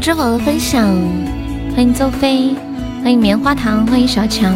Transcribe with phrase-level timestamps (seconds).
[0.00, 0.86] 知否的分享，
[1.74, 2.54] 欢迎邹飞，
[3.02, 4.54] 欢迎棉花糖，欢迎小强。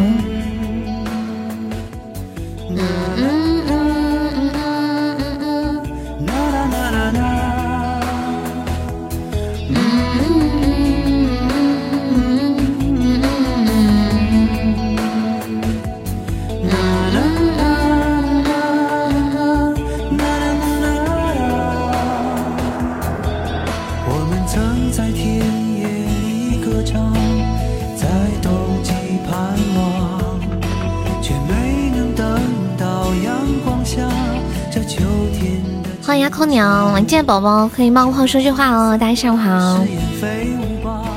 [37.07, 39.79] 见宝宝可以冒泡说句话哦，大家下午好。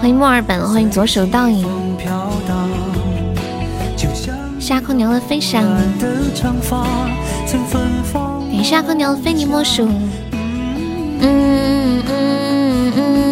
[0.01, 1.67] 欢迎墨尔本，欢迎左手倒影。
[4.61, 5.83] 夏空鸟的飞翔，感
[8.57, 9.89] 谢夏空鸟的非你莫属。
[11.21, 12.03] 嗯嗯。
[12.07, 13.30] 嗯嗯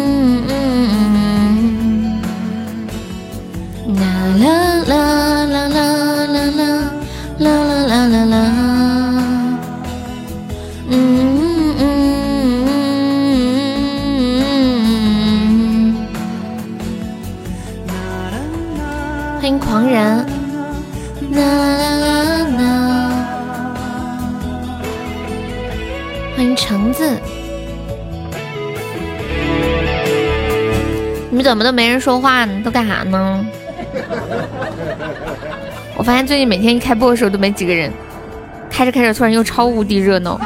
[31.59, 32.61] 么都没人说话呢？
[32.63, 33.45] 都干啥呢？
[35.97, 37.91] 我发现最近每天一开播的时候都没几个人，
[38.69, 40.39] 开着开着突然又超无敌热闹，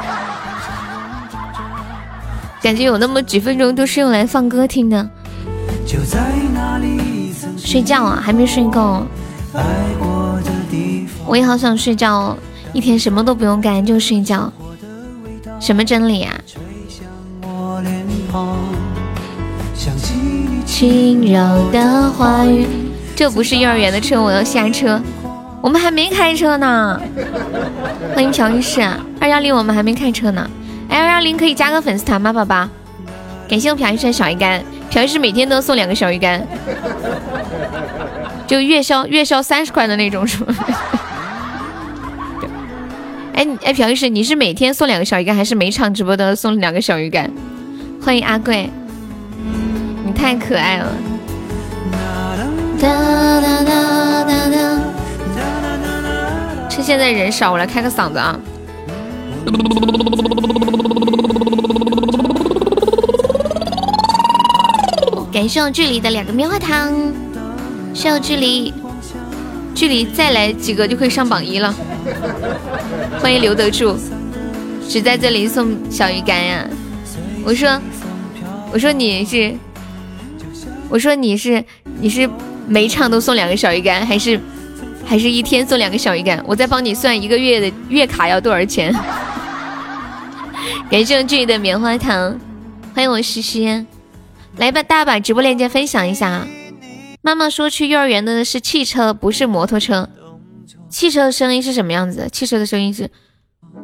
[2.63, 5.07] 感觉有那么几分钟都是用来放歌听的。
[5.85, 6.19] 就在
[6.55, 9.05] 那里曾是睡觉啊，还没睡够。
[11.27, 12.35] 我也好想睡觉哦，
[12.73, 14.51] 一天什么都不用干就睡觉。
[15.59, 16.33] 什么真理啊？
[21.31, 22.65] 柔的话语。
[23.15, 24.99] 这不是幼儿园的车，我要下车。
[25.61, 26.99] 我们还没开车呢。
[28.13, 28.81] 欢迎朴医师，
[29.19, 30.49] 二幺零我们还没开车呢。
[30.89, 32.67] 哎，二幺零可以加个粉丝团吗，宝宝？
[33.47, 36.45] 感谢我朴医师小鱼干，朴医师每天都送两个小鱼干，
[38.47, 40.55] 就月销月销三十块的那种，是吗？
[43.33, 47.31] 哎哎，朴医师，你是每天送两个小鱼干，还是每场直播都要送两个小鱼干？
[48.01, 48.69] 欢迎阿贵，
[50.05, 50.87] 你太可爱了。
[52.83, 52.89] 哒
[53.39, 54.57] 哒哒哒哒。
[56.69, 58.37] 趁现在人少，我来开个嗓子啊！
[65.31, 66.93] 感谢我距离的两个棉花糖，
[67.93, 68.73] 需要距离，
[69.73, 71.73] 距离再来几个就可以上榜一了。
[73.19, 73.95] 欢迎留得住，
[74.89, 76.67] 只在这里送小鱼干呀！
[77.45, 77.79] 我说，
[78.73, 79.55] 我说你是，
[80.89, 81.63] 我说你是，
[81.99, 82.29] 你是
[82.67, 84.39] 每场都送两个小鱼干，还是
[85.05, 86.43] 还是一天送两个小鱼干？
[86.47, 88.93] 我再帮你算一个月的月卡要多少钱？
[90.89, 92.39] 感谢我距离的棉花糖，
[92.93, 93.85] 欢迎我诗诗，
[94.57, 96.47] 来吧，大家把直播链接分享一下啊！
[97.21, 100.09] 妈妈说去幼儿园的是汽车，不是摩托车。
[100.89, 102.29] 汽车的声音是什么样子？
[102.31, 103.09] 汽车的声音是，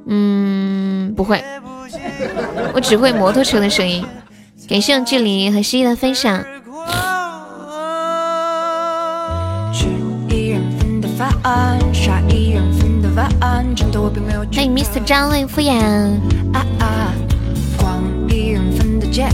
[0.07, 1.43] 嗯，不会，
[2.73, 4.05] 我只会摩托车的声音。
[4.67, 6.45] 感谢距离和诗意的分享。
[11.41, 11.79] 欢
[14.65, 15.79] 迎 miss 张伟敷衍
[16.53, 16.65] 啊。
[16.79, 17.13] 啊
[17.77, 19.25] 逛一人份的街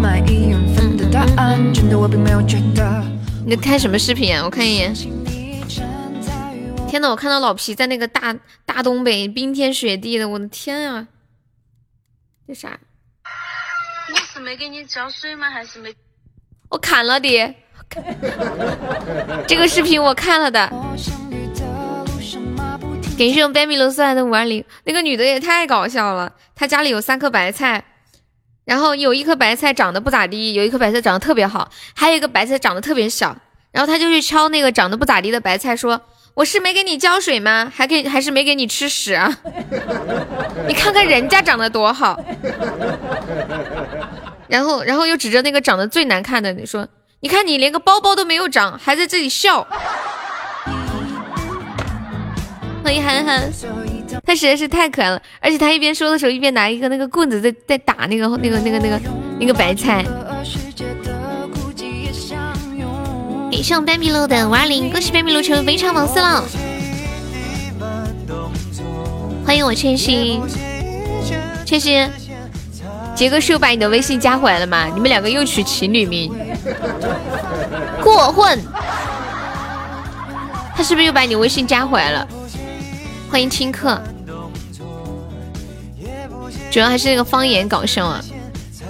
[0.00, 3.04] 买一人份的答单真的我并没有觉得。
[3.44, 4.94] 你在看什么视频啊我看一眼
[6.88, 8.34] 天呐我看到老皮在那个大
[8.64, 11.08] 大东北冰天雪地的我的天啊
[12.48, 12.78] 这啥？
[14.08, 15.50] 我是没给你浇水吗？
[15.50, 15.94] 还是没？
[16.70, 17.54] 我看了的
[19.46, 20.70] 这个视频我看了的。
[23.18, 26.30] 感谢我 baby 露送来的五二零，那个女的也太搞笑了。
[26.54, 27.82] 她家里有三颗白菜，
[28.66, 33.34] 然后有一颗白菜长得不咋地，有一颗白菜长得特别好，还有一个白菜长得特别小。
[33.72, 35.98] 然后她就去敲那个长得不咋地的白菜，说
[36.34, 37.72] ：“我是没给你浇水吗？
[37.74, 39.34] 还给还是没给你吃屎啊？
[40.68, 42.20] 你看看人家长得多好。
[44.48, 46.86] ”然后，然后又指着那个长得最难看的你说
[47.20, 49.66] ：“你看你连个包包都没有长，还在这里笑。
[52.84, 53.50] ”欢迎憨憨，
[54.24, 59.00] 他实在是太可爱了，而且他一边说的时候一边拿一个那个棍子在在打那个那个那个那个
[59.40, 60.04] 那个白菜。
[63.50, 66.44] 给上斑比路的五二零，恭喜班比路成为非常王四了。
[69.44, 70.42] 欢迎我千心，
[71.64, 72.08] 千心，
[73.16, 74.84] 杰哥是又把你的微信加回来了吗？
[74.92, 76.30] 你们两个又取情侣名，
[78.02, 78.62] 过混。
[80.76, 82.28] 他是不是又把你微信加回来了？
[83.30, 83.98] 欢迎听课，
[86.70, 88.22] 主要还是那个方言搞笑啊。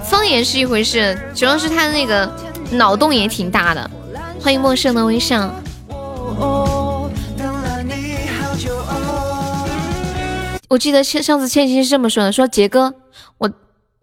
[0.03, 2.29] 方言是一回事，主要是他那个
[2.71, 3.89] 脑洞也挺大的。
[4.41, 5.49] 欢迎陌生的微笑。
[10.67, 12.93] 我记得上上次千玺是这么说的：“说杰哥，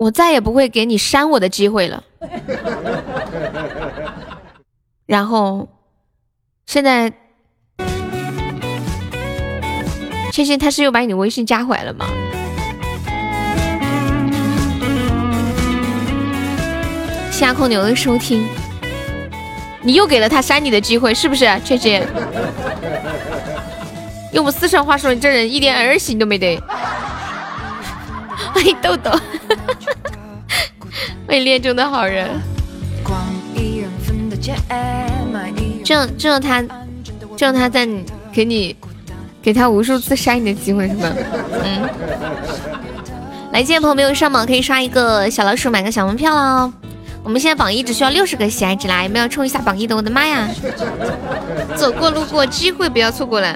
[0.05, 2.05] 我我再也不会给你删我的机会了。
[5.07, 5.67] ”然后
[6.67, 7.11] 现在。
[10.31, 12.07] 倩倩，他是又把你的微信加回来了吗？
[17.31, 18.47] 下空牛的收听，
[19.81, 21.47] 你又给了他删你的机会，是不是？
[21.65, 22.07] 倩倩，
[24.33, 26.61] 用我们四川话说，你这人一点儿行都没得。
[28.55, 29.11] 欢迎豆豆，
[31.27, 32.31] 欢迎恋中的好人。
[35.83, 36.65] 这样，这样他，
[37.37, 38.77] 这样他在你给你。
[39.43, 41.13] 给他无数次删你的机会是吗？
[41.63, 41.87] 嗯，
[43.53, 46.73] 来，今天朋友没有上榜可以刷一个小老鼠买个小门票哦。
[47.23, 49.95] 我们现在榜一只需要六十个喜爱值啦，有没有冲一下榜一的？
[49.95, 50.49] 我的妈呀！
[51.77, 53.55] 走过路过，机会不要错过了。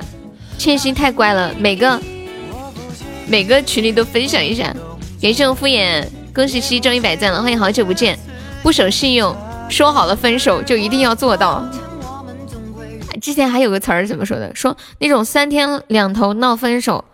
[0.58, 1.98] 千心太乖了，每个
[3.26, 4.70] 每个群里都分享一下。
[5.20, 8.17] 感谢我敷衍，恭喜七中一百赞了，欢迎好久不见。
[8.62, 9.35] 不守信用，
[9.69, 11.69] 说好了分手就一定要做到。
[13.20, 14.55] 之前还有个词儿怎么说的？
[14.55, 17.05] 说那种三天两头闹分手，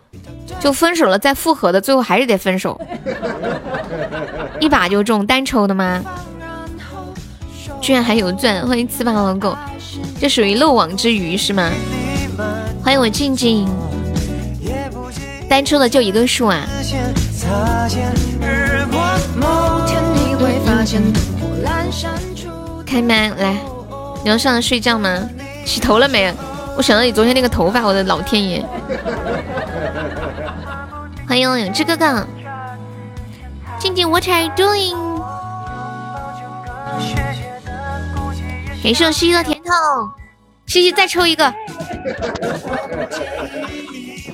[0.59, 2.79] 就分手了再复合的，最后还是得分手，
[4.61, 6.03] 一把就中单抽的吗？
[7.81, 8.67] 居然还有钻！
[8.67, 9.57] 欢迎糍粑老狗，
[10.19, 11.71] 这属于漏网之鱼是吗？
[12.83, 13.67] 欢迎我静静，
[15.49, 16.67] 单抽的就一个数啊！
[22.85, 23.57] 开麦来，
[24.23, 25.27] 你要上来睡觉吗？
[25.65, 26.33] 洗头了没？
[26.77, 28.65] 我想到你昨天那个头发，我的老天爷！
[31.27, 32.27] 欢迎永志哥哥，
[33.79, 34.95] 静静，What are you doing？
[38.83, 39.73] 感谢我西西的甜筒，
[40.67, 41.51] 西西再抽一个，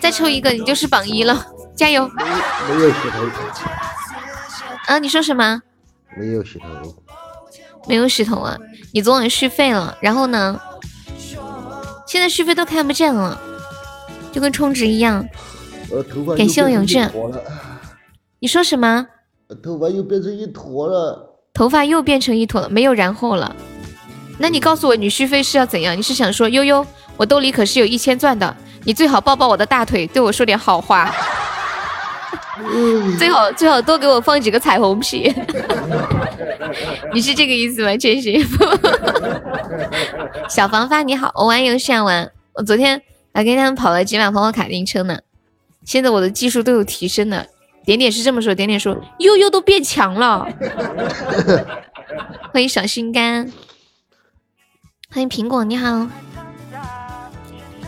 [0.02, 1.46] 再抽一个，你就是榜一了，
[1.82, 2.08] 加油！
[2.16, 3.26] 没有洗头。
[4.86, 5.60] 啊，你说什么？
[6.16, 6.96] 没有洗头。
[7.88, 8.56] 没有洗头啊？
[8.94, 10.62] 你昨晚续费了，然后呢？
[12.06, 13.42] 现在续费都看不见了，
[14.32, 15.28] 就跟充值一样。
[16.38, 17.10] 感谢我永志。
[18.38, 19.08] 你说什么？
[19.64, 21.36] 头发又变成一坨了。
[21.52, 23.56] 头发又变成一坨了，没有然后了。
[24.38, 25.98] 那你告诉我，你续费是要怎样？
[25.98, 26.86] 你是想说悠悠，
[27.18, 31.12] 我兜里可是有一千钻的，你最好抱抱我的大腿，对我说点好话。
[33.18, 35.34] 最好最好多给我放几个彩虹屁。
[37.14, 37.96] 你是这个意思吗？
[37.98, 38.34] 确实。
[40.50, 42.32] 小房发你好，我玩游戏玩。
[42.54, 43.02] 我昨天
[43.34, 45.20] 还跟他们跑了几把跑跑卡丁车呢。
[45.86, 47.46] 现在我的技术都有提升了。
[47.84, 50.48] 点点是这么说，点点说悠悠都变强了。
[52.54, 53.52] 欢迎小心肝，
[55.10, 56.08] 欢迎苹果你好。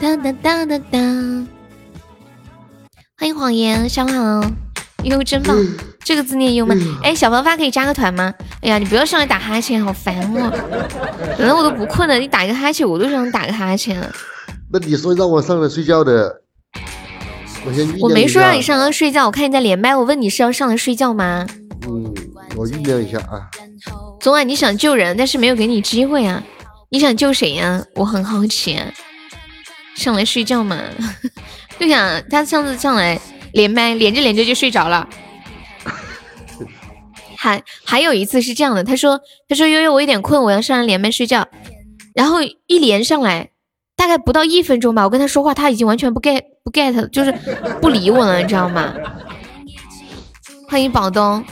[0.01, 1.47] 当当当当当。
[3.23, 4.51] 欢迎谎言，下午好。
[5.03, 5.57] 悠悠真棒，
[6.03, 6.75] 这个字念优吗？
[7.01, 8.33] 哎，小芳发可以加个团吗？
[8.59, 10.51] 哎呀，你不要上来打哈欠，好烦哦！
[11.37, 14.11] 本来我都不困了，你打个哈欠，我都想打个哈欠了。
[14.73, 16.41] 那你说让我上来睡觉的，
[17.65, 21.47] 我先我没说让你上来睡觉，我看你在连麦，我问你是要上来睡觉吗？
[21.87, 22.13] 嗯，
[22.57, 23.47] 我酝酿一下啊。
[24.19, 26.43] 昨晚你想救人，但是没有给你机会啊。
[26.89, 27.85] 你想救谁呀？
[27.95, 28.77] 我很好奇。
[29.95, 30.77] 上来睡觉嘛？
[31.83, 33.19] 就想，他上次上来。
[33.53, 35.07] 连麦连着连着就睡着了，
[37.37, 41.47] 还还有一次是这样的，他说他说悠悠我有点困，我要上来连麦睡觉，
[42.15, 43.51] 然后一连上来，
[43.95, 47.31] 大概不到一分钟吧，我跟他说话他已经完全不 get 不 get，就是
[47.79, 48.91] 不理我了，你知道吗？
[50.67, 51.45] 欢迎宝东，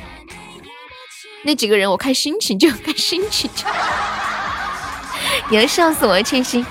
[1.43, 3.67] 那几个人我看心情就看心情就，
[5.51, 6.65] 你要笑死我了，千心，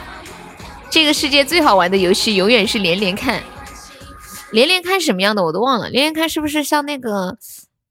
[0.90, 3.42] 这个世界最好玩的游戏永远是连连看。
[4.50, 7.38] 连连看什么样的我都忘了，连连看是不是像那个，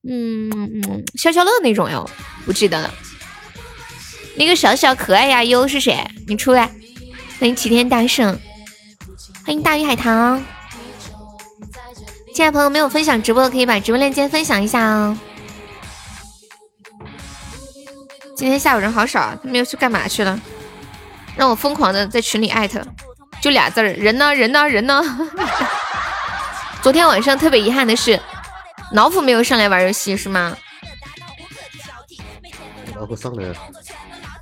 [0.06, 2.04] 嗯嗯，消消乐那种呀？
[2.46, 2.94] 不记得了。
[4.36, 6.06] 那个小小可爱呀优是谁？
[6.28, 6.70] 你出来！
[7.40, 8.38] 欢迎齐天大圣，
[9.46, 10.44] 欢迎大鱼海棠，
[12.34, 15.18] 进来朋友没有分享直播的，可以把直播链接分享一下哦。
[18.36, 20.38] 今天下午人好少，他们又去干嘛去了？
[21.40, 22.86] 让我疯狂的在群里艾特，
[23.42, 24.36] 就俩字儿：人呢？
[24.36, 24.68] 人呢？
[24.68, 25.02] 人呢？
[26.84, 28.20] 昨天晚上特别遗憾的是，
[28.92, 30.58] 老虎没有上来玩游戏，是吗？
[32.94, 33.56] 老虎上来了。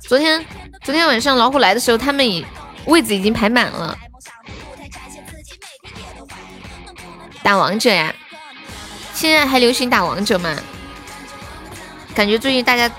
[0.08, 0.44] 昨天
[0.82, 2.44] 昨天晚上老虎来的时候，他们已
[2.86, 3.96] 位子已经排满了。
[7.44, 8.12] 打王者呀？
[9.14, 10.52] 现在还流行打王者吗？
[12.12, 12.90] 感觉最近大家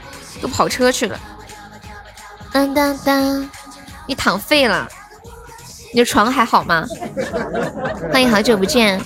[0.41, 1.19] 都跑车去了。
[2.53, 3.49] 当当当，
[4.09, 4.89] 你躺废了？
[5.93, 6.83] 你的床还好吗？
[8.11, 8.99] 欢迎好久不见，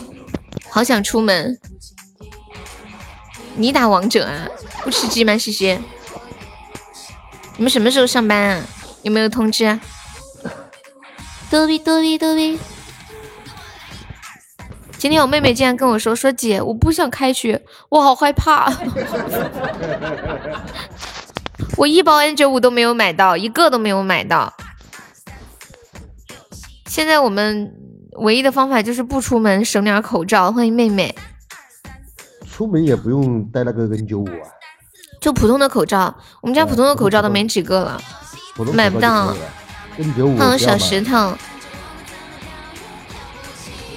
[0.69, 1.59] 好想出门。
[3.57, 4.47] 你打王者啊？
[4.81, 5.37] 不吃鸡吗？
[5.37, 5.77] 西西。
[7.57, 8.63] 你们什么时候上班啊？
[9.01, 9.77] 有没有通知？
[11.51, 12.57] 哆比哆比哆比。
[14.97, 18.71] 今天我妹妹竟然跟我说：“说姐，我不想开学，我好害怕。
[21.75, 24.53] ”我一包 N 九五都没有买到，一个都没有买到。
[26.93, 27.73] 现在我们
[28.17, 30.51] 唯一的方法就是不出门，省点口罩。
[30.51, 31.15] 欢迎妹妹。
[32.47, 34.45] 出门也不用戴那个 N 九五啊，
[35.19, 36.15] 就普通的口罩。
[36.39, 38.01] 我们家普通的口罩都没几个了，
[38.75, 39.35] 买不到。
[39.97, 40.37] N 九五。
[40.37, 41.35] 欢迎小石头。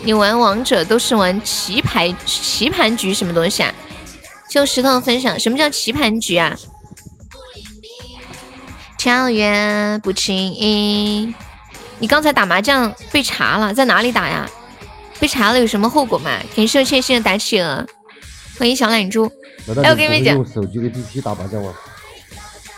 [0.03, 3.75] 你玩王者都是玩棋牌棋盘局什么东西啊？
[4.49, 6.57] 就石头分享，什么叫棋盘局啊？
[8.97, 11.35] 跳跃不轻易。
[11.99, 14.49] 你刚才打麻将被查了，在哪里打呀？
[15.19, 16.31] 被查了有什么后果吗？
[16.55, 17.87] 感谢千心的打企鹅，
[18.59, 19.31] 欢迎小懒猪。
[19.83, 21.73] 哎，我跟你们讲，用手机跟 PC 打麻将吗？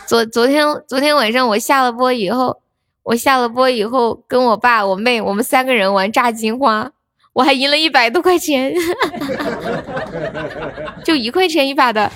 [0.07, 2.61] 昨昨天昨天晚上我下了播以后，
[3.03, 6.91] 我下了播以后跟我爸我妹我们三个人玩炸金花。
[7.33, 8.73] 我还赢了一百多块钱，
[11.05, 12.11] 就一块钱一把的。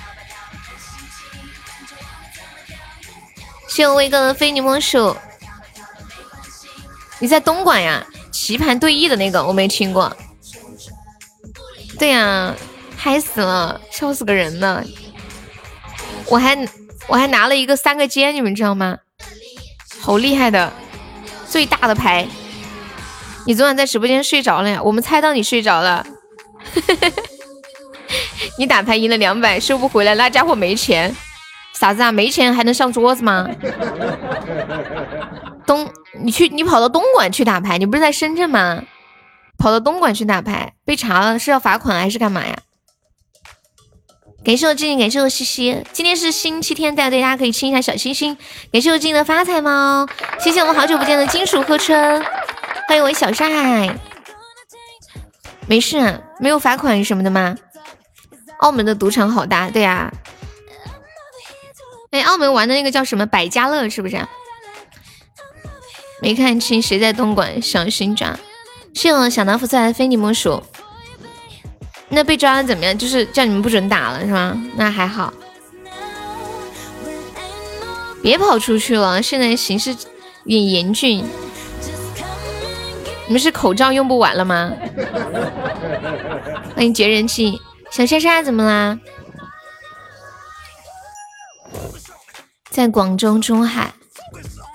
[3.68, 5.16] 谢我威哥的非你莫属。
[7.24, 8.06] 你在东莞呀？
[8.30, 10.14] 棋盘对弈的那个我没听过。
[11.98, 12.54] 对呀，
[12.98, 14.84] 嗨死了，笑死个人了。
[16.26, 16.54] 我还
[17.06, 18.98] 我还拿了一个三个尖，你们知道吗？
[19.98, 20.70] 好厉害的，
[21.48, 22.28] 最大的牌。
[23.46, 24.82] 你昨晚在直播间睡着了呀？
[24.82, 26.06] 我们猜到你睡着了。
[28.58, 31.16] 你打牌赢了两百，收不回来，那家伙没钱。
[31.72, 32.12] 啥子啊？
[32.12, 33.48] 没钱还能上桌子吗？
[35.66, 35.90] 东，
[36.22, 37.78] 你去，你跑到东莞去打牌？
[37.78, 38.82] 你不是在深圳吗？
[39.58, 42.58] 跑到东莞去打牌，被查了，是要罚款还是干嘛呀？
[44.44, 45.82] 感谢我静静，感谢我西西。
[45.92, 48.36] 今天是星期天，大家大家可以亲一下小星星。
[48.70, 50.06] 感谢我静静的发财猫，
[50.38, 52.22] 谢谢我们好久不见的金属贺春。
[52.86, 53.98] 欢迎我小帅，
[55.66, 57.56] 没事，没有罚款什么的吗？
[58.58, 60.12] 澳门的赌场好大，对呀。
[62.10, 64.16] 哎，澳门玩的那个叫什么百家乐是不是？
[66.24, 68.34] 没看清谁在东莞，小心抓。
[68.94, 70.62] 谢我小南福在非你莫属。
[72.08, 72.96] 那被抓的怎么样？
[72.96, 74.58] 就是叫你们不准打了是吗？
[74.74, 75.34] 那还好。
[78.22, 79.96] 别跑出去了，现在形势有
[80.46, 81.18] 点严峻。
[83.26, 84.72] 你们是口罩用不完了吗？
[86.74, 88.98] 欢迎绝人气，小莎莎怎么啦？
[92.70, 93.92] 在广州中海，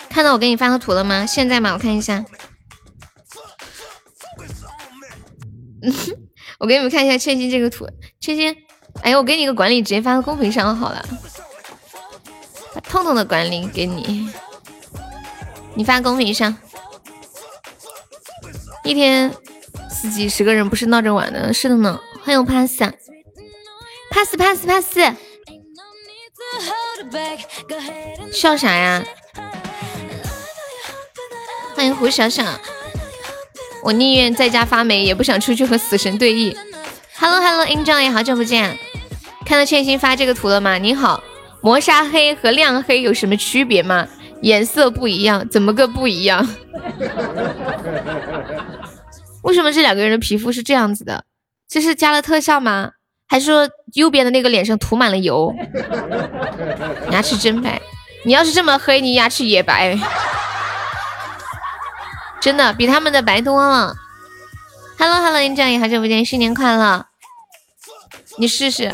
[0.10, 1.26] 看到我给你发的图了吗？
[1.26, 1.74] 现在吗？
[1.74, 2.26] 我看一下。
[6.60, 7.88] 我给你们看一下千金这个图，
[8.20, 8.54] 千金，
[9.02, 11.08] 哎呀，我给你个管理，直接发到公屏上好了。
[12.74, 14.30] 把痛痛的管理给你，
[15.76, 16.58] 你发公屏上。
[18.84, 19.34] 一天
[20.14, 22.00] 几十个人不是闹着玩的，是的呢。
[22.24, 24.98] 欢迎 pass，pass pass pass，
[28.34, 29.06] 笑啥呀？
[31.80, 32.44] 欢迎胡小小，
[33.82, 36.54] 我宁愿在家发霉，也不想出去和死神对弈。
[37.18, 38.78] Hello Hello，Angel 也好久不见，
[39.46, 40.78] 看到倩心发这个图了吗？
[40.78, 41.24] 你好，
[41.62, 44.06] 磨砂黑和亮黑有什么区别吗？
[44.42, 46.46] 颜色不一样，怎么个不一样？
[49.44, 51.24] 为什么这两个人的皮肤是这样子的？
[51.70, 52.92] 这是加了特效吗？
[53.26, 55.56] 还是说右边的那个脸上涂满了油？
[57.10, 57.82] 牙齿真白。
[58.26, 59.98] 你要是这么黑，你牙齿也白。
[62.40, 63.96] 真的比他们的白多了。
[64.98, 67.06] Hello Hello，林战宇，好久不见，新年快乐。
[68.38, 68.94] 你试试。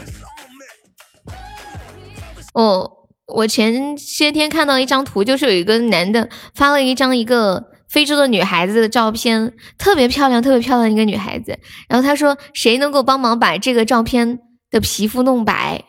[2.54, 2.92] 哦，
[3.28, 7.72] 我前些天看到一张图，就是有一个男的发了一张一个。
[7.88, 11.58] 非洲的女孩子的照片，特别漂亮，特别漂亮一个女孩子。
[11.88, 15.82] 然后他说，谁能够帮忙把这个照片的皮肤弄白？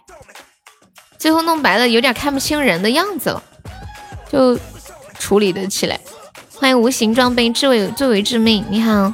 [1.18, 3.42] 最后弄白了，有点看不清人的样子了，
[4.30, 4.56] 就
[5.18, 5.98] 处理的起来。
[6.58, 8.64] 欢迎无形装备，最为最为致命。
[8.68, 9.12] 你好，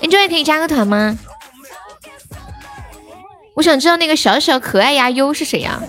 [0.00, 1.18] 你这位可以加个团吗？
[3.54, 5.80] 我想知道那个小小可爱呀优是谁呀？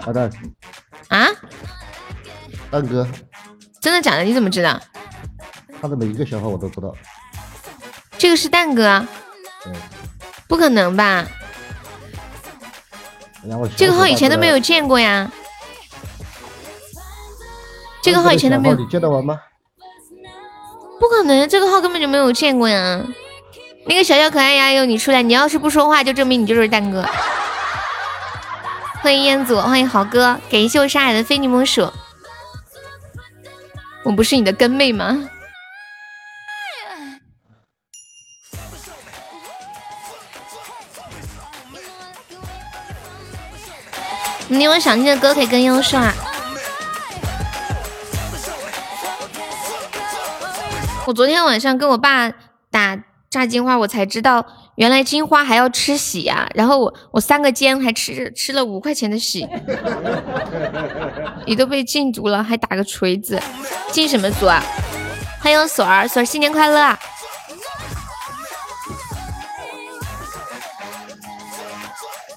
[0.00, 0.30] 好的。
[1.08, 1.26] 啊？
[2.70, 3.06] 蛋哥。
[3.80, 4.22] 真的假的？
[4.22, 4.80] 你怎么知道？
[5.80, 6.94] 他的每一个小号我都知道。
[8.16, 9.04] 这个是蛋哥？
[10.46, 11.26] 不可能吧？
[13.76, 15.30] 这个号以前都没有见过呀。
[18.04, 18.74] 这个号以前都没有。
[18.74, 19.40] 你我吗？
[21.00, 23.02] 不可能，这个号根本就没有见过呀。
[23.86, 27.02] 那个小小可爱呀，有你出来，你要是不说话，就证明你就是蛋哥。
[29.00, 31.90] 欢迎彦祖，欢迎豪哥，感谢我沙海的非你莫属。
[34.02, 35.26] 我不是你的跟妹吗？
[44.48, 46.14] 你有想听的歌可以跟优说啊。
[51.06, 52.30] 我昨天晚上跟我爸
[52.70, 54.46] 打炸金花，我才知道
[54.76, 56.48] 原来金花还要吃喜呀。
[56.54, 59.46] 然后我我三个尖还吃吃了五块钱的喜，
[61.46, 63.38] 你都被禁足了，还打个锤子，
[63.90, 64.62] 禁什么足啊？
[65.40, 66.80] 欢迎锁儿，锁儿新年快乐！
[66.80, 66.98] 啊！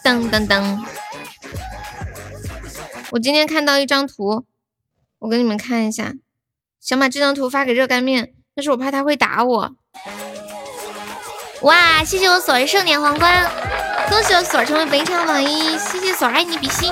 [0.04, 0.80] 噔噔噔。
[3.12, 4.46] 我今天看到一张图，
[5.20, 6.14] 我给你们看一下，
[6.82, 9.72] 想把这张图发给热干面，但是我怕他会打我。
[11.62, 13.48] 哇，谢谢我锁儿盛典皇冠，
[14.10, 16.92] 恭喜我锁儿成为本场榜一，谢谢锁儿爱你比心，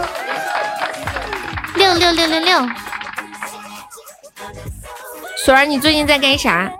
[1.75, 2.59] 六六六六六。
[5.43, 6.71] 锁儿，你最近在干啥？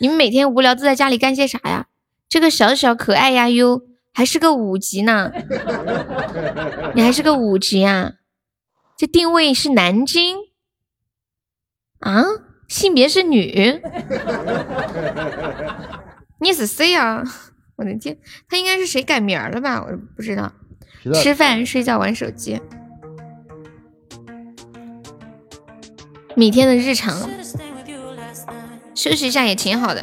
[0.00, 1.86] 你们每天无聊都在家里干些啥呀？
[2.28, 3.82] 这个小小可爱呀哟，
[4.12, 5.30] 还是个五级呢，
[6.96, 8.14] 你还是个五级啊？
[8.96, 10.38] 这定位是南京
[12.00, 12.24] 啊，
[12.68, 13.80] 性别是女，
[16.40, 17.22] 你是谁啊？
[17.76, 18.16] 我的天，
[18.48, 19.82] 他应该是谁改名了吧？
[19.82, 20.52] 我不知道。
[21.12, 22.60] 吃饭、睡觉、玩手机，
[26.34, 27.14] 每天的日常，
[28.94, 30.02] 休息一下也挺好的。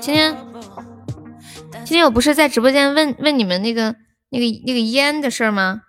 [0.00, 0.36] 今天，
[1.84, 3.96] 今天我不是在直播间问问你们那个
[4.30, 5.82] 那个那个烟的事吗？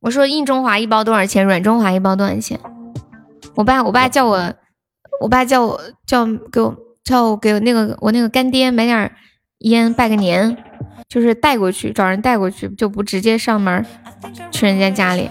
[0.00, 1.44] 我说硬中华一包多少钱？
[1.46, 2.60] 软中华一包多少钱？
[3.58, 4.54] 我爸我爸叫我，
[5.20, 9.10] 我爸叫我叫给我叫我给我那个我那个干爹买点
[9.58, 10.56] 烟拜个年，
[11.08, 13.84] 就是带过去找人带过去，就不直接上门
[14.52, 15.28] 去人家家里。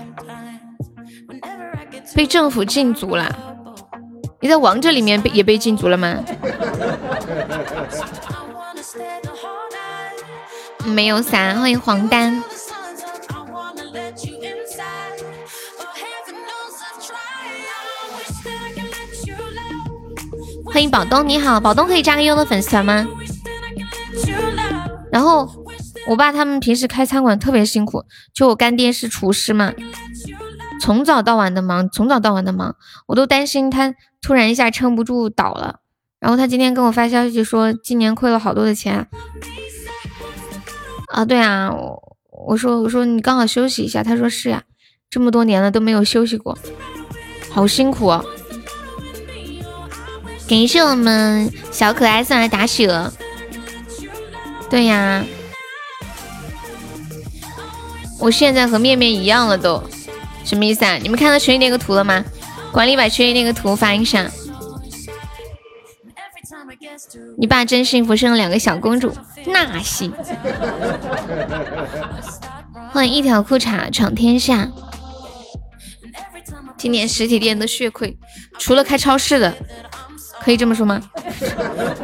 [2.16, 3.34] 被政府禁足了？
[4.42, 6.22] 你在王者里面被也被禁足了吗？
[10.84, 12.44] 没有伞，欢迎黄丹。
[20.78, 23.08] 欢迎宝东，你好，宝东可以加个优的粉丝团吗？
[25.12, 25.50] 然后
[26.08, 29.74] 我爸他们平时开餐馆特别辛苦，就我干爹是厨师嘛，
[30.80, 32.76] 从早到晚的忙，从早到晚的忙，
[33.08, 35.80] 我都担心他突然一下撑不住倒了。
[36.20, 39.08] 然后他今天跟我发消息说，今年亏了好多的钱。
[41.08, 42.18] 啊，对啊，我
[42.50, 44.62] 我说我说你刚好休息一下，他说是呀，
[45.10, 46.56] 这么多年了都没有休息过，
[47.50, 48.24] 好辛苦啊。
[50.48, 52.90] 感谢我们小可爱送来打雪。
[54.70, 55.24] 对呀，
[58.20, 59.84] 我现在和面面一样了都，
[60.46, 60.96] 什么意思啊？
[60.96, 62.24] 你们看到群里那个图了吗？
[62.72, 64.30] 管理把群里那个图发一下。
[67.38, 69.14] 你爸真幸福，生了两个小公主，
[69.46, 70.14] 那行。
[72.92, 74.70] 欢迎一条裤衩闯天下。
[76.78, 78.18] 今年实体店的血亏，
[78.58, 79.54] 除了开超市的。
[80.48, 81.02] 可以这么说吗？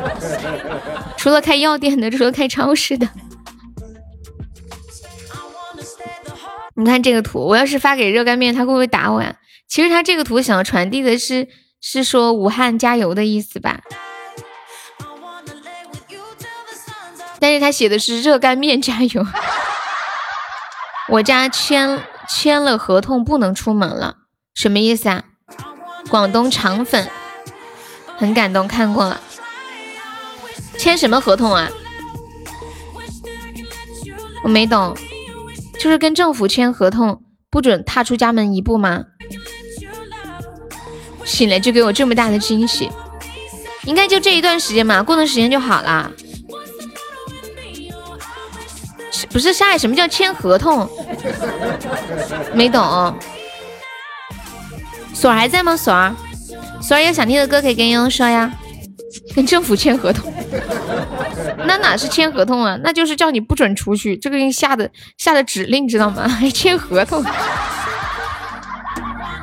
[1.15, 3.07] 除了开药店的，除了开超市的，
[6.75, 9.37] 你看这个图，我要是发给热干面，他会不会打我呀？
[9.69, 11.47] 其实他这个图想要传递的是，
[11.79, 13.79] 是说武汉加油的意思吧？
[17.39, 19.25] 但是他写的是热干面加油。
[21.07, 24.17] 我家签签了合同，不能出门了，
[24.53, 25.23] 什么意思啊？
[26.09, 27.09] 广东肠粉。
[28.17, 29.19] 很感动，看过了。
[30.77, 31.69] 签什么合同啊？
[34.43, 34.95] 我没懂，
[35.79, 39.03] 就是跟政府签合同，不准踏出家门一步吗？
[41.23, 42.89] 醒来就给我这么大的惊喜，
[43.85, 46.11] 应该就这一段时间嘛，过段时间就好了。
[49.29, 50.87] 不是下海，什么叫签合同？
[52.53, 53.15] 没懂。
[55.13, 55.77] 锁儿还在吗？
[55.77, 56.13] 锁儿，
[56.83, 58.53] 锁儿有想听的歌可以跟悠悠说呀。
[59.35, 60.33] 跟政府签合同，
[61.65, 62.77] 那哪是签合同啊？
[62.83, 66.25] 那就是叫你不准出去，这个人下的下的指令，知道吗？
[66.27, 67.23] 还签合同。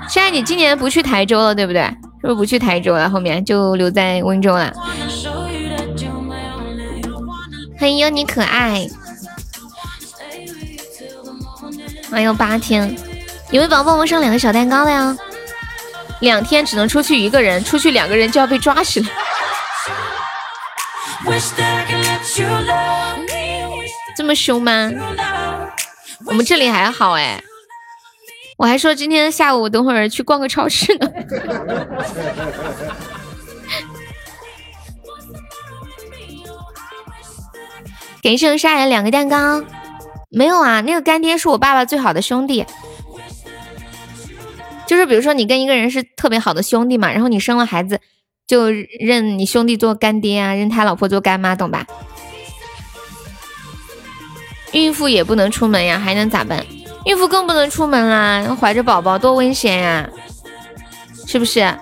[0.08, 1.82] 现在你今年不去台州了，对不对？
[1.82, 3.08] 是不是不去台州了？
[3.08, 4.72] 后面就留在温州了。
[7.78, 8.86] 欢迎有你可爱。
[12.10, 12.96] 还有八天，
[13.52, 15.16] 有位宝宝们上两个小蛋糕了呀。
[16.20, 19.08] 两天只能出去一个人，出去两个人就要被抓起来。
[24.16, 24.90] 这么凶吗？
[26.26, 27.42] 我们这里还好哎。
[28.58, 31.10] 我还说今天下午我等会儿去逛个超市呢。
[38.20, 39.64] 给生杀人两个蛋糕。
[40.28, 42.66] 没有啊，那个干爹是我爸爸最好的兄弟。
[44.90, 48.00] 就是比如说你跟一个人是特别好的兄弟嘛，然后你生了孩子，
[48.44, 51.86] 就认你兄弟做干爹啊，认他老婆做干妈，懂吧？
[54.72, 56.66] 孕妇也不能出门呀，还能咋办？
[57.04, 60.10] 孕妇更不能出门啦，怀着宝宝多危险呀，
[61.24, 61.72] 是不是？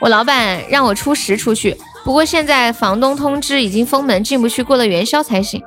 [0.00, 5.62] 我老板让我初十出去，不过现在房东通知已经封门，进不去，过了元宵才行。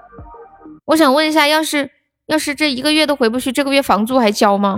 [0.84, 1.90] 我想问一下，要是
[2.28, 4.78] 要是这一个月都回不去，这个月房租还交吗？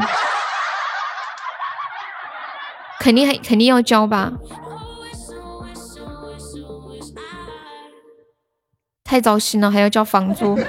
[3.08, 4.34] 肯定还肯定要交吧。
[9.06, 10.60] 太糟心了，还要交房租，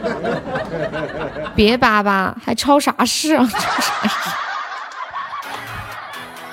[1.57, 3.45] 别叭叭，还超啥市啊？
[3.45, 4.31] 超啥市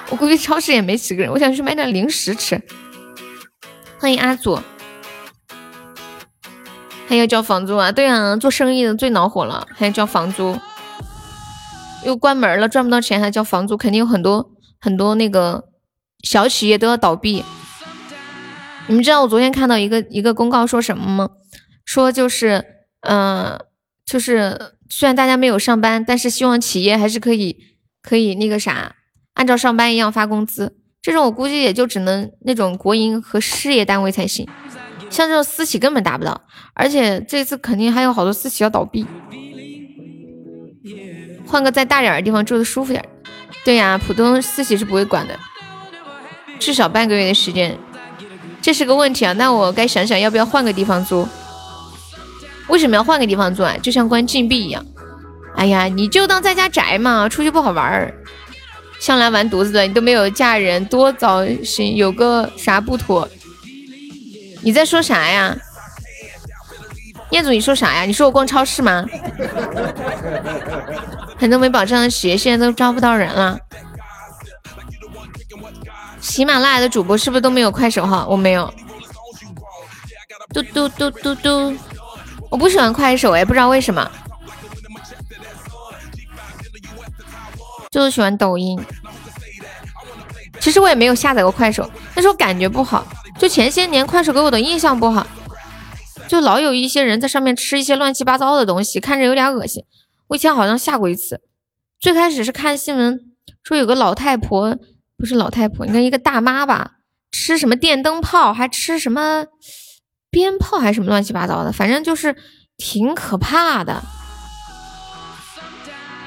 [0.09, 2.59] 我估计超市也没几个人，我想去买点零食吃。
[3.99, 4.59] 欢迎阿祖，
[7.07, 7.91] 还要交房租啊？
[7.91, 10.57] 对啊，做生意的最恼火了，还要交房租，
[12.03, 14.49] 又关门了，赚不到钱还交房租，肯定有很多
[14.81, 15.65] 很多那个
[16.25, 17.45] 小企业都要倒闭。
[18.88, 21.29] 你们知道我昨天看到一个一个公告说什么吗？
[21.85, 22.65] 说就是，
[23.01, 23.59] 嗯，
[24.05, 27.57] 就是虽然大家没有上班，但是希望企业还是可以
[28.01, 28.95] 可以那个啥，
[29.35, 30.75] 按照上班一样发工资。
[31.01, 34.47] 这种我估计也就只能那种国营和事业单位才行，
[35.11, 36.41] 像这种私企根本达不到。
[36.73, 39.05] 而且这次肯定还有好多私企要倒闭，
[41.45, 43.03] 换个再大点的地方住的舒服点。
[43.63, 45.39] 对呀，普通私企是不会管的，
[46.59, 47.77] 至少半个月的时间，
[48.61, 49.33] 这是个问题啊。
[49.33, 51.27] 那我该想想要不要换个地方租。
[52.67, 53.75] 为什么要换个地方租啊？
[53.81, 54.83] 就像关禁闭一样。
[55.55, 58.13] 哎呀，你就当在家宅嘛，出去不好玩儿。
[58.99, 63.27] 向来完犊子的，你都没有嫁人，多糟心，有个啥不妥？
[64.63, 65.55] 你在说啥呀？
[67.29, 68.05] 彦祖，你说啥呀？
[68.05, 69.05] 你说我逛超市吗？
[71.37, 73.59] 很多没保障的企业现在都招不到人了。
[76.35, 78.27] 喜马拉雅的主播是不是都没有快手号？
[78.27, 78.69] 我没有。
[80.53, 81.73] 嘟嘟嘟嘟嘟。
[82.51, 84.11] 我不喜欢快手，也不知道为什么，
[87.89, 88.77] 就是喜欢抖音。
[90.59, 93.07] 其实我也没有下载过快手，但是我感觉不好。
[93.39, 95.25] 就前些年快手给我的印象不好，
[96.27, 99.85] 就老有一些人在上面吃一些乱七八糟的东西，看着有点恶心。
[100.27, 101.39] 我以前好像下过一次，
[101.97, 103.21] 最开始是看新闻
[103.63, 104.77] 说有个老太婆，
[105.17, 106.91] 不是老太婆，应该一个大妈吧，
[107.32, 109.45] 吃什么电灯泡，还吃什么。
[110.32, 112.36] 鞭炮还是什么乱七八糟的，反正就是
[112.75, 114.04] 挺可怕的。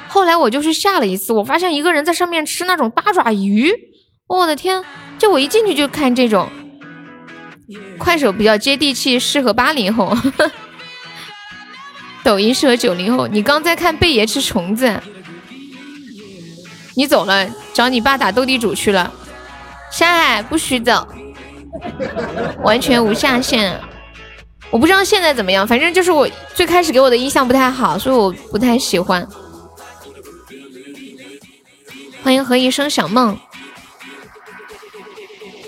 [0.08, 3.70] 后来我就去下了一次，我发现一个人在上面吃那种八爪鱼，
[4.26, 4.82] 我的天！
[5.18, 6.48] 就我一进去就看这种。
[7.98, 10.16] 快手比较接地气，适合八零后；
[12.24, 13.26] 抖音适合九零后。
[13.26, 15.02] 你刚在看贝爷吃虫子，
[16.98, 19.12] 你走了，找你爸打斗地主去了。
[19.88, 21.06] 山海不许走，
[22.64, 23.80] 完全无下限。
[24.68, 29.24] 我不知道现在怎么样，反正就是我最开始给我的印象不太好，所以我不太喜欢。
[32.24, 33.38] 欢迎何一生小梦，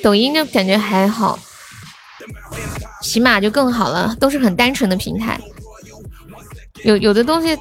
[0.02, 1.38] 抖音就感觉还好，
[3.02, 5.40] 起码就更好了，都是很单纯的平台。
[6.82, 7.56] 有有的东西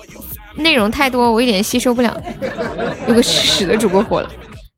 [0.60, 2.22] 内容太多，我一点吸收不了。
[3.08, 4.30] 有个吃屎的主播火了，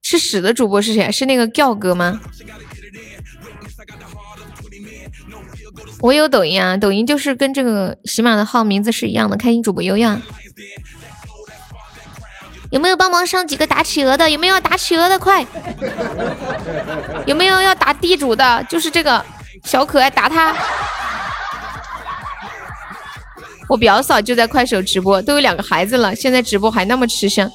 [0.01, 1.11] 吃屎的主播是谁？
[1.11, 2.19] 是那个调哥吗？
[5.99, 10.19] 我有抖音啊，抖音就是跟这个喜马的号名字是一样的，开心主播优呀。
[12.71, 14.29] 有没有帮忙上几个打企鹅的？
[14.29, 15.19] 有没有要打企鹅的？
[15.19, 15.45] 快！
[17.25, 18.65] 有没有要打地主的？
[18.69, 19.23] 就是这个
[19.65, 20.55] 小可爱，打他！
[23.71, 27.49] 我表嫂就在快手直播，都有两个孩子了，现在直播还那么吃香，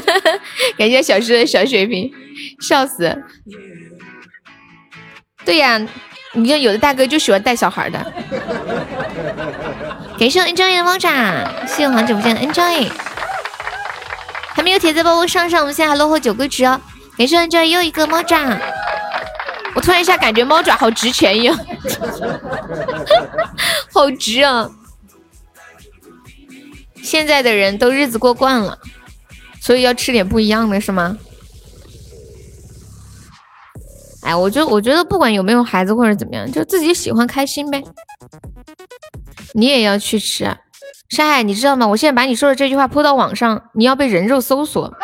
[0.76, 2.12] 感谢小师的小水瓶，
[2.60, 3.16] 笑死！
[5.42, 5.80] 对呀，
[6.34, 8.12] 你看有的大哥就喜欢带小孩的。
[10.18, 12.90] 感谢 enjoy 的猫爪，谢谢黄直播间的 enjoy。
[14.52, 16.78] 还没有铁子帮我上上，我们现在还落后九个值哦。
[17.16, 18.58] 感谢 enjoy 又一个猫爪，
[19.74, 21.58] 我突然一下感觉猫爪好值钱一样，
[23.94, 24.68] 好值啊！
[27.02, 28.78] 现在的人都日子过惯了，
[29.60, 31.16] 所以要吃点不一样的，是吗？
[34.22, 37.82] 哎，我觉得，我觉得不管有没有孩子或者怎么样，就自己喜欢开心呗。
[39.54, 40.56] 你也要去吃，
[41.08, 41.86] 山海，你知道吗？
[41.86, 44.94] 我现在把你说的这句话铺到网上，你要被人肉搜索。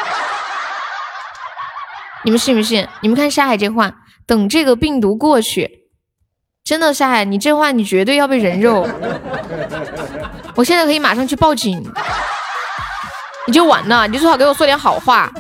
[2.25, 2.87] 你们信不信？
[3.01, 5.89] 你们看山海这话，等这个病毒过去，
[6.63, 8.87] 真的山海，你这话你绝对要被人肉。
[10.57, 11.81] 我现在可以马上去报警，
[13.47, 15.31] 你就完了，你最好给我说点好话。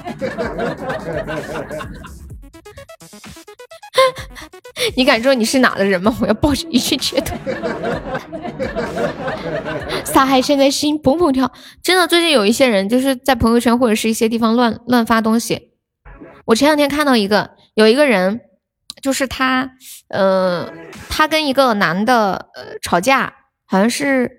[4.95, 6.15] 你敢说你是哪的人吗？
[6.21, 7.35] 我要报警，一去截图。
[10.05, 11.51] 撒海现在心砰砰跳，
[11.83, 15.73] 真的，最近有一些人就是在朋友圈或者是一些地方乱乱发东西。
[16.45, 18.41] 我前两天看到一个，有一个人，
[19.03, 19.71] 就是他，
[20.09, 20.71] 呃，
[21.09, 23.33] 他跟一个男的呃吵架，
[23.67, 24.31] 好像是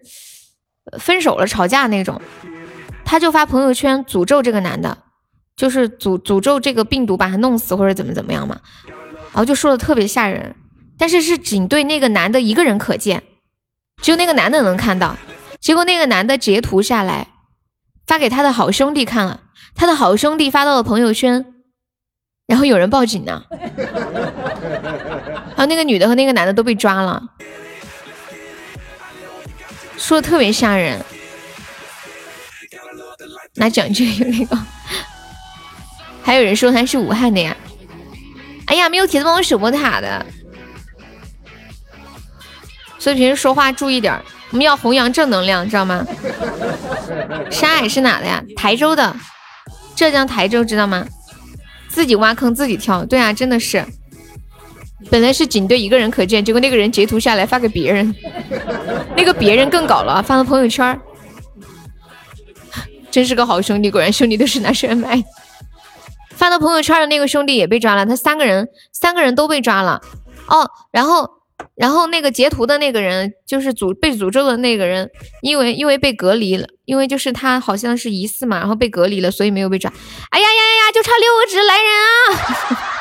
[0.99, 2.21] 分手了，吵架那种，
[3.03, 4.97] 他就发朋友圈诅咒这个男的，
[5.55, 8.59] 就是诅诅咒这个病毒把他弄死或者怎么怎么样嘛。
[9.33, 10.55] 然后就说的特别吓人，
[10.97, 13.23] 但是是仅对那个男的一个人可见，
[14.01, 15.15] 只有那个男的能看到。
[15.59, 17.27] 结果那个男的截图下来，
[18.05, 19.41] 发给他的好兄弟看了，
[19.75, 21.45] 他的好兄弟发到了朋友圈，
[22.47, 23.43] 然后有人报警呢。
[25.57, 27.21] 然后那个女的和那个男的都被抓了，
[29.97, 31.03] 说的特别吓人。
[33.55, 34.57] 拿奖券有那个，
[36.21, 37.57] 还有人说他是武汉的呀。
[38.67, 40.25] 哎呀，没有铁子帮我守波塔的，
[42.99, 46.05] 所以平时说话注意点我们要弘扬正能量，知道吗？
[47.49, 48.43] 山海是哪的呀？
[48.55, 49.15] 台州的，
[49.95, 51.07] 浙江台州，知道吗？
[51.89, 53.83] 自己挖坑自己跳，对啊，真的是。
[55.11, 58.13] 本来是仅对一个人可见，结果那个人截图下来发给别人，
[59.15, 60.99] 那个别人更搞了，发到朋友圈。
[63.09, 65.23] 真是个好兄弟，果然兄弟都是拿钱买。
[66.35, 70.01] 发到朋友圈的那个兄弟也被抓了，他三个人三个人都被抓了
[70.47, 70.69] 哦。
[70.91, 71.27] 然后，
[71.75, 75.09] 然后那个截图的那个人就是诅被诅咒的那个人，
[75.41, 79.91] 因为因为被隔离了，因为就是他好像是疑似嘛，然后被隔离了，所以没有被抓。
[80.29, 82.96] 哎呀呀呀呀，就差六个值来人啊！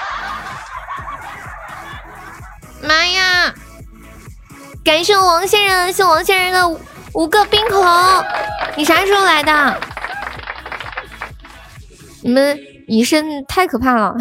[2.87, 3.55] 妈呀！
[4.85, 6.81] 感谢我王先生，谢王先生的
[7.14, 8.25] 五个冰可乐，
[8.77, 9.81] 你啥时候来的？
[12.22, 12.59] 你们。
[12.88, 14.14] 隐身太可怕了，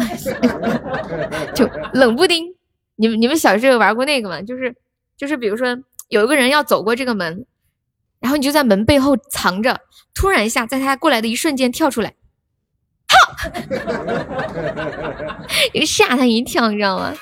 [1.54, 2.52] 就冷不丁。
[2.96, 4.42] 你们你们小时候玩过那个吗？
[4.42, 4.74] 就是
[5.16, 5.68] 就是，比如说
[6.08, 7.46] 有一个人要走过这个门，
[8.18, 9.80] 然后你就在门背后藏着，
[10.12, 12.12] 突然一下在他过来的一瞬间跳出来，
[13.06, 13.52] 哈，
[15.86, 17.14] 吓他一跳，你知道吗？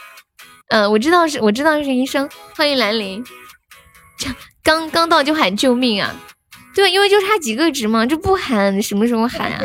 [0.68, 2.28] 嗯，我知道是，我知道是医生。
[2.56, 3.24] 欢迎兰陵，
[4.18, 4.28] 这
[4.62, 6.14] 刚刚到就喊救命啊！
[6.74, 9.62] 对，因为就差几个值嘛，这不喊什么时候喊啊？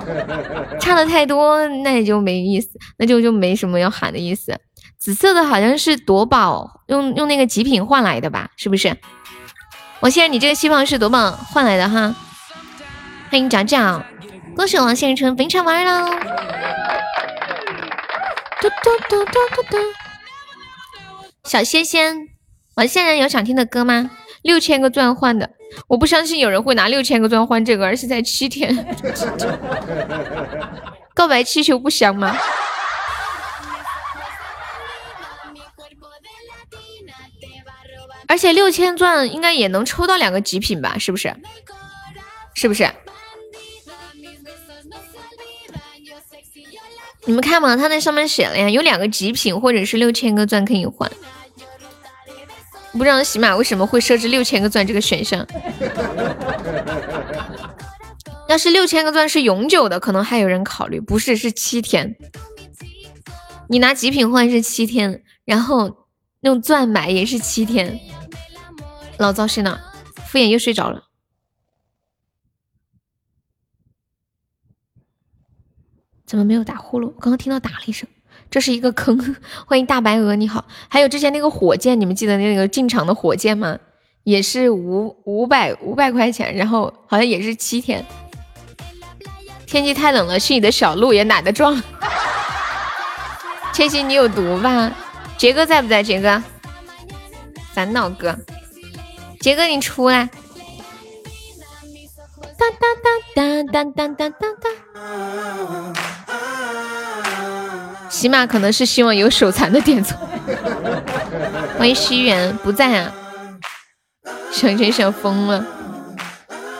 [0.80, 4.58] 差的太多，那也就没意思，那就就没什么要喊的意思。
[4.98, 8.50] 紫色的好像是夺宝，用用那个极品换来的吧？
[8.56, 8.96] 是不是？
[10.00, 12.14] 王先生，你这个希望是夺宝换来的哈？
[13.30, 14.04] 欢迎讲讲，
[14.54, 16.10] 恭喜王先生成本场玩喽！
[18.60, 19.76] 嘟嘟嘟嘟嘟嘟，
[21.46, 22.28] 小仙仙，
[22.74, 24.10] 王先生有想听的歌吗？
[24.42, 25.48] 六千个钻换的。
[25.86, 28.74] 我不相信有人会拿六千个钻换这个，而且才七天。
[31.14, 32.36] 告白气球不香吗？
[38.26, 40.98] 而且六千钻应该也能抽到两个极品吧？
[40.98, 41.32] 是不是？
[42.54, 42.90] 是不是？
[47.24, 51.08] 你们看嘛，他那上面写了呀，有两个极品或者是六千个钻可以换。
[52.96, 55.46] 不知道喜马为什么会设置六千个钻这个选项？
[58.48, 61.00] 要是六千个钻是永久的，可能还有人考虑。
[61.00, 62.16] 不是，是七天。
[63.68, 66.06] 你拿极品换是七天，然后
[66.40, 67.98] 用钻买也是七天。
[69.18, 69.80] 老糟心了，
[70.26, 71.08] 敷衍又睡着了。
[76.24, 77.06] 怎么没有打呼噜？
[77.06, 78.08] 我刚刚听到打了一声，
[78.50, 79.36] 这是一个坑。
[79.66, 80.64] 欢迎大白鹅，你好。
[80.88, 83.78] 还有之前那个火箭，你们记得那个进场的火箭吗？
[84.24, 88.04] 也是五五百五百块钱，然后好像也是七天。
[89.66, 91.80] 天气太冷了，是你的小鹿也懒得撞。
[93.72, 94.90] 千玺，你有毒吧？
[95.36, 96.02] 杰哥在不在？
[96.02, 96.42] 杰哥，
[97.74, 98.36] 烦恼哥，
[99.40, 100.30] 杰哥你出来。
[102.58, 102.96] 当当
[103.34, 104.72] 当当当当当当。
[108.16, 110.16] 起码可能是希望有手残的点错。
[111.76, 113.12] 欢迎西元不在啊。
[114.50, 115.62] 小陈想疯了，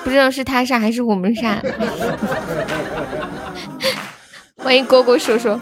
[0.02, 1.60] 不知道是他杀还是我们杀。
[4.56, 5.60] 欢迎蝈蝈叔叔。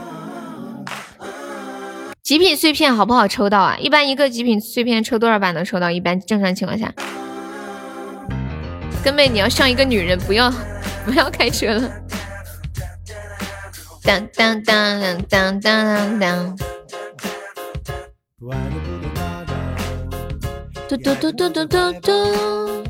[2.23, 3.77] 极品碎片好不好抽到啊？
[3.81, 5.91] 一般一个极品碎片抽多少把能抽到？
[5.91, 6.95] 一般正常情况下。
[9.03, 10.55] 根本你要像一个女人，不要
[11.05, 11.91] 不要开车了。
[14.05, 16.57] 当当当当当当当。
[20.87, 22.85] 嘟嘟嘟嘟嘟嘟嘟。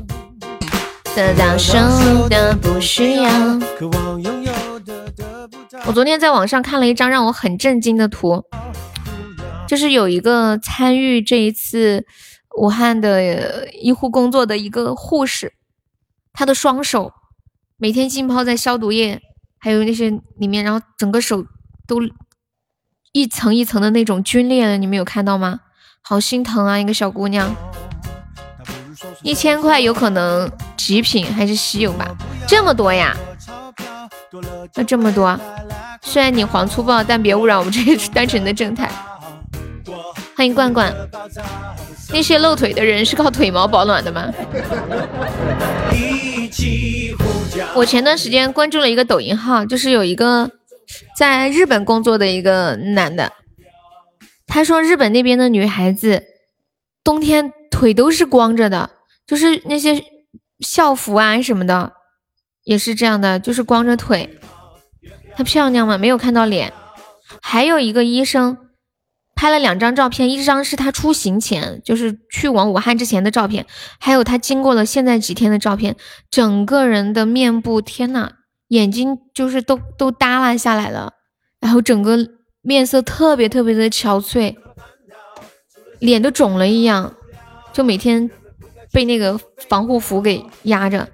[1.15, 3.29] 得到手的不需要
[3.77, 5.49] 渴望拥有的。
[5.85, 8.43] 我昨天在网上看了一张让我很震惊的图，
[9.65, 12.05] 就是有一个参与这一次
[12.57, 15.53] 武汉的医护工作的一个护士。
[16.33, 17.13] 他的双手
[17.77, 19.21] 每天浸泡在消毒液，
[19.65, 21.43] 还有那些里面，然后整个手
[21.87, 21.99] 都
[23.13, 25.61] 一层一层的那种皲裂了，你们有看到吗？
[26.03, 27.51] 好心疼啊，一个小姑娘，
[29.23, 32.15] 一千块有可能极品还是稀有吧？
[32.47, 33.17] 这么多呀？
[34.75, 35.35] 那这么多，
[36.03, 38.87] 虽然你黄粗暴，但别污染我们这些单纯的正太。
[40.37, 40.93] 欢迎罐罐。
[42.11, 44.31] 那些露腿的人是靠腿毛保暖的吗？
[47.75, 50.51] 我前段时间关注了一个抖音号，就是有一个
[51.17, 53.31] 在日本工作的一个男的，
[54.47, 56.23] 他说日本那边的女孩子
[57.03, 58.89] 冬天腿都是光着的，
[59.27, 60.03] 就是那些
[60.59, 61.93] 校服啊什么的
[62.63, 64.39] 也是这样的，就是光着腿。
[65.35, 65.97] 她漂亮吗？
[65.97, 66.73] 没有看到脸。
[67.41, 68.57] 还有一个医生。
[69.35, 73.65] 拍了两张照片，一张是他出行前，就是去往武汉之前的照片，
[73.99, 75.97] 还有他经过了现在几天的照片，
[76.31, 78.31] 整个人的面部，天呐，
[78.69, 81.13] 眼睛就是都都耷拉下来了，
[81.59, 82.17] 然后整个
[82.61, 84.55] 面色特别特别的憔悴，
[85.99, 87.13] 脸都肿了一样，
[87.73, 88.31] 就每天
[88.93, 91.09] 被那个防护服给压着。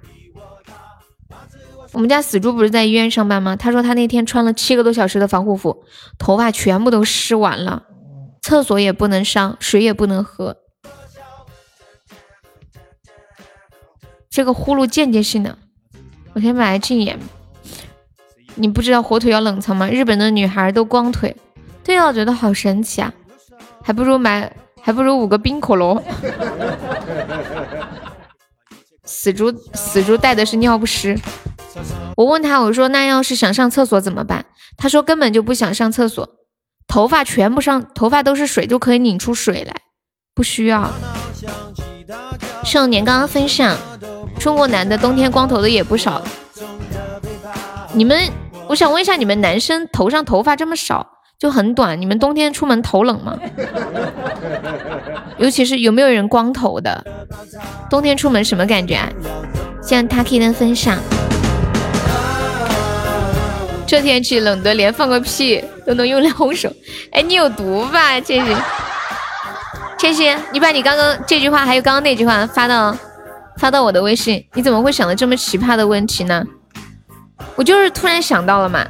[1.92, 3.54] 我们家死猪不是在医院上班吗？
[3.56, 5.84] 他说他那天穿了七个多小时的防护服，
[6.18, 7.82] 头发全部都湿完了。
[8.42, 10.56] 厕所也不能上，水也不能喝。
[14.28, 15.56] 这个呼噜间接性的，
[16.32, 17.18] 我先把它禁言。
[18.54, 19.88] 你不知道火腿要冷藏吗？
[19.88, 21.34] 日本的女孩都光腿，
[21.84, 23.12] 对啊，我觉得好神奇啊，
[23.82, 26.02] 还不如买，还不如五个冰可乐。
[29.04, 31.18] 死猪，死猪带的是尿不湿。
[32.16, 34.44] 我问他，我说那要是想上厕所怎么办？
[34.76, 36.28] 他说根本就不想上厕所。
[36.92, 39.74] 头发全部上，头发都是水，就可以拧出水来，
[40.34, 40.90] 不需要。
[42.64, 43.74] 少年刚刚分享，
[44.38, 46.20] 中国男的冬天光头的也不少。
[47.94, 48.30] 你们，
[48.68, 51.06] 我想问一下，你们男生头上头发这么少，
[51.38, 53.38] 就很短，你们冬天出门头冷吗？
[55.40, 57.02] 尤其是有没有人光头的？
[57.88, 59.10] 冬天出门什么感觉啊？
[59.80, 60.98] 谢谢 Taki 的分享。
[63.86, 66.72] 这天气冷的连放个屁都能用两手，
[67.10, 68.56] 哎，你有毒吧，千玺？
[69.98, 72.96] 千玺，你把你刚刚这句话还有刚刚那句话发到
[73.58, 76.44] 发到我的微信，你怎么会想到这么奇葩的问题呢？
[77.56, 78.86] 我就是突然想到了嘛，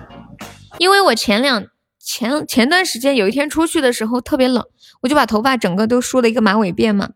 [0.78, 1.64] 因为我前两
[1.98, 4.64] 前前段时间有一天出去的时候特别冷，
[5.00, 7.08] 我就把头发整个都梳了一个马尾辫嘛，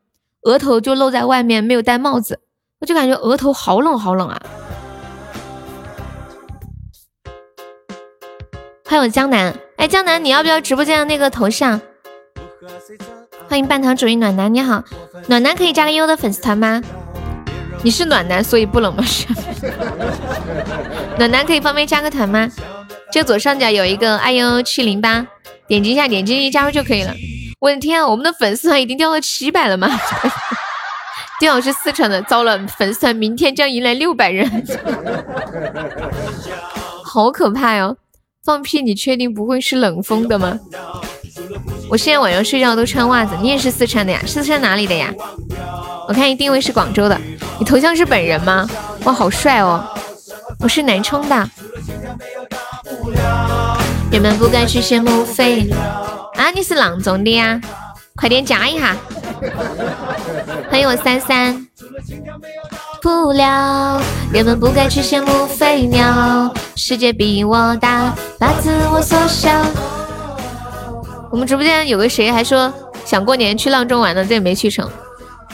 [0.42, 2.40] 额头就露在外面，没有戴帽子，
[2.80, 4.42] 我就感觉额头好冷好冷啊。
[8.88, 11.80] 欢迎江南，哎，江南，你要不要直播间的那个头像？
[13.48, 14.82] 欢迎半糖主义暖男，你好，
[15.26, 16.80] 暖男可以加个优的粉丝团吗？
[17.82, 19.02] 你是暖男，所以不冷吗？
[19.04, 19.26] 是。
[21.18, 22.48] 暖男可以方便加个团吗？
[23.10, 25.26] 这左上角有一个 i u 七零八，
[25.66, 27.12] 点击一下，点击进去加入就可以了。
[27.58, 29.88] 我的天啊，我们的粉丝团已经掉到七百了吗？
[31.40, 34.48] 丁好是四川的，糟了，粉丝团明天将迎来六百人，
[37.04, 37.96] 好可怕哟！
[38.46, 38.80] 放屁！
[38.80, 40.56] 你确定不会是冷风的吗？
[41.90, 43.34] 我现在晚上睡觉都穿袜子。
[43.42, 44.22] 你也是四川的呀？
[44.24, 45.12] 四川哪里的呀？
[46.06, 47.20] 我看你定位是广州的。
[47.58, 48.64] 你头像是本人吗？
[49.02, 49.84] 哇，好帅哦！
[50.60, 51.50] 我是南充的。
[54.12, 55.68] 人们不该去羡慕飞。
[56.34, 57.60] 啊，你是阆中的呀？
[58.14, 58.96] 快点加一下。
[60.70, 61.66] 欢迎我三三。
[63.06, 64.02] 不了，
[64.32, 66.52] 人们不该去羡慕飞鸟。
[66.74, 69.48] 世界比我大，把自我缩小。
[71.30, 72.72] 我们直播间有个谁还说
[73.04, 74.90] 想过年去阆中玩呢，这也没去成。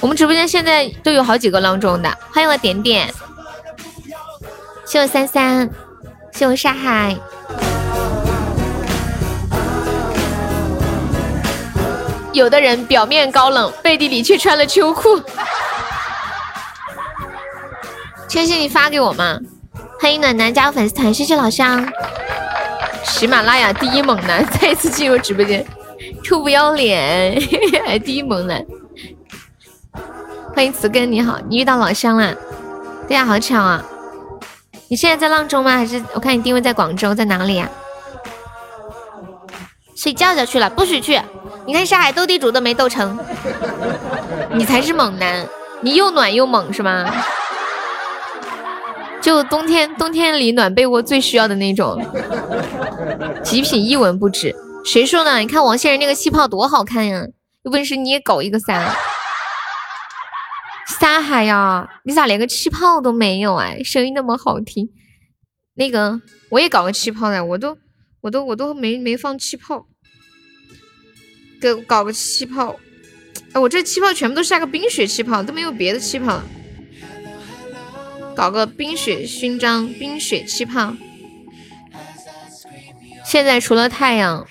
[0.01, 2.11] 我们直播间现在都有好几个阆中的。
[2.31, 3.13] 欢迎我点点，
[4.87, 5.69] 谢我三三，
[6.33, 7.15] 谢我沙海。
[12.33, 15.21] 有的人表面高冷，背地里却穿了秋裤。
[18.33, 19.39] 谢谢，你发给我嘛？
[20.01, 21.87] 欢迎暖男加入粉丝团，谢谢老乡。
[23.05, 25.63] 喜马拉雅第一猛男再一次进入直播间，
[26.25, 27.39] 臭不要脸，
[27.85, 28.65] 还第一猛男。
[30.57, 32.35] 欢迎词根，你好，你遇到老乡了。
[33.07, 33.85] 对呀，好巧啊！
[34.89, 35.77] 你现在在阆中吗？
[35.77, 37.69] 还是我看你定位在广州，在哪里呀？
[39.95, 41.21] 睡觉觉去了，不许去！
[41.67, 43.19] 你看沙海斗地主都没斗成，
[44.55, 45.47] 你才是猛男，
[45.83, 47.05] 你又暖又猛是吗？
[49.23, 51.97] 就冬天冬天里暖被窝最需要的那种，
[53.43, 54.55] 极品一文不值。
[54.85, 55.39] 谁说呢？
[55.39, 57.25] 你看王仙人那个气泡多好看呀！
[57.63, 58.93] 有本事你也搞一个三。
[61.01, 63.81] 沙海呀，你咋连个气泡都没有哎？
[63.85, 64.91] 声音那么好听，
[65.75, 66.21] 那个
[66.51, 67.79] 我也搞个气泡的，我都
[68.23, 69.87] 我都我都没没放气泡，
[71.61, 72.77] 给搞个气泡。
[73.53, 76.45] 哎，我这气泡全部都是那个冰雪气泡，都没有别的气泡了。
[78.35, 80.95] 搞个冰雪勋章、冰雪气泡。
[83.25, 84.47] 现在除了太阳，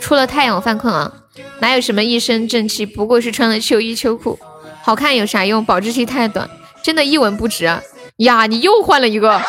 [0.00, 1.12] 出了太阳我犯困啊，
[1.60, 2.84] 哪有什么一身正气？
[2.84, 4.38] 不过是穿了秋衣秋裤。
[4.82, 5.64] 好看有啥用？
[5.64, 6.48] 保质期太短，
[6.82, 7.82] 真的一文不值啊！
[8.16, 9.40] 呀，你又换了一个，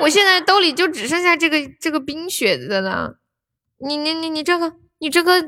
[0.00, 3.14] 我现在兜里就只剩下这个这个冰雪的了。
[3.84, 5.42] 你你你你这个你这个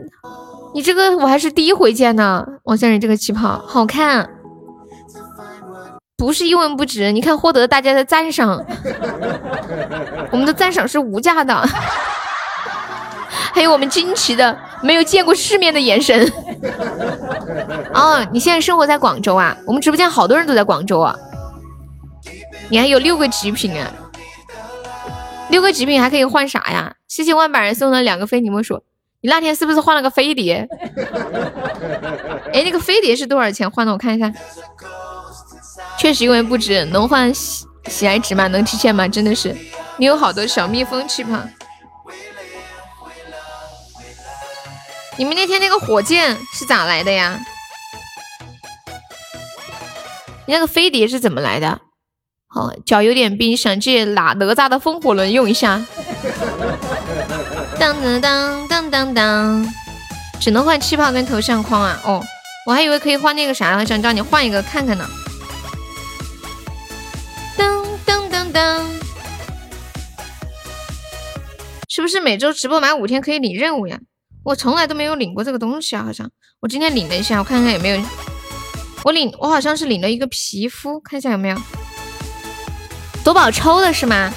[0.74, 2.44] 你这个我还是第一回见呢。
[2.64, 4.35] 王先生这个旗袍好看，
[6.16, 7.12] 不是一文不值。
[7.12, 8.64] 你看获得大家的赞赏，
[10.30, 11.68] 我们的赞赏是无价的。
[13.52, 16.30] 还有我们惊奇的没有见过世面的眼神。
[17.94, 19.56] 哦，你现在生活在广州啊？
[19.66, 21.16] 我们直播间好多人都在广州啊。
[22.68, 23.90] 你还有六个极品啊！
[25.50, 26.94] 六个极品还可以换啥呀？
[27.08, 28.82] 谢谢万百人送的两个飞你莫说，
[29.20, 30.68] 你那天是不是换了个飞碟？
[32.52, 33.92] 哎，那个飞碟是多少钱换的？
[33.92, 34.30] 我看一下，
[35.98, 38.46] 确实因为不值，能换喜喜爱值吗？
[38.48, 39.08] 能提现吗？
[39.08, 39.56] 真的是，
[39.96, 41.38] 你有好多小蜜蜂气泡。
[45.16, 47.40] 你们那天那个火箭是咋来的呀？
[50.46, 51.80] 你那个飞碟是怎么来的？
[52.54, 55.84] 哦，脚有点冰，想借哪哪吒的风火轮用一下。
[57.80, 59.74] 当当当当当当，
[60.38, 62.00] 只能换气泡跟头像框啊！
[62.04, 62.22] 哦，
[62.66, 65.08] 我还以为可以换那个啥，想叫你换一个看看呢。
[68.56, 68.86] 噔，
[71.90, 74.00] 是不是每周直播满五天可以领任务呀？
[74.44, 76.30] 我从来都没有领过这个东西啊，好像
[76.60, 78.02] 我今天领了一下，我看看有没有。
[79.04, 81.58] 我领，我好像是领了一个皮肤，看一下有没有。
[83.22, 84.32] 夺宝抽的是吗？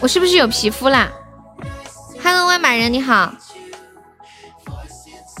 [0.00, 1.10] 我是不是有皮肤啦
[2.22, 3.34] ？Hello，外码人你好。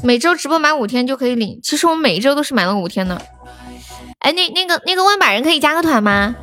[0.02, 3.22] 每周直播满五天就可以领，其实我每一周都是满了五天的。
[4.28, 6.36] 哎，那那个那个万把人可以加个团吗？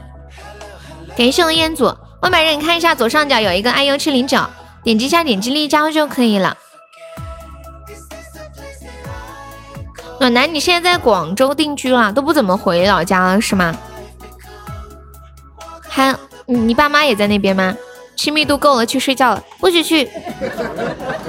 [1.16, 4.40] 感谢我彦祖，万把人你看一下左上角有一个 IU 七零九。
[4.84, 6.58] 点击一下，点击立交就可以了。
[10.20, 13.76] 暖男，你现在在广州定居了，都不怎么回老家了是吗？
[15.88, 16.16] 还，
[16.48, 17.76] 你爸妈也在那边吗？
[18.16, 20.10] 亲密度够了，去睡觉了，不许去。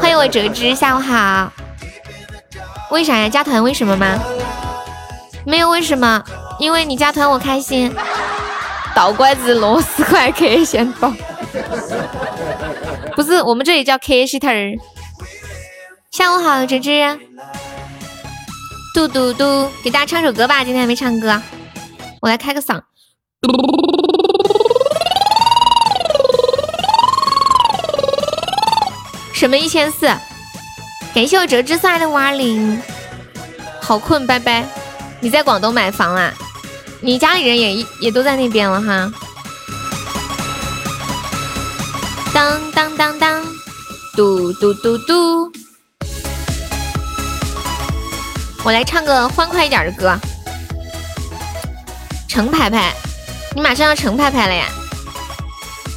[0.00, 1.52] 欢迎我折枝，下午好。
[2.90, 3.28] 为啥呀？
[3.28, 4.18] 加团为什么吗？
[5.44, 6.24] 没有为什么，
[6.58, 7.94] 因为你加团我开心。
[8.94, 11.12] 倒拐子螺丝块可以先倒。
[13.14, 14.74] 不是，我们这里叫 K 西头儿。
[16.10, 17.18] 下午好，芝芝。
[18.94, 21.40] 嘟嘟嘟，给大家唱首歌吧，今天还没唱歌，
[22.22, 22.80] 我来开个嗓。
[29.34, 30.06] 什么一千四？
[31.14, 32.80] 感谢我折枝送来的五二零。
[33.82, 34.64] 好困，拜拜。
[35.20, 36.32] 你在广东买房啦？
[37.00, 39.12] 你家里人也也都在那边了哈。
[42.32, 43.44] 当当当当，
[44.14, 45.52] 嘟嘟嘟嘟，
[48.64, 50.18] 我来唱个欢快一点的歌。
[52.28, 52.92] 程牌牌，
[53.54, 54.66] 你马上要程牌牌了呀？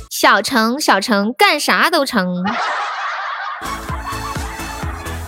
[0.09, 2.43] 小成小成干啥都成，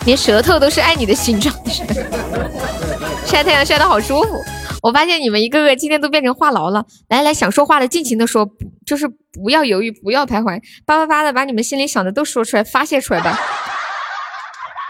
[0.06, 1.54] 连舌头都是爱你的形状。
[3.26, 4.42] 晒太阳晒得好舒服，
[4.82, 6.86] 我发现你们一个个今天都变成话痨了。
[7.08, 8.50] 来来，想说话的尽情的说，
[8.86, 13.40] 就是不要犹豫，不要徘徊，叭叭叭的把你们心里想的都说出来，发泄出来吧。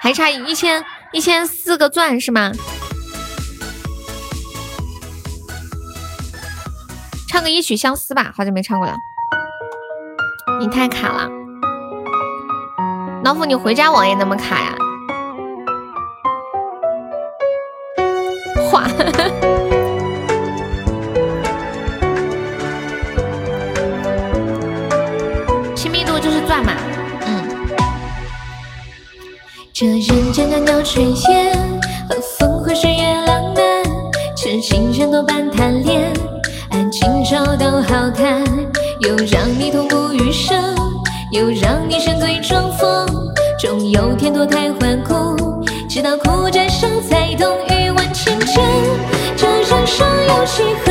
[0.01, 2.51] 还差一千一千四个钻是吗？
[7.29, 8.95] 唱个一曲相思吧，好久没唱过了。
[10.59, 11.29] 你太卡了，
[13.23, 14.75] 老虎，你回家网也那么卡呀？
[18.71, 18.87] 画，
[29.81, 31.51] 这人间袅袅炊烟
[32.07, 33.83] 和风花雪月浪漫，
[34.35, 36.03] 痴心人多半贪恋，
[36.69, 38.43] 爱情丑都好看，
[38.99, 40.55] 又让你痛不欲生，
[41.31, 43.07] 又让你沉醉装疯，
[43.59, 45.35] 终有天脱胎换骨，
[45.89, 48.63] 直到哭着伤才懂欲问情真。
[49.35, 50.90] 这人生有几何？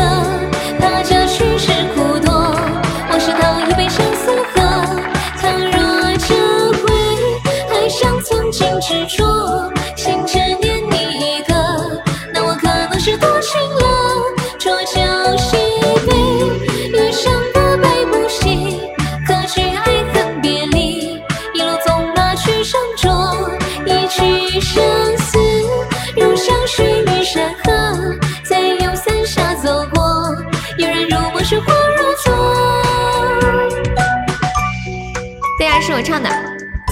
[36.03, 36.31] 唱的，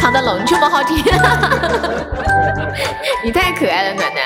[0.01, 0.99] 唱的龙这么好听，
[3.25, 4.23] 你太可爱了，暖暖。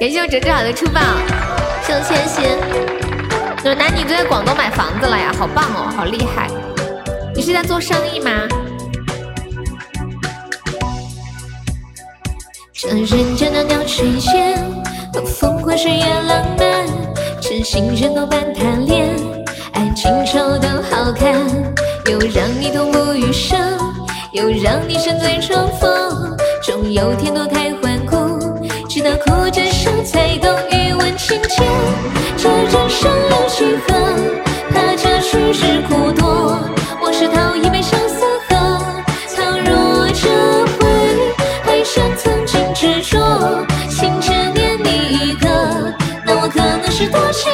[0.00, 1.00] 感谢我哲哲好的出宝，
[1.86, 2.44] 谢我千心。
[3.62, 5.32] 暖男，你都在广东买房子了呀？
[5.38, 6.48] 好棒哦，好厉害！
[7.34, 8.30] 你是在做生意吗？
[12.72, 14.54] 这人间的鸟垂涎
[15.12, 16.86] 和风花雪月浪漫，
[17.40, 19.16] 痴心人多半贪恋，
[19.72, 21.34] 爱情丑都好看，
[22.08, 23.60] 又让你痛不欲生，
[24.32, 31.62] 又让你沉醉装疯，终有天脱胎换骨，直到哭着笑才懂欲问情切。
[32.38, 33.94] 这人生有几何？
[34.70, 36.58] 怕这去世苦多，
[37.02, 38.56] 往事讨一杯相思喝。
[39.36, 40.30] 倘若这
[40.78, 40.88] 回
[41.62, 45.46] 还像曾经执着，心只念你一个，
[46.24, 47.52] 那我可能是多情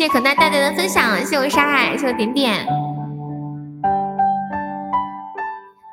[0.00, 2.66] 谢可奈带来的分享，谢我沙海，谢我点点，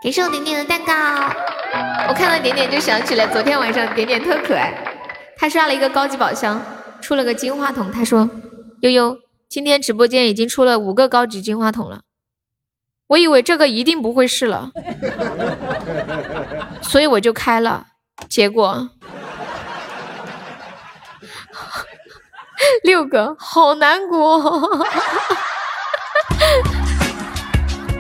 [0.01, 0.93] 给谢我点点的蛋糕。
[2.07, 4.73] 我看到点点就想起来，昨天晚上点点特可爱，
[5.35, 6.63] 他刷了一个高级宝箱，
[7.01, 7.91] 出了个金话筒。
[7.91, 8.29] 他说
[8.79, 9.17] ：“悠悠，
[9.49, 12.03] 今天直播间已经出了五个高级金话筒了，
[13.07, 14.71] 我以为这个一定不会是了，
[16.81, 17.87] 所以我就开了，
[18.29, 18.89] 结果
[22.83, 24.69] 六个，好难过。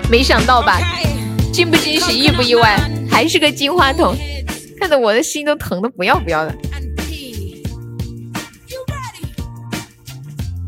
[0.09, 0.79] 没想到吧？
[1.51, 2.79] 惊不惊喜，意不意外？
[3.09, 4.15] 还是个金话筒，
[4.79, 6.55] 看得我的心都疼的不要不要的。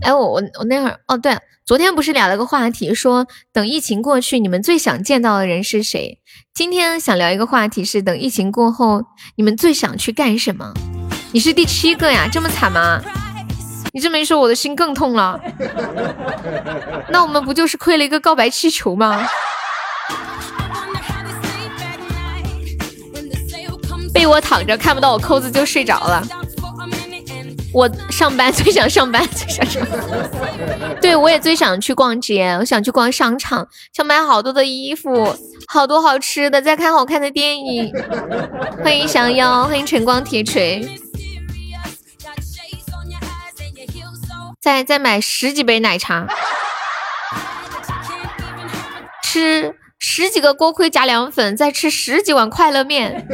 [0.01, 6.19] 哎，我我我那会儿哦，对，昨天不是聊了个话题，说等疫情过去，你们最想见到的人是谁？
[6.53, 9.03] 今天想聊一个话题是，等疫情过后，
[9.35, 10.73] 你们最想去干什么？
[11.31, 13.01] 你是第七个呀，这么惨吗？
[13.91, 15.39] 你这么一说，我的心更痛了。
[17.09, 19.27] 那我们不就是亏了一个告白气球吗？
[24.13, 26.23] 被我躺着看不到我扣子就睡着了。
[27.71, 29.99] 我上班最想上班，最想上班。
[30.99, 35.35] 对，我也最想去逛街，我想去逛商场，想买好多的衣服，
[35.67, 37.93] 好多好吃的，再看好看的电影。
[38.83, 40.87] 欢迎降妖，欢迎晨光铁锤。
[44.62, 46.28] 再再买十几杯奶茶，
[49.24, 53.26] 吃十几个锅盔加凉粉，再吃十几碗快乐面。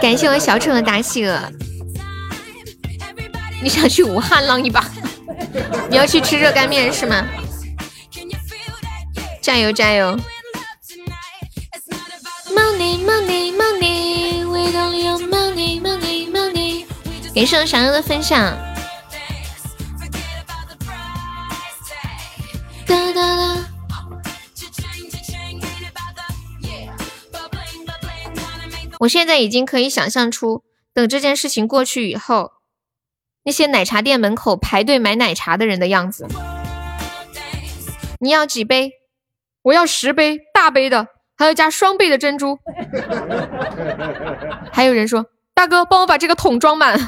[0.00, 1.38] 感谢我小丑的大企鹅。
[3.62, 4.82] 你想去武汉浪一把？
[5.90, 7.26] 你要去吃热干面是吗？
[9.42, 10.18] 加油加油
[12.50, 16.86] ！Money money money，we don't need money money money。
[17.34, 18.56] 感谢我小优的分享。
[22.86, 23.66] 哒哒哒。
[29.00, 30.64] 我现在已经可以想象出，
[30.94, 32.52] 等这件事情过去以后，
[33.44, 36.26] 那些奶茶店门口排队买奶茶的人的样子。
[38.20, 38.92] 你要几杯？
[39.62, 42.58] 我要十杯，大杯的，还要加双倍的珍珠。
[44.72, 46.98] 还有人说，大哥，帮我把这个桶装满。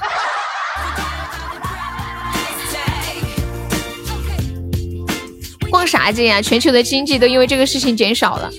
[5.78, 6.42] 逛啥街呀？
[6.42, 8.50] 全球的经济都因为这个事情减少了，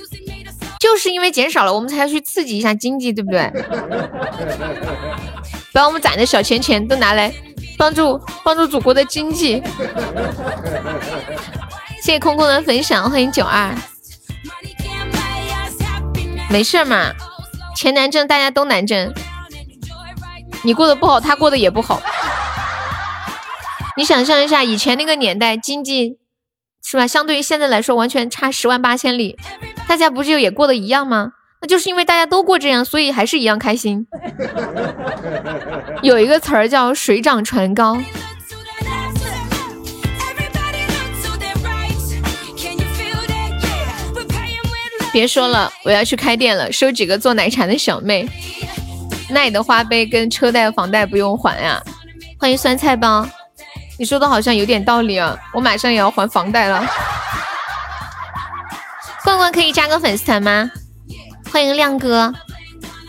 [0.80, 3.52] 就是因为减少了，我们才要去刺激一下经济，对不对？
[5.74, 7.30] 把我们攒的小钱钱都拿来
[7.78, 9.62] 帮助帮助祖国的经济。
[12.02, 13.76] 谢谢空空的分享，欢迎九二。
[16.50, 17.12] 没事嘛，
[17.76, 19.14] 钱难挣，大家都难挣。
[20.64, 22.02] 你过得不好，他过得也不好。
[23.98, 26.18] 你想象一下，以前那个年代经济。
[26.84, 27.06] 是吧？
[27.06, 29.38] 相对于现在来说，完全差十万八千里。
[29.88, 31.34] 大家不就也过得一样吗？
[31.62, 34.08] 那就是因为大家都过这样，所以还是一样开心。
[36.02, 37.98] 有一个词儿叫水涨船高。
[45.12, 48.30] 别说了，我要去开店了，收几个做奶茶的小妹。
[49.30, 51.84] 那你的花呗跟车贷、房贷不用还呀？
[52.40, 53.28] 欢迎酸菜包。
[54.00, 55.38] 你说的好像有点道理啊！
[55.54, 56.88] 我马上也要还房贷了。
[59.26, 60.72] 罐罐可以加个粉丝团吗？
[61.52, 62.34] 欢迎亮哥，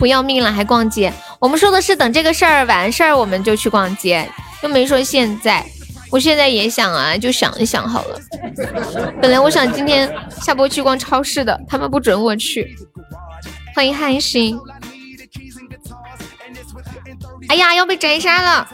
[0.01, 1.12] 不要命了还逛街？
[1.38, 4.28] 我们说的是等这个事儿完事儿我们就去逛街，
[4.62, 5.64] 又没说现在。
[6.11, 8.18] 我现在也想啊，就想一想好了。
[9.22, 10.12] 本来我想今天
[10.43, 12.76] 下播去逛超市的，他们不准我去。
[13.76, 14.59] 欢迎汉心。
[17.49, 18.68] 哎呀，要被摘杀了！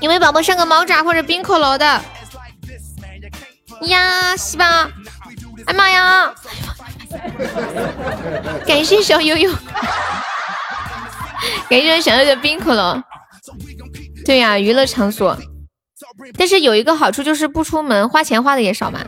[0.00, 2.00] 有没有宝宝上个猫爪或者冰可乐的？
[3.82, 4.90] 呀，西吧！
[5.66, 6.32] 哎妈呀！
[8.66, 9.52] 感谢小悠悠，
[11.68, 13.02] 感谢小悠悠的冰可乐。
[14.24, 15.36] 对呀，娱乐场所，
[16.36, 19.00] 但是有一个好处就是不出门，花钱花的也少嘛，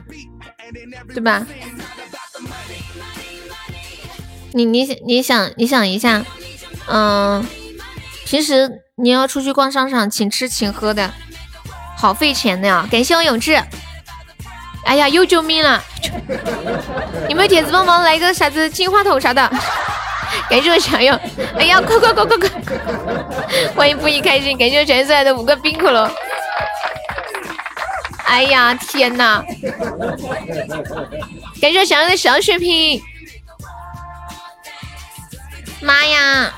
[1.09, 1.47] 对吧？
[4.55, 6.22] 你你你想你想一下，
[6.86, 7.47] 嗯，
[8.33, 8.80] 平时。
[8.97, 11.12] 你要出去逛商场，请吃请喝的，
[11.99, 12.87] 好费钱的呀！
[12.91, 13.61] 感谢我永志，
[14.85, 15.83] 哎呀，又救命了！
[17.28, 19.51] 有没有铁子帮忙来个啥子金话筒啥的？
[20.49, 21.18] 感谢我小友，
[21.59, 22.49] 哎呀，快快快快快！
[23.74, 26.09] 欢迎不一开心，感谢我全送来的五个冰可乐。
[28.24, 29.45] 哎呀，天哪！
[31.61, 33.03] 感谢我小友的小血瓶，
[35.80, 36.55] 妈呀！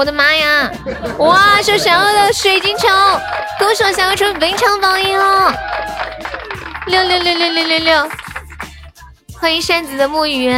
[0.00, 0.70] 我的妈呀！
[1.18, 2.88] 哇，是小二的水晶球，
[3.58, 5.54] 恭喜我小二成非常榜一了！
[6.86, 8.08] 六六六六六六六！
[9.38, 10.50] 欢迎扇子的木鱼！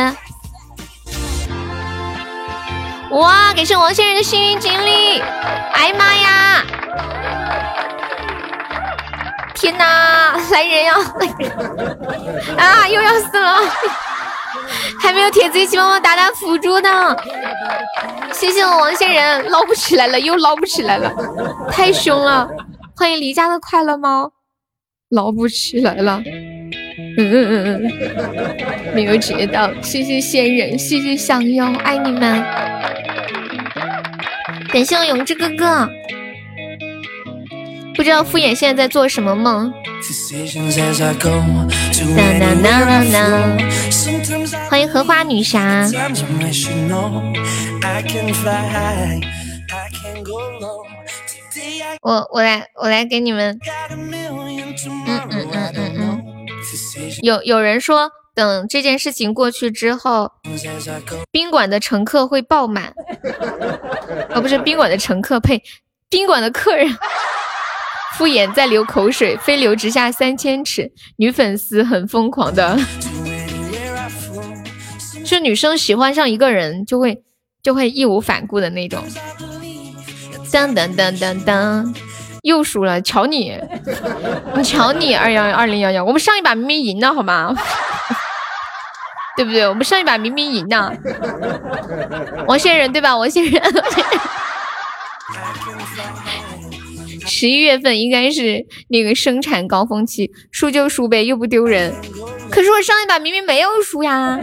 [3.11, 5.20] 哇，感谢王先生的幸运锦鲤！
[5.72, 6.64] 哎呀妈呀！
[9.57, 10.95] 天哪，来人呀！
[12.59, 13.59] 啊，又要死了！
[14.99, 17.17] 还没有铁子一起帮忙打打辅助呢，
[18.33, 21.13] 谢谢我王仙人，捞不起来了，又捞不起来了，
[21.71, 22.49] 太凶了！
[22.97, 24.33] 欢迎离家的快乐猫，
[25.09, 32.45] 捞不起来了，嗯嗯嗯嗯，没有接到，谢谢仙人，谢谢香妖，爱你们，
[34.73, 35.89] 感谢我永志哥哥，
[37.95, 39.73] 不知道敷衍现在在做什么梦。
[44.68, 45.88] 欢迎荷花女侠。
[52.00, 53.57] 我我来我来给你们，
[54.00, 54.11] 嗯
[55.30, 56.22] 嗯嗯嗯嗯。
[57.22, 60.32] 有有人说，等这件事情过去之后，
[61.30, 62.92] 宾馆的乘客会爆满。
[64.34, 65.62] 哦，不是宾馆的乘客，呸，
[66.09, 66.88] 宾馆的客人。
[68.17, 70.93] 敷衍在流口水，飞流直下三千尺。
[71.17, 72.79] 女粉丝很疯狂的，
[75.25, 77.23] 是女生喜欢上一个人就会
[77.63, 79.03] 就会义无反顾的那种。
[80.53, 81.95] 当当当当当，
[82.43, 83.59] 又输了，瞧你，
[84.55, 87.55] 你瞧你二幺二零幺幺，我们上一把明明赢了，好吗？
[89.35, 89.67] 对不对？
[89.67, 90.93] 我们上一把明明赢了，
[92.47, 93.17] 王仙人对吧？
[93.17, 93.63] 王仙人。
[97.35, 101.91] 十一月份应该是那个生产高峰期，输就输呗，又不丢人。
[102.51, 104.39] 可是我上一把明明没有输呀！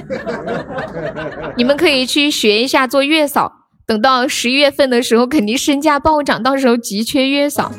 [1.55, 3.51] 你们可以去学一下做月嫂，
[3.85, 7.71] 等到十一月份的时候，肯定身价暴涨，到时候急缺月嫂。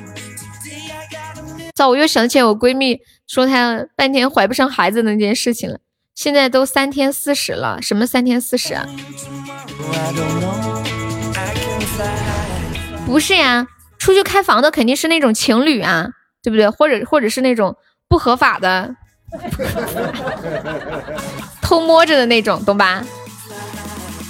[1.74, 5.80] 早，我又想起我闺蜜说她半天怀不上孩子那件事情了。
[6.14, 8.86] 现在都三天四十了，什么三天四十啊？
[13.04, 13.66] 不是呀，
[14.00, 16.08] 出去开房的肯定是那种情侣啊，
[16.42, 16.68] 对不对？
[16.68, 17.76] 或者或者是那种
[18.08, 18.96] 不合法的，
[21.62, 23.04] 偷摸着的那种，懂吧？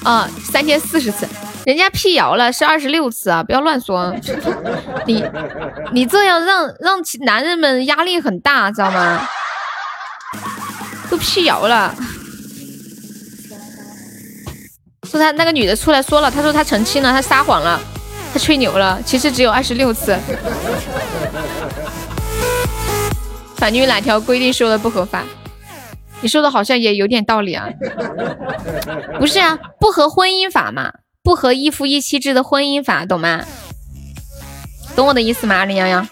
[0.04, 1.26] 啊，三天四十次，
[1.64, 4.14] 人家辟谣了是二十六次啊，不要乱说。
[5.06, 5.24] 你
[5.92, 9.26] 你这样让让男人们压力很大，知道吗？
[11.08, 11.94] 都辟谣了，
[15.04, 17.80] 说他那个女的出来说了，她说她澄清了，她撒谎了，
[18.32, 20.18] 他吹牛了，其实只有二十六次。
[23.56, 25.24] 法律哪条规定说的不合法？
[26.22, 27.68] 你说的好像也有点道理啊。
[29.18, 33.44] 不是啊，不合婚姻法嘛，不合一夫一妻制的婚姻法，懂吗？
[34.94, 36.08] 懂我的意思吗，林洋洋？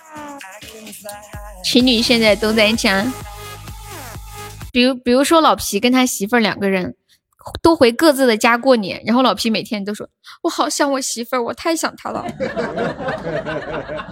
[1.64, 3.05] 情侣现在都在家。
[4.73, 6.95] 比如，比如说老皮跟他媳妇儿两个人
[7.62, 10.09] 都回各自的家过年，然后老皮每天都说
[10.43, 12.24] ：“我好想我媳妇儿，我太想她了。”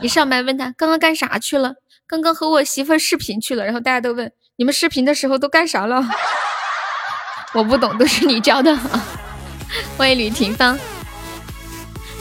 [0.00, 1.74] 一上班问他刚刚干啥去了，
[2.06, 6.02] 刚刚和我媳妇儿视频去了，然后大家都问你们视频的时候都干啥了？
[7.52, 8.78] 我不懂，都是你教的。
[9.96, 10.78] 欢迎吕廷芳，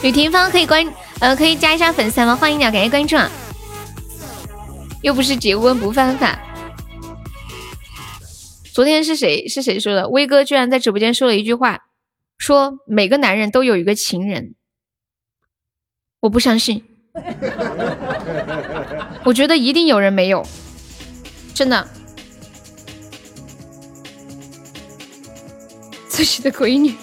[0.02, 0.86] 吕廷芳可以关
[1.20, 2.36] 呃可以加一下粉丝吗？
[2.36, 3.30] 欢迎你，感谢关注啊。
[5.02, 6.38] 又不是结婚不犯法。
[8.76, 10.06] 昨天是谁是谁说的？
[10.10, 11.86] 威哥居然在直播间说了一句话，
[12.36, 14.54] 说每个男人都有一个情人。
[16.20, 16.84] 我不相信，
[19.24, 20.46] 我觉得一定有人没有，
[21.54, 21.88] 真的。
[26.06, 26.94] 自己的闺女。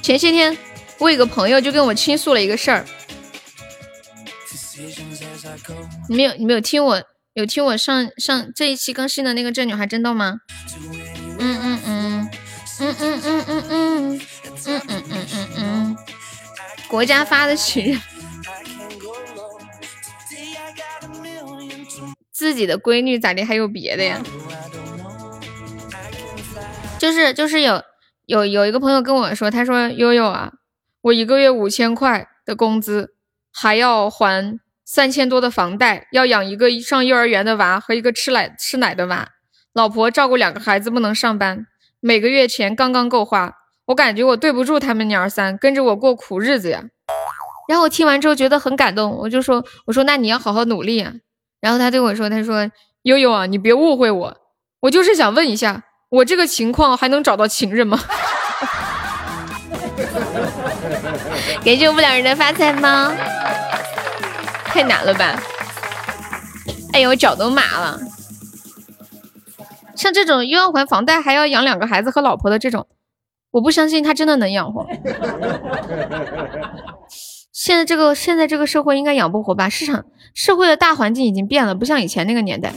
[0.00, 0.56] 前些天
[0.96, 2.86] 我有个朋友就跟我倾诉了一个事儿，
[6.08, 7.04] 你没有你没有听我。
[7.34, 10.40] 有听我上上这一期更新的那个这女孩真逗吗？
[11.38, 12.28] 嗯嗯嗯
[12.80, 14.20] 嗯嗯嗯嗯嗯
[14.66, 15.96] 嗯嗯嗯嗯嗯，
[16.88, 17.96] 国家发的群，
[22.32, 24.20] 自己的闺女咋的还有别的呀？
[26.98, 27.82] 就是就是有
[28.26, 30.52] 有有一个朋友跟我说，他说悠悠啊，
[31.02, 33.14] 我一个月五千块的工资
[33.52, 34.58] 还要还。
[34.92, 39.28] 三千多的房贷，要养一个上幼儿园的娃和一个吃奶吃奶的娃，
[39.72, 41.64] 老婆照顾两个孩子不能上班，
[42.00, 43.52] 每个月钱刚刚够花，
[43.86, 46.82] 我感觉我对不住他们娘三，跟着我过苦日子呀。
[47.68, 51.12] 然后我听完之后觉得很感动，我就说，我说那你要好好努力啊。
[51.60, 52.68] 然后他对我说，他说
[53.02, 54.36] 悠悠啊，你别误会我，
[54.80, 57.96] 我就是想问一下，我这个情况还能找到情人吗？
[61.64, 63.12] 感谢我们两人的发财猫。
[64.70, 65.42] 太难了吧！
[66.92, 68.00] 哎呦，脚都麻了。
[69.96, 72.86] 像这种又要还房贷，还要养两个孩子和老婆的这种，
[73.50, 74.86] 我不相信他真的能养活。
[77.52, 79.68] 现在这个现在这个社会应该养不活吧？
[79.68, 82.72] 市场社会的大环境已经变了，不像以前那个年代，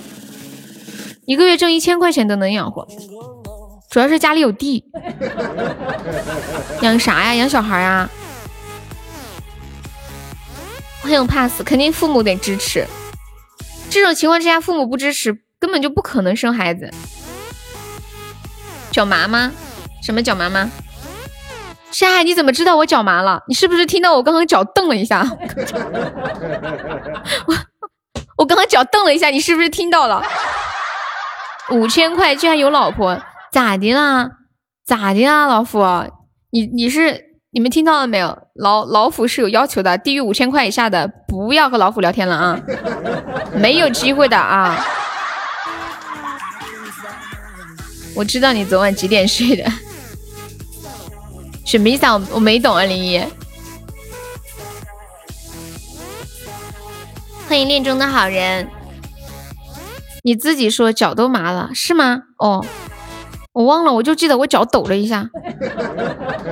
[1.26, 2.86] 一个月挣一千块钱都能养活。
[3.90, 4.84] 主要是家里有地，
[6.82, 7.36] 养啥呀？
[7.36, 8.10] 养小孩呀？
[11.04, 12.88] 很有 pass，肯定父母得支持。
[13.90, 16.90] 这种情况之下，父母不支持，根本就不可能生孩子。
[18.90, 19.52] 脚麻吗？
[20.02, 20.72] 什么脚麻吗？
[21.92, 23.44] 山海，你怎么知道我脚麻了？
[23.48, 25.24] 你是不是听到我刚刚脚蹬了一下？
[27.48, 27.56] 我
[28.38, 30.24] 我刚刚脚蹬了一下，你是不是听到了？
[31.70, 34.30] 五千块居然有老婆，咋的啦？
[34.86, 35.84] 咋的啦，老夫？
[36.52, 37.33] 你你是？
[37.56, 38.48] 你们听到了没有？
[38.56, 42.60] 老老虎是有要求的，低于五千块以下的不要和老虎聊天了啊，
[43.54, 44.84] 没有机会的啊！
[48.16, 49.72] 我知道你昨晚几点睡的，
[51.64, 52.20] 什么意思啊？
[52.32, 53.24] 我没懂啊，林一。
[57.48, 58.68] 欢迎恋中的好人，
[60.24, 62.24] 你自己说脚都麻了是吗？
[62.40, 62.66] 哦。
[63.54, 65.30] 我忘了，我就记得我脚抖了一下。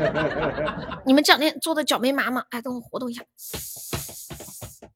[1.04, 2.44] 你们这两天做的脚没麻吗？
[2.52, 3.24] 哎，等我活动一下。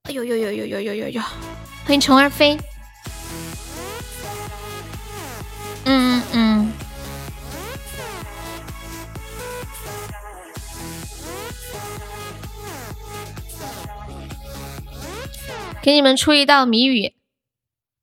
[0.04, 1.22] 哎呦呦呦呦呦呦呦呦！
[1.84, 2.56] 欢迎虫儿飞。
[5.86, 6.72] 嗯嗯嗯。
[15.82, 17.16] 给你们出一道谜语，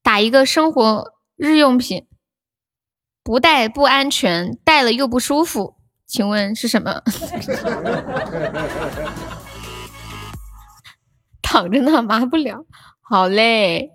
[0.02, 2.06] 打一个生活日用品。
[3.24, 7.02] 不戴不安全，戴了又不舒服，请问是什么？
[11.40, 12.64] 躺着呢，麻不了。
[13.00, 13.90] 好嘞，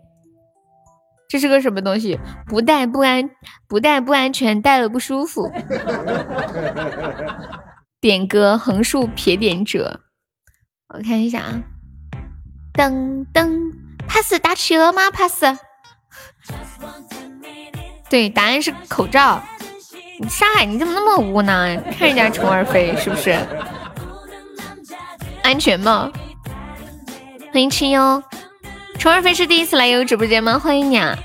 [1.28, 2.20] 这是个什么东西？
[2.46, 3.30] 不戴不安，
[3.68, 5.52] 不戴不安全，戴了不舒服。
[8.00, 10.02] 点歌横竖撇点折，
[10.88, 11.64] 我看一下啊，
[12.74, 13.74] 噔噔
[14.08, 15.44] ，pass 打企鹅吗？pass。
[18.10, 19.42] 对，答案是口罩。
[20.30, 21.78] 上海，你怎么那么污呢？
[21.98, 23.38] 看人家虫儿飞是不是？
[25.44, 26.10] 安全帽。
[27.54, 28.24] 欢迎亲哟，
[28.98, 30.58] 虫儿飞是第一次来悠悠直播间吗？
[30.58, 31.18] 欢迎你啊！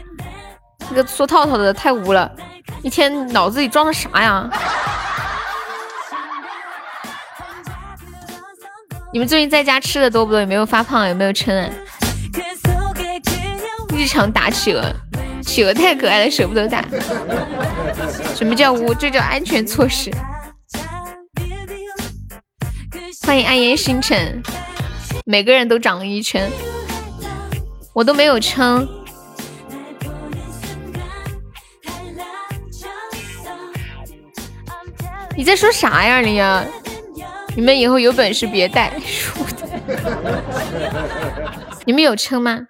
[0.91, 2.31] 那个说套套的太污了，
[2.83, 4.51] 一天脑子里装的啥呀？
[9.13, 10.41] 你们最近在家吃的多不多？
[10.41, 11.09] 有没有发胖？
[11.09, 11.69] 有没有称啊？
[13.95, 14.83] 日常打企鹅，
[15.43, 16.85] 企鹅太可爱了，舍不得打。
[18.35, 18.95] 什么叫污？
[18.95, 20.11] 这叫安全措施。
[23.27, 24.43] 欢迎暗夜星辰，
[25.25, 26.51] 每个人都长了一圈，
[27.93, 28.89] 我都没有称。
[35.37, 36.65] 你在说啥呀，你呀？
[37.55, 39.69] 你们以后有本事别带书的。
[41.85, 42.61] 你们有称吗？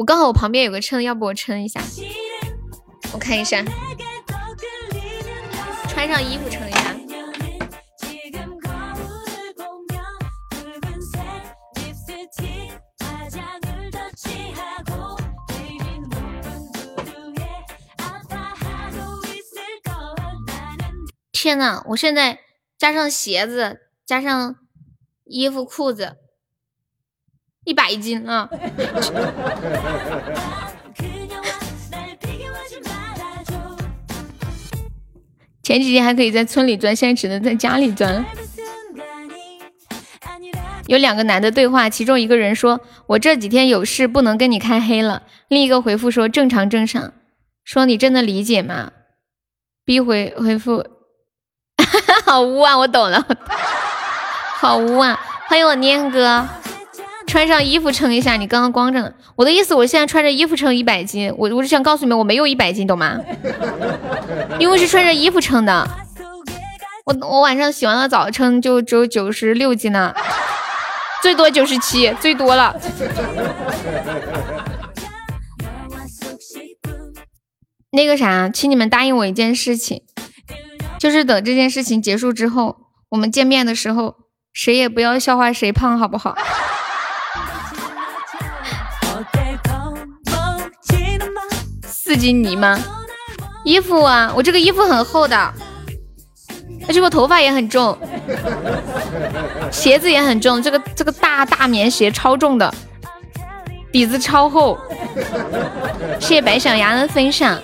[0.00, 1.78] 我刚好我旁边有个称，要不我称一下？
[3.12, 3.62] 我看一下，
[5.90, 6.96] 穿上衣服称一下。
[21.30, 22.38] 天呐，我现在
[22.78, 23.80] 加上鞋子。
[24.06, 24.56] 加上
[25.24, 26.16] 衣服裤子，
[27.64, 28.48] 一百斤啊！
[35.62, 38.24] 前几天还可以在村里钻，现在只能在家里钻。
[40.86, 47.12] 有两个男的对话，其中一个人说：“我这几天有事，不能跟你开黑了。”另一个回复说：“正常，正常。”
[47.62, 48.90] 说你真的理解吗
[49.84, 50.84] ？B 回回复
[52.26, 53.24] ：“好污啊！”我懂了。
[54.58, 55.20] 好污啊！
[55.46, 56.48] 欢迎我念哥，
[57.30, 59.12] 穿上衣服称一下，你刚刚光着呢。
[59.36, 63.20] 我的意思，我现在穿着衣服称一百斤，我我是想告诉你们，我没有一百斤，懂吗？
[64.58, 65.88] 因为是穿着衣服称的。
[67.06, 70.12] 我我晚上洗完了澡称就只有九十六斤呢，
[71.22, 72.74] 最多九十七，最多了。
[77.92, 80.02] 那个啥，请你们答应我一件事情，
[80.98, 82.76] 就是等这件事情结束之后，
[83.10, 84.16] 我们见面的时候。
[84.52, 86.36] 谁也不要笑话谁胖，好不好？
[92.10, 92.76] 自己泥吗？
[93.62, 95.36] 衣服啊，我这个衣服很厚的，
[96.88, 97.96] 而且我头发也很重，
[99.70, 102.74] 鞋子也很重，这个这个大大棉鞋超重的，
[103.92, 104.76] 底子超厚。
[106.18, 107.56] 谢谢白小牙的分享。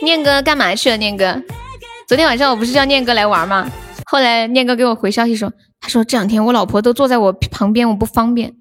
[0.00, 0.96] 念哥干嘛去了？
[0.96, 1.38] 念哥，
[2.08, 3.70] 昨天晚上我不是叫念哥来玩吗？
[4.06, 8.54] 后来念哥给我回消息说，他说这两天我老婆都坐在我旁边，我不方便。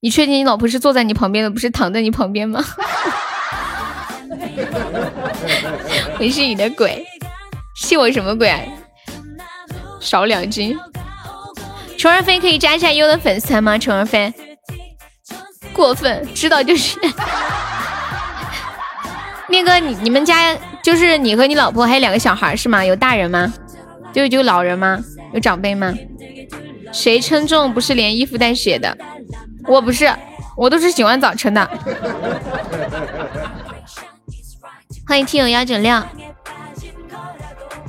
[0.00, 2.64] 你确定你老婆是坐在你旁边的，不是躺在你旁边吗？
[6.20, 7.04] 我是你的鬼，
[7.74, 8.52] 信我什么鬼？
[10.00, 10.78] 少两斤。
[11.96, 13.76] 虫儿飞可以加一下优的粉丝团吗？
[13.76, 14.32] 虫儿飞，
[15.72, 16.96] 过分，知道就是。
[19.50, 22.84] 念哥，你你们家就是你和你老婆还有两个小孩是吗？
[22.84, 23.52] 有大人吗？
[24.12, 25.02] 就就老人吗？
[25.34, 25.92] 有长辈吗？
[26.92, 28.96] 谁称重不是连衣服带血的？
[29.68, 30.10] 我不是，
[30.56, 31.70] 我都是喜欢早晨的。
[35.06, 36.02] 欢迎听友幺九六，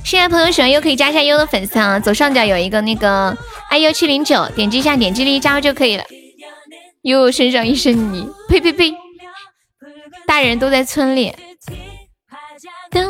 [0.04, 3.36] 新来朋友喜欢优可以加一下优的粉丝啊，左上角有一个那个
[3.72, 6.04] iu 七零九，点击一下，点击立即加入就可以了。
[7.04, 8.94] 哟，身上一身泥，呸呸呸！
[10.28, 11.34] 大人都在村里。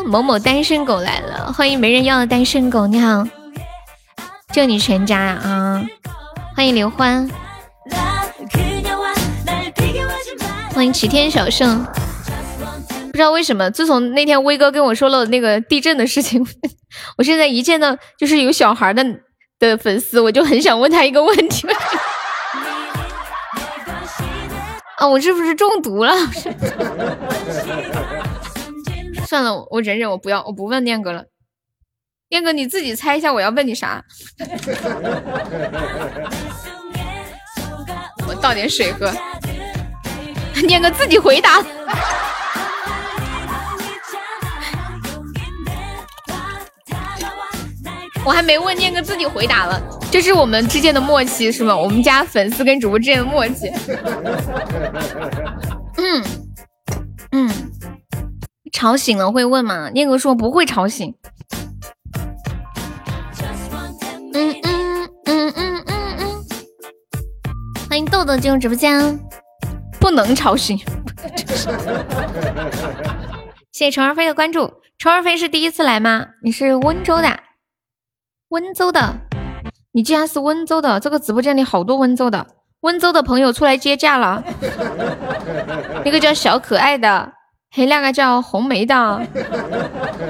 [0.06, 3.26] 某某单身狗来了，欢迎没人要的单身狗，你好，
[4.54, 5.84] 就你全家啊！
[6.56, 7.30] 欢迎刘欢，
[10.80, 11.86] 欢迎齐天小圣。
[13.08, 16.42] 不知道为什么，自从那天威哥跟我说了那个地震的事情，
[17.20, 19.06] 我现在一见到就是有小孩的
[19.60, 21.68] 的粉丝，我就很想问他一个问题。
[24.96, 26.16] 啊，我是不是中毒了？
[29.28, 31.26] 算了，我忍忍，我不要，我不问念哥了。
[32.30, 34.02] 念哥，你自己猜一下，我要问你啥？
[38.26, 39.12] 我倒点水喝。
[40.66, 41.64] 念哥自己回答。
[48.26, 49.82] 我还没问念哥自己回答了，
[50.12, 51.76] 这是我们之间的默契是吗？
[51.76, 53.68] 我们家粉丝跟主播之间的默契。
[55.98, 56.24] 嗯
[57.32, 57.50] 嗯，
[58.72, 59.90] 吵醒了会问吗？
[59.92, 61.16] 念哥说不会吵醒。
[64.34, 66.46] 嗯嗯嗯嗯嗯嗯，
[67.90, 69.20] 欢迎豆豆进入直播间，
[70.00, 70.78] 不能吵醒。
[73.72, 76.26] 谢谢虫儿飞的关注，虫儿飞是第一次来吗？
[76.44, 77.40] 你是温州的？
[78.50, 79.22] 温州的？
[79.92, 81.00] 你竟然是温州的？
[81.00, 82.48] 这个直播间里好多温州的，
[82.82, 84.44] 温州的朋友出来接驾了。
[86.04, 87.34] 一个叫小可爱的，
[87.70, 89.26] 还有两个叫红梅的。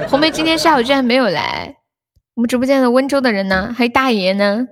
[0.08, 1.76] 红梅今天下午居然没有来。
[2.34, 3.74] 我们直播间的温州的人呢？
[3.76, 4.66] 还有大爷呢？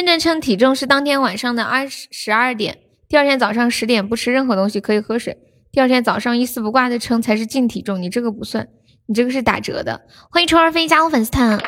[0.00, 5.36] 真正称体重是当天晚上的二十十二点，第二天早上十点不吃任何东西，可以喝水。
[5.70, 8.66] 第二天早上一丝不挂的称才是净体重，你这个不算，
[9.06, 10.00] 你这个是打折的。
[10.30, 11.60] 欢迎虫儿飞加入粉丝团。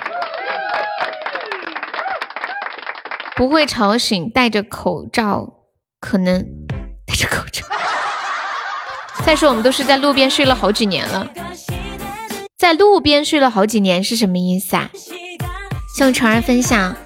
[3.36, 5.52] 不会吵醒，戴着口罩，
[6.00, 6.42] 可能
[7.04, 7.66] 戴着口罩。
[9.26, 11.28] 再说我们都是在路边睡了好几年了，
[12.56, 14.90] 在路边睡了好几年是什么意思啊？
[15.94, 16.96] 向虫儿分享。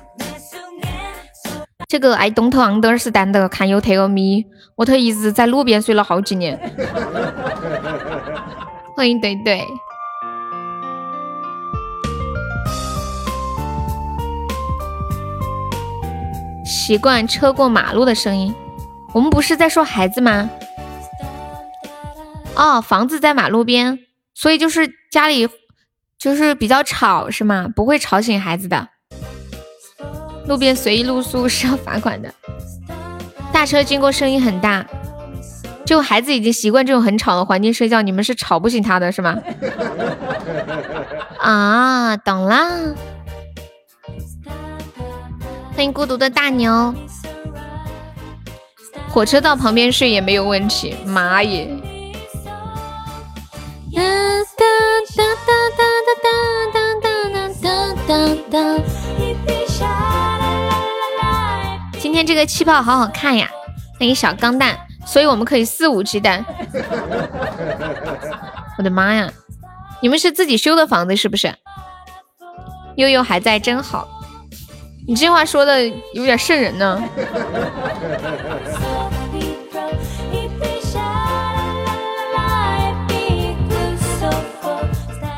[1.89, 6.59] 这个 I don't understand，看有 tell me，我特一直在路边睡了好几年。
[8.97, 9.63] 欢迎怼怼。
[16.65, 18.53] 习惯车过马路的声音，
[19.15, 20.51] 我们不是在说孩子吗？
[22.57, 24.01] 哦，房子在马路边，
[24.35, 25.49] 所以就是家里
[26.19, 27.69] 就是比较吵是吗？
[27.77, 28.89] 不会吵醒孩子的。
[30.47, 32.33] 路边随意露宿是要罚款的。
[33.53, 34.87] 大车经过声音很大，
[35.85, 39.37] 就孩子已经习惯这种很吵的环境睡觉，你们是吵不醒他的是吗？
[41.41, 42.69] 啊，懂啦。
[45.75, 46.95] 欢迎孤独的大牛。
[49.09, 51.69] 火车道旁边睡也没有问题，妈耶！
[53.95, 54.03] 哒
[55.17, 55.83] 哒哒哒
[56.23, 56.85] 哒哒
[57.63, 57.69] 哒
[58.09, 58.15] 哒
[58.51, 58.96] 哒哒。
[62.17, 63.47] 天这个气泡好好看呀！
[64.01, 66.43] 那个小钢蛋，所以我们可以肆无忌惮。
[68.79, 69.31] 我的妈呀！
[70.01, 71.55] 你们是自己修的房子是不是？
[72.97, 74.09] 悠悠还在，真好。
[75.07, 76.99] 你这话说的有点瘆人呢。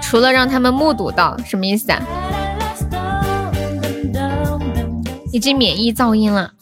[0.00, 2.00] 除了让他们目睹到，什么意思啊？
[5.32, 6.52] 已经免疫噪音了，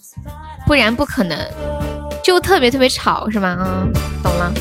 [0.67, 1.39] 不然不可能，
[2.23, 3.57] 就特别特别吵，是吗？
[3.61, 3.93] 嗯，
[4.23, 4.53] 懂了。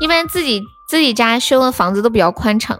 [0.00, 0.62] 一般自己。
[0.88, 2.78] 自己家修的房子都比较宽敞，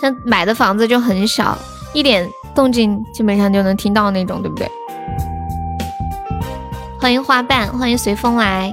[0.00, 1.58] 像买的房子就很小，
[1.92, 4.70] 一点动静基本上就能听到那种，对不对？
[7.00, 8.72] 欢迎花瓣，欢迎随风来，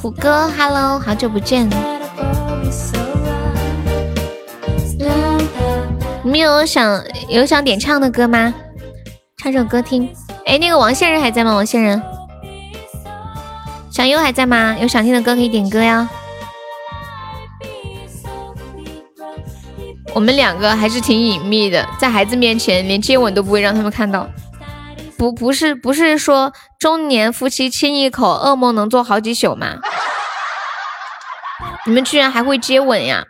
[0.00, 1.68] 虎哥，Hello，好久不见。
[6.22, 8.54] 你们有想有想点唱的歌吗？
[9.38, 10.08] 唱首歌听。
[10.46, 11.52] 哎，那个王仙人还在吗？
[11.52, 12.00] 王仙人，
[13.90, 14.76] 小优还在吗？
[14.80, 16.08] 有想听的歌可以点歌呀。
[20.14, 24.28] 我们两个还是挺隐秘的，在孩子面前连接吻都不会让他们看到。
[25.18, 29.78] 不，不是，不是说中年夫妻亲一口，噩梦能做好几宿吗？
[31.84, 33.24] 你们居然还会接吻呀？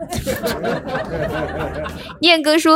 [2.20, 2.74] 念哥说：“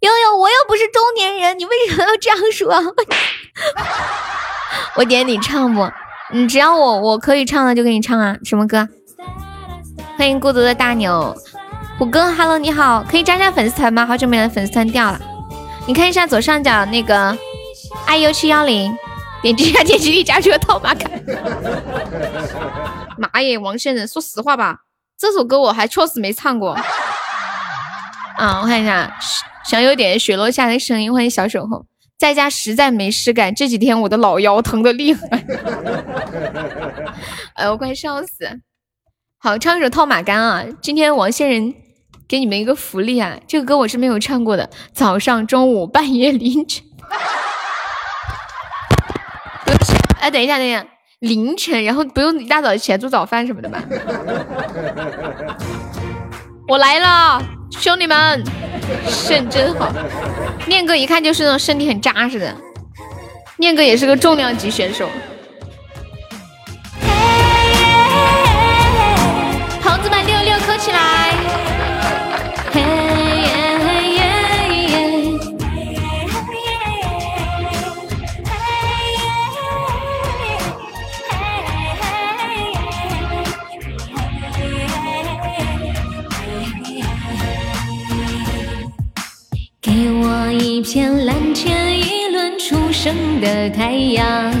[0.00, 2.74] 悠悠，我又不是中年人，你为什么要这样说？”
[4.96, 5.90] 我点你唱不？
[6.32, 8.36] 你只要我我可以唱的就给你唱啊！
[8.42, 8.88] 什么歌？
[10.16, 11.36] 欢迎孤独的大牛，
[11.98, 14.06] 虎哥，Hello，你好，可以加下粉丝团吗？
[14.06, 15.20] 好久没来，粉丝团掉了。
[15.86, 17.36] 你看一下左上角那个
[18.08, 18.96] iu 七幺零，
[19.42, 21.08] 点击一下点击率加这个套马卡。
[23.18, 24.78] 妈耶，王先生，说实话吧，
[25.18, 26.76] 这首歌我还确实没唱过。
[28.36, 29.16] 啊，我看一下，
[29.64, 31.86] 想有点雪落下的声音，欢迎小守候。
[32.18, 35.44] 在家实在没事干，这几天我的老腰疼的厉害，
[37.54, 38.60] 哎 我快笑死！
[39.38, 40.64] 好，唱一首《套马杆》啊！
[40.80, 41.74] 今天王仙人
[42.26, 44.70] 给你们一个福利啊，这个歌我是没有唱过的。
[44.94, 46.82] 早上、中午、半夜、凌晨，
[50.26, 50.84] 哎，等一下，等一下，
[51.20, 53.80] 凌晨，然后不用一大早起来做早饭什么的吧？
[56.66, 58.42] 我来了，兄弟们，
[59.06, 59.88] 肾真好。
[60.66, 62.52] 念哥一看就是那种身体很扎实的，
[63.58, 65.08] 念哥也是个重量级选手。
[90.76, 94.52] 一片蓝天，一轮初升的太阳，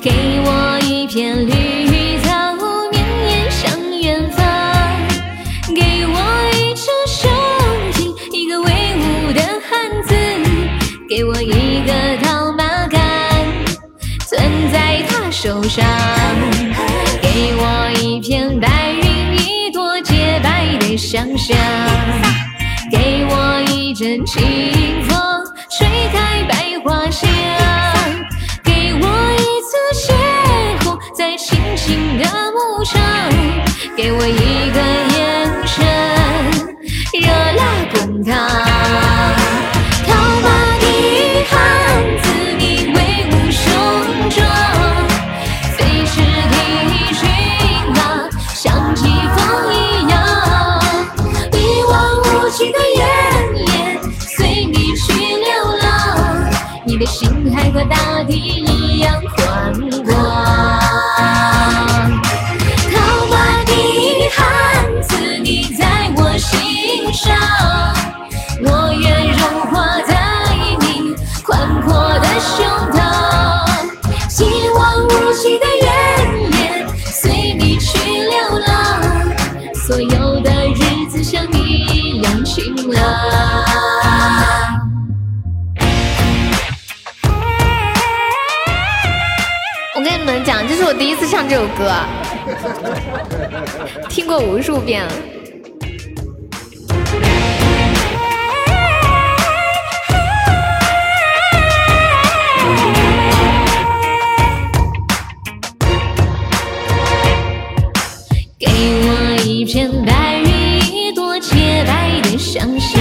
[0.00, 0.12] 给
[0.44, 2.54] 我一片绿草，
[2.92, 4.46] 绵延向远方，
[5.74, 6.14] 给我
[6.54, 7.28] 一只手
[7.98, 10.14] 印，一个威武的汉子，
[11.08, 13.02] 给我一个套马杆，
[14.30, 15.84] 攥在他手上，
[17.20, 21.56] 给我一片白云，一朵洁白的想象。
[22.88, 24.38] 给我一阵清
[25.02, 25.15] 风，
[26.12, 27.26] 开百花香；
[28.62, 30.14] 给我一次邂
[30.84, 33.00] 逅，在青青的牧场；
[33.96, 34.80] 给我一个
[35.16, 35.84] 眼神，
[37.12, 38.65] 热辣滚烫。
[57.88, 59.72] 大地一样宽
[60.04, 60.14] 广。
[62.92, 62.94] 套
[63.30, 63.34] 马
[63.64, 63.72] 的
[64.34, 67.36] 汉子，你在我心上，
[90.88, 91.92] 我第一次唱这首歌，
[94.08, 95.12] 听过无数遍了。
[108.56, 110.48] 给我一片白云，
[110.94, 113.00] 一朵洁白的想象；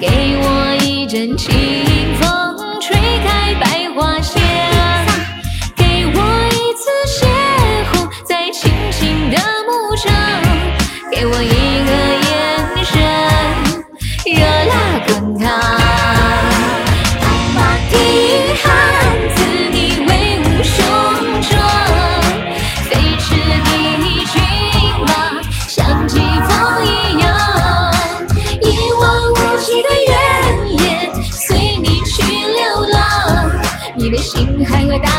[0.00, 1.85] 给我一阵清
[34.66, 35.15] 看个大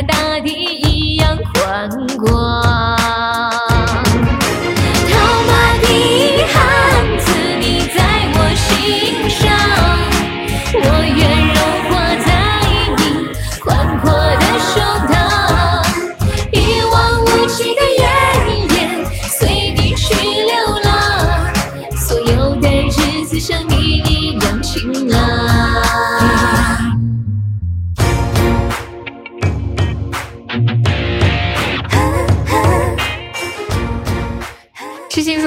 [0.00, 0.29] 心还和大地一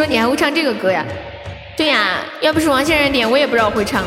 [0.04, 1.06] 说你还会唱这个歌呀？
[1.78, 4.04] 对呀，要不是王先生点，我也不知道会唱。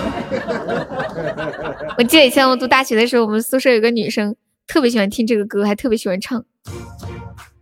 [1.97, 4.37] 我记得以前我读大学的时候，我们宿舍有个女生
[4.69, 6.45] 特别喜欢听这个歌，还特别喜欢唱。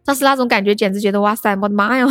[0.05, 2.07] 当时那种感觉，简直觉得哇塞，我的妈呀！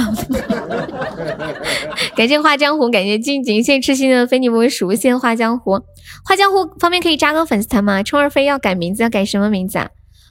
[2.16, 5.82] 感谢画江湖，感谢静静，谢谢痴心的非你莫属，谢谢画江湖。
[6.24, 8.02] 画江湖方便可以加个粉丝团吗？
[8.02, 9.90] 冲儿飞要改名字，要改什么名字啊？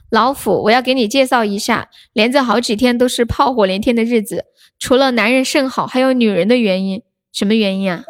[0.09, 4.45] 老虎，我要给你介绍一下，连着好几天都是炮火连天的日子，
[4.83, 7.03] 除了男人肾好，还有女人的原因。
[7.31, 8.03] 什么原因啊？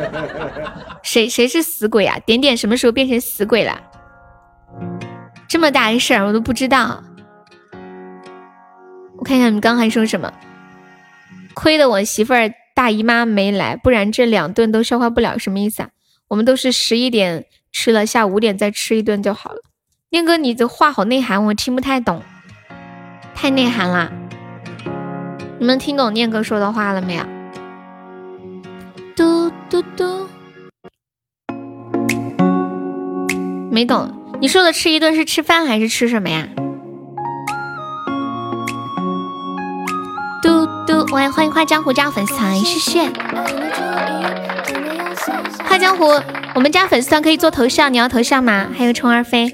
[1.02, 2.18] 谁谁是死鬼啊？
[2.26, 3.80] 点点什么时候变成死鬼了？
[5.48, 7.02] 这么大一事儿我都不知道。
[9.16, 10.30] 我看一下你们刚还说什么？
[11.54, 15.38] 亏得我媳妇儿大姨妈没来，不然这两顿都消化不了。
[15.38, 15.88] 什么意思啊？
[16.28, 19.62] 我们都是十一点吃了，下午五点再吃一顿就好了。
[20.10, 22.22] 念哥，你这话好内涵，我听不太懂，
[23.34, 24.12] 太内涵啦。
[25.58, 27.24] 你们听懂念哥说的话了没有？
[29.16, 30.28] 嘟嘟嘟，
[33.70, 34.12] 没懂。
[34.38, 36.46] 你说的吃一顿是吃饭还是吃什么呀？
[40.42, 43.08] 嘟嘟，我欢迎花江湖加粉丝团，谢谢。
[45.64, 46.04] 花江湖，
[46.54, 48.66] 我们加粉丝团可以做头像，你要头像吗？
[48.76, 49.50] 还有虫儿飞，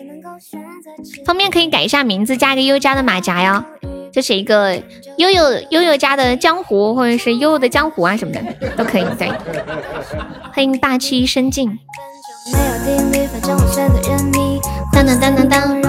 [1.24, 3.64] 方便可以改一下名字，加一个优加的马甲哟。
[4.12, 4.76] 就是一个
[5.16, 8.40] 悠悠悠悠家的江湖，或者是悠悠的江湖啊什么的
[8.76, 9.04] 都可以。
[9.18, 9.28] 对，
[10.52, 11.78] 欢迎霸气深进。
[14.92, 15.82] 当当当当当，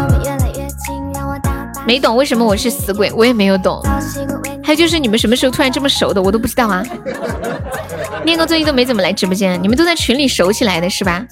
[1.85, 3.81] 没懂为什么我是死鬼，我也没有懂。
[4.63, 6.81] 还有就是你们什么时候突然这么熟的，我都不知道啊。
[8.23, 11.25] 念哥最近都没怎么来直播间，你们都在群里熟起来的是吧？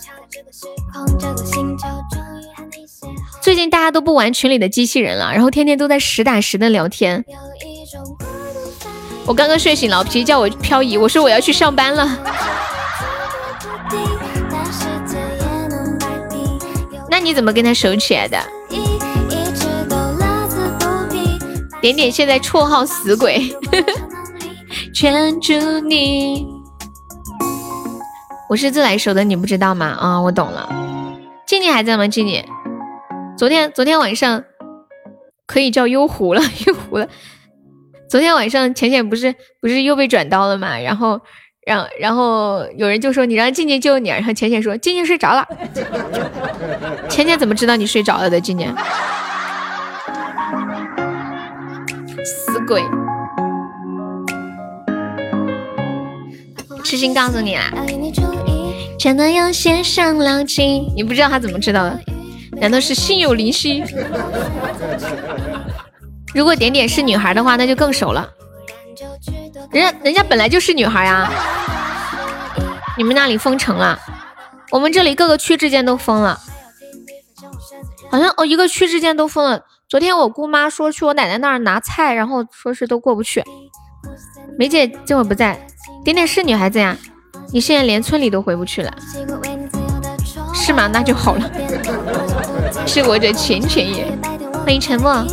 [3.70, 7.24] 大家都不玩群里的机器人了，然后天天都在实打实的聊天。
[9.26, 12.18] 我刚刚睡醒，老皮叫我漂移，我说我要去上班了。
[17.10, 18.38] 那你怎么跟他熟起来的？
[21.82, 23.56] 点点现在绰号死鬼，
[24.94, 26.48] 圈住你。
[28.48, 29.98] 我是自来熟的，你不知道吗？
[30.00, 30.70] 啊，我懂了。
[31.46, 32.08] 静静还在吗？
[32.08, 32.44] 静静，
[33.42, 34.44] 昨天昨天晚上
[35.48, 37.08] 可以叫幽狐了， 幽狐了。
[38.08, 40.78] 昨天晚上浅浅不是不是又被转刀了嘛？
[40.78, 41.20] 然后。
[41.64, 45.48] 让然后有人就说你让静静救你，然后浅浅说静静睡着了。
[47.08, 48.42] 浅浅怎么知道你睡着了的？
[48.42, 48.68] 静静，
[52.26, 52.84] 死鬼！
[56.84, 57.72] 痴心告诉你啦，
[59.00, 60.92] 真的有些伤脑筋。
[60.96, 62.00] 你不知道他怎么知道的？
[62.62, 63.84] 难道是心有灵犀？
[66.34, 68.30] 如果点点是女孩的话，那就更熟了。
[69.72, 71.30] 人家人家本来就是女孩啊！
[72.98, 74.00] 你们那里封城了？
[74.70, 76.40] 我们这里各个区之间都封了，
[78.10, 79.64] 好像哦，一个区之间都封了。
[79.90, 83.44] 昨天我姑妈说去我奶奶那儿拿菜，然后说是都过不去。
[84.58, 85.68] 梅姐这会不在，
[86.06, 86.96] 点点是女孩子呀？
[87.52, 88.94] 你现在连村里都回不去了，
[90.54, 90.88] 是吗？
[90.88, 91.52] 那就好了。
[92.86, 94.06] 是我的浅浅也，
[94.66, 95.26] 欢迎沉默。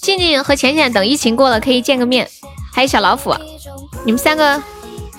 [0.00, 2.28] 静静和浅浅等疫情过了可以见个面。
[2.72, 3.34] 还有小老虎，
[4.04, 4.62] 你们三个，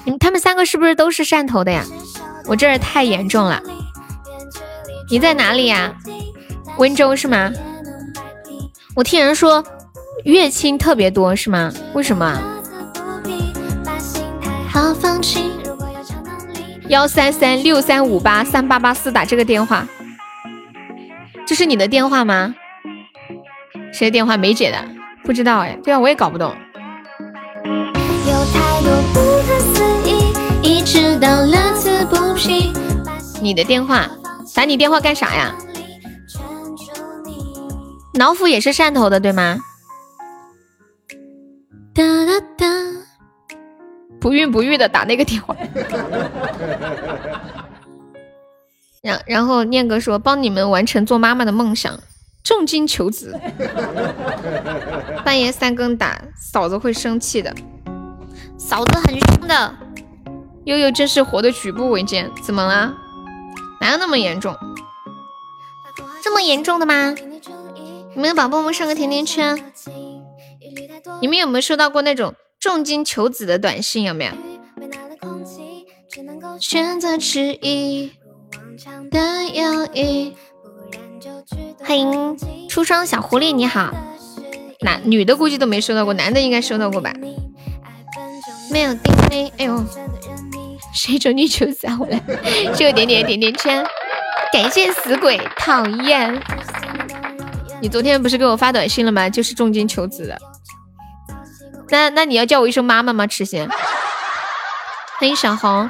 [0.03, 1.85] 你们他们三个是不是都是汕头的呀？
[2.47, 3.61] 我这儿太严重了。
[5.09, 5.93] 你在哪里呀？
[6.77, 7.51] 温州是吗？
[8.95, 9.63] 我听人说
[10.23, 11.71] 乐清特别多是吗？
[11.93, 12.41] 为什么？
[16.88, 19.88] 幺三三六三五八三八八四打这个电话，
[21.52, 22.56] 这是你的电话吗？
[23.91, 24.38] 谁的电话？
[24.38, 24.78] 梅姐的？
[25.26, 26.56] 不知道哎，对啊，我也搞不懂。
[33.41, 34.10] 你的电话，
[34.56, 35.53] 打你电话干啥呀？
[38.14, 39.57] 老虎也是汕头的，对吗？
[41.94, 42.65] 哒哒哒，
[44.22, 45.53] 不孕不育的打那个电话。
[49.02, 51.99] 然然后念哥说帮你们完成做妈妈的梦想，
[52.44, 53.40] 重金求子。
[55.26, 57.53] 半夜三更打，嫂子会生气的。
[58.60, 59.76] 嫂子很凶的，
[60.65, 62.30] 悠悠真是活的举步维艰。
[62.44, 62.94] 怎么了？
[63.82, 64.56] 哪有那么严重？
[66.23, 67.15] 这么严重的吗？
[68.14, 69.57] 你们宝宝们上个甜甜圈。
[71.22, 74.03] 你们有没有收到过那种重金求子的短信？
[74.03, 74.32] 有没有？
[76.60, 78.11] 选择迟疑。
[81.84, 82.38] 欢迎
[82.70, 83.91] 出生小狐狸，你好。
[84.82, 87.12] 男女的估计都没收到过，男的应该收到过吧？
[88.72, 89.84] 没有钉钉，哎呦，
[90.94, 92.20] 谁中你求子回来？
[92.76, 93.86] 这个点点点点圈，
[94.52, 96.41] 感谢死鬼，讨厌！
[97.82, 99.30] 你昨天不是给我发短信了吗？
[99.30, 100.38] 就是重金求子的。
[101.90, 103.28] 那那你要叫我一声妈妈吗？
[103.28, 103.68] 痴心，
[105.20, 105.90] 欢迎小红，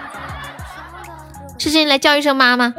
[1.61, 2.73] 痴心来叫一声妈妈。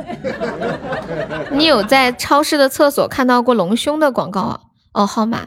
[1.52, 4.60] 你有在超市的厕所看到过隆胸的广告啊？
[4.92, 5.46] 哦，号码。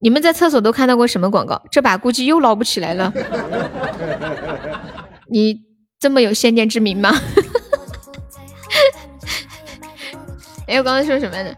[0.00, 1.62] 你们在厕所都看到过什么广告？
[1.70, 3.12] 这把估计又捞不起来了。
[5.30, 5.60] 你
[6.00, 7.16] 这么有先见之明吗？
[10.66, 11.56] 哎，我刚才说什么来着？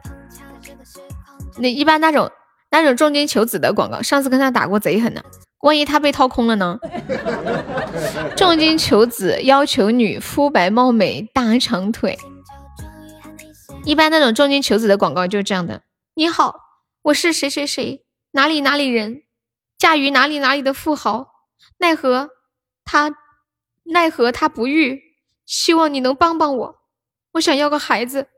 [1.56, 2.30] 那一般那种
[2.70, 5.22] 那种重金求子的广告，上次跟他打过贼狠呢。
[5.62, 6.78] 万一他被掏空了呢？
[8.48, 12.18] 重金求子要求女肤白貌美大长腿。
[13.84, 15.82] 一般那种重金求子的广告就是这样的。
[16.14, 16.54] 你好，
[17.02, 18.06] 我是谁谁谁。
[18.30, 19.24] 哪里哪里人，
[19.76, 21.28] 嫁于哪里哪里的富豪，
[21.76, 22.30] 奈何
[22.86, 23.14] 他
[23.84, 24.98] 奈何他不育，
[25.44, 26.76] 希望你能帮帮我，
[27.32, 28.28] 我想要个孩子，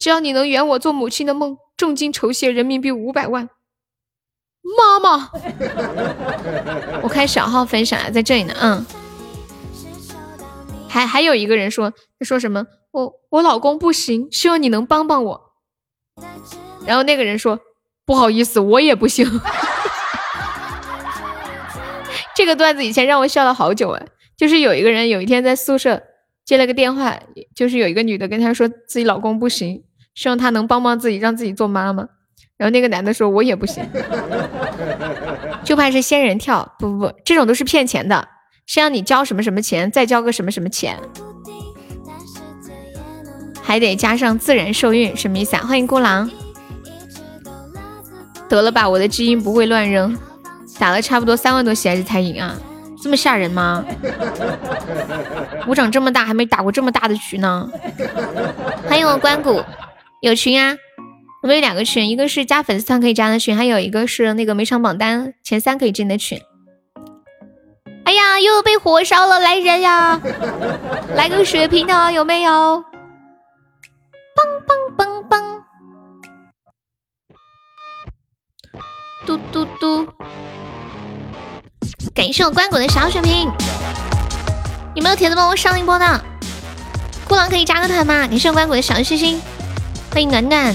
[0.00, 3.48] 只要你能圆我做母亲的梦，重金酬谢人民币五百万。
[4.76, 5.30] 妈妈，
[7.04, 8.84] 我开小号分享啊，在这里呢，嗯。
[10.94, 12.64] 还还有一个人说，他说什么？
[12.92, 15.40] 我我老公不行，希望你能帮帮我。
[16.86, 17.58] 然后那个人说，
[18.06, 19.26] 不好意思，我也不行。
[22.36, 24.06] 这个段子以前让我笑了好久哎，
[24.36, 26.00] 就是有一个人有一天在宿舍
[26.44, 27.18] 接了个电话，
[27.56, 29.82] 就是有一个女的跟他说自己老公不行，
[30.14, 32.06] 希望他能帮帮自己，让自己做妈妈。
[32.56, 33.84] 然后那个男的说，我也不行，
[35.64, 36.76] 就怕是仙人跳。
[36.78, 38.28] 不不不，这种都是骗钱的。
[38.66, 40.98] 是让你交什么什么钱，再交个什么什么钱，
[43.62, 45.62] 还得加上自然受孕，什么意思啊？
[45.66, 46.30] 欢迎孤狼，
[48.48, 50.16] 得了吧，我的基因不会乱扔，
[50.78, 52.56] 打了差不多三万多血才赢啊，
[53.02, 53.84] 这么吓人吗？
[55.66, 57.70] 我长这么大还没打过这么大的局呢。
[58.86, 59.62] 欢迎我关谷，
[60.20, 60.76] 有群啊，
[61.42, 66.40] 我们有两个群，一个是加粉丝团可以加的群，还有一个是那个每场榜单前三可以进的群。
[68.04, 70.20] 哎呀，又被火烧了，来人呀！
[71.16, 72.84] 来个血瓶的有没有？
[74.36, 75.62] 嘣嘣嘣嘣！
[79.26, 80.06] 嘟嘟嘟！
[82.14, 83.50] 感谢我关谷的小血瓶，
[84.94, 86.24] 有没有铁子帮我上一波的？
[87.26, 88.26] 孤狼可以加个团吗？
[88.26, 89.40] 感谢我关谷的小星星，
[90.12, 90.74] 欢迎暖暖。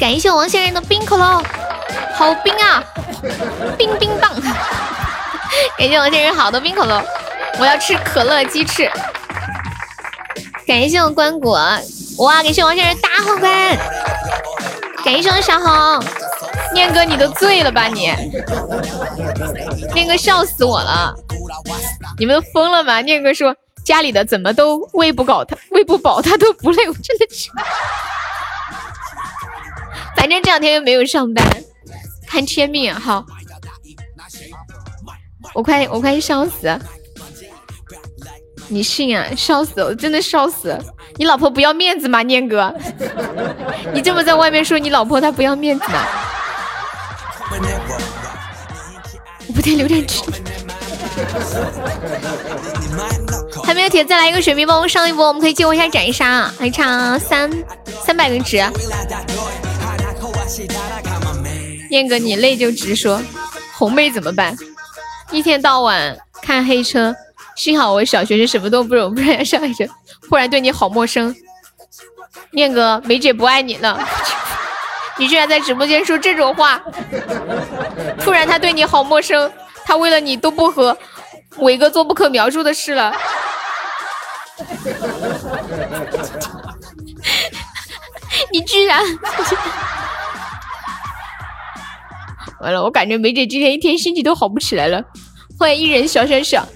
[0.00, 1.42] 感谢我王先生的冰可乐，
[2.14, 2.82] 好冰啊！
[3.76, 4.32] 冰冰棒。
[5.78, 7.02] 感谢我先生好多冰可乐，
[7.58, 8.90] 我要吃可乐鸡翅。
[10.66, 12.42] 感谢我关谷，哇！
[12.42, 13.76] 感谢王先生大皇冠，
[15.04, 16.02] 感谢我小红，
[16.72, 18.12] 念哥你都醉了吧你？
[19.92, 21.14] 念哥笑死我了，
[22.18, 23.00] 你们疯了吗？
[23.02, 23.54] 念哥说
[23.84, 27.50] 家里的怎么都喂不饱他，喂不饱他都不累，我真的是。
[30.16, 31.44] 反正这两天又没有上班，
[32.34, 33.24] 看天命好。
[35.54, 36.76] 我快我快笑死！
[38.66, 39.24] 你信啊？
[39.36, 39.84] 笑死！
[39.84, 40.76] 我真的笑死！
[41.14, 42.24] 你老婆不要面子吗？
[42.24, 42.74] 念哥，
[43.94, 46.04] 你这么在外面说你老婆她不要面子吗？
[49.46, 50.20] 我不得留点纸。
[53.62, 57.48] 还没有铁，再来一个水瓶帮我上一波，我们可以借我一下斩杀，还差三
[58.04, 58.58] 三百个纸。
[61.94, 63.22] 念哥，你累就直说，
[63.72, 64.56] 红妹怎么办？
[65.30, 67.14] 一天到晚看黑车，
[67.54, 69.88] 幸好我小学是什么都不懂，不然上一学
[70.28, 71.32] 忽然对你好陌生。
[72.50, 73.96] 念哥，梅姐不爱你了，
[75.18, 76.82] 你居然在直播间说这种话，
[78.18, 79.52] 突然他对你好陌生，
[79.84, 80.98] 他为了你都不和
[81.58, 83.14] 伟哥做不可描述的事了。
[88.50, 89.00] 你居然。
[92.64, 95.04] 完了，我感觉梅姐今天一天心情都好不起来了。
[95.58, 96.66] 欢迎一人小小小，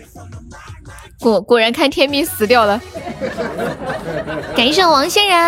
[1.18, 2.78] 果果然看天命死掉了。
[4.54, 5.38] 感谢王仙人。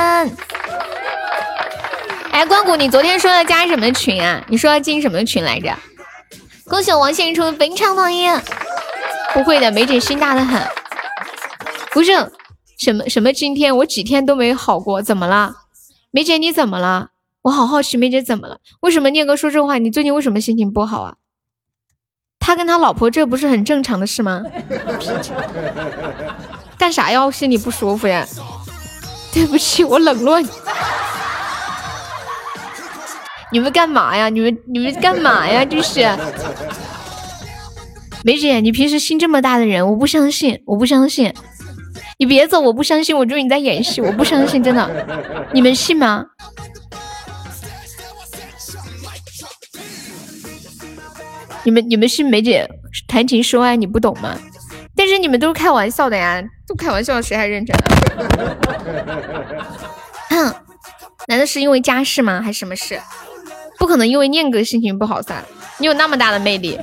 [2.32, 4.42] 哎，关谷，你昨天说要加什么群啊？
[4.48, 5.76] 你说要进什么群来着？
[6.64, 8.26] 恭喜王仙人出本场榜一。
[9.34, 10.66] 不会的，梅姐心大的很。
[11.90, 12.12] 不是
[12.78, 15.52] 什么什么，今天我几天都没好过，怎么了？
[16.10, 17.08] 梅姐你怎么了？
[17.42, 18.58] 我好好奇梅姐怎么了？
[18.80, 19.78] 为什么念哥说这话？
[19.78, 21.14] 你最近为什么心情不好啊？
[22.38, 24.42] 他跟他老婆这不是很正常的事吗？
[26.76, 28.26] 干啥要心里不舒服呀？
[29.32, 30.48] 对不起，我冷落你。
[33.52, 34.28] 你们干嘛呀？
[34.28, 35.64] 你们你们干嘛呀？
[35.64, 36.00] 这是
[38.22, 41.32] 梅姐，你平时心这么大的人，我不相信，我不相信。
[42.18, 46.26] 你别走，我不相信，我觉得你在演戏，我不相信，真的，你们信吗？
[51.64, 52.68] 你们你们是梅姐
[53.06, 54.36] 谈情说爱，你不懂吗？
[54.96, 57.76] 但是你们都是开玩笑的呀，都开玩笑，谁还认真
[60.28, 60.62] 啊？
[61.28, 62.40] 难道是因为家事吗？
[62.42, 63.00] 还是什么事？
[63.78, 65.42] 不可能因为念哥心情不好噻？
[65.78, 66.78] 你有那么大的魅力？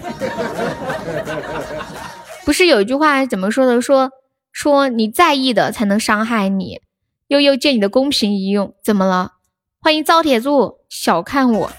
[2.45, 3.82] 不是有一句话怎么说的？
[3.82, 4.12] 说
[4.52, 6.82] 说你在意的才能伤害你。
[7.28, 9.34] 悠悠借你的公屏一用，怎么了？
[9.82, 11.72] 欢迎造铁柱，小看我，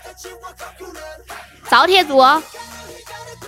[1.69, 2.19] 造铁柱。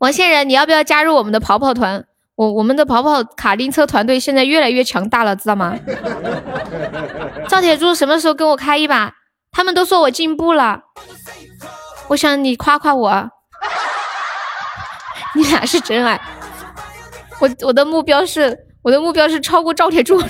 [0.00, 2.04] 王仙人，你要不要加入我们的跑跑团？
[2.34, 5.76] 我我们的跑跑卡丁车团队现在越来越强大了，知道吗？
[7.48, 9.12] 赵铁柱什么时候跟我开一把？
[9.52, 10.80] 他们都说我进步了，
[12.08, 13.30] 我想你夸夸我。
[15.36, 16.18] 你俩是真爱。
[17.38, 20.22] 我我的目标是我的目标是超过赵铁柱。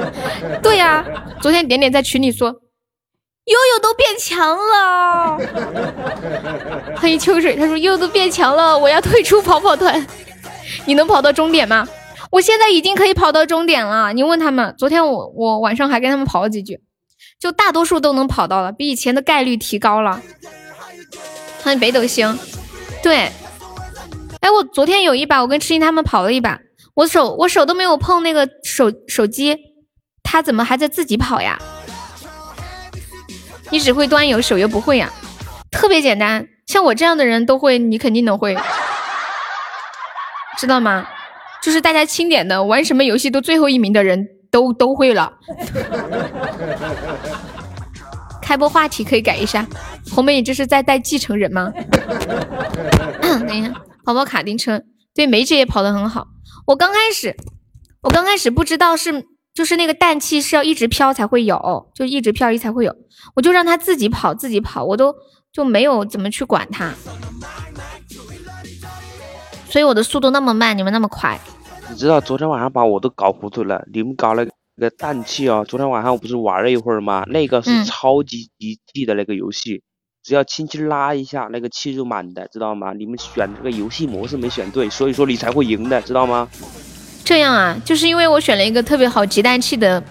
[0.62, 1.04] 对呀，
[1.42, 2.54] 昨天点点在群里说，
[3.44, 5.38] 悠悠都变强了。
[6.96, 10.06] 欢迎秋水，他说悠悠都变强了，我要退出跑跑团。
[10.86, 11.88] 你能跑到终点吗？
[12.30, 14.12] 我现在已经可以跑到终点了。
[14.12, 16.80] 你问他们，昨天我我晚上还跟他们跑了几局，
[17.40, 20.22] 就大多数都能跑到了，比以前的概率提高了。
[21.62, 22.38] 欢迎北斗星，
[23.02, 23.32] 对。
[24.40, 26.60] 哎，我昨天有一把，我跟痴心他们跑了一把，
[26.94, 29.58] 我手我手都没有碰那个手手机，
[30.22, 31.58] 他怎么还在自己跑呀？
[33.70, 35.10] 你只会端游，手游不会呀？
[35.70, 38.56] 特别简单，像我这样的人都会，你肯定能会，
[40.58, 41.06] 知道吗？
[41.62, 45.32] 就是大家清点的，玩什么游戏都最后一名的人都都会了。
[48.42, 49.66] 开播话题可以改一下，
[50.10, 51.72] 红梅，你这是在带继承人吗？
[53.22, 53.72] 等一下。
[54.04, 54.82] 跑跑卡丁车，
[55.14, 56.26] 对梅姐也跑得很好。
[56.66, 57.36] 我刚开始，
[58.02, 62.94] 我刚开始不知道是就是那个氮气是要一直飘才会有，就一直漂移才会有。
[63.34, 65.14] 我就让它自己跑，自己跑，我都
[65.52, 66.92] 就没有怎么去管它。
[69.68, 71.38] 所以我的速度那么慢，你们那么快。
[71.90, 74.46] 你知道昨天晚上把我都搞糊涂了，你们搞了
[74.76, 75.64] 个氮气哦。
[75.68, 77.24] 昨天晚上我不是玩了一会儿吗？
[77.26, 79.82] 那个是超级极地的那个游戏。
[80.22, 82.92] 只要轻轻拉一下，那个气就满的，知道吗？
[82.92, 86.48] 你们选这个游戏模式没选对，所以说你才会赢的，知道吗？
[87.30, 90.02] 这样啊，就是因为我选了一个特别好集氮气的，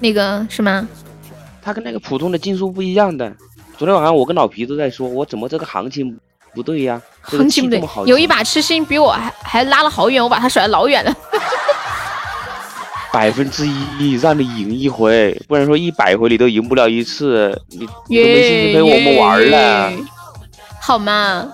[0.00, 0.88] 那个是吗？
[1.62, 3.32] 它跟那个普通的竞速不一样的。
[3.76, 6.18] 昨天晚上我跟老皮都在说，我怎么这个行情
[6.52, 7.00] 不对呀？
[7.22, 11.14] 行情不对，有一把痴心比我还还拉了好远，我把他甩得老远了。
[13.12, 13.64] 百分之
[14.00, 19.92] 一让你赢一回，不然说一百回你都赢不了一次，你都没兴趣陪我们玩了，
[20.80, 21.48] 好吗？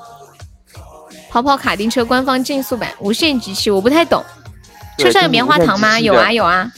[1.28, 4.24] 跑跑卡丁车官方竞速版无限集气，我不太懂。
[4.98, 5.98] 车上有棉花糖吗？
[5.98, 6.70] 有啊有啊。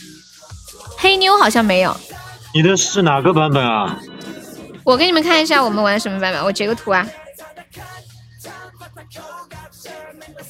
[0.98, 1.97] 黑妞好像没有。
[2.55, 3.98] 你的是哪个版本啊？
[4.84, 7.06] 我给你们看一下我们玩什么版本，我截个图啊。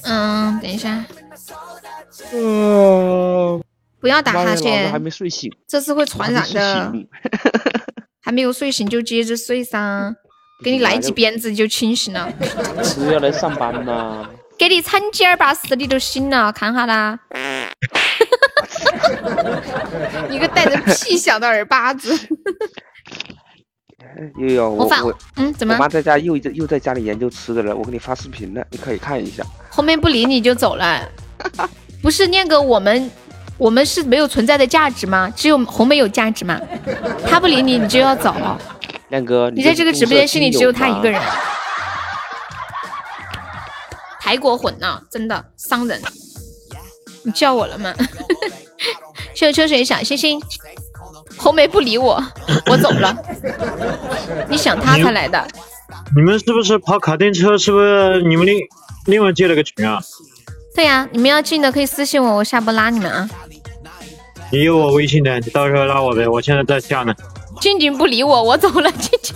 [0.03, 1.05] 嗯，等一下。
[2.33, 3.61] 嗯。
[3.99, 6.93] 不要打哈欠，还没睡醒，这次会传染的。
[8.21, 10.13] 还没有睡醒就接着睡噻，
[10.63, 12.31] 给你来几鞭子就清醒了。
[12.83, 14.29] 是要来上班呐？
[14.57, 17.19] 给你惨几二巴死你就醒了，看哈啦。
[20.29, 22.17] 一个带着屁响的耳巴子。
[24.37, 25.73] 又有我我嗯怎么？
[25.75, 29.43] 我妈在家又又在家里研究吃的了，我给你发视频了，你可以看一下。
[29.69, 31.07] 后面不理你就走了，
[32.01, 33.11] 不是念个我们。
[33.59, 35.33] 我们是没有存在的价值吗？
[35.35, 36.61] 只有红梅有价值吗？
[37.27, 38.35] 他不理你，你就要走。
[39.09, 41.19] 亮哥，你在这个直播间心里只有他一个人。
[44.27, 46.01] 台国混呢，真的伤人。
[47.23, 47.93] 你叫我了吗？
[49.33, 50.37] 谢谢秋水小星星。
[51.37, 52.21] 红梅不理我，
[52.69, 53.15] 我走了。
[54.49, 55.47] 你想他才来的。
[56.13, 57.57] 你们是不是跑卡丁车？
[57.57, 58.59] 是不是你们另
[59.05, 60.01] 另外建了个群啊？
[60.75, 63.29] 对呀，你们要进的可以私信我，我下播拉你们啊。
[64.51, 67.15] 你有我微信的，你到时候拉我呗，我现在在下呢。
[67.61, 68.91] 静静不理我，我走了。
[68.91, 69.33] 静静，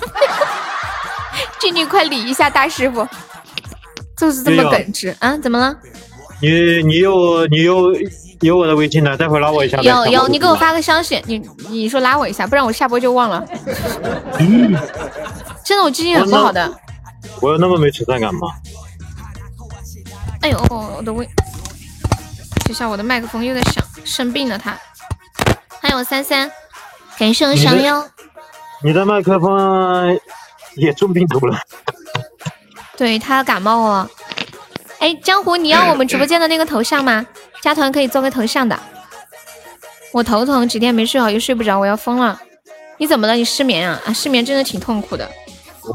[1.62, 3.08] 静静快理一下大师傅，
[4.22, 5.36] 就是这么耿直啊？
[5.38, 5.76] 怎么了？
[6.40, 7.92] 你你有你有
[8.42, 9.82] 有我的微信呢，待会拉我一下。
[9.82, 13.44] 有有，你给我发个消息，你你说拉我一下，不然我下播就忘了。
[14.38, 16.72] 真的，我记性很不好的。
[17.42, 18.42] 我有那么没存在感吗？
[20.42, 21.28] 哎呦，我的微，
[22.66, 24.78] 等下我的麦克风又在响，生病了他。
[25.82, 26.52] 欢迎我三三，
[27.18, 28.08] 感谢我小妖。
[28.84, 30.20] 你的麦克风
[30.76, 31.58] 也中病毒了。
[33.02, 34.08] 对他感冒了。
[35.00, 37.26] 哎，江湖，你要我们直播间的那个头像吗？
[37.60, 38.80] 加团可以做个头像的。
[40.12, 42.40] 我头疼，几天没睡好，又睡不着，我要疯了。
[43.00, 43.34] 你怎么了？
[43.34, 44.00] 你失眠啊？
[44.06, 45.28] 啊，失眠真的挺痛苦的。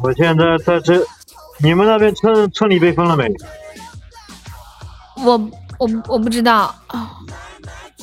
[0.03, 1.01] 我现在在这，
[1.59, 3.33] 你们那边村村里被封了没？
[5.23, 5.39] 我
[5.79, 7.13] 我我不知道啊。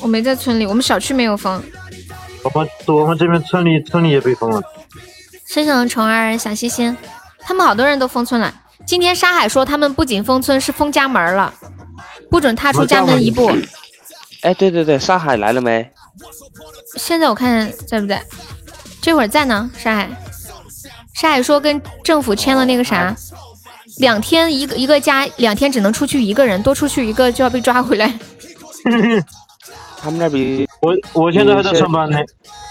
[0.00, 1.62] 我没在村里，我们小区没有封。
[2.42, 4.62] 我们我们这边村里村里也被封了。
[5.46, 6.96] 谢谢虫儿小心心，
[7.40, 8.62] 他们好多人都封村了。
[8.86, 11.52] 今天沙海说他们不仅封村，是封家门了，
[12.30, 13.50] 不准踏出家门一步。
[14.42, 15.90] 哎，对对对，沙海来了没？
[16.96, 18.22] 现在我看在不在？
[19.00, 19.70] 这会儿在呢。
[19.76, 20.08] 沙海，
[21.14, 23.14] 沙海说跟政府签了那个啥，
[23.98, 28.12] 两天一个一个家，两天只能出去一个人，多出去一个就要被抓回来。
[29.98, 32.18] 他们那比，我我现在还在上班呢，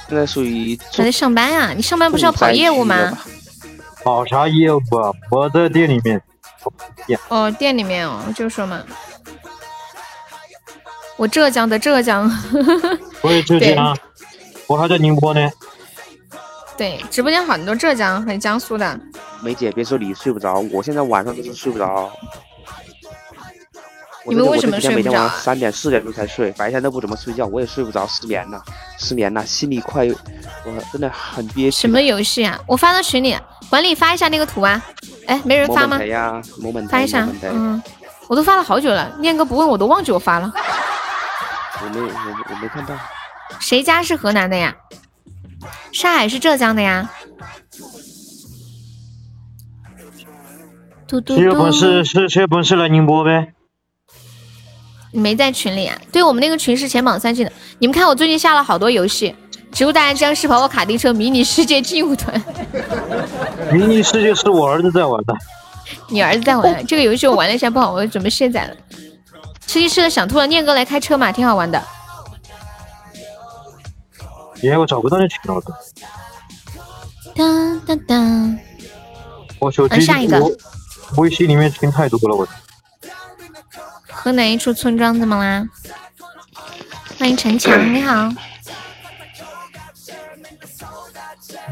[0.07, 1.73] 现在属于还在上班啊？
[1.75, 3.17] 你上班不是要跑业务吗？
[4.03, 5.11] 跑啥业务啊？
[5.31, 6.21] 我在店里面。
[7.29, 8.81] 哦，店里面哦，就说嘛。
[11.15, 12.29] 我浙江的浙江。
[13.21, 13.97] 我也浙江，
[14.67, 15.49] 我还在宁波呢。
[16.75, 18.99] 对，直播间很多浙江还有江苏的。
[19.41, 22.11] 梅姐，别说你睡不着，我现在晚上都是睡不着。
[24.25, 25.03] 你们为什么睡不着？
[25.03, 28.61] 每天晚上三点四点钟才睡，白天都不怎么睡觉，我也睡不着，失眠了，
[28.97, 31.81] 失眠了，心里快，我真的很憋屈。
[31.81, 32.59] 什么游戏啊？
[32.65, 33.37] 我发到群里，
[33.69, 34.81] 管理发一下那个图啊。
[35.27, 35.99] 哎，没人发吗？
[36.89, 37.27] 发一下。
[37.43, 37.81] 嗯，
[38.27, 40.51] 我都发了好久了，念哥不问我都忘记我发了。
[41.81, 42.07] 我没，我
[42.49, 42.95] 我没看到。
[43.59, 44.75] 谁家是河南的呀？
[45.91, 47.09] 上海是浙江的呀。
[51.27, 53.53] 谁有本事是谁有本事来宁波呗？
[55.13, 55.95] 你没在群里啊？
[56.11, 57.51] 对我们那个群是前榜三进的。
[57.77, 59.33] 你们看我最近下了好多游戏，
[59.71, 62.35] 植物大战僵尸跑跑卡丁车迷你世界劲舞团。
[63.71, 65.35] 迷你世界是我儿子在玩的。
[66.09, 68.75] 你儿子在玩这个游戏，我玩了一下不好，我准备卸载了。
[69.67, 71.81] 吃鸡吃的想吐了，念哥来开车嘛，挺好玩的。
[74.63, 75.61] 耶，我找不到那群了！
[77.35, 78.59] 当当当！
[79.59, 80.41] 我手机下一个。
[81.17, 82.47] 微信里面群太多了，我。
[84.23, 85.67] 河南一处村庄怎么啦？
[87.19, 88.31] 欢迎陈强， 你好。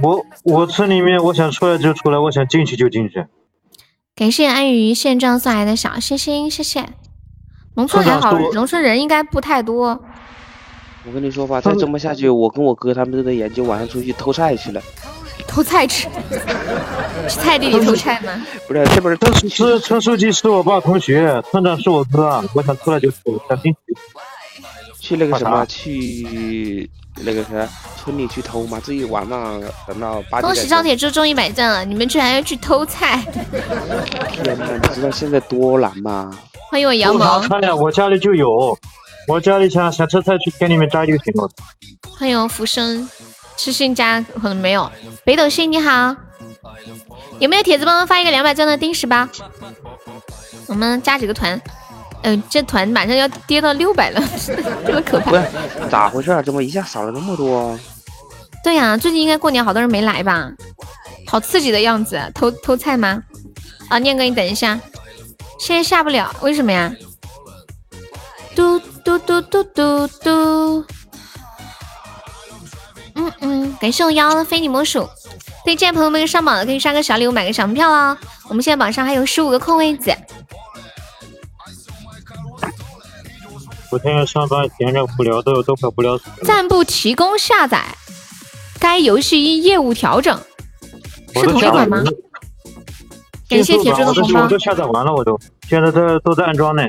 [0.04, 3.26] 我我村里面，我想出来就出来，我想进去就进去。
[4.14, 6.90] 感谢安于现状送来的小心心，谢谢。
[7.76, 10.04] 农村还好，农村人应该不太多。
[11.06, 14.82] 我跟你说吧，再这么下去，我跟我哥他们都在研究晚上出去偷菜去了。
[15.52, 16.08] 偷菜吃？
[17.28, 18.42] 去菜地里偷菜吗？
[18.68, 23.80] 不是，这不是村村村书记是我爸同学，村长是我哥，我想出来就出，想进去。
[25.00, 25.66] 去那个什么？
[25.66, 27.50] 去那个啥
[27.98, 28.80] 村里去偷嘛？
[28.80, 30.44] 自己晚上等到八点。
[30.44, 31.84] 恭喜赵铁柱终于买证了！
[31.84, 33.22] 你们居然要去偷菜？
[34.32, 34.66] 天哪！
[34.82, 36.32] 你知道现在多难吗？
[36.70, 37.44] 欢迎我羊毛。
[37.76, 38.78] 我家里就有，
[39.28, 41.50] 我家里想想吃菜去田里面摘就行了。
[42.10, 43.08] 欢迎浮生。
[43.62, 44.92] 痴心家可能没有，
[45.24, 46.16] 北斗星你好，
[47.38, 49.28] 有没有铁子帮忙发一个两百钻的定时包？
[50.66, 51.62] 我们加几个团，
[52.24, 54.20] 嗯，这团马上要跌到六百了，
[54.84, 55.30] 这么可怕？
[55.30, 55.46] 不是，
[55.92, 56.42] 咋回事？
[56.44, 57.78] 怎么一下少了那么多？
[58.64, 60.52] 对呀，最近应该过年好多人没来吧？
[61.28, 63.22] 好刺激的样子，偷偷菜吗？
[63.90, 64.80] 啊，念哥你等一下，
[65.60, 66.92] 现在下不了，为什么呀？
[68.56, 70.84] 嘟嘟嘟嘟嘟嘟。
[73.22, 75.08] 嗯嗯，感谢我幺的非你莫属。
[75.64, 78.18] 推荐朋友们上榜的可以刷个小礼物，买个小门票哦。
[78.48, 80.12] 我们现在榜上还有十五个空位子。
[83.90, 86.36] 昨天上班闲着无聊，都有都快无聊死了。
[86.44, 87.96] 暂不提供下载，
[88.80, 90.36] 该游戏因业务调整。
[91.36, 92.04] 是同一款吗？
[93.48, 94.44] 感谢铁柱的红包。
[94.44, 95.40] 我都下载完了，我都
[95.70, 96.84] 现在在都在安装呢。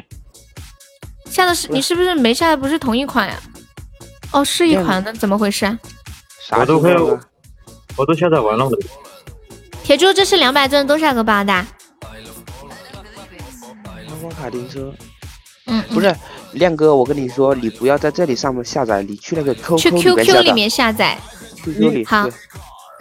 [1.26, 3.34] 下的是你是不是没下的不是同一款呀？
[4.32, 5.66] 哦，是一款那，怎么回事？
[6.50, 6.94] 我都快，
[7.96, 8.68] 我都下载完了。
[9.82, 11.52] 铁柱，这是两百钻多少个包的？
[11.52, 11.66] 阳
[14.20, 14.92] 光卡丁车。
[15.66, 16.14] 嗯，不是，
[16.52, 21.16] 亮哥，我跟你说，你不要在这里上面下载，你去那个 QQ 去 QQ 里面下载。
[21.62, 22.28] QQ 里好。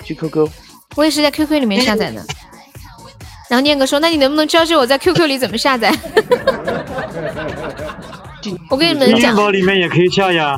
[0.04, 0.48] 去 QQ。
[0.96, 2.24] 我也是在 QQ 里面下载的。
[3.50, 5.92] 然后念哥说：“那你能不能教教我在 QQ 里怎么下载？”
[8.70, 10.56] 我跟你们讲，包里面也可以下呀。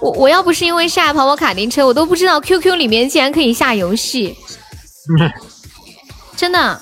[0.00, 4.36] 我我要不是因为下跑跑卡丁车，我都不知道 QQ 里面竟然可以下游戏，
[6.36, 6.80] 真的。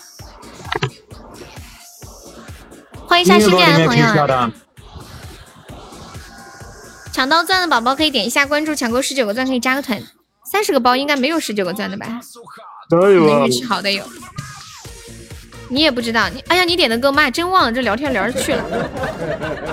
[3.07, 4.05] 欢迎一下新进来的朋友。
[7.13, 10.01] 抢到钻的宝宝可以点一下关注，抢够十九个钻可以加个团。
[10.51, 12.21] 三十个包应该没有十九个钻的吧？
[12.89, 13.45] 都有啊。
[13.45, 14.05] 运气好的有。
[15.69, 18.65] 你也不知道你，哎呀，你点的歌妈真忘了，这聊天聊着去了。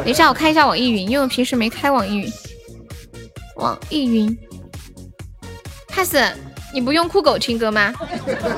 [0.04, 2.34] 等一下我开一下网易云，因为我平时没开网易云。
[3.56, 4.38] 网易云
[5.88, 6.16] ，pass，
[6.74, 7.94] 你不用酷狗听歌吗？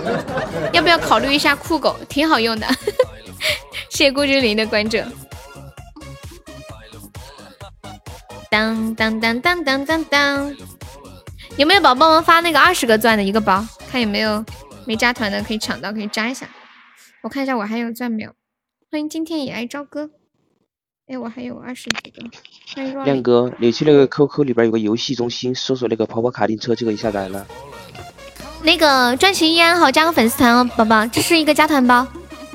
[0.73, 1.95] 要不要考虑一下酷狗？
[2.09, 2.67] 挺好用的。
[3.89, 4.97] 谢谢顾之琳的关注。
[8.49, 10.55] 当当当当当当当，
[11.57, 13.65] 有没有宝宝们发那个二十个钻的一个包？
[13.91, 14.43] 看有没有
[14.85, 16.49] 没加团的可以抢到，可以加一下。
[17.23, 18.33] 我看一下我还有钻没有？
[18.91, 20.09] 欢迎今天也爱朝歌。
[21.07, 22.21] 哎，我还有二十几个。
[23.05, 27.47] 亮哥，你去那个 QQ 里边有个游戏中心，搜索那个跑跑卡丁车就可以下载了。
[28.61, 32.05] 那个专情依安好，加个粉丝团哦，宝宝，这是一个加团包，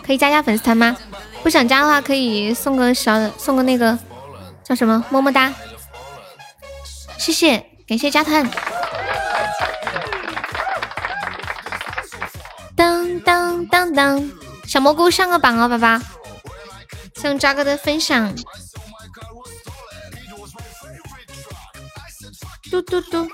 [0.04, 0.94] 可以加加粉丝团吗？
[1.42, 3.98] 不想加的话，可以送个小，送个那个
[4.62, 5.50] 叫什么么么哒。
[7.16, 8.46] 谢谢，感谢加团。
[12.76, 14.30] 当当当当，
[14.66, 15.98] 小蘑菇上个榜哦，宝宝。
[17.14, 18.34] 向渣哥的分享。
[22.70, 23.28] 嘟嘟嘟。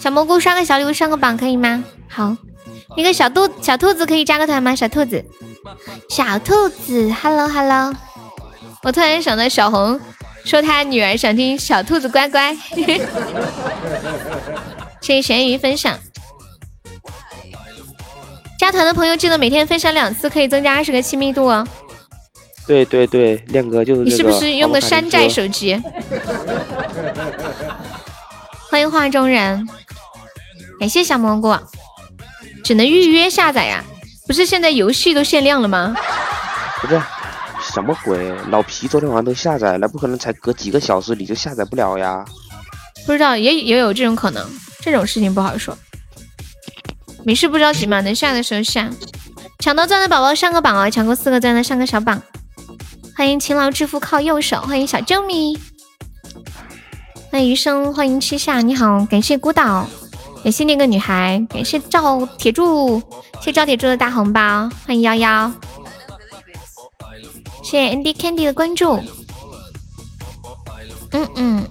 [0.00, 1.82] 小蘑菇刷个小礼物上个榜可以吗？
[2.08, 2.36] 好，
[2.96, 4.76] 那个小兔小兔子可以加个团吗？
[4.76, 5.24] 小兔子，
[6.10, 7.94] 小兔子，Hello Hello。
[8.82, 9.98] 我突然想到小红
[10.44, 12.54] 说她女儿想听小兔子乖乖。
[15.00, 15.98] 谢谢咸鱼分享。
[18.58, 21.66] 加团的朋友记得每天分享两次，可以增加二十个亲密度哦。
[22.66, 24.02] 对对对，亮哥就是。
[24.02, 25.76] 你是不是用的山寨手机？
[28.70, 29.68] 欢迎画中人，
[30.80, 31.54] 感谢小蘑菇。
[32.64, 33.84] 只能预约下载呀？
[34.26, 35.94] 不是现在游戏都限量了吗？
[36.80, 37.00] 不是，
[37.72, 38.34] 什么鬼？
[38.48, 42.24] 老皮昨天晚上都下载了，不可能才隔几个小时你就下载不了呀？
[43.06, 44.42] 不知道，也也有这种可能，
[44.80, 45.76] 这种事情不好说。
[47.22, 48.90] 没事，不着急嘛，能下的时候下。
[49.58, 52.20] 抢到钻的宝宝上个榜哦，抢过四个钻的上个小榜。
[53.16, 55.56] 欢迎勤劳致富靠右手，欢迎小啾咪，
[57.30, 59.86] 欢迎余生，欢迎七夏，你好，感谢孤岛，
[60.42, 63.00] 感谢那个女孩，感谢赵铁柱，
[63.40, 65.52] 谢赵铁柱的大红包，欢迎幺幺，
[67.62, 69.00] 谢谢 Andy Candy 的关注，
[71.12, 71.68] 嗯嗯，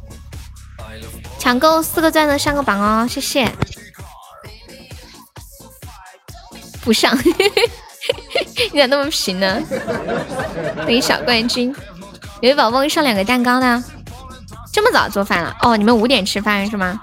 [1.37, 3.51] 抢够四个钻的上个榜哦，谢谢，
[6.81, 7.17] 不上。
[8.73, 9.61] 你咋那么贫呢？
[10.77, 11.73] 欢迎小冠军，
[12.41, 13.83] 有位宝宝上两个蛋糕的，
[14.71, 15.55] 这么早做饭了？
[15.61, 16.99] 哦，你们五点吃饭是吗？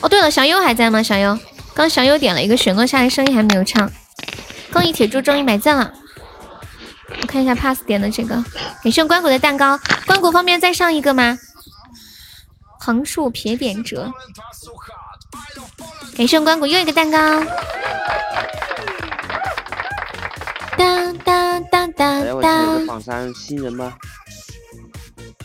[0.00, 1.02] 哦，对了，小优还在吗？
[1.02, 1.38] 小优，
[1.74, 3.90] 刚小优点了一个雪落下的声音还没有唱。
[4.72, 5.92] 恭喜铁柱终于买赞了，
[7.20, 8.42] 我看一下 pass 点的这个，
[8.82, 11.38] 感谢关谷的蛋糕，关谷方便再上一个吗？
[12.78, 14.12] 横竖撇点折。
[16.16, 17.18] 感谢关谷又一个蛋糕。
[20.76, 22.86] 当当当当当。
[22.86, 23.92] 榜三新人吗？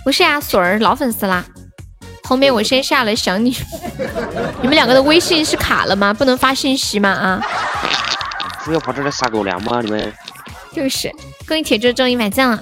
[0.03, 1.45] 不是呀，锁儿老粉丝啦。
[2.23, 3.55] 后面我先下了想你。
[4.61, 6.13] 你们两个的微信是卡了吗？
[6.13, 7.09] 不能发信息吗？
[7.09, 7.41] 啊？
[8.63, 9.81] 不要跑这来撒狗粮吗？
[9.81, 10.13] 你们？
[10.73, 11.11] 就是。
[11.47, 12.61] 恭喜铁柱终于买赞了。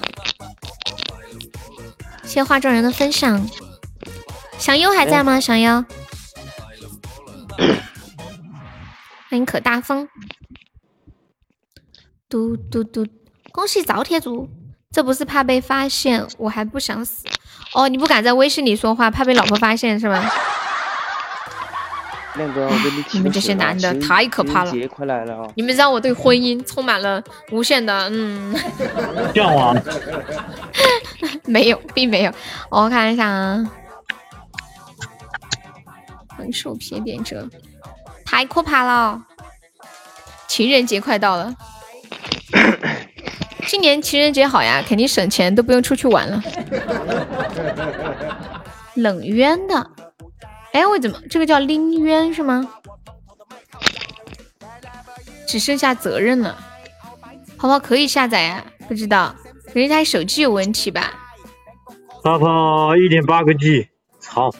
[2.24, 3.48] 谢谢画中人的分享。
[4.58, 5.40] 小优还在吗？
[5.40, 5.84] 小优。
[9.28, 10.08] 欢迎可大风，
[12.28, 13.06] 嘟嘟嘟！
[13.52, 14.48] 恭喜早铁组，
[14.90, 17.26] 这不是怕被发现，我还不想死
[17.74, 17.88] 哦！
[17.88, 20.24] 你不敢在微信里说话，怕被老婆发现是吗？
[22.36, 24.72] 亮哥，我给你你们这些男的太可怕了！
[24.88, 25.52] 快来了！
[25.56, 28.56] 你们让我对婚姻充满了无限的嗯
[29.34, 29.76] 向往。
[31.44, 32.32] 没有，并没有。
[32.70, 33.70] 我看一下啊，
[36.40, 37.46] 横竖撇点折。
[38.24, 39.26] 太可怕了！
[40.48, 41.54] 情人节快到了，
[43.66, 46.42] 今年情人节好呀，肯定省钱，都不用出去玩了。
[48.94, 49.90] 冷渊的，
[50.72, 52.68] 哎，我怎么这个叫拎渊是吗？
[55.46, 56.56] 只剩下责任了，
[57.58, 58.64] 泡泡可以下载呀？
[58.88, 59.34] 不知道，
[59.66, 61.12] 可能他手机有问题吧。
[62.22, 63.88] 泡泡一点八个 G，
[64.20, 64.52] 操！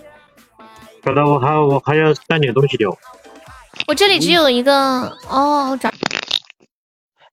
[1.03, 2.97] 搞得我还我还要带点东西掉。
[3.87, 4.73] 我这里只有一个
[5.29, 5.91] 哦，找。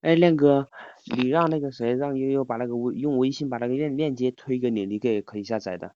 [0.02, 0.68] 哎，亮哥，
[1.06, 5.94] 你让那个谁，让悠悠把那个微用微信把那个链链接推给你，你给可以下载的。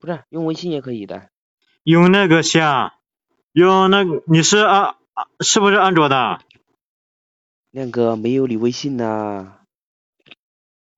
[0.00, 1.30] 不是，用微信也可以的。
[1.84, 2.94] 用那个下，
[3.52, 4.96] 用那个你是安
[5.40, 6.40] 是不是安卓的？
[7.72, 9.60] 亮哥，没有你微信呐。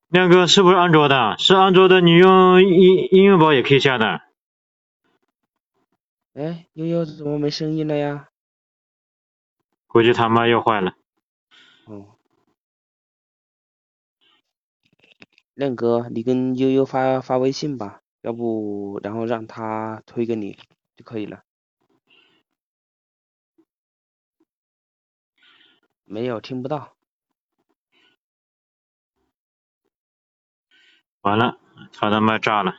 [0.09, 1.37] 亮哥是不是安卓的？
[1.39, 4.23] 是安卓的，你用应应用宝也可以下的。
[6.33, 8.29] 哎，悠悠怎么没声音了呀？
[9.87, 10.97] 估计他妈又坏了。
[11.85, 12.17] 哦。
[15.55, 20.59] 亮哥，你跟悠悠发发微信吧，要不然后让他推给你
[20.97, 21.44] 就可以了。
[26.15, 26.95] 没有，听不到。
[31.23, 31.59] 完了，
[31.93, 32.77] 他的麦炸了！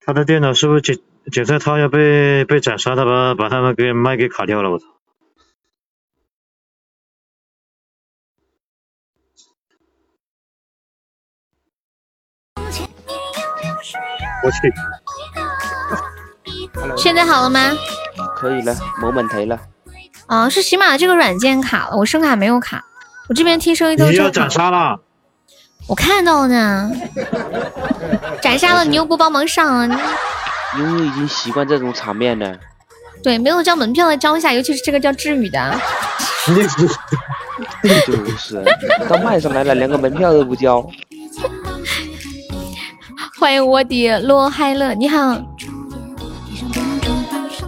[0.00, 0.98] 他的电脑是不是检
[1.30, 4.70] 检测套要被被斩杀的把把他们给麦给卡掉了？
[4.72, 4.97] 我操！
[14.48, 14.72] 我去，
[16.96, 17.76] 现在好了吗？
[18.34, 19.60] 可以了，没问题了。
[20.26, 22.82] 啊，是喜马这个软件卡了，我声卡没有卡。
[23.28, 24.12] 我这边听声音都是。
[24.12, 24.98] 你要斩杀了？
[25.86, 26.90] 我看到呢。
[28.40, 29.90] 斩杀了，你又不帮忙上。
[29.90, 30.00] 啊？
[30.78, 32.56] 因为已经习惯这种场面了。
[33.22, 35.78] 对，没有交门票的交一下，尤其是这个叫治愈的。
[38.06, 38.64] 就是，
[39.10, 40.88] 都卖上来了，连个门票都不交。
[43.38, 45.32] 欢迎我的罗海乐，你好。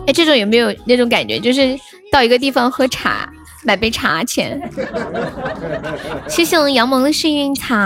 [0.07, 1.39] 哎，这种有没有那种感觉？
[1.39, 1.79] 就是
[2.11, 3.31] 到一个地方喝茶，
[3.65, 4.61] 买杯茶钱。
[6.29, 7.77] 谢谢我们杨萌的幸运草。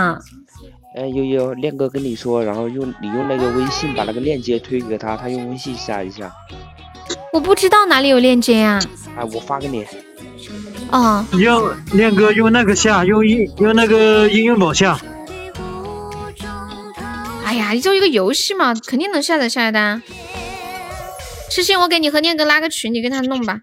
[0.97, 6.31] 哎，悠悠，亮哥跟你说，然后用你用那个微信把那个链接推给他，他用微信下一下。
[7.31, 8.79] 我不知道哪里有链接呀。
[9.15, 9.85] 哎，我发给你。
[10.91, 11.23] 哦。
[11.33, 14.99] 用练哥用那个下，用应用那个应用宝下。
[17.55, 20.01] 哎呀，你就一个游戏嘛，肯定能下载下来的。
[21.49, 23.61] 痴心，我给你和念哥拉个群，你跟他弄吧。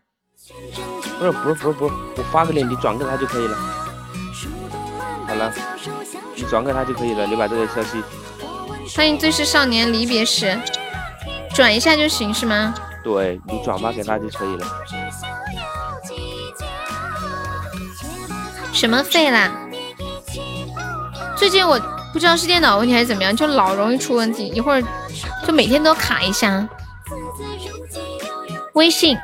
[1.18, 3.54] 不是不是不是不是，我发给你，你转给他就可以了。
[5.28, 5.52] 好了，
[6.34, 8.02] 你转给他就可以了，你把这个消息。
[8.96, 10.58] 欢迎最是少年离别时，
[11.54, 12.72] 转一下就行是吗？
[13.04, 14.66] 对你转发给他就可以了。
[18.72, 19.52] 什么费啦？
[21.36, 21.78] 最近我
[22.12, 24.82] 不知道是电脑问题还是怎么样，就老容易出问题，一会儿
[25.46, 26.68] 就每天都卡一下。
[28.74, 29.18] 微信。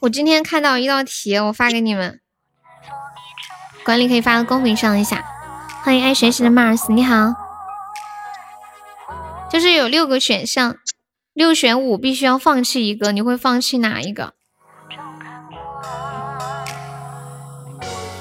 [0.00, 2.20] 我今天看到一道题，我发给你们。
[3.84, 5.24] 管理可以发到公屏上一下。
[5.82, 7.34] 欢迎爱学习的 Mars，你好。
[9.50, 10.76] 就是有六个选项，
[11.34, 14.34] 六选五，必须要放弃一个，你会放弃哪一个？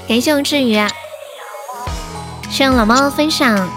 [0.07, 0.73] 感谢我志宇，
[2.49, 3.69] 谢谢老猫的分享。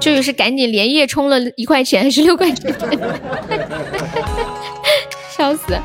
[0.00, 2.74] 志宇是赶紧连夜充了一块钱还是六块钱？
[5.30, 5.78] 笑死！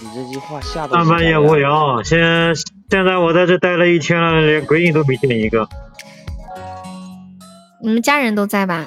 [0.00, 0.96] 你这句话吓到。
[0.96, 2.18] 上班也无聊，现
[2.88, 5.68] 现在我在这待了一天了，连鬼影都没见一个。
[7.82, 8.86] 你们家人都在吧？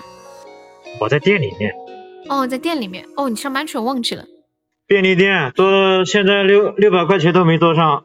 [0.99, 1.71] 我在店里面。
[2.29, 3.05] 哦，在店里面。
[3.15, 4.25] 哦，你上班去了，忘记了。
[4.87, 8.03] 便利店做现在六六百块钱都没做上，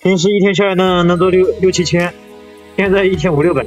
[0.00, 2.14] 平时一天下来能能做六六七千，
[2.76, 3.64] 现在一天五六百。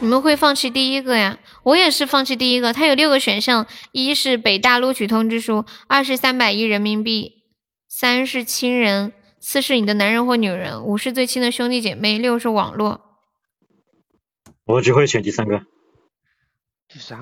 [0.00, 1.38] 你们会放弃第一个呀？
[1.64, 2.72] 我也是放弃第一个。
[2.72, 7.42] 它有六个选项：一是北大录取通知书，二是三百亿人民币，
[7.88, 13.00] 三是亲人，四是你的男人或女人，五是最亲的兄弟姐妹，六是网络。
[14.68, 15.62] 我只会选第三个。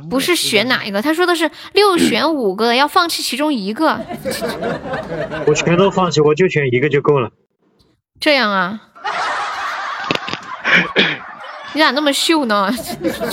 [0.09, 1.03] 不是选哪一个？
[1.03, 4.01] 他说的是六选五个，要放弃其中一个。
[5.47, 7.33] 我全都放弃，我就选一个就够了。
[8.21, 8.81] 这样啊？
[11.75, 12.71] 你咋那么秀呢？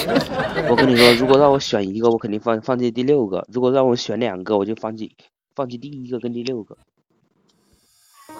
[0.67, 5.15] 我跟你说，如果让我选一个，我肯定放放弃第六个；如果让我选两个，我就放弃
[5.55, 6.75] 放弃第一个跟第六个。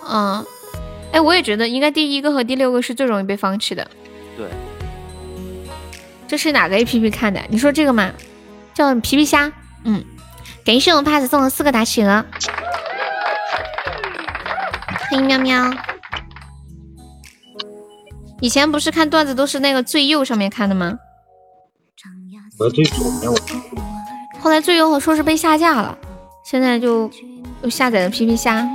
[0.10, 0.44] 嗯，
[1.14, 3.88] 哎，我也觉得应该第一个和第六个是最容易被放弃的。
[4.36, 4.48] 对。
[6.34, 7.40] 这是哪个 A P P 看的？
[7.50, 8.12] 你说这个吗？
[8.74, 9.54] 叫皮皮虾。
[9.84, 10.04] 嗯，
[10.66, 12.26] 感谢我们 pass 送的四个大企鹅。
[15.12, 15.72] 欢迎喵喵。
[18.42, 20.98] 以前不是看段子都是那个最右上面看的吗？
[22.74, 23.32] 最左边
[24.42, 25.96] 后来最右说是被下架了，
[26.44, 27.12] 现在就
[27.62, 28.68] 又下载了皮皮虾。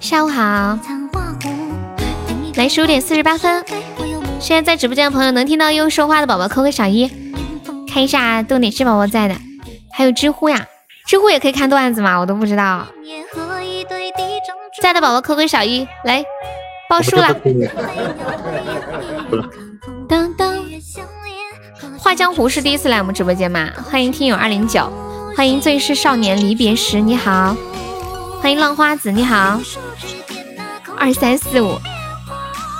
[0.00, 0.76] 下午好，
[2.56, 3.64] 来十五点四十八分。
[4.44, 7.10] 现在在直播间的朋友能听到悠悠说话的宝宝扣个小一，
[7.90, 9.34] 看一下都哪些宝宝在的。
[9.90, 10.66] 还有知乎呀，
[11.06, 12.18] 知乎也可以看段子吗？
[12.18, 12.86] 我都不知道。
[14.82, 16.22] 在的宝宝扣个小一，来。
[16.90, 17.34] 报数了。
[20.06, 20.62] 当当，
[21.98, 23.70] 画江湖是第一次来我们直播间吗？
[23.90, 24.92] 欢迎听友二零九，
[25.34, 27.56] 欢迎最是少年离别时，你好，
[28.42, 29.58] 欢迎浪花子，你好，
[30.98, 31.78] 二三四五，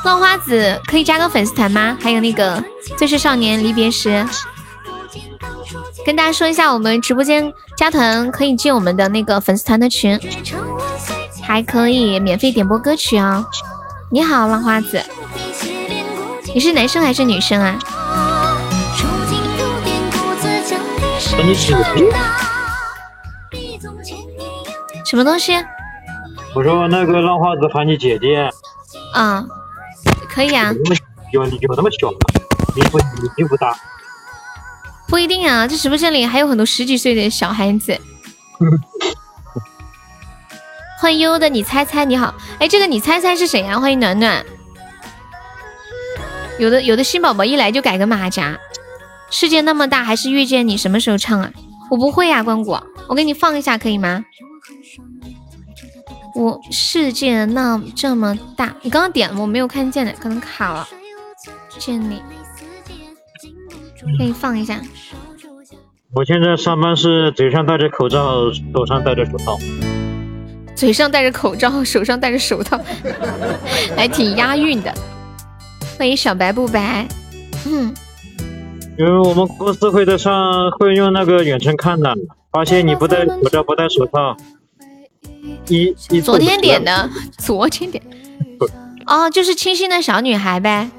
[0.05, 1.97] 浪花子可以加个粉丝团吗？
[2.01, 2.63] 还有那个
[2.97, 4.25] 最是少年离别时，
[6.05, 10.21] 跟大家说一下，我们直播间加团可以进我们的那个粉丝团的群，
[11.43, 13.45] 还可以免费点播歌曲哦。
[14.11, 15.03] 你好，浪花子，
[16.55, 17.79] 你是男生还是女生啊？
[25.05, 25.55] 什么东西？
[26.55, 28.51] 我说那个浪花子喊你姐姐。
[29.13, 29.45] 啊，
[30.35, 30.75] 可以啊。
[31.33, 32.19] 有有那么小吗？
[32.75, 33.77] 你不年纪不大。
[35.07, 37.97] 不一定啊，这直播间里还有很多十几岁的小孩子。
[41.01, 43.79] 欢迎悠悠的你猜猜你好，哎，这个你猜猜是谁呀？
[43.79, 44.45] 欢迎暖暖。
[46.59, 48.59] 有的有的新宝宝一来就改个马甲。
[49.31, 51.51] 世界那么大，还是遇见你，什么时候唱啊？
[51.91, 54.25] 我不会呀，关谷，我给你放一下可以吗？
[56.35, 60.87] 我世界那这么大，你刚刚点了我没有看见的，可能卡了。
[61.79, 62.21] 见你，
[64.19, 64.81] 可以放一下。
[66.13, 69.59] 我现在上班是嘴上戴着口罩，手上戴着手套。
[70.75, 72.81] 嘴上戴着口罩，手上戴着手套，
[73.97, 74.93] 还挺押韵的。
[75.97, 77.07] 欢迎小白不白。
[77.67, 77.95] 嗯，
[78.99, 82.13] 因为我们公司会在上会用那个远程看的，
[82.51, 84.37] 发现你不戴口罩不戴手套。
[85.69, 87.09] 一一昨天点的，
[87.39, 88.03] 昨天点，
[89.07, 90.91] 哦，就是清新的小女孩呗。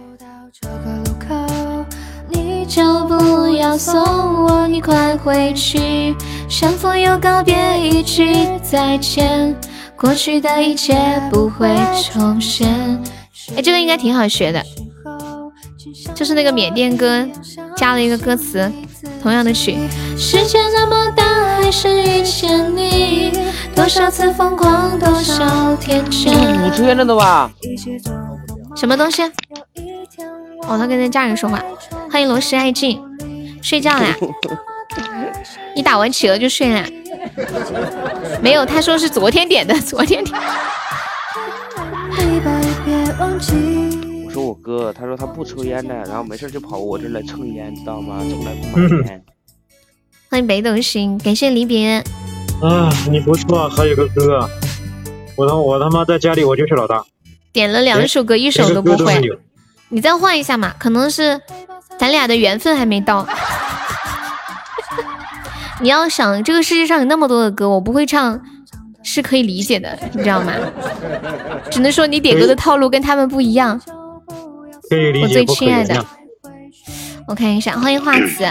[2.30, 6.15] 你就不要送我，你快回去。
[6.49, 9.55] 相逢又告别，一句再见，
[9.95, 10.95] 过去的一切
[11.31, 11.76] 不会
[12.11, 12.67] 重现。
[13.55, 14.63] 哎，这个应该挺好学的，
[16.13, 17.27] 就是那个缅甸歌
[17.77, 18.72] 加了一个歌词，
[19.22, 19.77] 同样的曲。
[20.18, 21.23] 世界那么大，
[21.61, 23.32] 还是遇见你。
[23.76, 26.34] 多少次疯狂，多少天真。
[26.34, 27.52] 五出现了的吧？
[28.76, 29.23] 什么东西？
[30.68, 31.61] 哦，他跟那家人说话。
[32.11, 33.02] 欢迎罗氏爱静，
[33.61, 34.15] 睡觉啦？
[35.76, 36.86] 你打完企鹅就睡啦？
[38.41, 40.40] 没有，他说是昨天点的，昨天点。
[44.36, 48.18] 我说我哥，他说他不抽烟的，然后没事就跑我这来蹭烟，知道吗？
[48.30, 49.24] 从来不 买烟。
[50.30, 52.03] 欢迎北斗星，感谢离别。
[52.62, 54.45] 啊，你不错，还有个哥，
[55.38, 57.02] 我他我他妈在家里我就是老大。
[57.53, 59.22] 点了两首歌，一首都不会。
[59.88, 61.40] 你再换一下嘛，可能是
[61.98, 63.26] 咱俩的缘分还没到。
[65.80, 68.41] 你要想这个世界上有那么多的歌，我不会唱
[69.02, 70.52] 是可以理解的，你知道吗？
[71.72, 73.80] 只能说你点歌的套路跟他们不一样。
[75.22, 76.06] 我最亲爱的，
[77.28, 78.45] 我看一下，欢迎画子。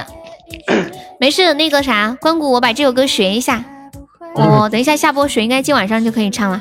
[1.21, 3.65] 没事，那个啥，关谷，我把这首歌学一下。
[4.35, 6.61] 我等一下下播学，应该今晚上就可以唱了。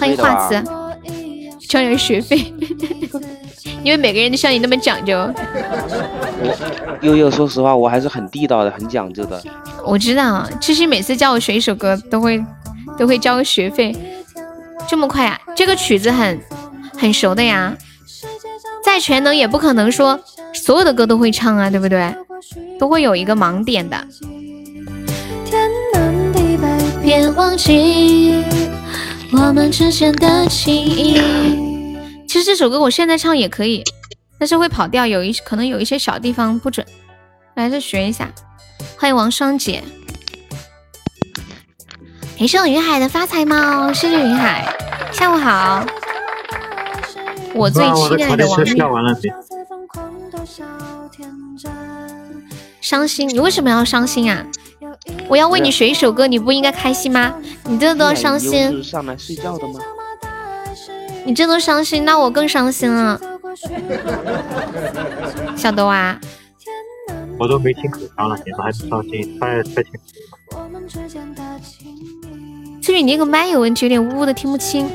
[0.00, 0.64] 欢迎画子，
[1.68, 2.52] 交点学费，
[3.84, 5.18] 因为每个人都像你那么讲究。
[5.18, 9.40] 我悠悠，说实话，我还是很地道的，很讲究的。
[9.84, 12.42] 我知道，其实每次叫我学一首歌，都会
[12.96, 13.94] 都会交个学费。
[14.88, 15.38] 这么快啊？
[15.54, 16.40] 这个曲子很
[17.02, 17.76] 很熟的呀。
[18.84, 20.20] 再全能也不可能说
[20.54, 22.14] 所有的歌都会唱啊，对不对？
[22.78, 23.96] 都会有一个盲点的。
[25.44, 26.68] 天南地北
[27.02, 28.44] 别忘记
[29.32, 31.20] 我们之间的情谊。
[32.28, 33.82] 其实这首歌我现在唱也可以，
[34.38, 36.86] 但是会跑调，有一可能有一些小地方不准，
[37.56, 38.30] 还是学一下。
[38.96, 39.82] 欢迎王双姐，
[42.38, 44.72] 感谢我云海的发财猫，谢谢云海，
[45.12, 45.84] 下午好。
[47.54, 49.32] 我最亲爱的王女。
[52.80, 54.44] 伤心，你为什么要伤心啊？
[55.28, 57.34] 我要为你学一首歌，你不应该开心吗？
[57.64, 58.82] 你这都伤心。
[58.82, 59.80] 上来睡觉的吗？
[61.24, 63.20] 你这都伤心，那我更伤心了。
[65.56, 66.20] 小豆啊？
[67.38, 69.38] 我都没听口腔了，你们还不伤心？
[69.38, 69.92] 太太听。
[72.82, 74.90] 翠雨，你那个麦有问题，有点呜呜的，听不清。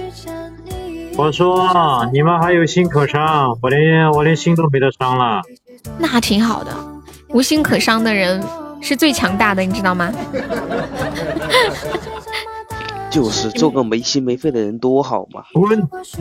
[1.18, 5.42] 我说你们还有心可伤，我连我连心都没得伤了。
[5.98, 6.72] 那挺好的，
[7.30, 8.44] 无心可伤的人。
[8.80, 10.14] 是最强大的，你知道吗？
[13.10, 15.44] 就是做个没心没肺的人多好嘛！
[15.52, 15.80] 滚，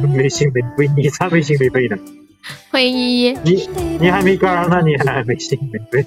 [0.09, 1.99] 没心没肺，你才没心没肺呢！
[2.71, 3.69] 欢迎依依，你
[4.01, 6.07] 你还没干呢，你还没心没肺。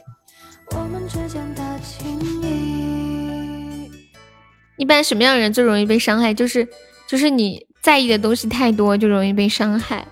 [4.77, 6.33] 一般什么样的人最容易被伤害？
[6.33, 6.67] 就是
[7.07, 10.05] 就是你在意的东西太多，就容易被伤害。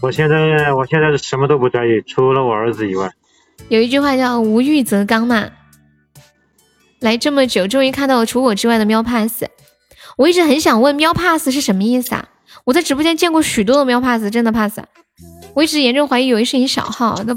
[0.00, 3.10] 我现在我现在是什么都不在意，除了我儿子以外。
[3.68, 5.48] 有一句话叫“无欲则刚”嘛。
[7.00, 9.44] 来这么久，终于看到了除我之外的喵 pass。
[10.16, 12.28] 我一直很想问，喵 pass 是什么意思啊？
[12.64, 14.78] 我在直播间见过许多的喵 pass，真的 pass。
[15.54, 17.22] 我一直严重怀疑，以为是你小号。
[17.26, 17.34] 那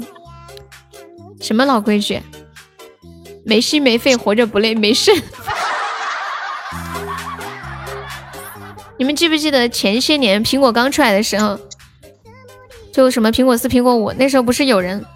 [1.40, 2.20] 什么老规矩？
[3.44, 5.10] 没心没肺，活着不累，没事。
[8.98, 11.58] 你们记不记得前些年苹果刚出来的时候，
[12.92, 15.06] 就什么苹果四、苹果五，那时候不是有人？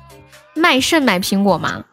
[0.54, 1.84] 卖肾买苹果吗？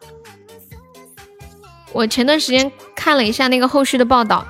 [1.92, 4.46] 我前段时间看了一下那个后续的报道，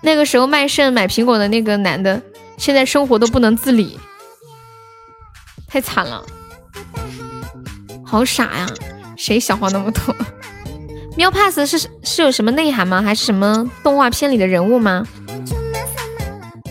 [0.00, 2.22] 那个时候卖肾买苹果的那个男的，
[2.56, 3.98] 现在生活都不能自理，
[5.66, 6.24] 太惨了，
[8.04, 8.66] 好傻呀！
[9.16, 10.14] 谁想花那么多？
[11.16, 13.02] 喵 pass 是是有什么内涵吗？
[13.02, 15.04] 还是什么动画片里的人物吗？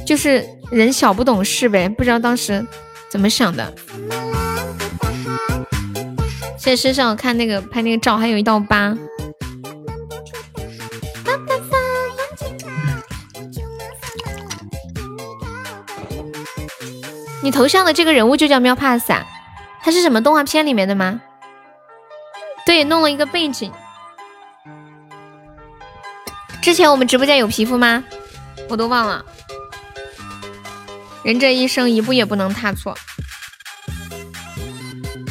[0.07, 2.65] 就是人小不懂事呗，不知道当时
[3.09, 3.73] 怎么想的。
[6.57, 8.97] 现在身上我看那个拍那个照还有一道疤。
[17.43, 19.25] 你头像的这个人物就叫喵 pass 啊？
[19.83, 21.21] 他是什么动画片里面的吗？
[22.65, 23.69] 对，弄了一个背景。
[26.61, 28.01] 之前我们直播间有皮肤吗？
[28.69, 29.25] 我都忘了。
[31.27, 32.97] 人这一生一步也不能踏错。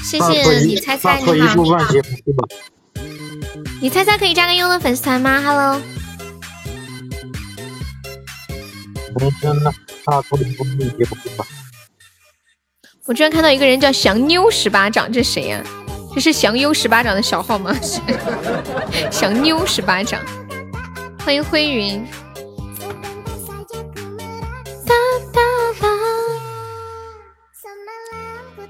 [0.05, 1.56] 谢谢你猜猜你好。
[3.81, 5.81] 你猜猜可以加个优的粉丝团吗？Hello。
[13.06, 15.64] 我居然看到一个人叫祥妞十八掌，这谁呀？
[16.14, 17.74] 这是祥优十八掌的小号吗？
[19.10, 20.20] 祥妞十八掌，
[21.24, 22.06] 欢迎灰云。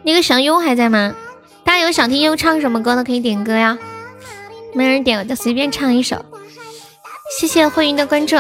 [0.07, 1.17] 那个祥优还在吗？
[1.65, 3.77] 大家有想听优唱什么歌的可以点歌呀，
[4.73, 6.25] 没人点我就随便唱一首。
[7.37, 8.37] 谢谢灰云的关注。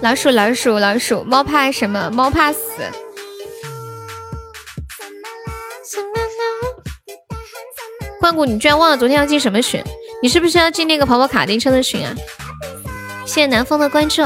[0.00, 2.10] 老鼠老鼠老鼠，猫怕什么？
[2.10, 2.60] 猫怕死。
[8.18, 9.84] 关谷，你居然忘了昨天要进什么群？
[10.22, 12.14] 你是不是要进那个跑跑卡丁车的群啊？
[13.26, 14.22] 谢谢南风的关注。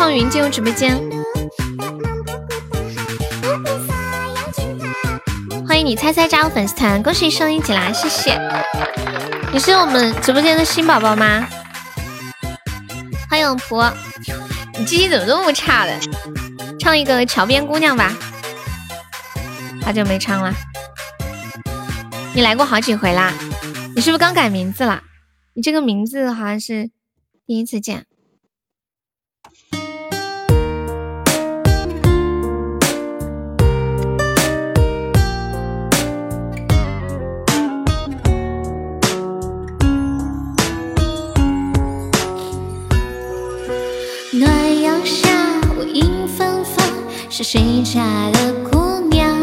[0.00, 0.98] 欢迎矿云进入直播间。
[5.68, 7.92] 欢迎你猜猜加入粉丝团，恭喜升一级啦！
[7.92, 8.40] 谢谢。
[9.52, 11.46] 你是我们直播间的新宝宝吗？
[13.28, 13.82] 欢迎普。
[14.78, 15.92] 你记性怎么这么差的？
[16.78, 18.16] 唱一个桥边姑娘吧，
[19.84, 20.54] 好久没唱了。
[22.34, 23.34] 你来过好几回啦，
[23.94, 25.02] 你是不是刚改名字啦？
[25.52, 26.90] 你这个名字好像是
[27.46, 28.06] 第一次见。
[47.42, 48.02] 是谁家
[48.32, 49.34] 的姑娘？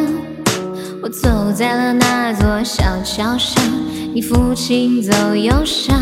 [1.02, 3.56] 我走在了那座小桥上，
[4.14, 6.00] 你抚琴奏忧伤。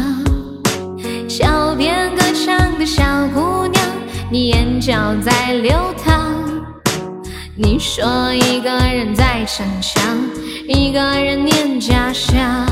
[1.26, 3.02] 桥边歌唱的小
[3.34, 3.82] 姑娘，
[4.30, 4.94] 你眼角
[5.24, 5.72] 在流
[6.04, 6.36] 淌。
[7.56, 10.04] 你说一个人在逞强，
[10.68, 12.68] 一个人念家乡。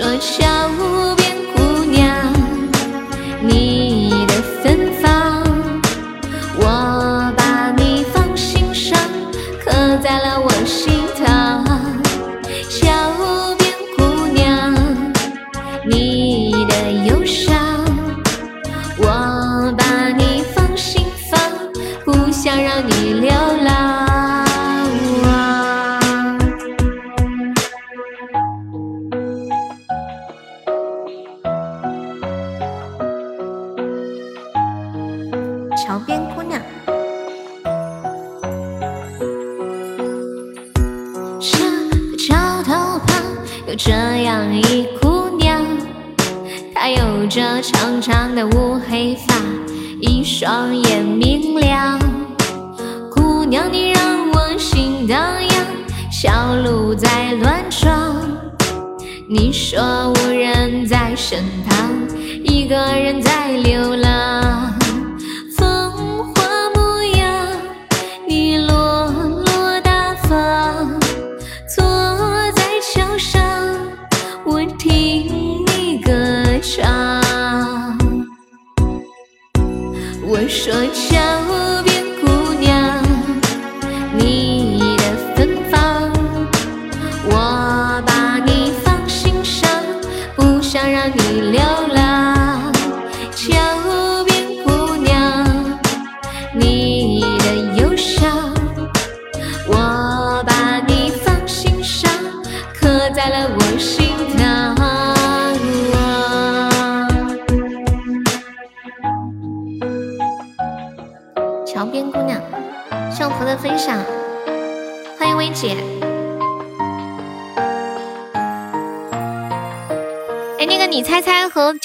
[0.00, 0.99] 说笑
[48.00, 49.34] 长长的乌黑发，
[50.00, 51.98] 一双眼明亮。
[53.10, 55.66] 姑娘，你让我心荡漾，
[56.10, 58.16] 小鹿在乱撞。
[59.28, 61.90] 你说无人在身旁，
[62.42, 64.79] 一个人在流浪。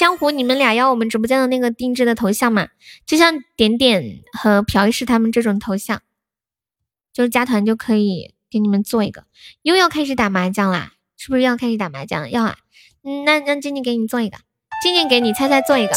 [0.06, 2.68] 江湖，你们俩要我们直播间的那个定制的头像吗？
[3.06, 6.00] 就像点点和朴医师他们这种头像，
[7.12, 9.24] 就是加团就可以给你们做一个。
[9.62, 12.30] 又要开始打麻将啦，是不是要开始打麻将？
[12.30, 12.54] 要啊，
[13.02, 14.38] 嗯，那让静静给你做一个，
[14.80, 15.92] 静静给你猜猜做一个。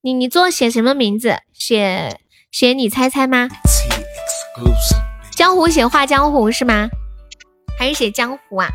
[0.00, 1.36] 你你做写什么名字？
[1.52, 2.18] 写
[2.50, 3.48] 写你猜猜吗？
[5.36, 6.88] 江湖写画江湖是吗？
[7.78, 8.68] 还是写江湖啊？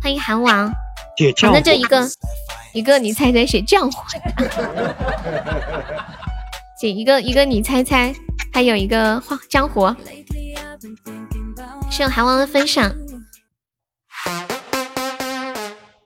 [0.00, 0.72] 欢迎韩王。
[1.52, 2.08] 那就一个
[2.72, 4.04] 一个你猜猜写江湖，
[6.78, 8.14] 姐一个一个你猜猜，
[8.52, 9.94] 还有一个画江湖。
[11.90, 12.94] 是韩王的分享。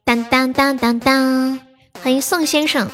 [0.04, 1.60] 当当当当当，
[2.02, 2.88] 欢迎宋先生。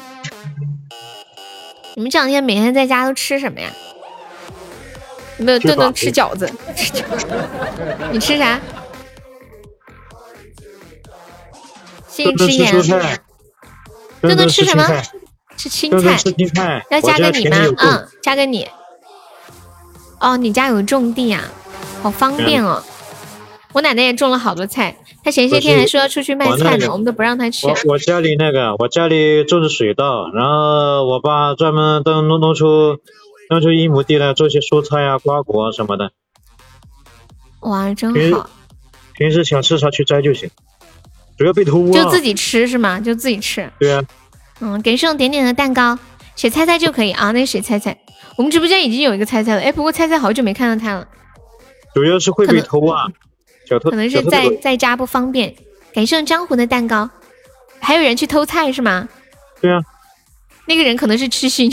[1.95, 3.69] 你们这两天每天在家都吃什么呀？
[5.37, 6.51] 有没有顿顿 吃饺子？
[8.11, 8.59] 你吃啥？
[12.09, 13.21] 谢谢吃盐。
[14.21, 14.83] 顿顿吃什么？
[15.57, 16.17] 吃青菜。
[16.17, 16.85] 吃青菜。
[16.89, 17.57] 要加个你吗？
[17.77, 18.67] 嗯，加个你。
[20.19, 21.43] 哦，你家有种地啊，
[22.01, 22.83] 好方便哦。
[23.73, 27.67] 我奶奶也种了好多菜，她前些天还说要出去卖菜呢，我们都不让她去。
[27.67, 32.97] 我我家里那个，我家里种的水稻，然后我爸专门都弄弄出
[33.49, 36.11] 弄出一亩地来做些蔬菜啊、瓜果啊什么的。
[37.61, 38.49] 哇，真好。
[39.13, 40.49] 平时想吃啥去摘就行，
[41.41, 41.91] 不要被偷啊。
[41.91, 42.99] 就自己吃是吗？
[42.99, 43.69] 就自己吃。
[43.79, 44.01] 对啊。
[44.59, 45.97] 嗯，给送点点的蛋糕，
[46.35, 47.31] 写猜猜就可以啊。
[47.31, 47.97] 那谁猜猜，
[48.37, 51.07] 我们直播间已经有一个猜猜了，哎，不过猜猜好久没看到他了。
[51.93, 53.07] 主要是会被偷啊。
[53.83, 55.55] 可能是在在家不方便，
[55.93, 57.09] 感谢江湖的蛋糕，
[57.79, 59.07] 还有人去偷菜是吗？
[59.61, 59.79] 对啊，
[60.65, 61.71] 那个人可能是痴心，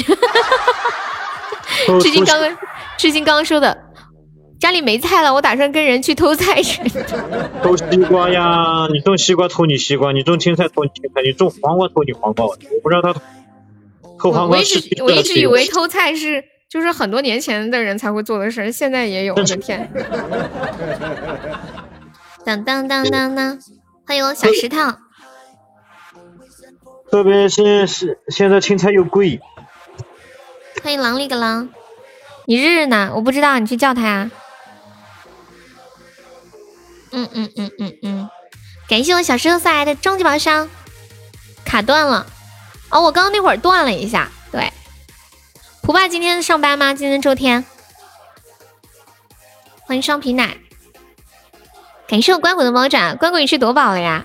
[2.01, 2.57] 痴心刚刚
[2.97, 3.77] 痴心刚刚说的，
[4.59, 6.83] 家里没菜了， 我打算跟人去偷菜去。
[7.63, 13.13] 偷西瓜呀，你种西瓜偷你西瓜，你种青菜偷你青菜，你种黄瓜偷你黄瓜，我不知道他
[14.19, 14.57] 偷黄瓜。
[14.57, 16.45] 我一直我一直以为偷菜是。
[16.69, 19.35] 就是很多年前的人才会做的事，现在也有。
[19.35, 19.91] 我的天！
[22.45, 23.59] 当当当当当，
[24.07, 24.77] 欢迎我小石头。
[27.11, 29.41] 特别是是现在青菜又贵。
[30.83, 31.71] 欢迎狼里个狼，
[32.45, 33.13] 你日日呢？
[33.15, 34.31] 我不知道，你去叫他呀。
[37.13, 38.31] 嗯嗯嗯嗯嗯，
[38.89, 40.69] 感谢我小石头送来的终极宝箱。
[41.65, 42.27] 卡断了，
[42.89, 44.73] 哦，我刚刚那会儿断了一下，对。
[45.83, 46.95] 胡爸今天上班吗？
[46.95, 47.65] 今天周天。
[49.83, 50.59] 欢迎双皮奶，
[52.07, 53.15] 感谢我关谷的猫爪。
[53.15, 54.25] 关谷你去夺宝了呀？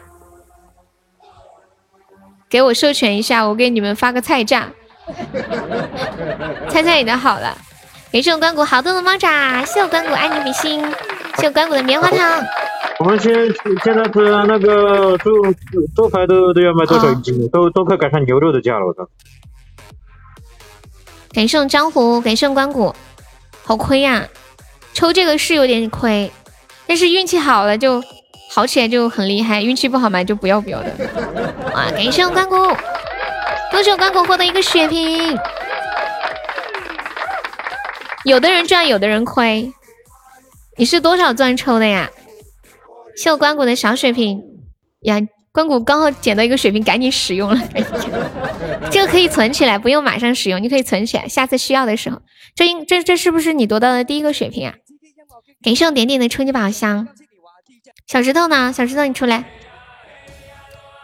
[2.49, 4.69] 给我授权一下，我给你们发个菜价。
[6.69, 7.57] 猜猜你的好了。
[8.13, 10.79] 感谢我关谷好多的猫爪，谢我关谷爱你比心，
[11.39, 12.45] 谢我关谷的棉花糖。
[12.99, 13.33] 我们现
[13.83, 15.31] 现在是那个猪
[15.95, 17.49] 猪排都都要卖多少一斤？
[17.49, 19.09] 都都快赶上牛肉的价了，我操！
[21.33, 22.93] 感谢江湖，感谢关谷，
[23.63, 24.27] 好亏呀！
[24.93, 26.31] 抽这个是有点亏，
[26.85, 28.03] 但是运气好了就
[28.51, 30.91] 好起来就很厉害，运气不好嘛就不要不要的。
[31.73, 31.89] 哇！
[31.89, 32.55] 感谢我关谷，
[33.71, 35.35] 恭喜关谷获得一个血瓶。
[38.23, 39.73] 有的人赚，有的人亏。
[40.77, 42.09] 你是多少钻抽的呀？
[43.15, 44.41] 谢我关谷的小水瓶
[45.01, 45.21] 呀！
[45.51, 47.61] 关谷刚好捡到一个水瓶，赶紧使用了。
[48.89, 52.21] 这个可以存起来，不用马上使用，你可以存起来，下次需要的时候。
[52.55, 54.73] 这应这这是不是你夺到的第一个水瓶啊？
[55.61, 57.07] 感谢我点点的冲击宝箱。
[58.07, 58.73] 小石头呢？
[58.73, 59.45] 小石头你出来。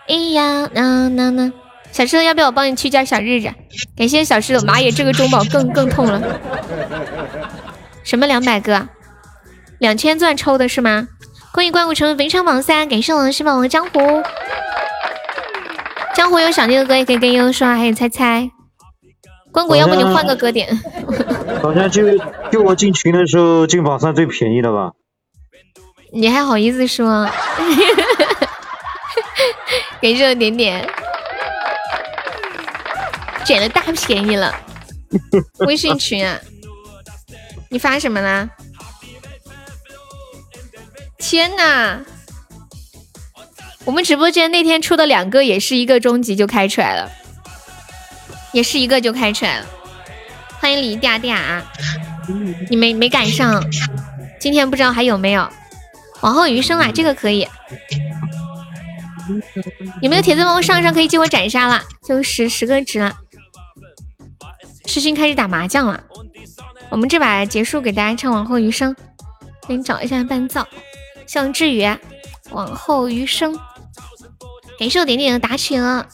[0.07, 1.53] 哎呀，那那那，
[1.91, 3.51] 小石头要不要我帮你去叫小日子？
[3.97, 6.21] 感谢小石头，妈耶，这个中宝更更痛了。
[8.03, 8.87] 什么两百个？
[9.79, 11.07] 两千钻抽的是吗？
[11.51, 14.23] 欢迎关谷成为本场榜三，感谢我的石宝和江湖。
[16.15, 18.49] 江湖有想听的歌也可以跟悠悠说，还有猜猜。
[19.51, 20.79] 关谷，要不你换个歌点？
[21.61, 22.03] 好像就
[22.51, 24.91] 就我进群的时候进榜三最便宜的吧？
[26.13, 27.27] 你还好意思说？
[30.01, 30.87] 感谢我点点，
[33.49, 34.53] 捡了大便宜了。
[35.65, 36.39] 微信群啊？
[37.69, 38.47] 你发什么了？
[41.17, 42.05] 天呐！
[43.85, 47.11] 我们直播间那天出的两个也是一个终极就开出来了，
[48.51, 49.65] 也是一个就开出来了。
[50.59, 51.63] 欢迎李嗲嗲，
[52.69, 53.65] 你没没赶上？
[54.39, 55.49] 今天不知道还有没有？
[56.21, 57.47] 往后余生啊，这个可以。
[60.03, 60.93] 有没有铁子帮我上上？
[60.93, 63.17] 可以接我斩杀了，就十十个值了。
[64.89, 66.03] 痴心开始打麻将了，
[66.89, 68.95] 我们这把结束，给大家唱往后余生。
[69.67, 70.65] 给你找一下伴奏，
[71.27, 71.87] 像志宇，
[72.49, 73.55] 往后余生。
[74.79, 76.07] 感谢我点点的打起了，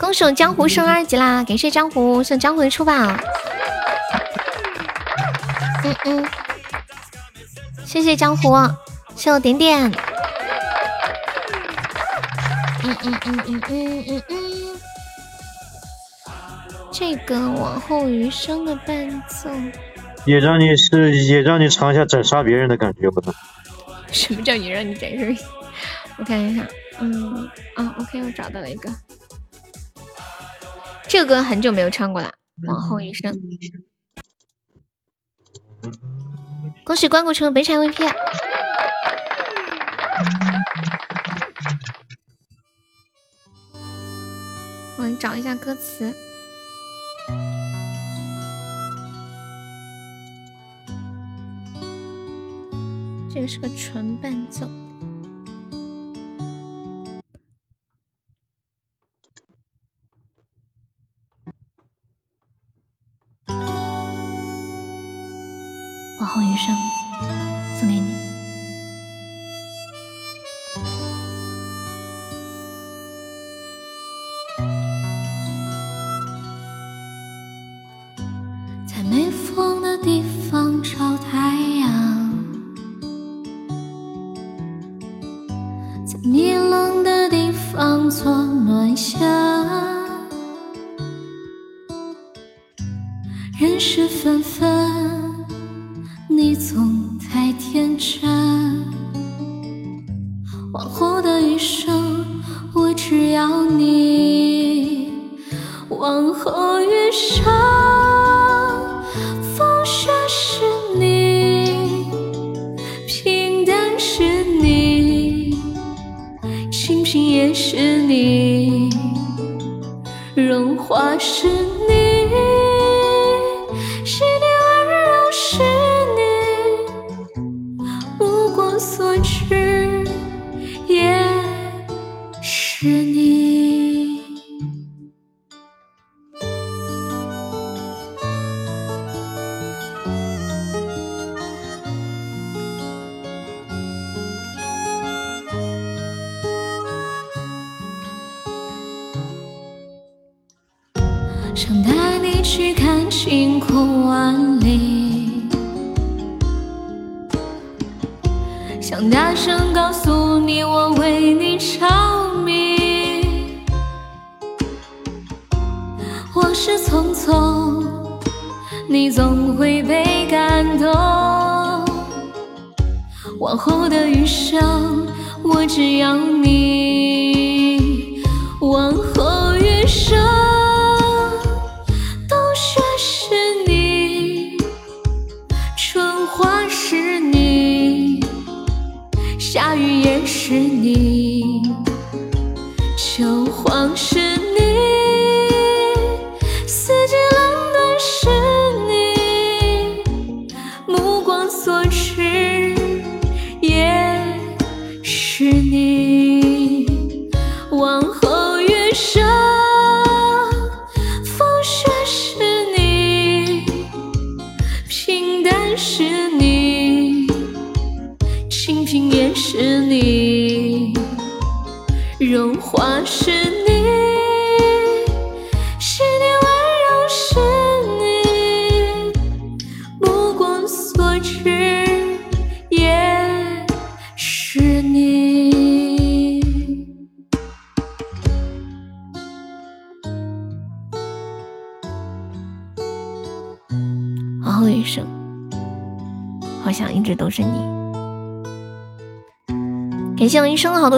[0.00, 1.44] 恭喜我江湖升二级啦！
[1.44, 2.92] 感谢江湖送江湖的出宝，
[5.84, 6.26] 嗯嗯，
[7.84, 8.52] 谢谢江湖，
[9.14, 9.88] 谢我点点，
[12.82, 14.36] 嗯嗯嗯嗯嗯嗯嗯，
[16.96, 19.50] 这个往后余生的伴奏。
[20.24, 23.34] 也让你是也让你尝一下斩杀别人的感觉，不能。
[24.12, 25.44] 什么叫也让你斩杀？
[26.18, 26.64] 我看一下，
[27.00, 28.88] 嗯啊，OK，我找到了一个，
[31.08, 32.32] 这个歌很久没有唱过了，
[32.68, 33.32] 《往后余生》。
[36.84, 38.14] 恭喜关谷成为本场 VP。
[44.96, 46.14] 我找一下歌词。
[53.34, 54.83] 这个是个纯伴奏。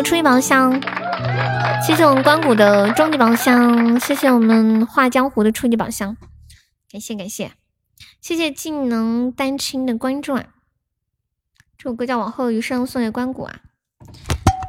[0.07, 0.81] 初级宝箱，
[1.85, 6.17] 谢谢我们关谷的终极宝箱，谢谢我们画江湖的初级宝箱，
[6.89, 7.51] 感谢感谢，
[8.21, 10.47] 谢谢技能丹青的关注啊！
[11.77, 13.63] 这首歌叫《往后余生》，送给关谷啊！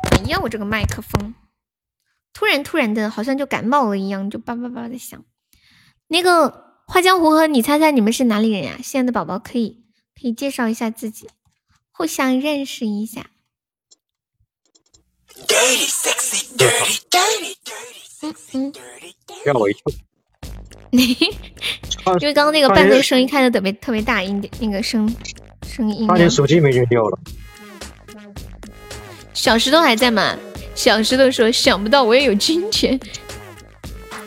[0.10, 1.36] 哎呀，我这个麦克风
[2.34, 5.24] 突然突然的，好像就感冒了一样，就叭叭叭的响。
[6.08, 8.80] 那个画江湖和你猜猜你们是哪里人呀？
[8.82, 9.86] 现在的宝宝可以
[10.20, 11.30] 可以介绍一下自己，
[11.92, 13.28] 互相认识一下。
[18.22, 18.74] 嗯嗯，
[19.46, 19.82] 吓我一跳。
[22.20, 25.14] 因为刚刚那个伴奏声音开的特别特别大音点，那个声
[25.68, 26.08] 声音。
[26.08, 27.20] 差点手机没扔掉了。
[29.34, 30.36] 小石头还在吗？
[30.74, 33.00] 小石头说：“想不到我也有金钱，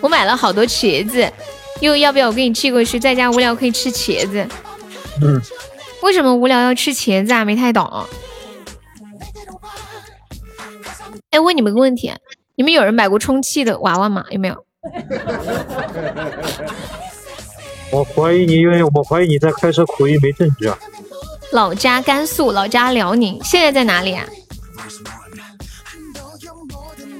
[0.00, 1.32] 我买了好多茄子，
[1.80, 2.98] 又要不要我给你寄过去？
[2.98, 4.46] 在家无聊可以吃茄子。”
[5.22, 5.40] 嗯。
[6.02, 7.44] 为什么无聊要吃茄子啊？
[7.44, 8.06] 没太懂。
[11.30, 12.12] 哎，问你们个问题，
[12.56, 14.24] 你们有人买过充气的娃娃吗？
[14.30, 14.64] 有没有？
[17.92, 20.76] 我怀疑你，因为我怀疑你在开车，口音没证据啊。
[21.52, 24.26] 老家甘肃，老家辽宁，现在在哪里啊？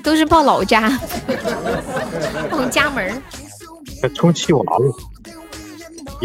[0.03, 0.99] 都是报老家，
[2.51, 3.23] 报家门。
[4.15, 4.79] 充气娃娃。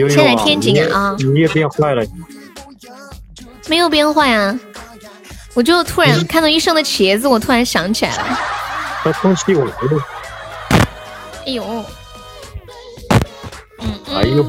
[0.10, 1.16] 现在天津啊。
[1.20, 2.04] 你也变坏了。
[3.68, 4.60] 没有变坏啊，
[5.56, 8.40] 我就突然看到医生的茄子，我突然想起来了。
[9.04, 9.72] 他充气娃娃。
[11.46, 11.64] 哎呦。
[13.80, 14.00] 嗯。
[14.16, 14.46] 哎呦。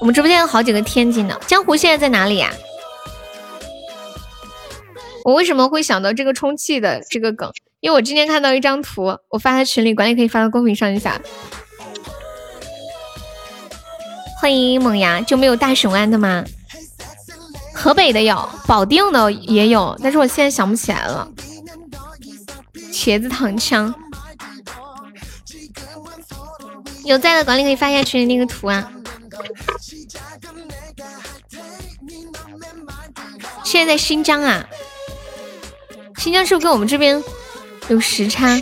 [0.00, 2.52] 我们直播间有好几个天津的，江湖现在在哪里呀？
[5.24, 7.50] 我为什么会想到这个充气的这个梗？
[7.80, 11.20] 因为我今天看到一张图，我发在群里，管理可以发到公屏上一下。
[14.40, 16.44] 欢迎猛牙，就没有大雄安的吗？
[17.76, 21.28] 河北的有，保定的也有，但是我现在想不起来了。
[22.90, 23.94] 茄子糖枪。
[27.04, 28.90] 有在的管理可以发一下群里那个图啊。
[33.62, 34.66] 现在在新疆啊，
[36.16, 37.22] 新疆是不是跟我们这边
[37.88, 38.60] 有时差？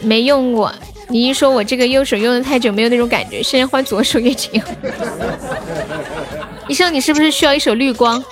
[0.00, 0.74] 没用过，
[1.08, 3.42] 你一说我这个右手用的太久，没有那种感觉。
[3.42, 4.68] 现在换左手也挺好。
[6.68, 8.24] 医生，你是不是需要一首绿光？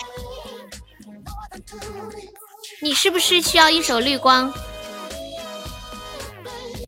[2.83, 4.53] 你是不是需要一首绿光？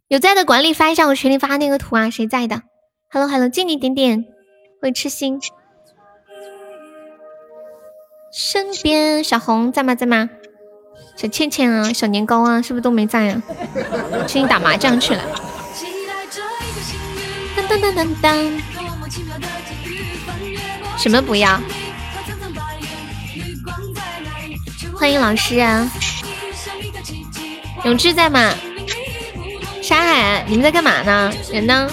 [0.09, 2.63] 有在的管理发一下我群里发那个图啊，谁在的
[3.11, 4.25] ？Hello Hello，敬你点点，
[4.81, 5.41] 会痴心。
[8.33, 10.31] 身边小红在吗在吗？
[11.17, 13.43] 小倩倩啊，小年糕啊，是不是都没在啊？
[14.27, 15.23] 去打麻将去了。
[17.57, 18.63] 当当当当当。
[21.03, 21.61] 什么不要？
[24.95, 25.91] 欢迎老师啊，
[27.85, 28.55] 永志在吗？
[29.83, 31.33] 沙海，你们在干嘛呢？
[31.51, 31.91] 人呢？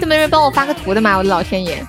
[0.00, 1.16] 都没人帮我发个图的吗？
[1.16, 1.84] 我的老天爷！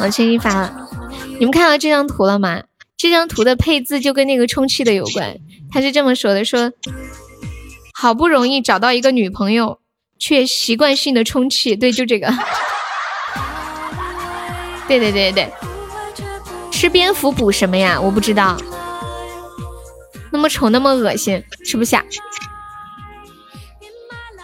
[0.00, 0.68] 往千一发，
[1.38, 2.64] 你们看到这张图了吗？
[2.96, 5.36] 这张图的配字就跟那个充气的有关。
[5.70, 6.72] 他是这么说的：说
[7.94, 9.78] 好不容易找到一个女朋友，
[10.18, 11.76] 却习惯性的充气。
[11.76, 12.34] 对，就这个。
[14.90, 15.48] 对对对对
[16.72, 18.00] 吃蝙蝠补什么呀？
[18.00, 18.56] 我不知道。
[20.32, 22.04] 那么丑，那么恶心，吃不下。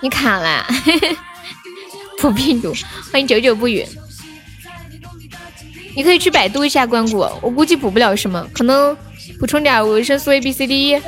[0.01, 0.64] 你卡了，
[2.23, 2.73] 补病毒。
[3.10, 3.85] 欢迎久久不语。
[5.97, 8.97] 你可以去百度一下关谷，我估计补不了什么，可能
[9.40, 11.02] 补充点维生素 A B C D E。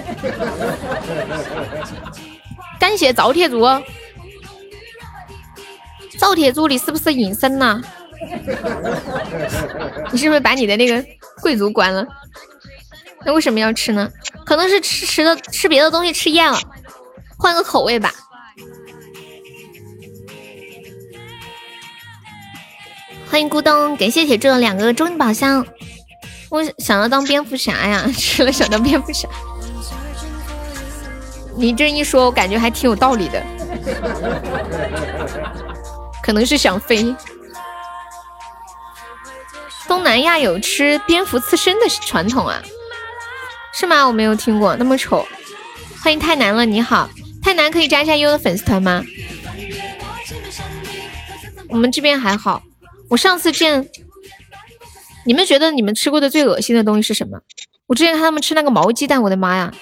[2.81, 3.61] 感谢赵铁柱。
[6.19, 7.81] 赵铁柱，你是不是隐身了？
[10.13, 11.05] 你是不是把你的那个
[11.41, 12.07] 贵族关了？
[13.25, 14.11] 那为什么要吃呢？
[14.45, 16.59] 可能是吃吃的吃别的东西吃厌了，
[17.39, 18.13] 换个口味吧。
[23.31, 25.67] 欢迎咕咚，感谢铁柱的两个终极宝箱。
[26.49, 29.29] 我想要当蝙蝠侠呀， 吃了想当蝙蝠侠。
[31.57, 33.43] 你这一说，我感觉还挺有道理的。
[36.23, 37.15] 可能是想飞。
[39.89, 42.63] 东南亚有吃蝙蝠刺身的传统啊？
[43.73, 44.07] 是吗？
[44.07, 45.27] 我没有听过，那么丑。
[46.03, 47.09] 欢迎太难了，你好，
[47.43, 49.03] 太难可以加一下优的粉丝团吗？
[51.69, 52.63] 我们这边还好。
[53.09, 53.89] 我上次见，
[55.25, 57.41] 你们觉得你们吃过的最恶心的东西是什么？
[57.87, 59.73] 我之前看他们吃那个毛鸡蛋，我的妈呀，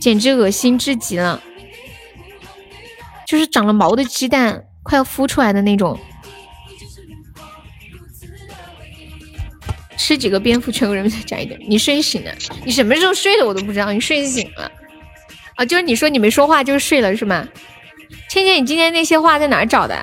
[0.00, 1.40] 简直恶心至极了，
[3.26, 5.98] 就是长了毛的鸡蛋，快要孵出来的那种。
[9.96, 11.58] 吃几个蝙蝠，全国人民再加一点。
[11.68, 12.32] 你睡醒了？
[12.64, 13.46] 你什么时候睡的？
[13.46, 13.92] 我都不知道。
[13.92, 14.70] 你睡醒了？
[15.56, 17.46] 啊，就是你说你没说话，就是睡了是吗？
[18.28, 19.96] 倩倩，你今天那些话在哪儿找的？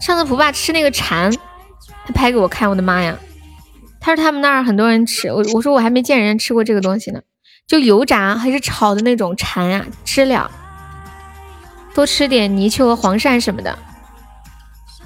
[0.00, 1.32] 上次蒲爸吃那个蝉，
[2.06, 3.16] 他拍给我看，我的妈呀！
[4.00, 7.20] 他说他们那儿很多人吃，我我说我还没见人吃过这个东西呢，
[7.68, 10.50] 就油炸还是炒的那种蝉呀，知了。
[11.94, 13.78] 多吃点泥鳅和黄鳝什么的。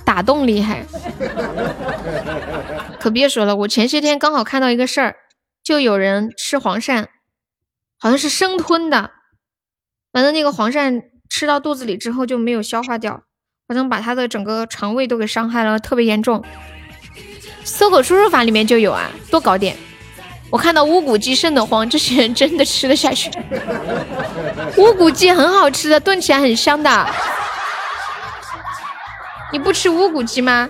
[0.06, 0.86] 打洞厉害，
[2.98, 5.16] 可别说了，我前些天刚好看到一个事儿，
[5.64, 7.06] 就有人吃黄鳝，
[7.98, 9.10] 好像是生吞的，
[10.12, 13.24] 完了那个黄鳝吃到肚子里之后就没有消化掉，
[13.68, 16.42] 好像把他的整个肠胃都给伤害了，特别严重。
[17.64, 19.76] 搜狗输入法里面就有啊，多搞点。
[20.48, 23.28] 我看到乌骨鸡瘆得慌，这些人真的吃得下去？
[24.78, 27.06] 乌骨鸡很好吃的，炖起来很香的。
[29.52, 30.68] 你不吃乌骨鸡吗？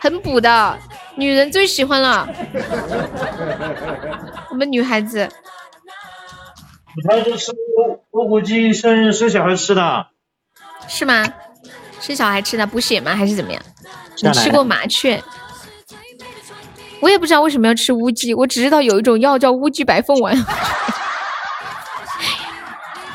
[0.00, 0.78] 很补的，
[1.16, 2.28] 女人最喜欢了。
[4.50, 5.28] 我们女孩子。
[7.08, 10.06] 他是吃乌乌骨鸡生生小孩吃的。
[10.86, 11.26] 是吗？
[12.00, 13.16] 生小孩吃的补血吗？
[13.16, 13.62] 还是怎么样？
[14.22, 15.22] 你吃过麻雀？
[17.00, 20.36] 我也不知道为什么要吃乌鸡，我只知道有一种药叫乌鸡白凤丸。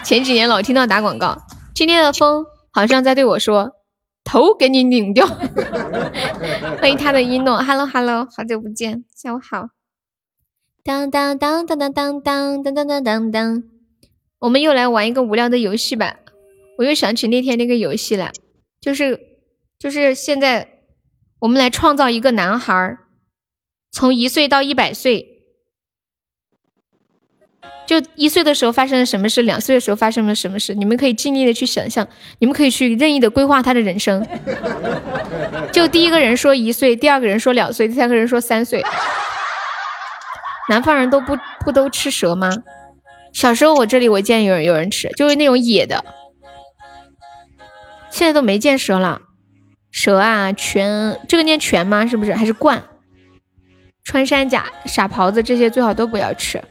[0.04, 1.38] 前几年老听到打广告，
[1.74, 3.74] 今天的风好像在对我说
[4.24, 5.26] ：“头给你拧掉。
[6.80, 9.70] ”欢迎他的一诺，Hello Hello，好久不见，下午好。
[10.84, 13.64] 当当当当当当当当当当当，
[14.40, 16.18] 我们又来玩一个无聊的游戏吧。
[16.78, 18.32] 我又想起那天那个游戏了，
[18.80, 19.20] 就是
[19.78, 20.86] 就是现在
[21.40, 22.98] 我们来创造一个男孩。
[23.92, 25.39] 从一岁到一百岁，
[27.90, 32.08] 就一岁的时候发生了什么事，两岁的时候发生了什么事，你们可以尽力的去想象，
[32.38, 34.24] 你们可以去任意的规划他的人生。
[35.74, 38.86] 就第一个人说一岁，第二个人说两岁，第三个人说三岁。
[40.70, 42.52] 南方人都不不都吃蛇吗？
[43.34, 46.06] 小时候我这里我见有人有人吃，就是那种野的，
[48.12, 49.24] 现在都没见蛇了。
[49.90, 52.06] 蛇啊，全这个念全吗？
[52.06, 52.36] 是不是？
[52.36, 52.84] 还是冠？
[54.04, 56.62] 穿山甲、傻狍子这些最好都不要吃。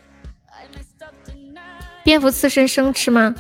[2.08, 3.34] 蝙蝠刺身生吃吗？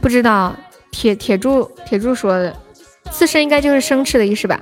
[0.00, 0.54] 不知道。
[0.92, 2.54] 铁铁柱铁柱说的，
[3.10, 4.60] 刺身应该就是生吃的意思吧。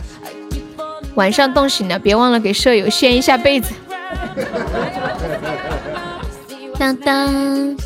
[1.17, 3.75] 晚上冻醒了，别忘了给舍友掀一下被子。
[6.81, 7.77] 当当，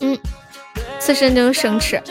[0.00, 0.18] 嗯，
[0.98, 2.02] 刺身就是生吃。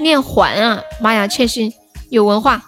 [0.00, 1.72] 念环啊，妈呀，千玺
[2.10, 2.60] 有文化。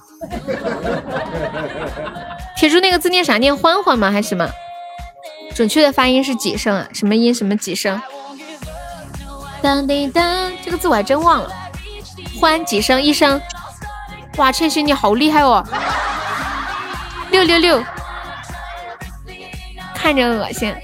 [2.57, 3.37] 铁柱那个字念啥？
[3.39, 4.13] 念欢欢吗？
[4.13, 4.49] 还是什么？
[5.57, 6.87] 准确的发音是几声啊？
[6.93, 7.35] 什么音？
[7.35, 7.99] 什么几声？
[9.63, 11.51] 当滴当，这个字我还真忘了。
[12.39, 13.03] 欢几声？
[13.03, 13.41] 一声。
[14.37, 15.67] 哇，千玺你好厉害哦！
[17.31, 17.83] 六六六，
[19.95, 20.75] 看着恶心。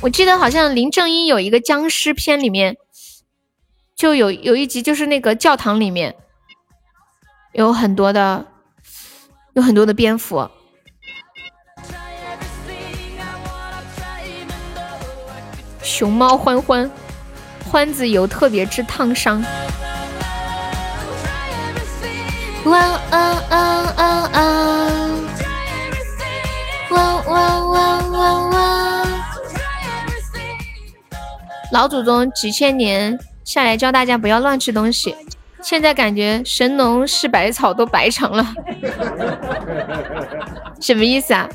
[0.00, 2.76] 我记得好像林正英有一个僵尸片，里面
[3.94, 6.16] 就有有一集，就是那个教堂里面。
[7.52, 8.44] 有很多的，
[9.52, 10.50] 有很多的蝙蝠。
[15.84, 16.90] 熊猫欢欢，
[17.70, 19.44] 欢子油特别治烫伤。
[22.64, 25.10] 哇啊啊啊啊！
[26.90, 29.06] 哇哇哇哇哇！
[31.70, 35.14] 老祖宗几千年下来教大家不要乱吃东西。
[35.60, 38.46] 现在感觉神农氏百草都白长了，
[40.80, 41.46] 什么意思啊？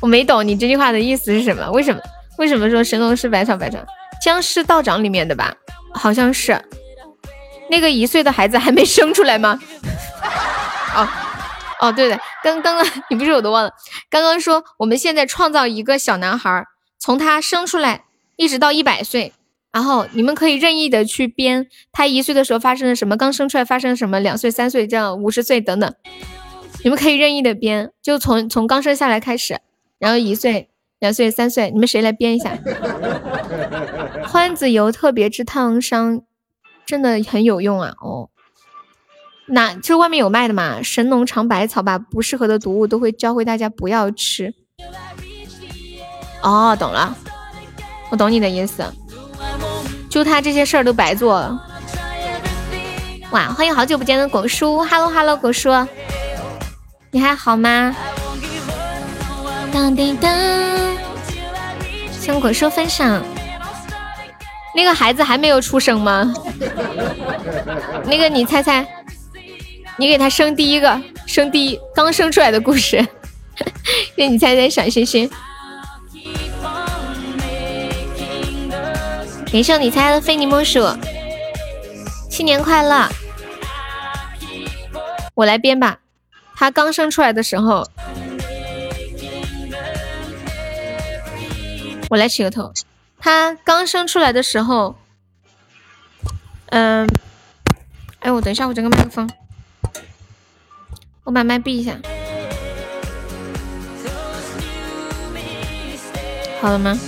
[0.00, 1.70] 我没懂你这句话的意思是什么？
[1.70, 2.00] 为什么？
[2.38, 3.84] 为什么说神农氏百草白长？
[4.22, 5.54] 僵尸道长里面的吧？
[5.92, 6.60] 好像是。
[7.70, 9.60] 那个一岁的孩子还没生出来吗？
[10.96, 11.08] 哦
[11.80, 13.70] 哦，对的，刚刚刚 你不是我都忘了。
[14.08, 16.64] 刚刚说我们现在创造一个小男孩，
[16.98, 18.04] 从他生出来
[18.36, 19.32] 一直到一百岁。
[19.70, 25.94] 然后你们可以任意的去编他一岁的时候发生了什么，刚生出来发生了什么，两岁、三岁这样，五十岁等等，
[26.82, 29.60] 你们可以任意的编，就从从刚生下来开始，
[29.98, 30.70] 然后一岁、
[31.00, 32.58] 两岁、三岁，你们谁来编一下？
[34.26, 36.22] 欢子油特别治烫伤，
[36.84, 37.94] 真的很有用啊！
[38.00, 38.30] 哦，
[39.46, 40.82] 那就外面有卖的嘛？
[40.82, 44.52] 神农尝百草，吧不适合的毒物都会教会大家不要吃。
[46.42, 47.16] 哦，懂了，
[48.10, 48.84] 我懂你的意思。
[50.10, 51.64] 就他这些事儿都白做了。
[53.30, 55.70] 哇，欢迎好久不见的果叔，Hello Hello，果叔，
[57.12, 57.94] 你还好吗？
[59.70, 60.32] 当叮当，
[62.28, 63.24] 向果说分享。
[64.74, 66.30] 那个孩子还没有出生吗？
[68.04, 68.86] 那个你猜猜，
[69.96, 73.02] 你给他生第一个，生第一刚生出来的故事，
[74.14, 75.30] 给你猜猜小星星。
[79.50, 80.86] 感谢你猜的非你莫属，
[82.28, 83.08] 新年快乐！
[85.32, 86.00] 我来编吧。
[86.54, 87.88] 他刚生出来的时候，
[92.10, 92.72] 我来起个头。
[93.20, 94.96] 他刚生出来的时候，
[96.66, 97.06] 嗯，
[98.20, 99.28] 哎，我等一下，我整个麦克风，
[101.24, 101.98] 我把麦闭一下，
[106.60, 106.98] 好了吗？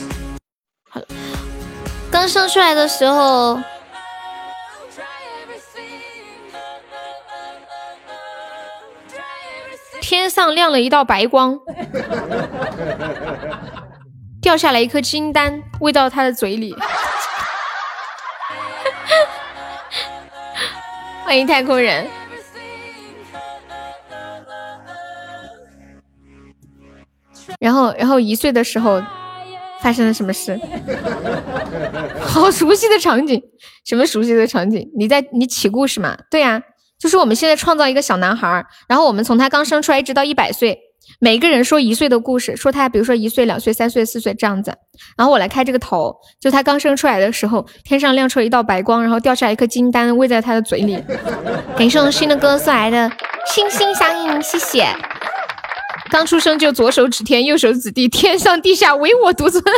[0.89, 1.07] 好了。
[2.11, 3.61] 刚生出来的时候，
[10.01, 11.59] 天上亮了一道白光，
[14.41, 16.75] 掉下来一颗金丹，喂到他的嘴里。
[21.25, 22.09] 欢迎太空人。
[27.61, 29.03] 然后，然后一岁的时候
[29.83, 30.59] 发生了什么事？
[32.23, 33.43] 好熟悉的场景，
[33.85, 34.91] 什么熟悉的场景？
[34.97, 36.17] 你在你起故事嘛？
[36.31, 36.63] 对呀，
[36.99, 40.81] 就是我们现在创造一个小男孩，然后我们从他刚生出来一直到一百岁，
[41.23, 44.75] 每个人说一岁的故事，说他比如说一岁、两岁、三岁、四岁这样子。
[45.19, 50.99] 然后我来开这个头，就他刚生出来的时候，天上亮出了一道白光，然后掉下来一颗金丹，喂在他的嘴里。
[51.77, 53.11] 感谢我新的哥送来的
[53.47, 54.89] 心心相印，谢谢。
[56.11, 59.63] 刚出生就左手指天，右手指地，天上地下唯我独尊。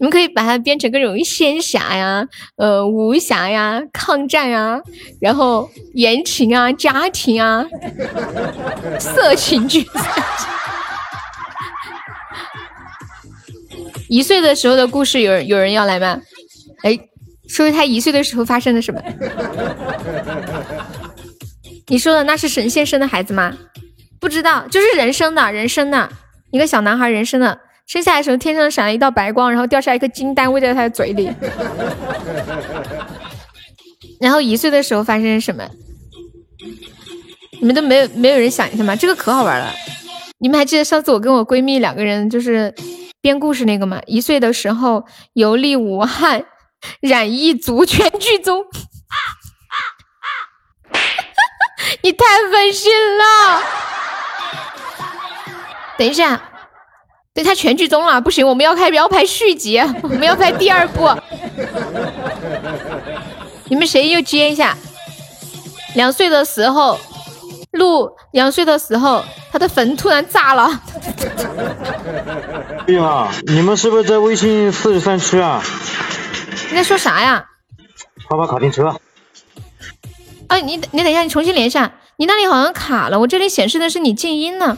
[0.00, 2.26] 你们可以把它编成各种仙侠呀、
[2.56, 4.80] 呃武侠呀、抗战呀，
[5.20, 7.66] 然后言情啊、家庭啊、
[9.00, 9.84] 色情剧。
[14.08, 16.20] 一岁的时候的故事，有人有人要来吗？
[16.84, 16.96] 哎，
[17.48, 19.02] 说说他一岁的时候发生了什么？
[21.88, 23.56] 你说的那是神仙生的孩子吗？
[24.20, 26.08] 不知道，就是人生的，人生的
[26.52, 27.58] 一个小男孩，人生的
[27.88, 31.32] 生下来的时候，天上闪了一道白光，然后掉下一颗金丹喂在他的嘴里。
[34.20, 35.66] 然后一岁的时候发生什么？
[37.60, 38.94] 你们都没有没有人想一下吗？
[38.94, 39.72] 这个可好玩了。
[40.38, 42.74] 你们还记得上次我跟我闺蜜两个人就是
[43.22, 44.02] 编故事那个吗？
[44.06, 46.44] 一岁的时候游历武汉，
[47.00, 48.66] 染疫族全剧终。
[52.02, 53.62] 你太狠心了！
[55.96, 56.47] 等一下，
[57.38, 61.08] 对他全剧终了，不行，我们要开要拍续集，我们要拍 第二部。
[63.70, 64.76] 你们谁又接一下？
[65.94, 66.98] 两岁的时候，
[67.70, 70.82] 路两岁的时候，他的坟突然炸了。
[72.88, 75.62] 哎呀，你们是不是在微信四十三区啊？
[76.70, 77.46] 你在说啥呀？
[78.28, 78.96] 跑跑卡丁车。
[80.48, 84.76] 哎，你你等一下，你重新连一下，你那里好像卡了，我这里显示的是你静音呢。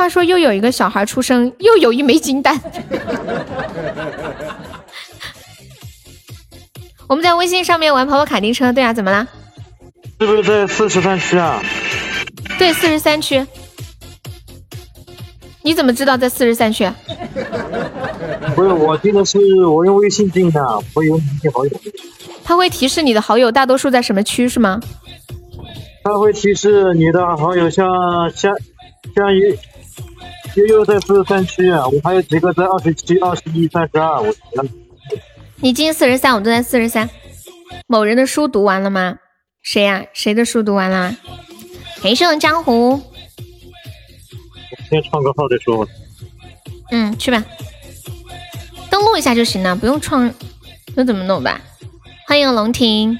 [0.00, 2.58] 话说又有一个小孩出生，又有一枚金蛋。
[7.06, 9.28] 我们在微信上面玩跑跑卡丁车，对啊，怎么了？
[10.18, 11.62] 是不是在四十三区啊？
[12.58, 13.46] 对，四十三区。
[15.60, 16.90] 你怎么知道在四十三区？
[18.54, 20.62] 不是，我进的是我用微信进的，
[20.94, 21.72] 我有微信好友。
[22.42, 24.80] 他会提示你的好友大多数在什么区是吗？
[26.02, 27.86] 他会提示你的好友像
[28.34, 28.54] 像
[29.14, 29.54] 像悠
[30.56, 34.20] 悠悠在四十三区，我还有几个在二十七、二十一、三十二。
[34.20, 34.34] 我
[35.56, 37.08] 你进四十三，我都在四十三。
[37.86, 39.18] 某人的书读完了吗？
[39.62, 40.06] 谁呀？
[40.12, 41.14] 谁的书读完了？
[42.00, 43.00] 陪胜江湖。
[44.88, 45.86] 先创个号再说。
[46.90, 47.44] 嗯，去吧。
[48.90, 50.32] 登录一下就行了，不用创，
[50.96, 51.60] 那怎么弄吧？
[52.26, 53.16] 欢迎龙庭。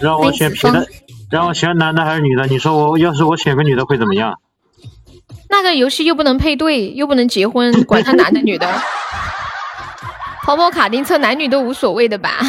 [0.00, 0.88] 让我选别的，
[1.30, 2.46] 让我选男的还是女的？
[2.46, 4.40] 你说我要是我选个女的会怎么样？
[5.50, 8.66] 那个游戏又不能配对，又不能结婚，管他男的女的。
[10.44, 12.40] 跑跑卡丁车男女都无所谓的吧？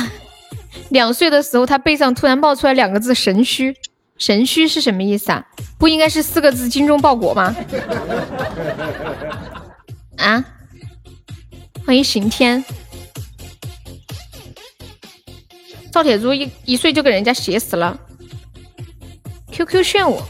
[0.90, 3.76] 两岁的时候，他背上突然冒出来两个字“神虚”，
[4.18, 5.44] 神虚是什么意思啊？
[5.78, 7.56] 不应该是四个字“精忠报国”吗？
[10.18, 10.44] 啊！
[11.86, 12.64] 欢迎刑天，
[15.91, 17.98] 赵铁柱一一岁就给人家写死了。
[19.52, 20.22] QQ 炫舞，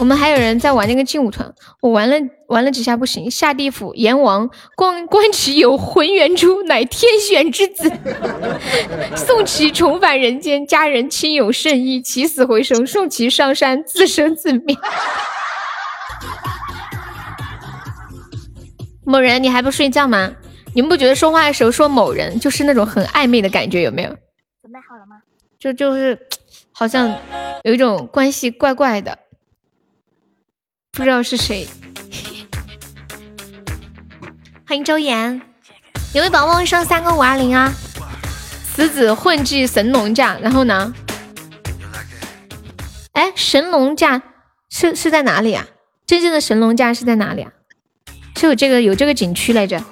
[0.00, 2.16] 我们还有人在玩那个劲舞团，我玩了
[2.46, 7.90] 玩了几下不行，下地府阎王观观其有浑元珠，乃天选之子，
[9.16, 14.76] 送其重返人间，家人亲友甚意，起死回生，送其上山自生自灭。
[19.04, 20.32] 某人，你还不睡觉吗？
[20.74, 24.10] 你们不觉得说话的时候说某人就是那种很暧昧的感觉，有没有？
[24.62, 25.16] 准备好了吗？
[25.58, 26.16] 就就是
[26.70, 27.12] 好像
[27.64, 29.18] 有一种关系怪怪的，
[30.92, 31.68] 不知道是谁。
[34.66, 35.40] 欢迎周岩，
[36.12, 37.72] 有位宝宝上三个五二零啊！
[38.74, 40.92] 此子混迹神农架，然后呢？
[43.12, 44.22] 哎，神农架
[44.70, 45.66] 是是在哪里啊？
[46.06, 47.52] 真正的神农架是在哪里啊？
[48.36, 49.82] 是有这个有这个景区来着。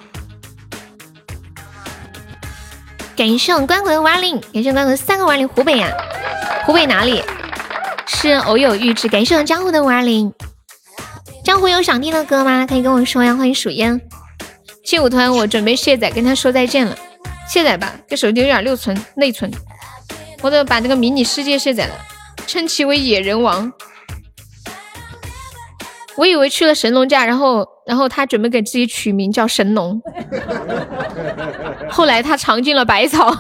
[3.17, 5.91] 感谢我们关谷的五二零，感谢关谷三个五二零，湖北呀、
[6.65, 7.23] 湖北哪里？
[8.07, 9.09] 是偶有预知。
[9.09, 10.33] 感谢我们江湖的五二零，
[11.47, 12.67] 江湖有想听的歌吗？
[12.67, 13.33] 可以跟我说呀。
[13.33, 14.01] 欢迎鼠烟，
[14.83, 16.99] 劲舞团，我准备卸载，跟他说再见了。
[17.49, 19.49] 卸载吧，这手机有点六存内存，
[20.43, 21.95] 我得把这个迷你世界卸载了，
[22.49, 23.73] 称其为野人王。
[26.17, 30.03] 我以为去了神农架，然后然后他准备给自己取名叫神农，
[31.89, 33.33] 后来他尝尽了百草。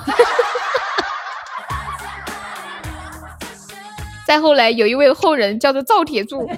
[4.26, 6.50] 再后来，有一位后人叫做赵铁柱，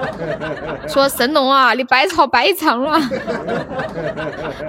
[0.88, 2.98] 说：“神农啊，你百草白尝了。”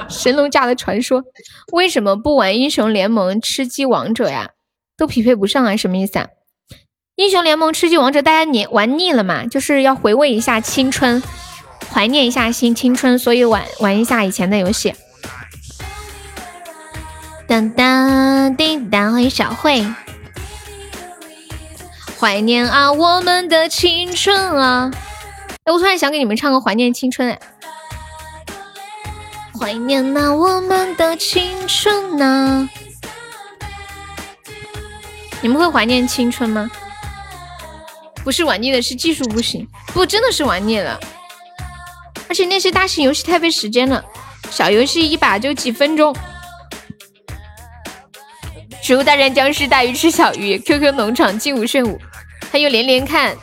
[0.10, 1.24] 神农架的传说，
[1.72, 4.50] 为什么不玩英雄联盟、吃鸡王者呀？
[4.98, 5.78] 都匹配不上啊？
[5.78, 6.28] 什么意思啊？
[7.16, 9.46] 英雄联盟、吃鸡王者，大家你玩腻了嘛？
[9.46, 11.24] 就是要回味一下青春，
[11.94, 14.94] 怀念一下新青春，所以玩玩一下以前的游戏。
[17.48, 19.86] 当当叮当，欢迎小慧。
[22.20, 24.92] 怀念啊，我们的青春啊！
[25.66, 27.40] 哎，我突然想给你们唱个怀念青春哎。
[29.60, 32.68] 怀念啊，我们的青春啊！
[35.42, 36.72] 你们会怀念青春吗？
[38.24, 39.68] 不是玩腻了，是技术不行。
[39.94, 41.00] 不，真的是玩腻了。
[42.28, 44.04] 而且那些大型游戏太费时间了，
[44.50, 46.16] 小游戏一把就几分钟。
[48.82, 52.00] 植物大战僵尸大鱼吃小鱼，QQ 农场劲舞炫舞，
[52.52, 53.36] 还有连连看，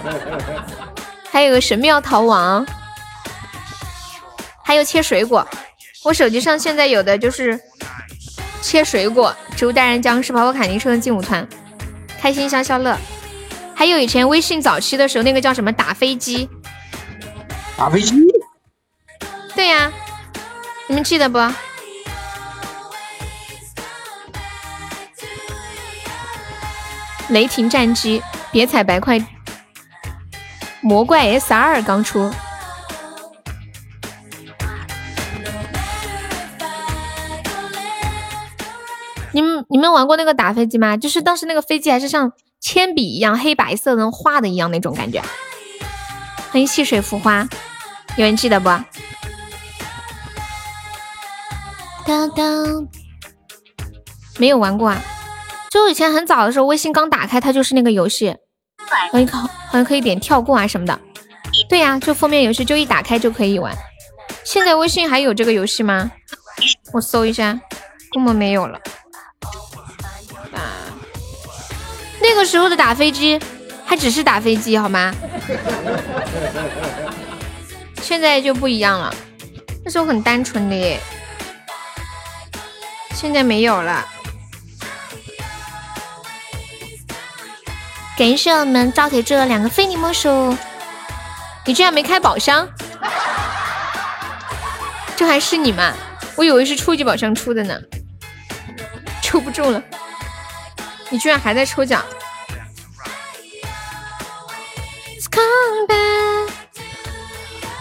[1.30, 2.66] 还有个神庙逃亡，
[4.64, 5.46] 还有切水果。
[6.02, 7.60] 我手机上现在有的就是
[8.62, 11.46] 切水果，植物大战僵尸，跑跑卡丁车，劲舞团，
[12.20, 12.96] 开心消消乐，
[13.74, 16.48] 还有以前微信早期的时候那个叫什么打飞机，
[17.76, 18.14] 打飞机，
[19.54, 19.92] 对呀，
[20.88, 21.38] 你们记得不？
[27.30, 29.18] 雷霆战机，别踩白块。
[30.80, 32.30] 魔怪 S 二刚出。
[39.32, 40.96] 你们你们玩过那个打飞机吗？
[40.96, 45.22] 就是当时那个飞机还是像铅笔一样黑白色能画的一样那种感觉。
[46.50, 47.48] 欢迎细水浮花，
[48.16, 48.68] 有人记得不？
[52.04, 52.88] 当当，
[54.38, 55.00] 没有玩过啊。
[55.70, 58.36] 就以前很早的时候，微信刚打开，它就是那个游戏，
[59.12, 61.00] 好像好像可以点跳过啊什么的。
[61.68, 63.72] 对呀，就封面游戏，就一打开就可以玩。
[64.42, 66.10] 现在微信还有这个游戏吗？
[66.92, 67.58] 我搜一下，
[68.12, 68.80] 根本没有了。
[70.52, 70.60] 啊，
[72.20, 73.40] 那个时候的打飞机
[73.84, 75.14] 还只是打飞机好吗？
[78.02, 79.14] 现在就不一样了，
[79.84, 80.98] 那时候很单纯的耶，
[83.14, 84.04] 现在没有了。
[88.20, 90.54] 感谢我们赵铁柱的两个非你莫属，
[91.64, 92.68] 你居然没开宝箱，
[95.16, 95.94] 这还是你吗？
[96.36, 97.80] 我以为是初级宝箱出的呢，
[99.22, 99.82] 抽不中了，
[101.08, 102.04] 你居然还在抽奖。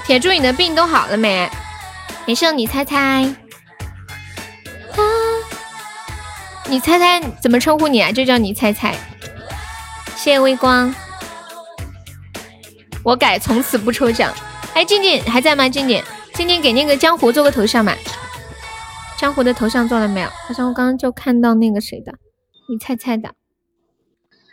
[0.05, 1.51] 铁柱，你的病都好了没？
[2.25, 3.29] 感谢你猜猜，
[6.67, 8.09] 你猜猜怎么称呼你啊？
[8.09, 8.95] 就叫你猜猜。
[10.19, 10.93] 谢谢微光，
[13.03, 14.33] 我改从此不抽奖。
[14.73, 15.69] 哎，静静还在吗？
[15.69, 17.93] 静静，静静给那个江湖做个头像嘛。
[19.17, 20.29] 江湖的头像做了没有？
[20.45, 22.15] 好像我刚刚就看到那个谁的，
[22.67, 23.33] 你猜猜的。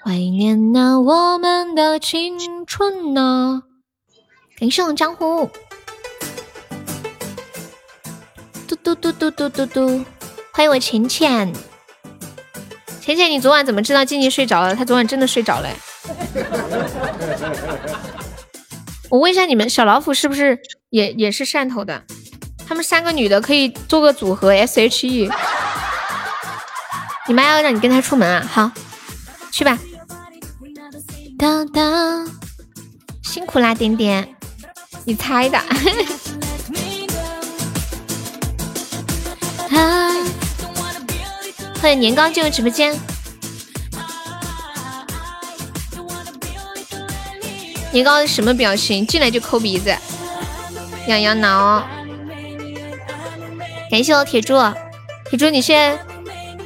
[0.04, 3.64] 怀念那我们的青春呢？
[4.60, 5.50] 感谢我江湖。
[8.68, 10.04] 嘟嘟嘟嘟嘟嘟嘟，
[10.52, 11.52] 欢迎我浅浅。
[13.06, 14.74] 浅浅，你昨晚怎么知道静静睡着了？
[14.74, 15.70] 她昨晚真的睡着了。
[19.08, 20.58] 我问一下你们，小老虎是不是
[20.90, 22.02] 也也是汕头的？
[22.66, 25.30] 他们三个女的可以做个组合 S H E。
[27.28, 28.44] 你妈要让你跟她出门啊？
[28.52, 28.72] 好，
[29.52, 29.78] 去吧。
[31.38, 32.28] 当当，
[33.22, 34.34] 辛苦啦，点点，
[35.04, 35.56] 你猜的。
[41.80, 42.98] 欢迎年糕进入直播间。
[47.92, 49.06] 年糕什么表情？
[49.06, 49.94] 进来就抠鼻子，
[51.06, 51.86] 痒痒挠。
[53.90, 54.54] 感谢我铁柱，
[55.30, 55.98] 铁柱，你现在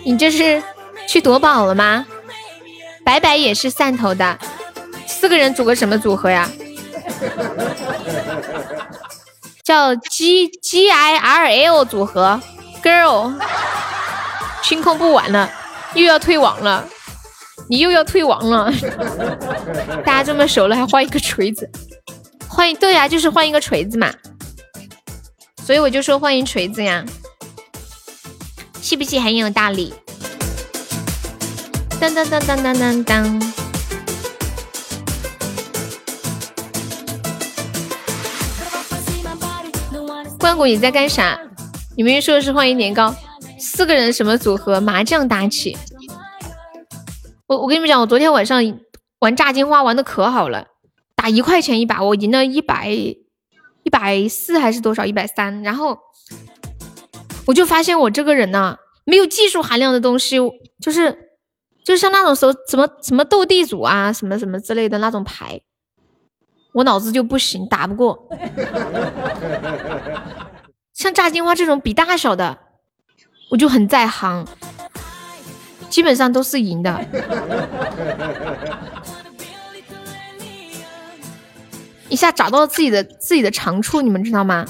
[0.05, 0.63] 你这是
[1.07, 2.07] 去夺宝了吗？
[3.05, 4.39] 白白也是汕头的，
[5.07, 6.51] 四个人组个什么组合呀？
[9.63, 12.41] 叫 G G I R L 组合
[12.83, 13.35] ，Girl。
[14.70, 15.50] 清空不玩了，
[15.94, 16.86] 又要退网了，
[17.68, 18.73] 你又要退网了。
[20.07, 21.68] 大家这么熟了，还换一个锤子？
[22.49, 24.15] 换对呀，就是换一个锤子嘛。
[25.66, 27.05] 所以我就说欢迎锤子呀，
[28.81, 29.92] 气不气很有道理。
[32.00, 33.52] 当当当当当当当。
[40.39, 41.36] 关谷你在干啥？
[41.97, 43.12] 你明明说的是欢迎年糕，
[43.61, 44.81] 四个人什么组合？
[44.81, 45.77] 麻将打起。
[47.47, 48.59] 我我跟你们讲，我昨天晚上
[49.19, 50.69] 玩炸金花玩的可好了，
[51.15, 55.05] 打一块钱一把，我赢了一百一百四还是多少？
[55.05, 55.63] 一百三。
[55.63, 55.99] 然后
[57.47, 60.39] 我就发现我这个人呢，没有技术含量的东西，
[60.81, 61.13] 就是
[61.85, 65.61] 就是像那种时候什么什么斗地主啊，什么什么之类的那种牌。
[66.73, 68.27] 我脑子就不行，打不过。
[70.95, 72.59] 像炸金花这种比大小的，
[73.51, 74.47] 我就很在行，
[75.91, 77.05] 基本上都是赢的。
[82.09, 84.65] 一下找到自己的自己的长处，你们知道吗？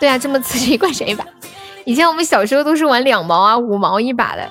[0.00, 1.24] 对啊，这么刺激，怪谁吧。
[1.84, 4.50] 以前我们小时候都是玩两毛啊、五毛一把的。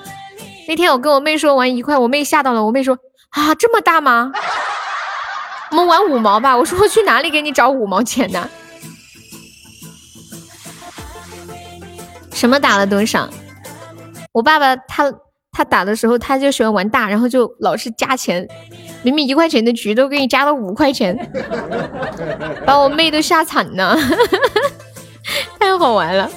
[0.68, 2.64] 那天我跟我妹说玩一块，我妹吓到了。
[2.64, 2.98] 我妹说
[3.30, 4.32] 啊，这么大吗？
[5.70, 8.48] 我们玩五毛吧，我说我去哪里给你找五毛钱呢？
[12.36, 13.28] 什么打了多少？
[14.32, 15.10] 我爸爸他
[15.50, 18.46] 他打的时候他就喜欢玩大，然后就老是加钱，
[19.02, 21.16] 明明一块钱的局都给你加到五块钱，
[22.66, 23.96] 把我妹都吓惨了，
[25.58, 26.30] 太好玩了，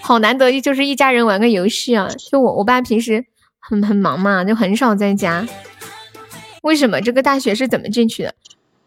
[0.00, 2.08] 好难得就是一家人玩个游戏啊！
[2.30, 3.24] 就我我爸平时
[3.58, 5.44] 很很忙嘛，就很少在家。
[6.62, 8.34] 为什么这个大学是怎么进去的？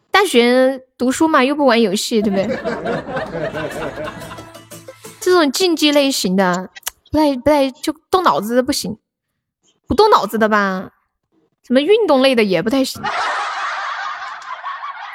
[0.10, 2.48] 大学读书嘛，又不玩游戏，对不对？
[5.34, 6.70] 这种竞技类型的，
[7.12, 9.00] 不太不太就动脑子的不行，
[9.88, 10.92] 不动脑子的吧？
[11.66, 13.02] 什么运动类的也不太行，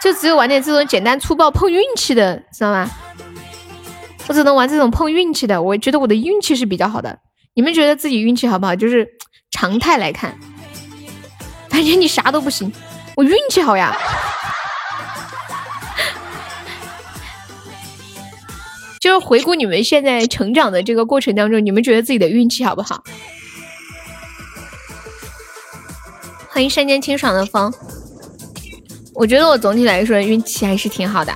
[0.03, 2.91] 就只有玩点这种简单粗暴碰运气的，知道吗？
[4.27, 7.21] 我只能玩这种碰运气的，我觉得我的运气是比较好的。
[7.55, 8.75] 你们觉得自己运气好不好？
[8.75, 9.09] 就是
[9.53, 10.37] 常态来看。
[11.71, 12.73] 感觉你啥都不行，
[13.15, 13.97] 我运气好呀。
[19.01, 23.03] 就是回顾你们现在成长的这个过程当中，你们觉得自己的运气好不好？
[26.49, 27.73] 欢迎山间清爽的风。
[29.15, 31.33] 我觉得我总体来说运气还是挺好的，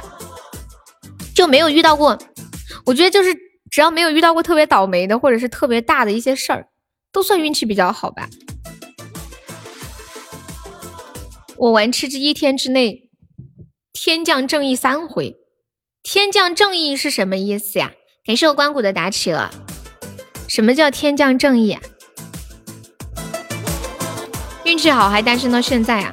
[1.35, 2.19] 就没有遇到过。
[2.85, 3.33] 我觉得就是
[3.71, 6.67] 只要没有遇到过特别倒霉的，或者是特别大的一些事儿，
[7.13, 8.29] 都算运气比较好吧。
[11.57, 13.09] 我玩吃鸡一天之内
[13.93, 15.37] 天降正义三回，
[16.03, 17.93] 天降正义是什么意思呀？
[18.27, 19.49] 感谢我关谷的打企鹅。
[20.49, 21.79] 什么叫天降正义？
[24.65, 26.13] 运气好还单身到现在啊？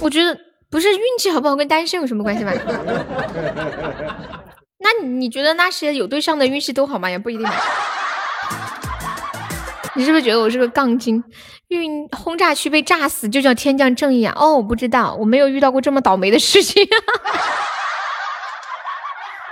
[0.00, 0.36] 我觉得
[0.70, 2.52] 不是运气好不好跟单身有什么关系吗？
[4.78, 7.10] 那你觉得那些有对象的运气都好吗？
[7.10, 7.46] 也不一定。
[9.94, 11.22] 你是不是觉得我是个杠精？
[11.68, 14.32] 运轰炸区被炸死就叫天降正义啊？
[14.36, 16.82] 哦，我不知道，我没有遇到过这么倒霉的事情。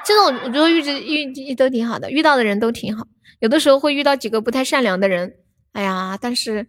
[0.04, 3.06] 这种我觉得运气运气都挺好的，遇到的人都挺好。
[3.40, 5.34] 有的时候会遇到几个不太善良的人，
[5.72, 6.66] 哎呀，但是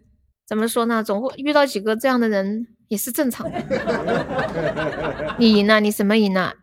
[0.47, 1.03] 怎么说呢？
[1.03, 5.35] 总会遇到几个这样的人也是正常的。
[5.37, 6.53] 你赢了，你什么赢了？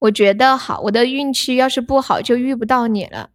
[0.00, 3.30] 我觉得好，我的运气要是不好就遇不到你了。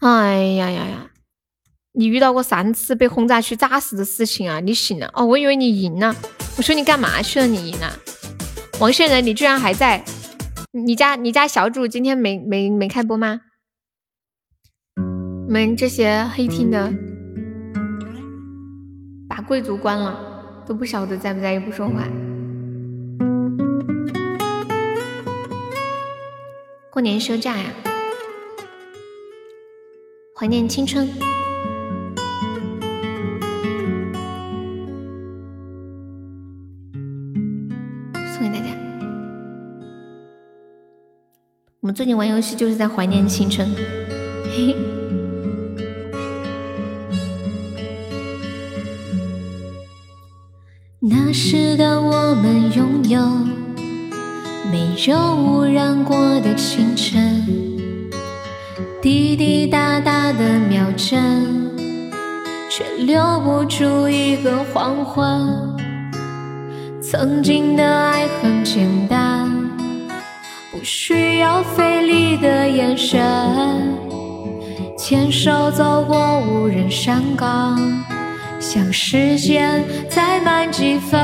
[0.00, 1.10] 哎呀呀呀！
[1.92, 4.60] 你遇到过三次被轰炸区炸死的事情啊？
[4.60, 6.14] 你醒了哦，我以为你赢了。
[6.56, 7.46] 我说你干嘛去了？
[7.46, 7.96] 你赢了，
[8.80, 10.04] 王线人，你居然还在？
[10.76, 13.42] 你家你家小主今天没没没开播吗？
[15.46, 16.92] 你们这些黑听的，
[19.28, 22.08] 把贵族关了，都不晓得在不在也不说话。
[26.90, 27.66] 过年休假呀，
[30.34, 31.08] 怀念青春。
[41.84, 43.68] 我们最近玩游戏就是在怀念青春。
[44.56, 44.76] 嘿嘿
[50.98, 53.20] 那时的我们拥有
[54.72, 57.46] 没有污染过的清晨，
[59.02, 61.70] 滴滴答答的秒针，
[62.70, 65.76] 却留不住一个黄昏。
[67.02, 69.63] 曾经的爱很简单。
[70.84, 73.18] 需要费力的眼神，
[74.98, 78.04] 牵手走过无人山岗，
[78.60, 81.18] 想时间再慢几分。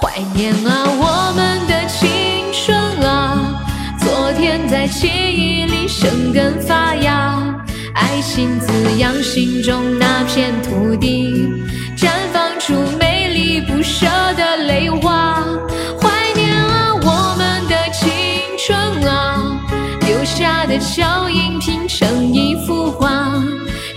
[0.00, 2.76] 怀念啊，我们的青春
[3.08, 3.64] 啊，
[3.96, 7.40] 昨天，在记忆里生根发芽，
[7.94, 11.48] 爱情滋养心中那片土地，
[11.96, 15.23] 绽放出美丽不舍的泪花。
[20.74, 23.40] 的脚印拼成一幅画。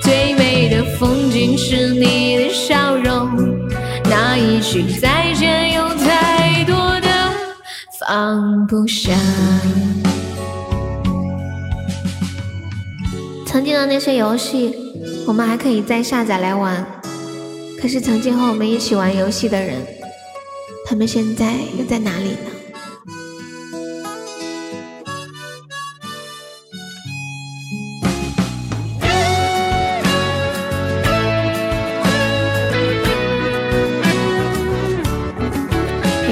[0.03, 3.27] 最美的风景是你的笑容，
[4.03, 7.09] 那一句再见有太多的
[7.99, 9.11] 放不下。
[13.47, 14.75] 曾经的那些游戏，
[15.25, 16.85] 我们还可以再下载来玩。
[17.81, 19.81] 可是曾经和我们一起玩游戏的人，
[20.85, 22.56] 他们现在又在哪里呢？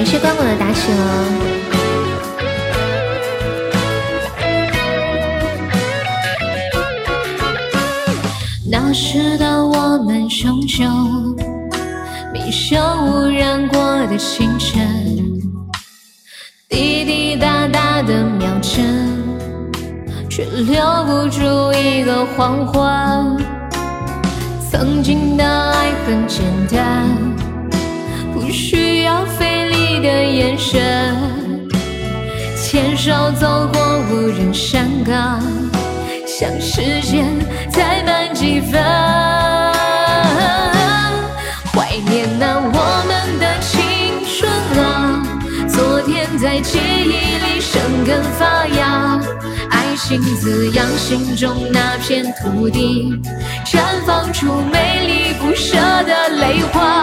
[0.06, 1.26] 谢关谷的打起了。
[8.70, 10.84] 那时的我们，终究
[12.32, 14.80] 迷上污染过的清晨，
[16.68, 19.12] 滴滴答答的秒针，
[20.30, 23.44] 却留不住一个黄昏。
[24.70, 27.08] 曾经的爱很简单，
[28.38, 31.66] 不需要费力的眼神，
[32.54, 35.40] 牵手走过无人山岗。
[36.26, 37.24] 想时间
[37.70, 38.78] 再慢几分，
[41.72, 44.52] 怀念那我们的青春
[44.84, 45.22] 啊，
[45.66, 49.18] 昨天在记忆里生根发芽，
[49.70, 53.18] 爱情滋养心中那片土地，
[53.64, 57.02] 绽放出美丽不舍的泪花。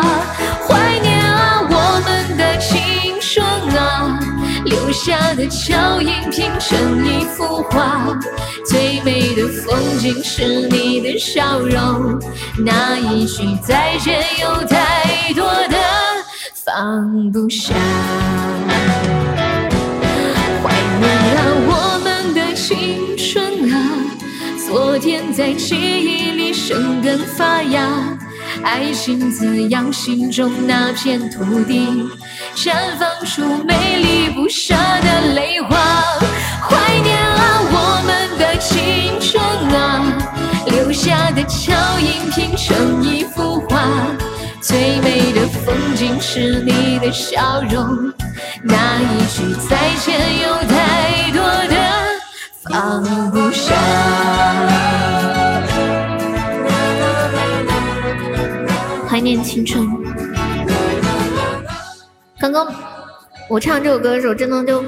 [4.94, 8.16] 下的脚印拼成一幅画，
[8.64, 12.20] 最美的风景是你的笑容，
[12.64, 15.78] 那一句再见有太多的
[16.54, 17.74] 放不下。
[20.62, 23.76] 怀念啊，我们的青春啊，
[24.68, 27.90] 昨天在记忆里生根发芽。
[28.64, 32.10] 爱情滋养心中那片土地，
[32.56, 35.76] 绽放出美丽不舍的泪花。
[36.62, 39.44] 怀念啊，我们的青春
[39.78, 40.02] 啊，
[40.68, 43.84] 留下的脚印拼成一幅画。
[44.62, 48.14] 最美的风景是你的笑容，
[48.64, 51.76] 那一句再见有太多的
[52.64, 54.93] 放不下。
[59.24, 59.88] 念青春。
[62.40, 62.68] 刚刚
[63.50, 64.84] 我唱这首歌的时候，真的就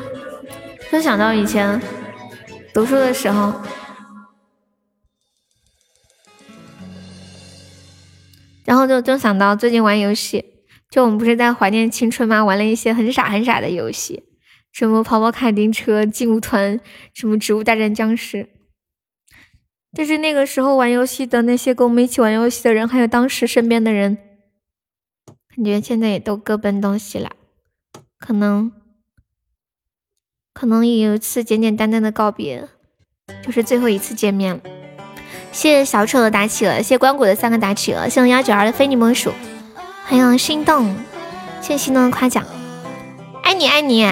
[0.91, 1.81] 就想到以前
[2.73, 3.53] 读书的时候，
[8.65, 10.43] 然后就就想到最近玩游戏，
[10.91, 12.43] 就我们不是在怀念青春吗？
[12.43, 14.23] 玩了一些很傻很傻的游戏，
[14.73, 16.79] 什么跑跑卡丁车、劲舞团，
[17.13, 18.49] 什么植物大战僵尸。
[19.95, 24.17] 就是那个时候玩游戏的那些跟我们一起玩游戏的人，还有当时身边的人，
[25.55, 27.31] 感觉现在也都各奔东西了。
[28.19, 28.73] 可能，
[30.53, 32.67] 可能有一次简简单单的告别，
[33.41, 34.61] 就是最后一次见面了。
[35.53, 39.31] 谢谢小丑的打企鹅，谢谢关谷的三个打企鹅，谢谢幺九二的非你莫属，
[40.03, 40.93] 还有心动，
[41.61, 42.45] 谢谢心动的夸奖，
[43.43, 44.03] 爱你爱你。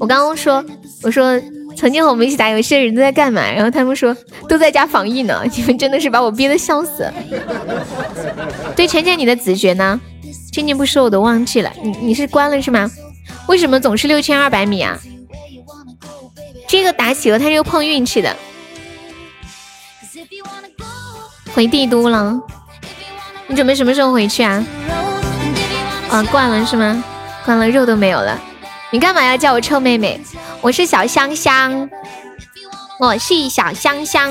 [0.00, 0.64] 我刚刚说，
[1.02, 1.38] 我说。
[1.76, 3.42] 曾经和我们一起打游戏的人都在干嘛？
[3.50, 4.16] 然后他们说
[4.48, 5.42] 都在家防疫呢。
[5.54, 7.10] 你们真的是把我憋得笑死。
[8.76, 10.00] 对，浅浅，你的子爵呢？
[10.52, 11.72] 静静不说我都忘记了。
[11.82, 12.90] 你你是关了是吗？
[13.48, 14.98] 为什么总是六千二百米啊？
[16.68, 18.36] 这个打企鹅它是碰运气的。
[21.54, 22.40] 回帝都了？
[23.46, 24.64] 你准备什么时候回去啊？
[26.08, 27.02] 啊，挂了是吗？
[27.44, 28.40] 关了，肉都没有了。
[28.92, 30.20] 你干嘛要叫我臭妹妹？
[30.60, 31.88] 我是小香香，
[33.00, 34.30] 我是小香香。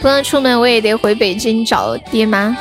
[0.00, 2.56] 不能出门，我也得回北京找爹妈。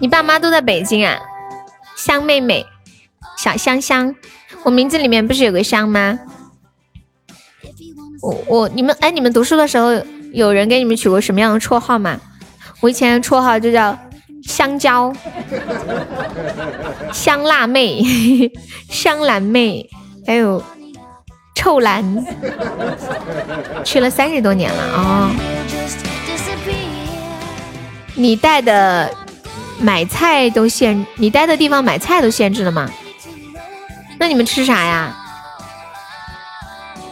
[0.00, 1.18] 你爸妈都在北京啊？
[1.98, 2.64] 香妹妹，
[3.36, 4.14] 小香香，
[4.62, 6.18] 我名字里面不是有个香吗？
[8.22, 9.90] 我我你们哎，你们读书的时候
[10.32, 12.18] 有人给你们取过什么样的绰号吗？
[12.80, 13.96] 我以前的绰号就叫
[14.42, 15.12] 香蕉、
[17.12, 18.02] 香辣妹、
[18.90, 19.88] 香兰妹，
[20.26, 20.62] 还有
[21.54, 22.26] 臭兰，
[23.84, 25.30] 去了三十多年了啊！
[28.14, 29.10] 你带的
[29.80, 32.90] 买菜都限，你待的地方买菜都限制了吗？
[34.18, 35.16] 那你们吃啥呀？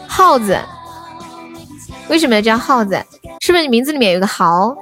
[0.07, 0.59] 耗子，
[2.09, 3.03] 为什么要叫耗子？
[3.41, 4.77] 是不是你名字里面有个豪？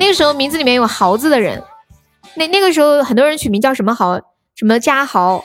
[0.00, 1.62] 那个时候名字里面有豪字的人，
[2.34, 4.18] 那那个时候很多人取名叫什么豪？
[4.56, 5.44] 什么家豪？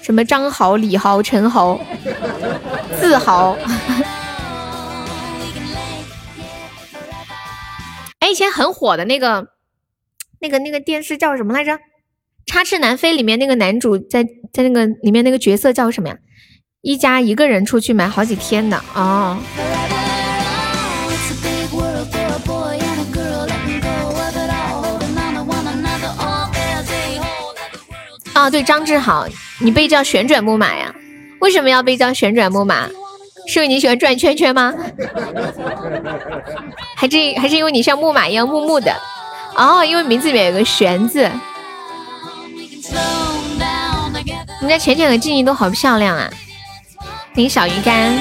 [0.00, 1.78] 什么张豪、李豪、陈豪、
[2.98, 3.54] 自豪？
[8.20, 9.48] 哎，以前很火的那个。
[10.40, 11.72] 那个那个电视叫什么来着？
[12.46, 16.16] 《插翅难飞》里面那个男主在在那个里面那个角色叫什么呀？
[16.80, 19.36] 一家一个人出去买好几天的哦。
[28.38, 29.26] 哦，对，张志豪，
[29.58, 30.94] 你被叫旋转木马呀？
[31.40, 32.88] 为什么要被叫旋转木马？
[33.48, 34.72] 是因为你喜欢转圈圈吗？
[36.94, 38.94] 还是还是因为你像木马一样木木的？
[39.56, 41.28] 哦，因为名字里面有个“旋”字。
[44.60, 46.30] 我们家浅浅和静静都好漂亮啊！
[47.34, 48.16] 领小鱼干。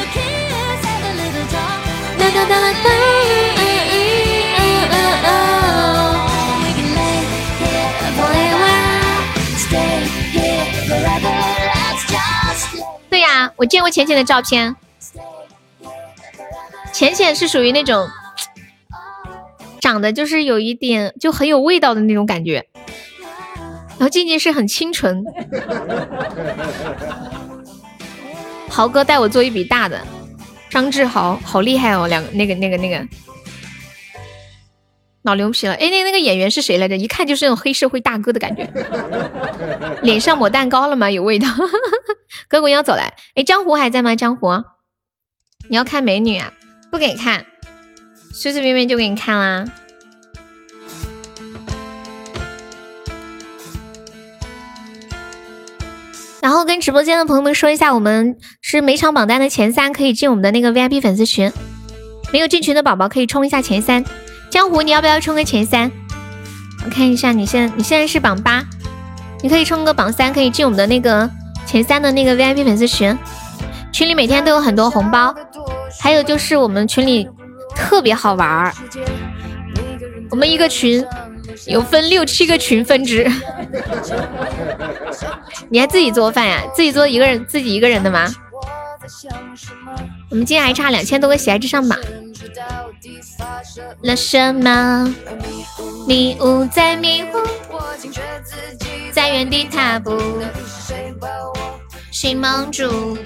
[13.17, 14.75] 对呀，我见过浅浅的照片。
[16.93, 18.07] 浅浅是属于那种。
[19.81, 22.67] 长得就是有一点就很有味道的那种感觉，
[23.97, 25.23] 然后静静是很清纯。
[28.69, 29.99] 豪哥带我做一笔大的，
[30.69, 33.03] 张志豪好厉害哦，两个那个那个那个
[35.23, 35.73] 老牛皮了。
[35.73, 36.95] 哎，那那个演员是谁来着？
[36.95, 38.69] 一看就是那种黑社会大哥的感觉。
[40.03, 41.09] 脸上抹蛋糕了吗？
[41.09, 41.47] 有味道。
[42.48, 43.14] 哥哥要走来。
[43.35, 44.16] 哎，江湖还在吗？
[44.16, 44.64] 江湖，
[45.69, 46.53] 你要看美女啊？
[46.90, 47.45] 不给看。
[48.34, 49.66] 随随便便就给你看啦，
[56.40, 61.51] 然后跟直播间的朋友们说一下，我们是每场榜单的前三可以进我们的那个 VIP 粉丝群，
[62.32, 64.06] 没有进群的宝宝可以冲一下前三。
[64.51, 65.92] 江湖，你要不要冲个前三？
[66.85, 68.64] 我看一下，你现你现在是榜八，
[69.42, 71.30] 你可以冲个榜三，可以进我们的那个
[71.67, 73.15] 前三的那个 VIP 粉丝群，
[73.91, 75.35] 群里每天都有很多红包，
[75.99, 77.29] 还有就是我们群里。
[77.75, 78.73] 特别好玩儿，
[80.31, 81.05] 我们一个群
[81.67, 83.31] 有分六七个群分支。
[85.69, 86.63] 你还自己做饭呀？
[86.73, 88.33] 自己做一个人自己一个人的吗？
[90.31, 91.99] 我们今天还差两千多个喜爱值上榜。
[94.01, 95.15] 了什么？
[96.07, 97.27] 迷雾在迷雾，
[99.17, 100.15] 在原地踏步，
[102.11, 103.17] 心蒙住。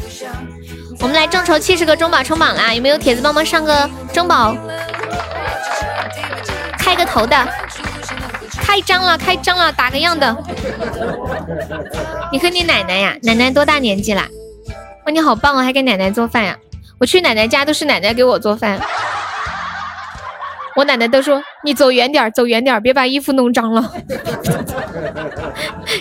[1.01, 2.73] 我们来众筹七十个中宝冲榜啦！
[2.73, 4.55] 有没有铁子帮忙上个中宝？
[6.79, 7.45] 开个头的，
[8.61, 10.33] 开张了，开张了，打个样的。
[12.31, 13.17] 你和你奶奶呀？
[13.23, 14.25] 奶奶多大年纪啦？
[15.05, 16.57] 哇，你好棒哦，还给奶奶做饭呀！
[16.99, 18.79] 我去奶奶家都是奶奶给我做饭。
[20.73, 23.93] 我奶奶都说你走远点，走远点，别把衣服弄脏了。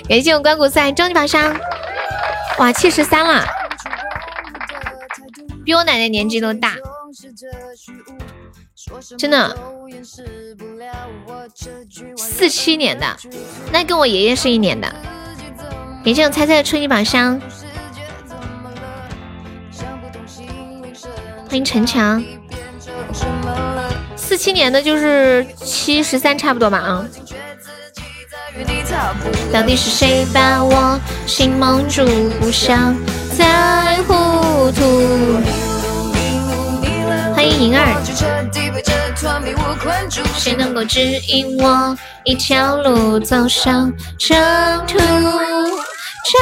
[0.08, 1.54] 感谢我关谷赛终极宝箱，
[2.58, 3.44] 哇，七十三了。
[5.64, 6.74] 比我奶奶年纪都大，
[9.16, 9.56] 真的，
[12.16, 13.16] 四七年的，
[13.70, 14.92] 那跟我爷爷是一年的。
[16.04, 17.40] 感谢我猜猜的初级宝箱，
[21.48, 22.24] 欢迎陈强，
[24.16, 27.06] 四七年的就是七十三差不多吧啊。
[29.52, 32.04] 到底是谁把我心蒙住，
[32.40, 32.94] 不想
[33.36, 35.40] 再糊涂？
[37.34, 37.96] 欢迎银儿，
[40.36, 44.38] 谁能够指引我一条路走上征
[44.86, 44.98] 途？
[46.22, 46.38] 长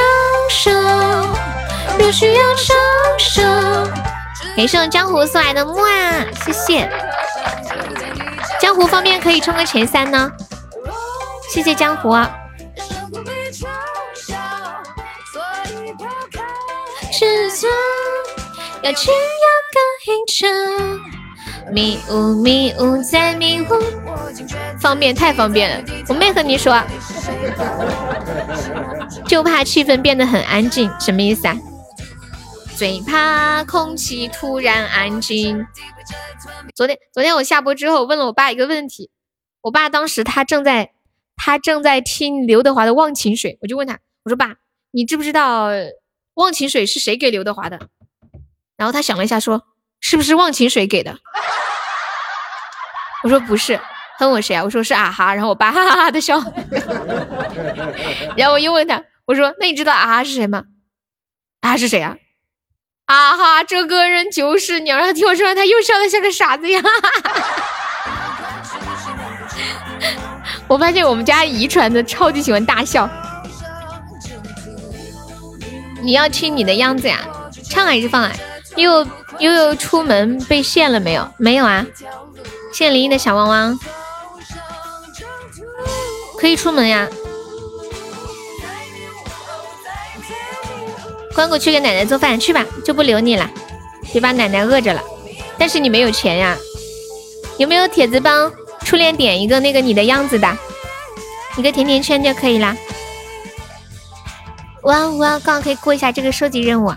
[0.51, 0.71] 寿，
[1.99, 2.77] 若需要长
[3.19, 3.43] 寿。
[4.57, 6.91] 感谢我江湖送来的木啊，谢谢。
[8.61, 10.31] 江湖方面可以冲个前三呢，
[11.49, 12.13] 谢谢江湖。
[17.13, 17.69] 制造
[18.83, 19.11] 要去。
[21.71, 23.67] 迷雾迷雾在迷雾，
[24.81, 25.85] 方便太方便了。
[26.09, 26.83] 我没和你说，
[29.29, 31.57] 就怕气氛变得很安静，什么意思啊？
[32.77, 35.67] 最怕空气突然安静。
[36.75, 39.11] 昨天昨天我下播之后问了我爸一个问题，
[39.63, 40.93] 我爸当时他正在
[41.39, 44.57] 他正在听刘德华的《忘情水》，我就问他，我说爸，
[44.91, 45.71] 你知不知道
[46.35, 47.79] 《忘情水》是谁给刘德华的？
[48.77, 49.65] 然后他想了一下说。
[50.01, 51.19] 是不是忘情水给的？
[53.25, 53.81] 我说不是，
[54.17, 54.63] 他问我谁啊？
[54.63, 56.41] 我说是啊哈，然后我爸哈哈哈的笑。
[58.37, 60.63] 然后我又问他，我说那你知道啊哈是谁吗？
[61.63, 62.17] 啊是谁啊？
[63.07, 64.89] 啊哈，这个人就是你。
[64.89, 66.81] 然后听我说完，他又笑的像个傻子一样。
[70.69, 73.09] 我发现我们家遗传的超级喜欢大笑。
[76.03, 77.21] 你要听你的样子呀，
[77.71, 78.33] 唱还是放啊？
[78.77, 79.07] 悠悠
[79.41, 81.29] 悠悠出门被限了没有？
[81.39, 81.85] 没有啊。
[82.73, 83.79] 谢林一的小汪汪。
[86.39, 87.09] 可以出门呀，
[91.35, 93.51] 关谷去给奶奶做饭去吧，就不留你了，
[94.13, 95.03] 别把奶奶饿着了。
[95.57, 96.57] 但是你没有钱呀，
[97.57, 98.53] 有没有铁子帮
[98.85, 100.59] 初恋点一个那个你的样子的，
[101.57, 102.77] 一个甜甜圈就可以啦。
[104.83, 106.93] 哇哇，刚好可以过一下这个收集任务。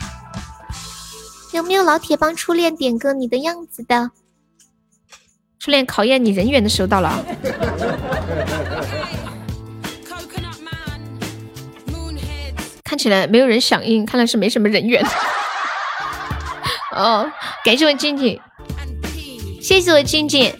[1.51, 4.11] 有没有老铁帮初恋点个你的样子的？
[5.59, 7.23] 初恋考验你人缘的时候到了。
[12.83, 15.05] 看起来没有人响应，看来是没什么人缘。
[16.95, 17.29] 哦，
[17.63, 18.39] 感谢我静静，
[19.61, 20.53] 谢谢我静静。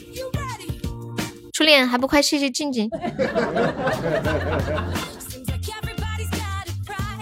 [1.53, 2.89] 初恋还不快谢谢静静？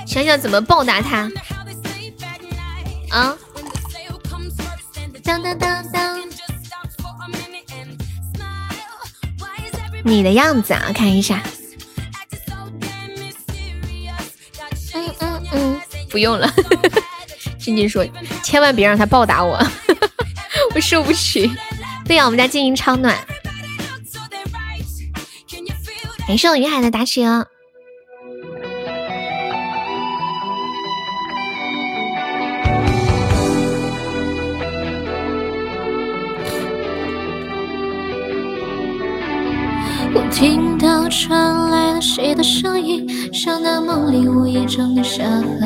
[0.05, 1.29] 想想怎么报答他。
[3.09, 3.35] 啊！
[5.23, 6.19] 当当当当！
[10.03, 11.41] 你的样子啊，看一下。
[14.93, 16.51] 嗯嗯嗯不用了，
[17.59, 18.05] 静静说，
[18.43, 19.59] 千万别让他报答我，
[20.73, 21.51] 我受不起。
[22.05, 23.15] 对呀，我们家静音超暖。
[26.29, 27.47] 感谢我云海的打哦。
[40.13, 45.65] 我听到传来了谁的声音，像那梦里午夜中的小河。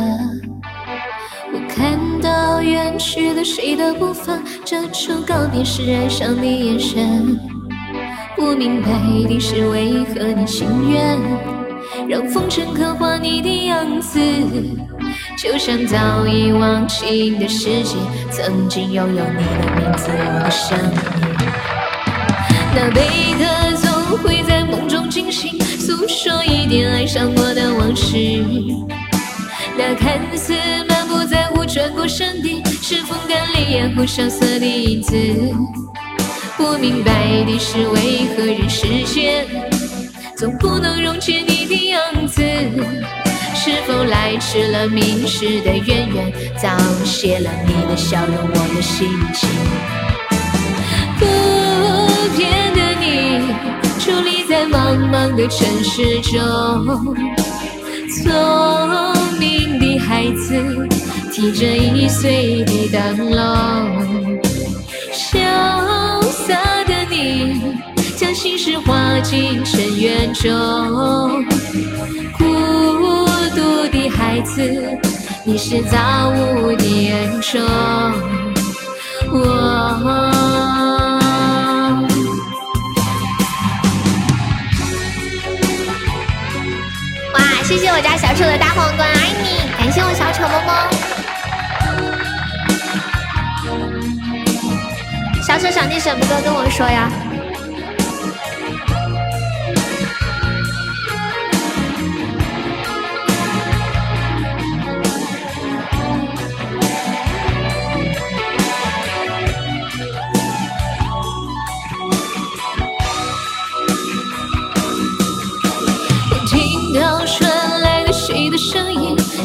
[1.51, 7.38] 我看到远去的谁的步伐，遮住告别时爱上的眼神。
[8.44, 8.90] 不明白
[9.30, 11.18] 的是为何你情愿
[12.10, 14.20] 让风尘刻画你的样子，
[15.38, 17.96] 就像早已忘情的世界，
[18.30, 21.00] 曾经拥有你的名字，我的声音。
[22.76, 23.02] 那悲
[23.40, 23.94] 歌总。
[24.18, 28.16] 会在梦中惊醒，诉说一点爱上过的往事。
[29.76, 30.54] 那看似
[30.88, 35.18] 满不在乎转过身的，是风干烈焰后萧瑟的影子。
[36.57, 39.45] 不明白的是为何人世间
[40.35, 42.41] 总不能溶解你的样子？
[43.56, 46.67] 是否来迟了明世的渊源，早
[47.06, 49.49] 谢了你的笑容，我的心情。
[51.17, 51.25] 不
[52.38, 53.03] 变的你。
[53.99, 57.15] 伫立在茫茫的城市中，
[58.09, 60.88] 聪明的孩子
[61.32, 64.41] 提着易碎的灯笼，
[65.14, 65.40] 想
[66.46, 66.54] 色
[66.86, 67.78] 的你
[68.18, 70.52] 将心事化进尘缘中，
[72.38, 72.44] 孤
[73.56, 74.62] 独的孩子，
[75.46, 77.62] 你是造物的恩宠。
[79.32, 79.40] 我。
[87.66, 89.72] 谢谢我家小丑的大皇冠，爱你！
[89.78, 90.93] 感谢我小丑么么。
[95.64, 97.09] 小丑想听什么歌跟我说呀？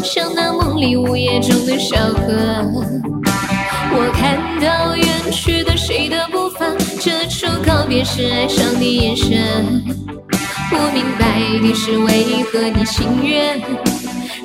[0.03, 2.65] 像那梦里午夜中的小河，
[3.91, 6.67] 我看到远去的谁的步伐，
[7.01, 9.83] 这出告别时哀伤的眼神。
[10.71, 13.59] 不明白你是为何你情愿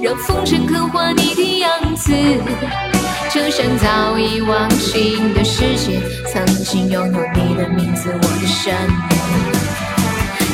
[0.01, 2.13] 让风尘刻画你的样子，
[3.29, 5.99] 就像早已忘情的世界，
[6.31, 9.12] 曾经拥有你的名字，我的生命。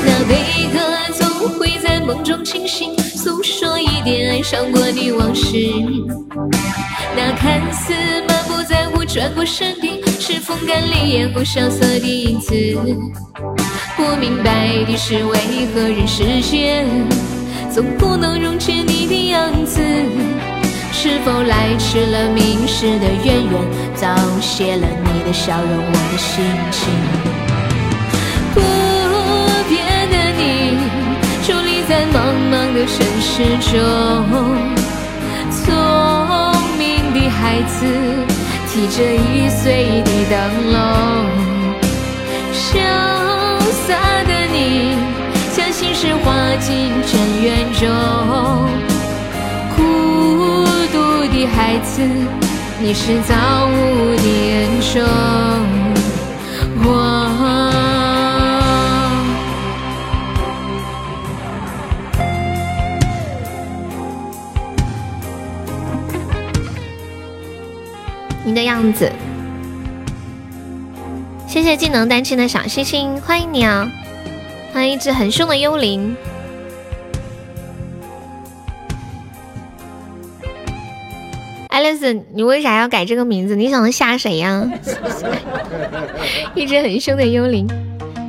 [0.06, 0.80] 那悲歌
[1.14, 2.98] 总会在梦中清醒。
[3.00, 5.58] 诉说一点爱上过的往事，
[7.16, 7.94] 那看似
[8.28, 12.53] 满不在乎转过身的，是风干泪眼后萧瑟的影子。
[13.98, 16.88] 不明白的是为何人世间
[17.69, 19.82] 总不能溶解你的样子？
[20.94, 23.52] 是否来迟了明世的渊源，
[23.95, 24.08] 早
[24.40, 27.28] 谢了你的笑容，我的心情。
[32.80, 33.75] 个城市中，
[35.51, 35.59] 聪
[36.77, 37.85] 明的孩子
[38.69, 40.40] 提着易碎的灯
[40.72, 40.77] 笼，
[42.53, 42.80] 潇
[43.85, 43.88] 洒
[44.24, 44.95] 的你
[45.53, 47.85] 将心事化进尘缘中，
[49.75, 50.95] 孤独
[51.33, 52.01] 的孩子，
[52.80, 53.35] 你是造
[53.67, 54.24] 物的
[54.56, 55.03] 恩宠。
[56.85, 57.28] 我。
[68.53, 69.11] 的样子，
[71.48, 73.90] 谢谢技能单亲的小星星，欢迎你啊！
[74.74, 76.16] 欢迎一只很凶的幽灵。
[81.69, 83.56] 爱丽丝，你为啥要改这个名字？
[83.56, 84.69] 你想吓谁呀？
[86.53, 87.68] 一只很凶的幽灵。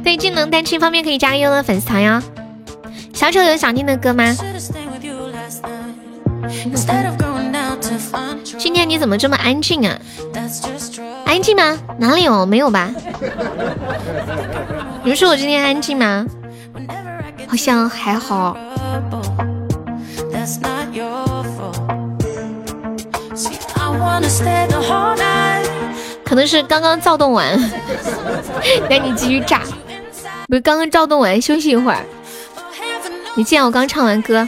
[0.03, 2.23] 对技能单亲方面可以加优的粉丝团哟。
[3.13, 4.35] 小丑有想听的歌吗？
[8.61, 9.99] 今天你怎么这么安静啊？
[11.25, 11.79] 安静吗？
[11.99, 12.45] 哪里有？
[12.45, 12.91] 没有吧？
[15.03, 16.27] 你们说我今天安静吗？
[17.49, 18.55] 好像还好。
[26.23, 27.59] 可能是刚刚躁动完，
[28.91, 29.63] 赶紧继续炸。
[30.49, 32.05] 不是刚刚躁动完，休息一会儿。
[33.37, 34.47] 你见我刚唱完歌。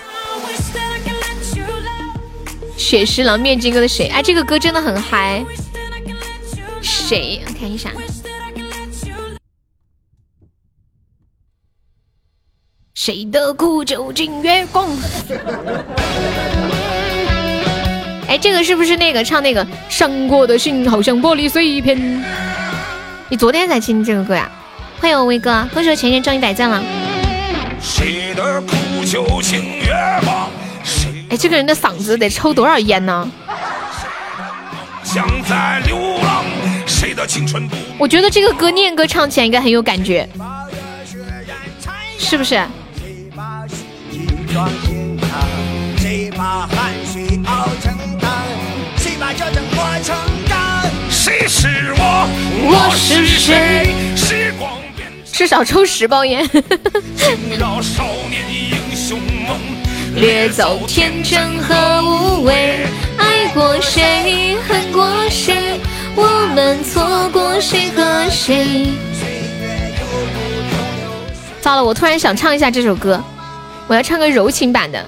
[2.83, 4.09] 雪石狼面具哥的谁？
[4.09, 5.43] 哎，这个歌真的很嗨。
[6.83, 7.41] 谁？
[7.47, 7.91] 我看一下。
[12.93, 14.89] 谁的苦酒尽月光？
[18.27, 22.25] 哎，这个是不是那个唱那个伤过的心好像玻璃碎片？
[23.29, 24.51] 你昨天才听这个歌呀？
[25.01, 26.83] 欢迎我威哥，恭喜我前前中一百赞了。
[27.81, 29.95] 谁的苦酒尽月
[30.25, 30.51] 光？
[31.33, 33.27] 哎，这个人的嗓子得抽多少烟呢？
[37.97, 40.29] 我觉得这个歌念歌唱起来应该很有感觉，
[42.19, 42.63] 是不是？
[55.33, 56.47] 是少抽十包烟。
[60.15, 65.81] 掠走天真和无畏，爱过谁，恨过谁，
[66.15, 68.89] 我们错过谁和谁？
[71.63, 73.23] 糟了，我突然想唱一下这首歌，
[73.87, 75.03] 我要唱个柔情版的，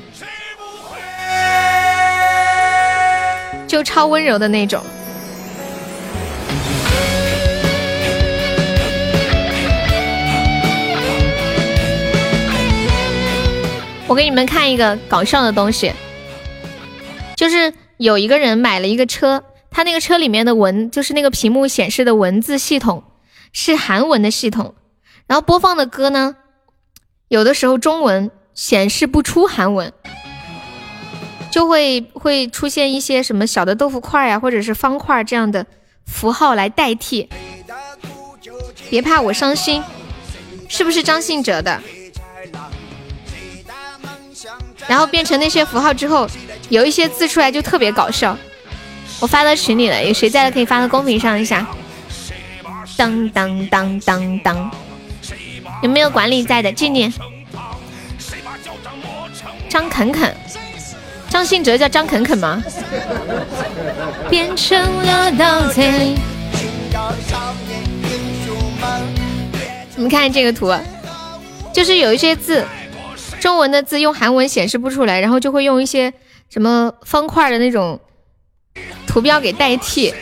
[3.66, 4.82] 就超温柔的那种。
[14.14, 15.92] 我给你们看一个搞笑的东西，
[17.34, 23.02] 就是有一个人买了一个车，他那个车里面的文，就是那个屏幕显示的文字系统
[23.52, 24.76] 是韩文的系统，
[25.26, 26.36] 然后播放的歌呢，
[27.26, 29.92] 有的时候中文显示不出韩文，
[31.50, 35.66] 就会会出现一些什么小的豆腐块呀，或者是方块这样的
[36.06, 37.28] 符号来代替。
[38.88, 39.82] 别怕，我伤心，
[40.68, 41.82] 是不是张信哲的？
[44.86, 46.28] 然后变成那些符号之后，
[46.68, 48.36] 有一些字出来就特别搞笑。
[49.20, 51.66] 我发到群里了，有谁在的可以发到公屏上一下。
[52.96, 54.70] 当当当当当，
[55.82, 56.72] 有没有管理在的？
[56.72, 57.12] 静静。
[59.68, 60.32] 张肯肯，
[61.28, 62.62] 张信哲叫张肯肯吗？
[64.30, 66.14] 变成了盗贼。
[69.96, 70.72] 你们看这个图，
[71.72, 72.64] 就是有一些字。
[73.44, 76.10] 中文的字用韩文显示不出来，然后就会用一些
[76.48, 78.00] 什么方块的那种
[79.06, 80.14] 图标给代替，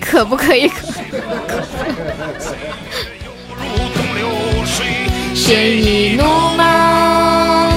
[0.00, 0.70] 可不可以？
[5.34, 6.22] 谁一怒
[6.56, 7.70] 马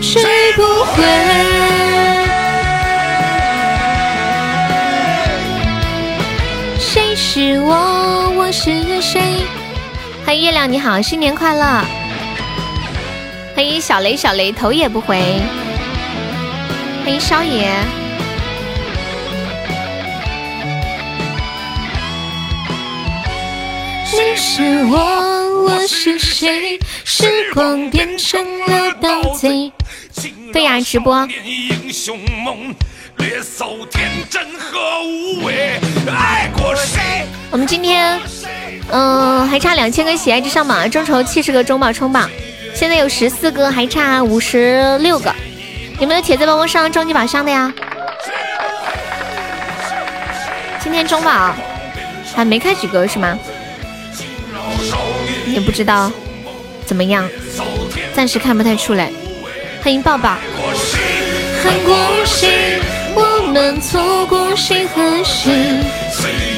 [0.00, 0.22] 追
[0.54, 1.02] 不回？
[6.78, 8.32] 谁是我？
[8.36, 9.20] 我是谁？
[10.24, 11.84] 欢迎月亮，你好，新年快乐！
[13.54, 15.20] 欢迎小雷，小雷头也不回。
[17.04, 17.70] 欢迎少爷。
[24.10, 26.78] 你是我，我是谁？
[27.04, 29.70] 时光变成了盗贼。
[30.50, 31.28] 对呀，直播。
[37.50, 38.18] 我们今天，
[38.90, 42.30] 嗯，还差两千个喜爱值上榜，众筹七十个中宝冲榜。
[42.74, 45.32] 现在有十四个，还差五十六个。
[46.00, 47.72] 有没有铁子帮我上终极宝箱的呀？
[50.82, 51.54] 今天中宝
[52.34, 53.38] 还没开几个是吗？
[55.46, 56.10] 也不知道
[56.84, 57.28] 怎么样，
[58.14, 59.10] 暂时看不太出来。
[59.82, 60.36] 欢迎抱抱。
[61.62, 62.50] 很过心，
[63.14, 66.51] 我们错过谁和谁？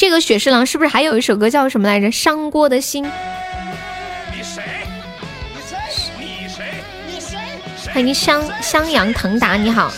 [0.00, 2.10] 这个雪侍郎是不是还有一首歌叫什么来着？
[2.10, 3.04] 伤过的心。
[3.04, 4.62] 你谁？
[5.46, 5.76] 你谁？
[6.18, 6.64] 你谁？
[7.06, 7.92] 你谁？
[7.92, 9.92] 欢迎襄襄阳腾达，你好。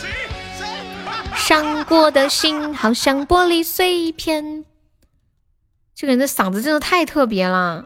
[1.37, 4.65] 伤过的心好像玻璃碎片。
[5.95, 7.85] 这个人的嗓子真的太特别了，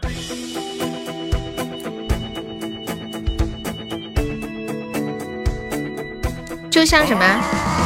[6.70, 7.85] 就像什么？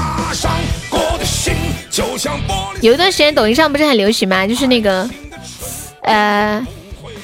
[2.81, 4.47] 有一段时间抖音上不是很流行吗？
[4.47, 5.09] 就是那个，
[6.03, 6.65] 呃，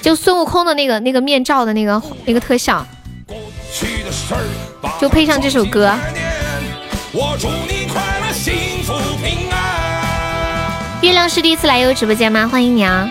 [0.02, 2.84] 就孙悟空的那个那个面罩的那个那个特效，
[5.00, 5.96] 就配上这首歌。
[11.00, 12.48] 月亮是第一次来悠悠直播间吗？
[12.48, 13.08] 欢迎你啊！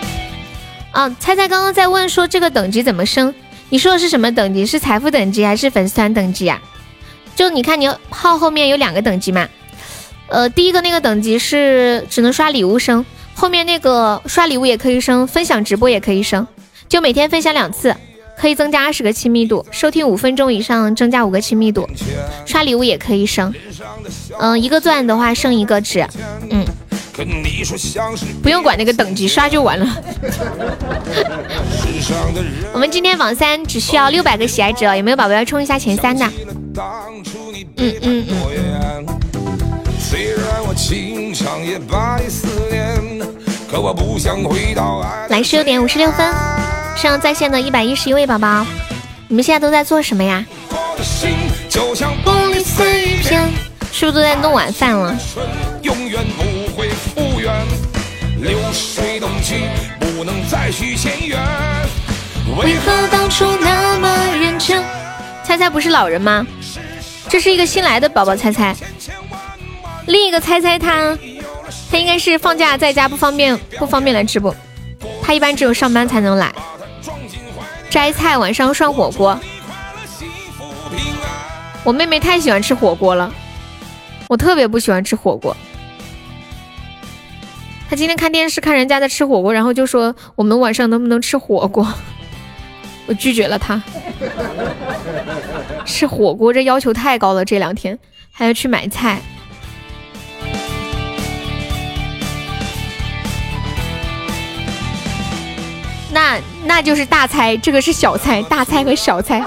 [0.91, 3.33] 啊，猜猜刚刚在问说这个等级怎么升？
[3.69, 4.65] 你说的是什么等级？
[4.65, 6.59] 是财富等级还是粉丝团等级啊？
[7.35, 9.47] 就你看你号后面有两个等级嘛？
[10.27, 16.45] 呃，第一个那个等级是只能刷礼物升，后面那个刷礼物也可以升，分享直播也可以升，
[16.89, 17.95] 就每天分享两次，
[18.37, 21.87] 可以增加二十个亲密度，收听五分钟以上增加五个亲密度，
[22.45, 23.53] 刷礼物也可以升。
[24.39, 26.05] 嗯，一个钻的话升一个值，
[26.49, 26.65] 嗯。
[28.43, 29.87] 不用管那个等级，刷就完了。
[32.73, 36.29] 我们今天榜三只需要六百个喜爱值，有没有宝宝要冲一下前三的？
[37.77, 39.05] 嗯嗯嗯。
[45.29, 46.33] 来十六点五十六分，
[46.97, 48.65] 上在线的一百一十一位宝宝，
[49.29, 50.45] 你们现在都在做什么呀？
[53.91, 55.17] 是不是都在弄晚饭了？
[58.41, 59.63] 流水东去，
[59.97, 61.39] 不能再续前缘。
[62.57, 64.83] 为何当初那么认真？
[65.43, 66.45] 猜猜不是老人吗？
[67.29, 68.75] 这是一个新来的宝宝，猜猜。
[70.07, 71.17] 另一个猜猜他，
[71.89, 74.55] 他应该是放假在家不方便，不方便来直播。
[75.21, 76.53] 他一般只有上班才能来。
[77.89, 79.39] 摘菜晚上涮火锅。
[81.83, 83.31] 我妹妹太喜欢吃火锅了，
[84.27, 85.55] 我特别不喜欢吃火锅。
[87.89, 91.87] 他今天看电视，看人家在吃火锅，然后就说我们晚上能不能吃火锅？
[93.07, 93.81] 我拒绝了他。
[95.85, 97.97] 吃火锅这要求太高了，这两天
[98.31, 99.21] 还要去买菜。
[106.65, 109.43] 那就是大菜，这个是小菜，大菜和小菜。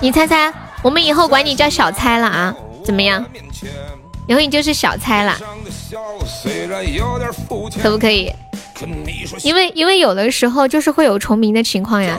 [0.00, 0.52] 你猜猜，
[0.82, 2.54] 我们以后管你叫小猜了啊？
[2.84, 3.24] 怎么样？
[4.26, 5.36] 以后你就是小猜了。
[7.82, 8.32] 可不可以？
[9.42, 12.18] 因为因为有的时候就是会有重名的情况呀。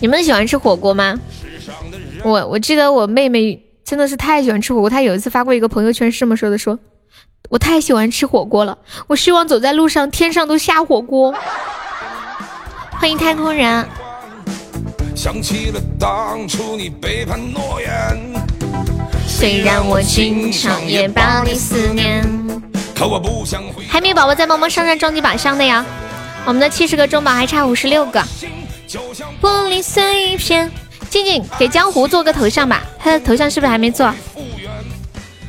[0.00, 1.18] 你们喜欢吃火锅吗？
[2.22, 6.78] 我我记得我妹妹真的是太喜欢吃火锅，她有一次发过一个朋友圈是这么说的：说
[7.50, 11.34] 我太喜欢吃火锅了，我希望走在路上天上都下火锅。
[12.92, 13.86] 欢迎太空人。
[15.14, 18.18] 想起了当初你背叛诺言。
[19.26, 22.24] 虽然我经常也把你思念，
[22.94, 25.84] 可我不想还没有宝宝在帮忙上上终极宝箱的呀！
[26.46, 28.20] 我们的七十个中宝还差五十六个。
[29.40, 30.70] 玻璃碎片，
[31.10, 34.12] 静静给江湖做个头像吧，他的头像是不是还没做？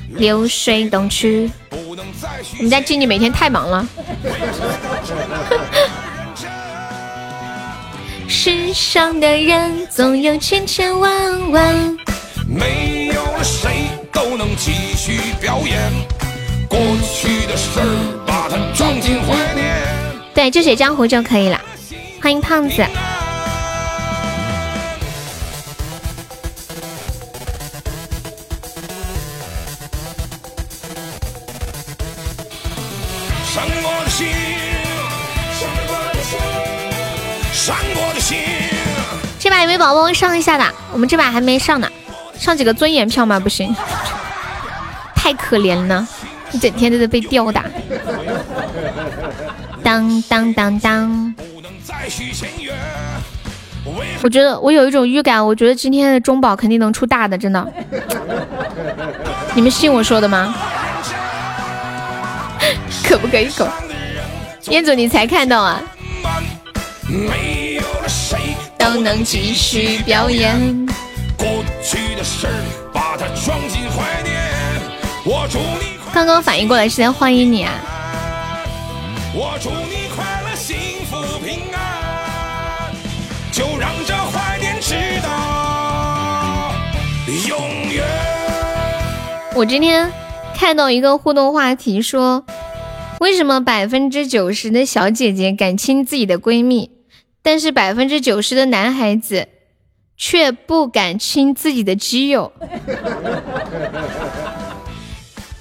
[0.10, 1.52] 流水东去，
[2.58, 3.88] 我们家静静每天太忙了。
[8.28, 11.98] 世上的人总有千千万万。
[12.48, 15.92] 没有了谁都能继续表演
[16.68, 19.76] 过去的事儿，把它装进怀念。
[20.34, 21.60] 对，就写江湖就可以了。
[22.22, 22.84] 欢迎胖子。
[39.86, 40.66] 宝宝上一下的？
[40.92, 41.88] 我们这把还没上呢。
[42.40, 43.40] 上几个尊严票吗？
[43.40, 43.72] 不行，
[45.14, 46.08] 太可怜了，
[46.52, 47.64] 一整天都在被吊打。
[49.84, 51.36] 当当当当！
[54.24, 57.72] 我觉得我有一种预感，我觉得今天的中宝肯定能出大的，真的。
[59.54, 60.56] 你们信我说的吗？
[63.04, 63.68] 可不可以狗？
[64.70, 65.80] 燕总你才看到啊？
[68.96, 70.88] 都能继续表演。
[76.14, 77.74] 刚刚反应过来是在欢迎你啊！
[79.34, 80.78] 我祝你快乐幸
[81.12, 82.94] 福平安，
[83.52, 86.72] 就让这怀念直到
[87.50, 87.60] 永
[87.92, 88.06] 远。
[89.56, 90.10] 我今天
[90.56, 92.46] 看到一个互动话题，说
[93.20, 96.92] 为什么百分之九十的小姐姐敢亲自己的闺蜜，
[97.46, 99.48] 但是百分之九十的男孩子
[100.18, 102.52] 却不敢亲自己的基友？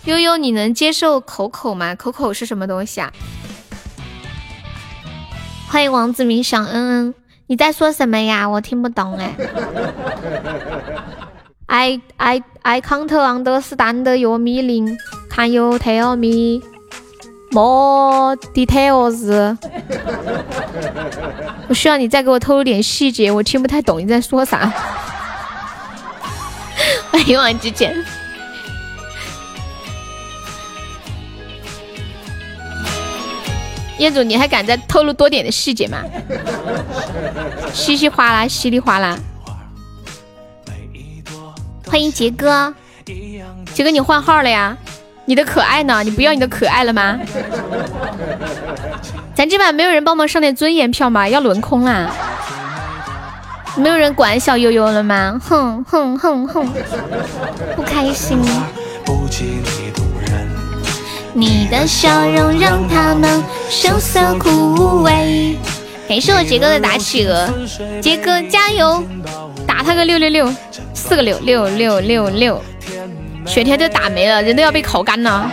[0.06, 1.94] 悠悠，你能接受口口吗？
[1.94, 3.12] 口口是什么东西啊？
[5.68, 7.14] 欢迎王子明想恩恩，
[7.48, 8.48] 你在说什么呀？
[8.48, 9.34] 我听不懂哎。
[11.66, 14.96] I I I can't understand your meaning.
[15.28, 16.62] Can you tell me
[17.55, 19.24] more details?
[21.68, 24.70] 我需要你再给我透露点细节，我听不太懂你在说啥。
[27.10, 27.97] 欢迎王之简。
[33.97, 36.02] 业主，你还敢再透露多点的细节吗？
[37.73, 39.16] 稀稀哗啦，稀里哗啦。
[41.86, 42.74] 欢迎杰哥，
[43.73, 44.76] 杰哥你换号了呀？
[45.26, 46.02] 你的可爱呢？
[46.02, 47.18] 你不要你的可爱了吗？
[49.34, 51.28] 咱这把没有人帮忙上点尊严票吗？
[51.28, 52.10] 要轮空啦！
[53.76, 55.40] 没有人管小悠悠了吗？
[55.42, 56.68] 哼哼哼哼，
[57.74, 58.38] 不开心。
[61.32, 65.56] 你的笑容让他们羞涩枯萎。
[66.06, 67.48] 感谢我杰哥的打企鹅，
[68.00, 69.02] 杰哥加油，
[69.66, 70.54] 打他个六六六，
[70.92, 72.62] 四个六六六六六，
[73.47, 75.50] 雪条都打没了，人都要被烤干了，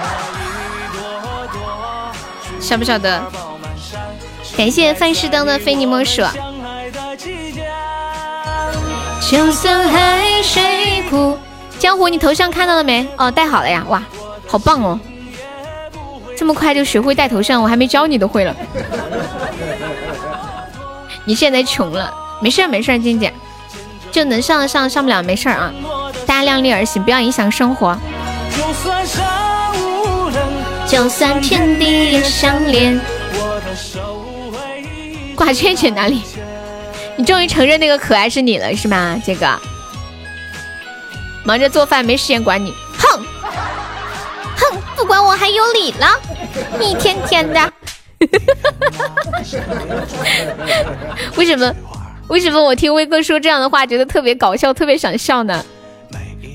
[2.60, 3.22] 晓不晓得？
[4.58, 6.22] 感谢范世灯的非你莫属。
[9.30, 11.38] 就算海水枯，
[11.80, 13.08] 江湖，你头像看到了没？
[13.18, 14.04] 哦，戴好了呀，哇，
[14.48, 15.00] 好棒哦。
[16.38, 18.56] 这么快就学会戴头像，我还没教你都会了。
[21.24, 23.32] 你现在穷了，没事儿没事儿，静姐
[24.12, 25.72] 就能上上上不了没事儿啊，
[26.26, 27.98] 大家量力而行，不要影响生活。
[30.88, 33.00] 就算天地也相连。
[35.36, 36.22] 挂圈圈哪里？
[37.16, 39.20] 你终于承认那个可爱是你了是吗？
[39.26, 39.60] 这个
[41.44, 43.24] 忙着做饭没时间管你，哼
[44.58, 44.78] 哼。
[44.96, 46.20] 不管我还有理了，
[46.80, 47.74] 一天天的。
[51.36, 51.74] 为什么？
[52.28, 55.66] 为什么我听威哥说这样的话，觉得特别搞笑，特别想笑呢？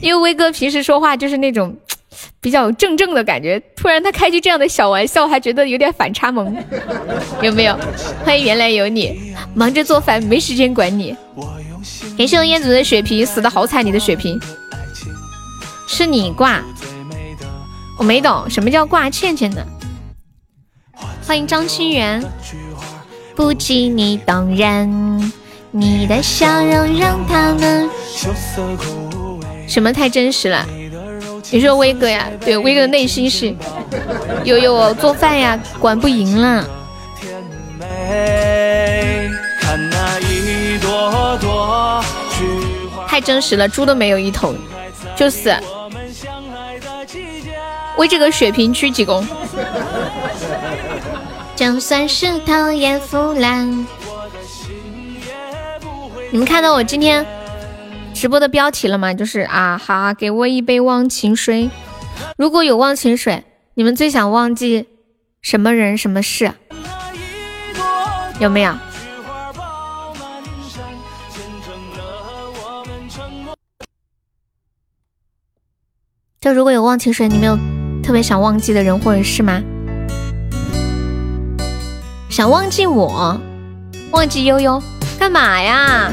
[0.01, 1.77] 因为威哥平时说话就是那种
[2.41, 6.57] 比较正正的感觉，突然他开句这样的小玩笑，还觉得有点反差萌，
[7.43, 7.79] 有没有？
[8.25, 11.17] 欢迎原来有你，忙着做饭没时间管你。
[12.17, 14.41] 感谢我彦祖的血瓶，死的好惨，你的血瓶
[15.87, 16.63] 是你挂。
[17.99, 19.67] 我没懂什么叫挂倩倩的。
[21.27, 22.23] 欢迎张清源，
[23.35, 25.33] 不及你动人，
[25.71, 27.89] 你的笑容让他们
[29.67, 30.67] 什么太真实了？
[31.51, 32.29] 你说威哥呀？
[32.41, 33.55] 对，威哥的内心是
[34.45, 36.67] 悠悠做饭呀，管不赢了。
[43.09, 44.55] 太真实了，猪都没有一头，
[45.15, 45.57] 就是。
[47.97, 49.25] 为这个血瓶鞠几躬。
[51.55, 53.87] 就算石头也腐烂。
[56.31, 57.25] 你们看到我今天
[58.17, 59.13] 直播的标题了吗？
[59.13, 61.69] 就是啊哈，给我一杯忘情水。
[62.39, 64.87] 如果有忘情水，你们最想忘记
[65.43, 66.51] 什么人什么事？
[68.41, 68.75] 有没有？
[76.41, 77.59] 就如果有忘情水，你们有？
[78.03, 79.63] 特别想忘记的人或者是吗？
[82.31, 83.39] 想忘记我，
[84.11, 84.83] 忘记悠悠，
[85.19, 86.11] 干嘛呀？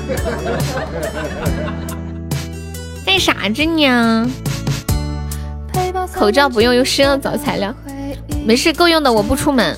[3.06, 4.30] 干啥着呢？
[6.14, 7.74] 口罩不用，又湿了找材料，
[8.46, 9.76] 没事够用的，我不出门。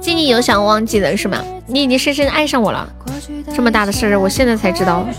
[0.00, 1.38] 静静有想忘记的是吗？
[1.66, 2.88] 你已经深深爱上我了，
[3.54, 5.06] 这么大的事儿，我现在才知道。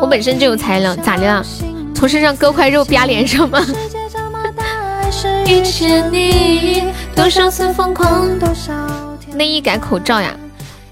[0.00, 1.44] 我本身就有材料，咋的了？
[2.00, 3.62] 从身上割块肉啪脸上吗？
[5.46, 8.72] 遇见你，多少次疯狂，多少
[9.34, 10.34] 内衣改口罩呀？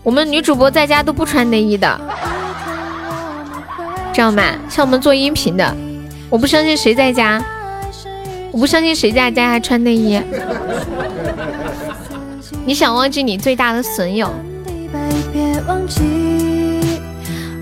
[0.03, 1.99] 我们女主播在家都不穿内衣的，
[4.13, 4.43] 知道吗？
[4.69, 5.75] 像我们做音频的，
[6.29, 7.43] 我不相信谁在家，
[8.53, 10.21] 我不相信谁在家还穿内衣。
[12.67, 14.31] 你想忘记你最大的损友？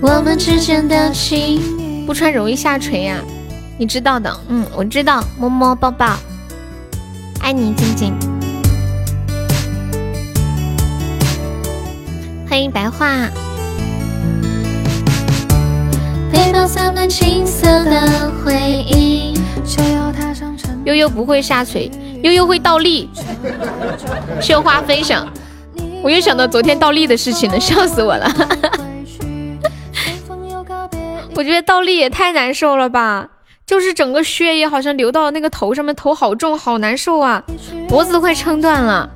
[0.01, 3.17] 我们之间的情，不穿容易下垂呀，
[3.79, 4.35] 你知道的。
[4.49, 5.23] 嗯，我知道。
[5.37, 6.17] 么么抱抱，
[7.41, 8.11] 爱你静静。
[12.49, 13.29] 欢迎白话。
[16.31, 18.55] 背包洒满青涩的回
[18.89, 19.35] 忆，
[20.85, 21.91] 悠悠不会下垂，
[22.23, 23.09] 悠悠会倒立。
[24.41, 25.27] 绣花分享，
[26.01, 28.31] 我又想到昨天倒立的事情了，笑死我了。
[31.35, 33.29] 我觉得倒立也太难受了吧，
[33.67, 37.43] 就是整个血液好像流到那个头上面，头好重，好难受啊，
[37.89, 39.09] 脖子都快撑断了。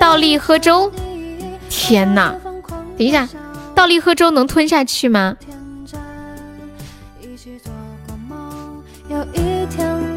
[0.00, 0.90] 倒立喝粥，
[1.70, 2.34] 天哪！
[2.96, 3.28] 等一下，
[3.76, 5.36] 倒立喝粥能吞下去吗？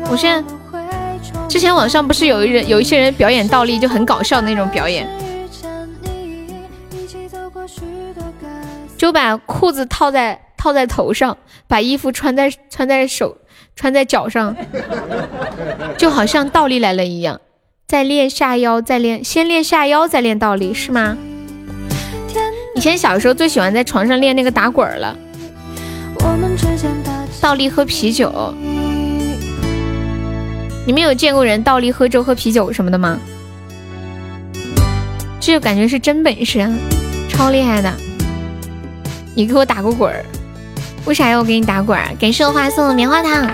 [0.09, 0.43] 我现在
[1.51, 5.05] 之前网上不是有一人有一些人表演倒立就很搞笑的那种表演，
[8.97, 13.37] 就把裤子套在套在头上，把衣服穿在穿在手
[13.75, 14.55] 穿在脚上，
[15.97, 17.41] 就好像倒立来了一样，
[17.85, 21.17] 在练下腰，再练先练下腰再练倒立是吗？
[22.75, 25.17] 以前小时候最喜欢在床上练那个打滚了，
[27.41, 28.31] 倒立喝啤酒。
[30.91, 33.17] 你们有见过人倒立喝粥、喝啤酒什么的吗？
[35.39, 36.69] 这就感觉是真本事啊，
[37.29, 37.89] 超厉害的。
[39.33, 40.25] 你给我打个滚儿，
[41.05, 42.13] 为啥要我给你打滚儿？
[42.19, 43.49] 感谢我花送的棉花糖。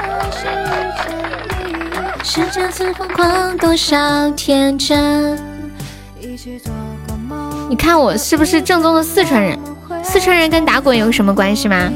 [7.69, 9.59] 你看我是不是正宗的四川人？
[10.03, 11.87] 四川人跟打滚有什么关系吗？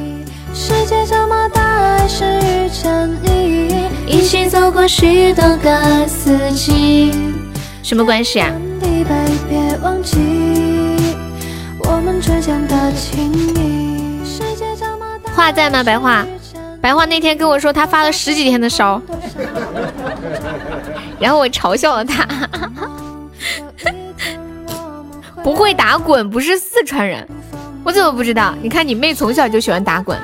[0.53, 7.11] 世界这么大，还是遇见你，一起走过许多个四季。
[7.83, 8.51] 什么关系啊？
[15.35, 15.83] 话在吗？
[15.83, 16.25] 白话，
[16.81, 19.01] 白话那天跟我说他发了十几天的烧，
[21.19, 22.27] 然后我嘲笑了他。
[25.43, 27.27] 不会打滚，不是四川人，
[27.83, 28.53] 我怎么不知道？
[28.61, 30.15] 你看你妹从小就喜欢打滚。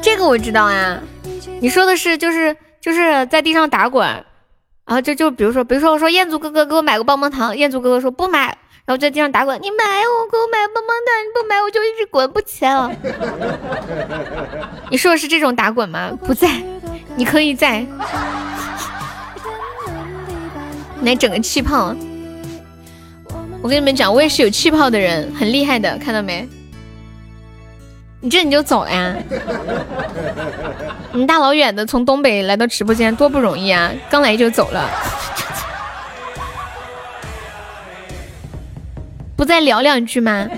[0.00, 1.00] 这个我知道呀，
[1.60, 4.06] 你说的是就是就是在地上打滚，
[4.86, 8.46] 然后就就比如说比如说我说彦祖哥哥给我买个棒棒糖，彦祖哥哥说不买，
[8.86, 12.90] 然后在地上打滚，你买我给我买棒棒糖，你不买我就一直滚不起来了。
[14.90, 16.10] 你说的是这种打滚吗？
[16.24, 16.62] 不在，
[17.16, 17.84] 你可以在，
[21.02, 21.94] 来整个气泡。
[23.60, 26.48] 我跟你们讲，我也是有气泡的人，很厉害的，看到没？
[28.20, 29.14] 你这你就走了呀？
[31.12, 33.92] 你大老远的从东北来到直播间，多不容易啊！
[34.10, 34.90] 刚来就走了，
[39.36, 40.48] 不再聊两句吗？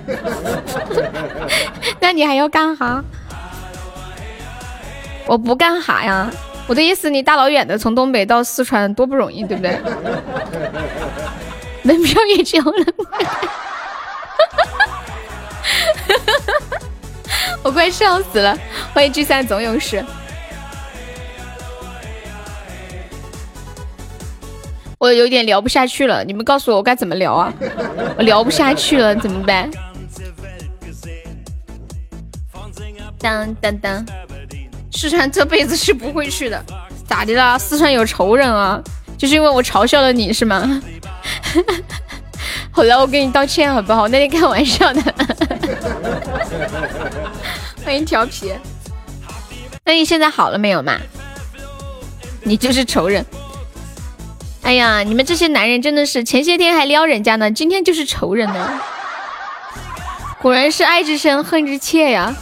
[2.00, 3.04] 那你还要干哈？
[5.26, 6.30] 我不干哈呀？
[6.66, 9.78] 我的意思，你大老远的从东北到四川，多不容易，对不对？
[11.84, 12.84] 门票也交了。
[17.62, 18.56] 我快笑死了！
[18.94, 20.02] 欢迎聚散总有时。
[24.98, 27.52] 我有点聊不下去了，你们告诉我我该怎么聊啊？
[28.16, 29.70] 我聊不下去了，怎么办？
[33.18, 34.06] 当当当！
[34.92, 36.62] 四川这辈子是不会去的，
[37.06, 37.58] 咋的啦？
[37.58, 38.82] 四川有仇人啊？
[39.18, 40.82] 就是因为我嘲笑了你是吗？
[42.72, 44.08] 好了，我给你道歉好不好？
[44.08, 45.02] 那天开玩笑的。
[47.90, 48.52] 欢迎调皮，
[49.84, 50.96] 那你现在好了没有嘛？
[52.44, 53.26] 你就是仇人。
[54.62, 58.80] 哎呀，你们这些男人真的是前些天还撩人家呢，今天就是仇人呢。
[60.40, 62.32] 果然是爱之深，恨之切呀。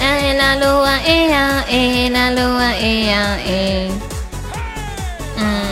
[0.00, 3.90] 哎啦噜啊哎呀哎啦噜啊哎呀哎。
[5.36, 5.64] 嗯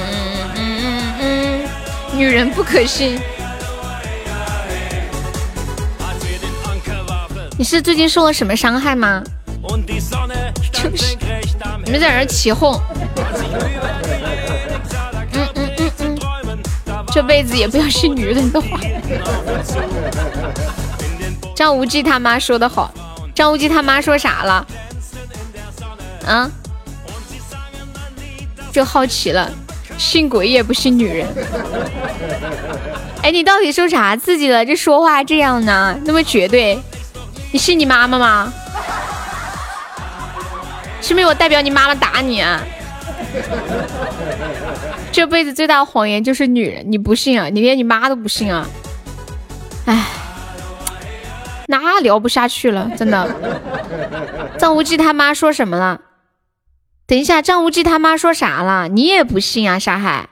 [0.54, 1.68] 嗯嗯嗯，
[2.16, 3.20] 女人不可信。
[7.62, 9.22] 你是最近受了什么伤害吗？
[10.72, 11.16] 就是
[11.84, 12.76] 你们在那起哄。
[15.32, 16.18] 嗯嗯嗯嗯。
[17.12, 18.80] 这辈子也不要信女人的话。
[21.54, 22.92] 张无忌他妈说的好，
[23.32, 24.66] 张无忌他妈说啥了？
[26.26, 26.50] 啊？
[28.72, 29.48] 就好奇了，
[29.96, 31.28] 信鬼也不信女人。
[33.22, 34.66] 哎，你到底受啥刺激了？
[34.66, 36.76] 这说话这样呢，那么绝对？
[37.52, 38.52] 你信你妈妈吗？
[41.02, 42.62] 是不是我代表你妈妈打你啊？
[45.12, 47.48] 这辈子最大的谎言就是女人，你不信啊？
[47.50, 48.66] 你连你妈都不信啊？
[49.84, 50.06] 哎，
[51.66, 53.28] 那聊不下去了，真的。
[54.56, 56.00] 张无忌他妈说什么了？
[57.06, 58.88] 等一下，张无忌他妈说啥了？
[58.88, 59.78] 你也不信啊？
[59.78, 60.30] 沙海，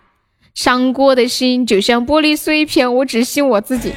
[0.55, 3.93] 伤过的心就像玻璃碎片，我只信我自己。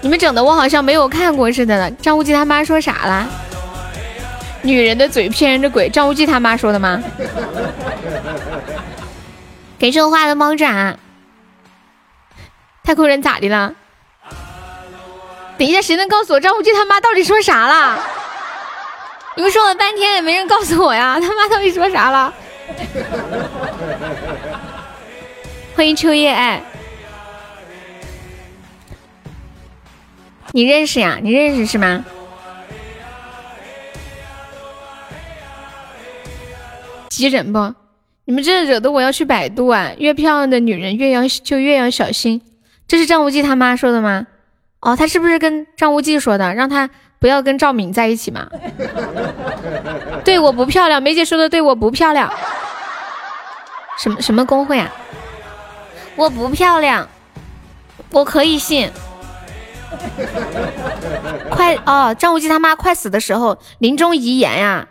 [0.00, 1.96] 你们整的我好像没有看过似的呢。
[2.00, 3.26] 张无忌他妈说啥了？
[4.62, 7.02] 女人的嘴骗人的鬼，张无忌他妈说的吗？
[9.78, 10.96] 给我画的猫爪，
[12.82, 13.72] 太空人咋的了？
[15.56, 17.98] 等一下，谁能告诉我张无忌他妈到底说啥了？
[19.36, 22.32] 你们说了半天也没人告诉我呀，他妈到底说啥了？
[25.74, 26.60] 欢迎秋叶爱，
[30.52, 31.18] 你认识呀？
[31.22, 32.04] 你认识是吗？
[37.10, 37.74] 急人不？
[38.24, 39.90] 你们这惹得我要去百度啊！
[39.98, 42.40] 越漂亮的女人越要就越要小心。
[42.86, 44.26] 这是张无忌他妈说的吗？
[44.80, 48.48] 哦，他是不是跟张无忌说的，让他不要跟赵敏在一起嘛？
[50.24, 51.02] 对，我不漂亮。
[51.02, 52.32] 梅姐说的对，我不漂亮。
[53.98, 54.90] 什么什么公会啊？
[56.14, 57.08] 我不漂亮，
[58.10, 58.90] 我可以信。
[61.50, 64.86] 快哦，张无忌他妈快死的时候，临终遗言呀。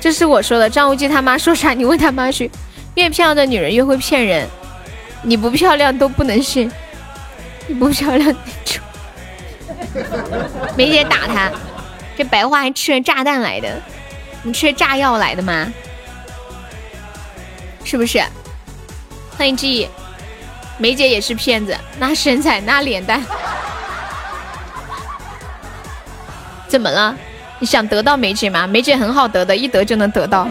[0.00, 1.72] 这是我说的，张无忌他妈说啥？
[1.74, 2.50] 你问他妈去。
[2.94, 4.48] 越漂亮的女人越会骗人，
[5.22, 6.70] 你不漂亮都不能信。
[7.66, 8.34] 你不漂亮
[8.64, 8.80] 就，
[10.76, 11.50] 梅姐打他，
[12.16, 13.82] 这白话还吃了炸弹来的？
[14.42, 15.70] 你吃炸药来的吗？
[17.84, 18.22] 是不是？
[19.36, 19.88] 欢迎记忆，
[20.78, 23.22] 梅姐也是骗子，那身材那脸蛋，
[26.68, 27.16] 怎么了？
[27.58, 28.66] 你想得到梅姐吗？
[28.66, 30.46] 梅姐很好得的，一得就能得到。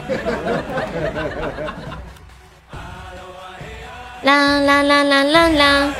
[4.24, 5.94] 啦啦啦啦啦啦！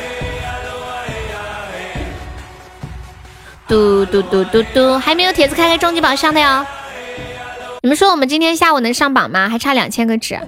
[3.68, 6.66] 嘟嘟嘟嘟嘟，还没有铁子开开终极宝箱的哟。
[7.84, 9.48] 你们说我们今天下午能上榜吗？
[9.48, 10.40] 还差两千个纸，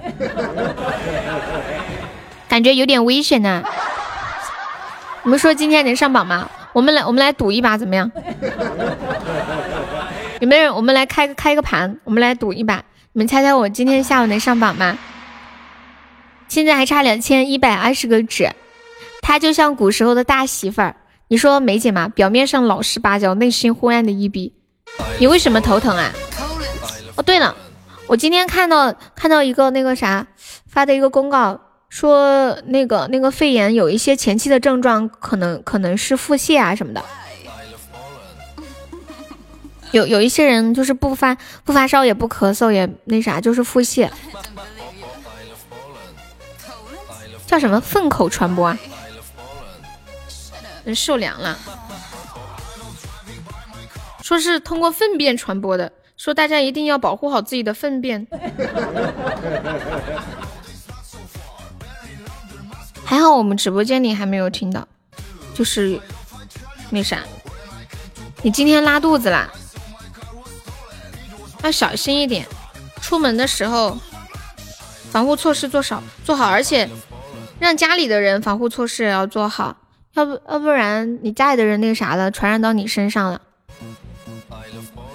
[2.48, 3.62] 感觉有点危险呢。
[5.22, 6.50] 你们说今天能上榜吗？
[6.72, 8.10] 我们来，我们来赌一把，怎么样？
[10.40, 10.74] 有没有？
[10.74, 12.84] 我们来开个开个盘，我们来赌一把。
[13.12, 14.96] 你们猜猜我今天下午能上榜吗？
[16.46, 18.50] 现在还差两千一百二十个纸。
[19.20, 20.96] 她就像古时候的大媳妇儿，
[21.26, 22.08] 你说梅姐吗？
[22.08, 24.54] 表面上老实巴交，内心昏暗的一逼。
[25.18, 26.12] 你为什么头疼啊？
[27.16, 27.54] 哦，对了，
[28.06, 30.26] 我今天看到看到一个那个啥
[30.66, 37.02] 发的一个公告，说那个那个肺炎有一些前期的症状，可能可能是腹泻啊什么的。
[39.92, 44.10] 有有一些人就是不发不发烧也不咳嗽也那啥，就是腹泻，
[47.46, 48.78] 叫什么粪口传播啊？
[50.94, 51.58] 受凉了，
[54.22, 58.26] 说是通过粪便传播的，说大家一定要保护好自己的粪便。
[63.08, 64.86] 还好我们直播间里还没有听到，
[65.54, 65.98] 就是
[66.90, 67.20] 那啥，
[68.42, 69.50] 你今天拉肚子啦？
[71.62, 72.46] 要小心一点，
[73.00, 73.96] 出门的时候
[75.10, 76.86] 防护措施做少做好，而且
[77.58, 79.78] 让家里的人防护措施也要做好，
[80.12, 83.40] 要不要不然你家里的人那个啥了，传染到你身上了，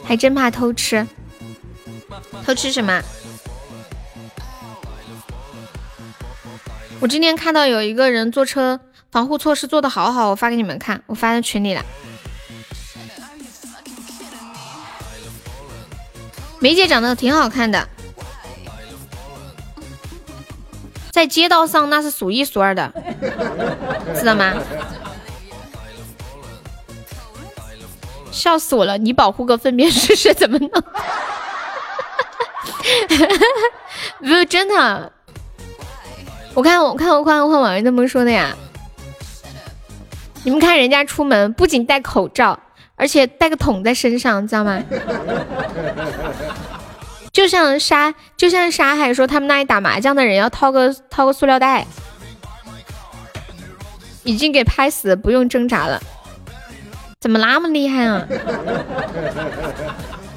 [0.03, 1.05] 还真怕偷吃。
[2.43, 3.03] 偷吃什么？
[7.03, 8.79] 我今天看到有一个人坐车
[9.11, 11.83] 防护措施做的好好，我发给你们看，我发在群里了。
[16.59, 17.89] 梅姐长得挺好看的，
[21.11, 22.93] 在街道上那是数一数二的，
[24.17, 24.53] 知道吗？
[28.31, 28.97] 笑死我了！
[28.97, 30.69] 你保护个粪便试试怎么弄？
[34.19, 35.11] 不是真的，
[36.53, 38.55] 我看我看我看我看网上这么说的呀。
[40.43, 42.59] 你们看人家出门不仅戴口罩。
[42.95, 44.79] 而且带个桶在身上，知道吗？
[47.33, 51.87] 就像沙，就像沙海说他们那里打麻将的人要掏个掏个塑料袋，
[54.23, 55.99] 已经给拍死，不用挣扎了。
[57.19, 58.27] 怎么那么厉害啊？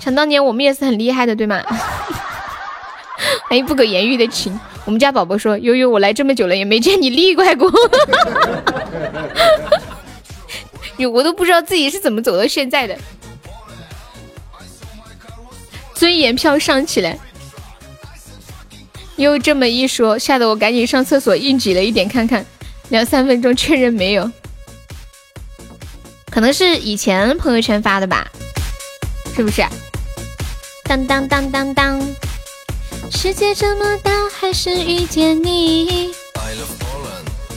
[0.00, 1.62] 想当年我们也是很厉害的，对吗？
[3.48, 4.58] 欢 迎不可言喻的情。
[4.84, 7.70] 我们家宝宝说：“悠悠，我来这么久了，也没见你厉害过。
[11.12, 12.96] ”我都不知道自己是怎么走到现在的。
[15.94, 17.18] 尊严票上起来。
[19.16, 22.44] 又这么一说，吓得我赶紧上厕所硬挤了一点看看，
[22.90, 24.30] 两三分钟确认没有。
[26.30, 28.30] 可能是以前朋友圈发的吧，
[29.34, 29.62] 是不是？
[30.84, 32.00] 当当当当当，
[33.10, 36.10] 世界这么大，还是遇见你。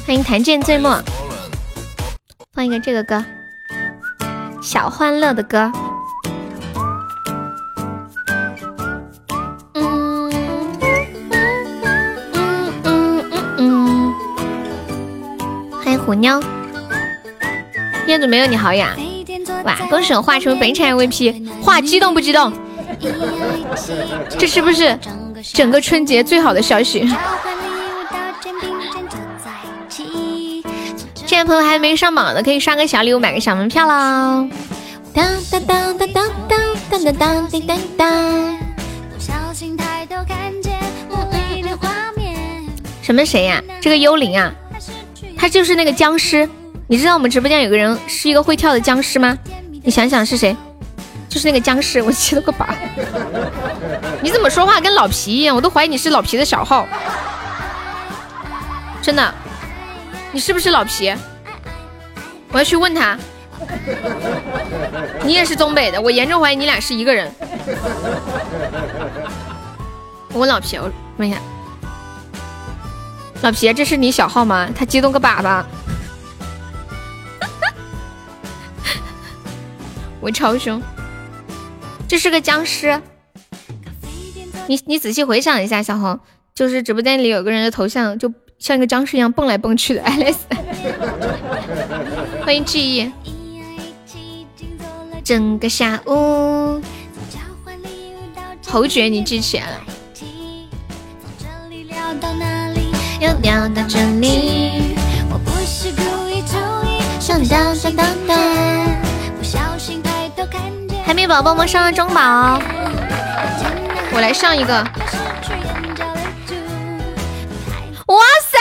[0.06, 1.02] 欢迎弹剑醉墨，
[2.54, 3.24] 放一个这个歌，
[4.62, 5.72] 小欢乐的歌。
[9.74, 10.82] 嗯嗯
[12.84, 13.26] 嗯嗯
[13.58, 14.14] 嗯，
[15.84, 16.42] 欢迎虎妞。
[18.08, 18.96] 燕子没有你好呀？
[19.66, 22.52] 哇，恭喜我画成本场 MVP，画激动不激动？
[24.38, 24.98] 这是不是
[25.54, 27.08] 整个春节最好的消息？
[31.26, 34.48] 现在朋友还没上榜的，可以刷个小礼物，买个小门票喽！
[35.14, 38.58] 当当当当当当当当当当当。
[43.02, 43.64] 什么谁呀？
[43.82, 44.52] 这个幽灵啊，
[45.38, 46.50] 他就是那个僵尸。
[46.88, 49.38] 你知道我们直播间有个人是一个会跳的僵尸吗？
[49.84, 50.56] 你想想是谁？
[51.30, 52.76] 就是那个僵尸，我起了个把。
[54.22, 55.56] 你怎么说话跟老皮一样？
[55.56, 56.88] 我都怀疑你是老皮的小号。
[59.02, 59.34] 真的，
[60.32, 61.16] 你是不是老皮？
[62.52, 63.18] 我要去问他。
[65.24, 67.32] 你也是东北的，我严重怀疑你俩是一个人。
[70.34, 71.38] 我问老皮，我问一下，
[73.42, 74.68] 老皮，这是你小号吗？
[74.76, 75.64] 他激动个粑粑。
[80.20, 80.82] 我超凶，
[82.10, 83.00] 这是个僵尸。
[84.68, 86.20] 你你仔细回想一下，小红，
[86.56, 90.02] 就是直播间里有个人的头像，就像一个僵尸一样蹦来蹦去的。
[90.02, 90.38] Alice，
[92.44, 93.12] 欢迎记忆。
[95.24, 96.82] 整个下午，
[98.66, 99.82] 侯爵你记起来了。
[103.22, 104.96] 又聊到这里，
[105.30, 106.58] 我不是故意注
[106.90, 108.90] 意，想当当当当。
[111.10, 112.62] 海绵宝宝们上了中宝，
[114.12, 114.74] 我来上一个。
[118.06, 118.60] 哇塞，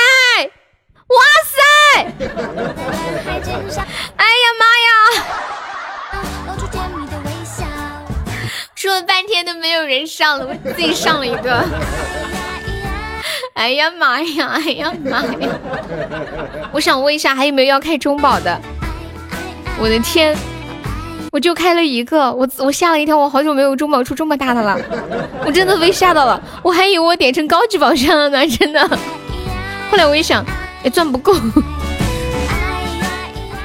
[1.09, 1.53] 哇塞！
[4.17, 4.91] 哎呀妈呀！
[8.75, 11.63] 说了半天都没有人上了，我自己上了一个。
[13.57, 14.53] 哎呀妈呀！
[14.55, 15.51] 哎呀妈呀！
[16.73, 18.59] 我想问一下，还有没有要开中宝的？
[19.79, 20.35] 我的天！
[21.31, 24.79] 我就开了一个，我我吓了一跳，我好久没有中宝出这么大的了，
[25.45, 28.81] 我真的被吓到了，我还以为我点成高级宝箱了呢，真的。
[29.91, 30.45] 后来我一想，
[30.83, 31.35] 也赚不够，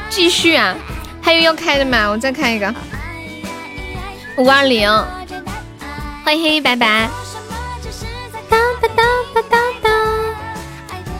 [0.09, 0.75] 继续啊，
[1.21, 2.07] 还有要开的吗？
[2.09, 2.73] 我再开一个，
[4.37, 4.89] 五二零，
[6.25, 7.09] 欢迎黑黑白白，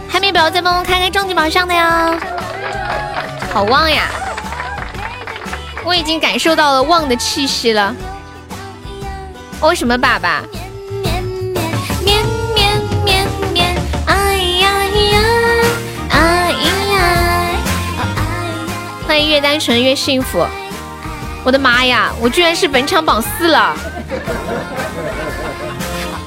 [0.10, 2.14] 还没宝宝再帮我开开终极宝箱的呀，
[3.54, 4.10] 好旺呀！
[5.86, 7.96] 我已经感受到了旺的气息了。
[9.62, 10.42] 为什么爸爸？
[11.02, 11.24] 绵
[12.04, 15.20] 绵绵绵，哎呀呀，
[16.10, 16.62] 哎呀！
[19.08, 20.46] 欢迎越单纯越幸福。
[21.44, 23.76] 我的妈呀，我居然是本场榜四了，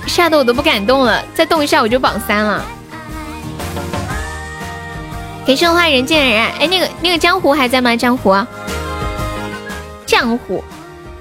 [0.06, 1.22] 吓得我都不敢动了。
[1.34, 2.64] 再动一下我就榜三了。
[5.46, 6.48] 感谢我花人见人爱。
[6.60, 7.96] 哎，那个那个江湖还在吗？
[7.96, 8.34] 江湖。
[10.06, 10.62] 浆糊，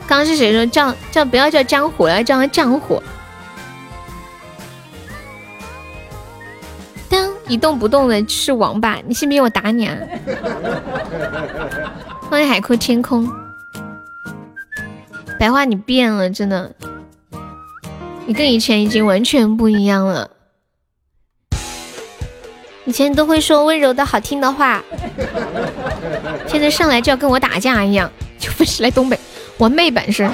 [0.08, 3.02] 刚刚是谁说叫叫不要叫江湖了，叫他浆糊。
[7.10, 9.98] 当一动不动的是王八，你信不信我打你啊？
[12.30, 13.28] 欢迎海阔天空，
[15.40, 16.72] 白话你变了，真的，
[18.26, 20.30] 你跟以前已经完全不一样了。
[22.86, 24.84] 以前都会说温柔的好听的话，
[26.46, 28.12] 现在上来就要跟我打架一样。
[28.52, 29.20] 不是来东北，
[29.58, 30.30] 我没本事。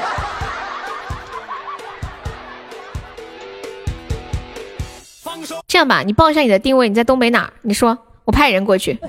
[5.67, 7.53] 这样吧，你报一下你的定位，你在东北哪儿？
[7.61, 8.99] 你说，我派人过去。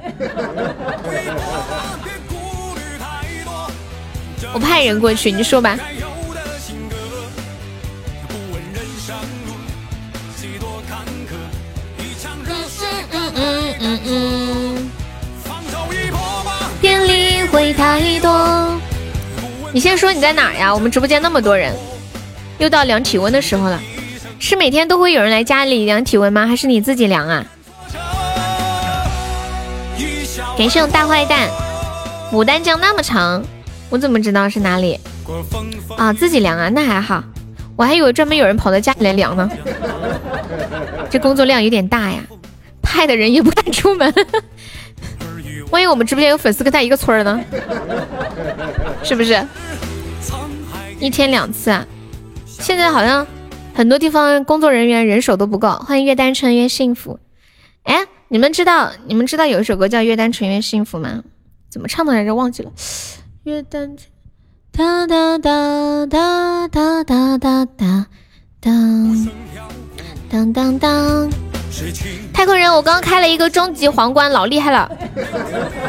[4.55, 5.79] 我派人过去，你说吧。
[13.15, 14.91] 嗯嗯嗯嗯，
[17.51, 18.81] 会太多，
[19.75, 20.75] 你先说你在哪呀？
[20.75, 21.75] 我们直播间那么多人，
[22.59, 23.81] 又到量体温的时候了。
[24.39, 26.47] 是每天都会有人来家里量体温吗？
[26.47, 27.47] 还是你自己量啊？
[30.59, 31.49] 感谢我大坏蛋，
[32.31, 33.43] 牡丹江那么长，
[33.89, 35.01] 我怎么知道是哪里？
[35.97, 37.25] 啊，自己量啊，那还好，
[37.75, 39.51] 我还以为专门有人跑到家里来量呢。
[41.09, 42.19] 这工作量有点大呀，
[42.83, 44.13] 派的人也不敢出门。
[45.73, 47.43] 万一我们直播间有粉丝跟他一个村儿呢？
[49.03, 49.45] 是不是？
[51.01, 51.85] 一天两次啊？
[52.47, 53.27] 现在好像。
[53.75, 57.19] 很多地方工作人员人手都不够，欢迎越单纯越幸福。
[57.85, 61.23] 哎，你们知道你们知道有一首歌叫《越单纯越幸福》吗？
[61.71, 62.35] 怎么唱的来着？
[62.35, 62.71] 忘记了。
[63.45, 64.11] 越单纯，
[64.73, 68.07] 哒哒哒哒哒哒哒哒
[68.61, 69.27] 当
[70.29, 71.31] 当当当。
[72.33, 74.91] 太空人，我刚开了一个终极皇冠，老厉害了。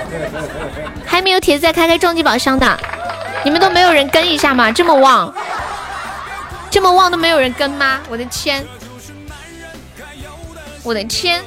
[1.05, 2.79] 还没有铁子再开开终极宝箱的，
[3.43, 4.71] 你们都没有人跟一下吗？
[4.71, 5.33] 这么旺。
[6.69, 7.99] 这么旺都没有人跟吗？
[8.09, 8.65] 我的天！
[10.83, 11.43] 我的天！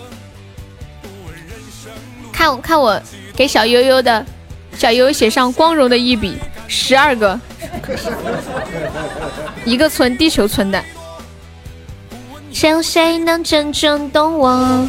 [2.32, 3.00] 看我看我
[3.34, 4.24] 给小悠悠的，
[4.76, 7.40] 小悠悠写上光荣的一笔，十二个，
[9.64, 10.82] 一个村地球村的。
[12.56, 14.88] 谁有谁能真正懂我？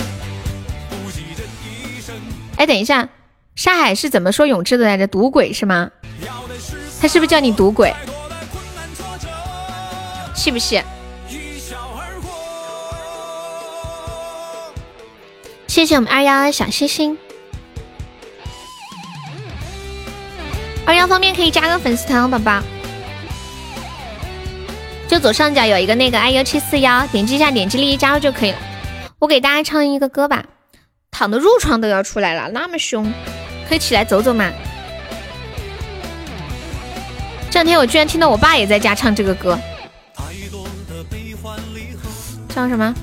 [2.55, 3.09] 哎，等一下，
[3.57, 5.05] 沙海是怎么说永志的来着？
[5.05, 5.91] 赌鬼是吗？
[7.01, 7.93] 他是不是叫你赌鬼？
[10.33, 10.81] 是不是？
[15.67, 17.17] 谢谢我们二幺小星星。
[20.85, 22.63] 二幺方便可以加个粉丝团哦，宝宝。
[25.07, 28.57] 就左上角有一个那个 i u 七四幺，点击一下，点击立即加入就可以了。
[29.19, 30.43] 我给大家唱一个歌吧，
[31.11, 33.11] 躺的褥疮都要出来了，那么凶，
[33.69, 34.51] 可以起来走走吗？
[37.49, 39.57] 这两天我居然听到我爸也在家唱这个歌。
[42.49, 42.93] 唱什么？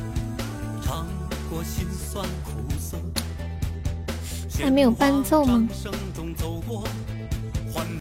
[4.62, 5.66] 还没有伴奏吗？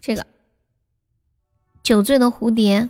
[0.02, 0.24] 这个
[1.82, 2.86] 酒醉的蝴蝶。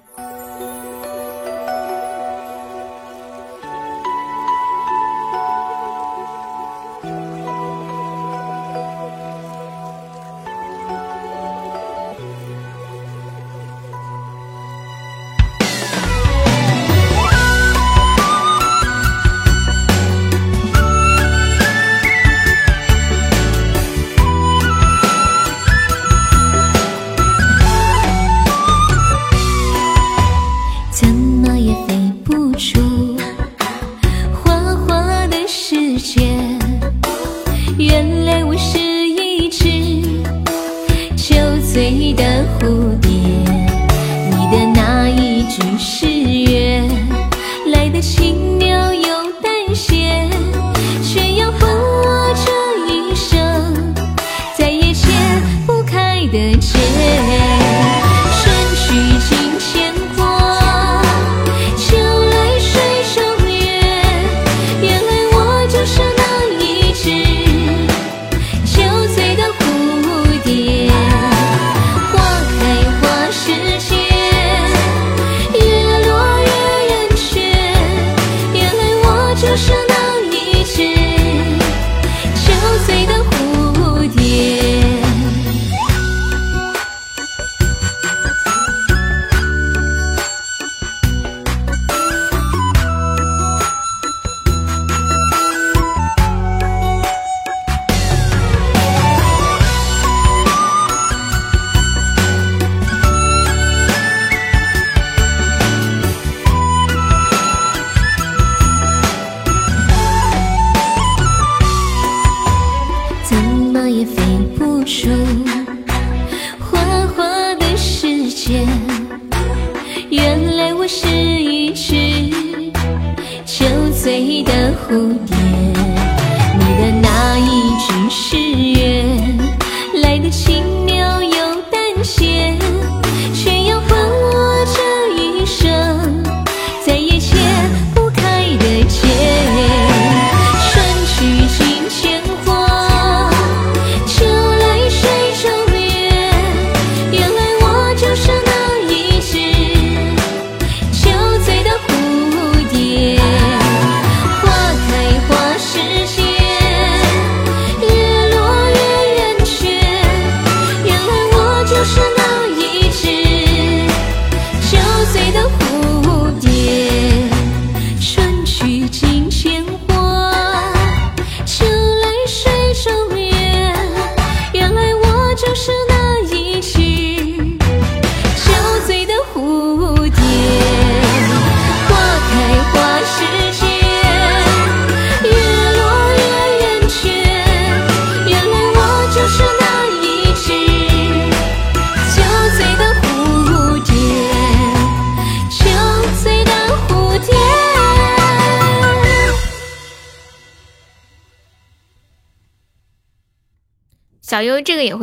[80.77, 81.14] existir.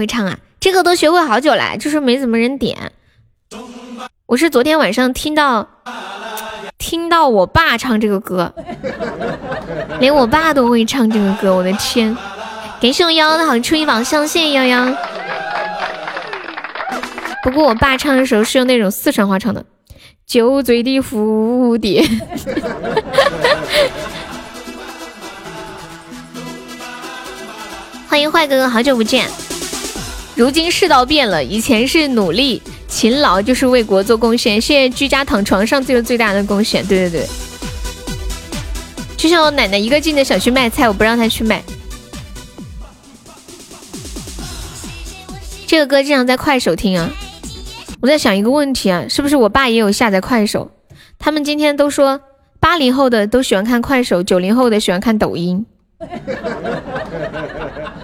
[0.02, 2.92] 会唱啊，这个都学会好久了，就是没怎么人点。
[4.26, 5.68] 我是昨天晚上听到
[6.80, 8.52] 听到我爸唱这个歌，
[10.00, 12.18] 连我爸都会唱这个歌，我的天！
[12.82, 14.92] 感谢我幺幺的好初一宝箱，谢谢幺幺。
[17.44, 19.64] 不过我爸唱的时候是用那种四川话唱的，
[20.26, 22.04] 酒醉的蝴蝶。
[28.10, 29.30] 欢迎坏哥哥，好久不见。
[30.42, 36.84] 如今世道变了，以前是努力勤劳就是为国做贡献，现在居家躺床上就是最大的贡献。
[36.88, 37.28] 对对对，
[39.16, 41.62] 就像我奶奶一个劲的想去卖菜，我不让她去卖。
[45.68, 47.08] 这个歌经常在快手听啊。
[48.02, 50.72] 我在想一个问题啊，是不是我爸也有下载快手？
[51.20, 52.20] 他们今天都说
[52.60, 55.64] 八零后的都喜欢看快手，九零后的喜欢看抖音。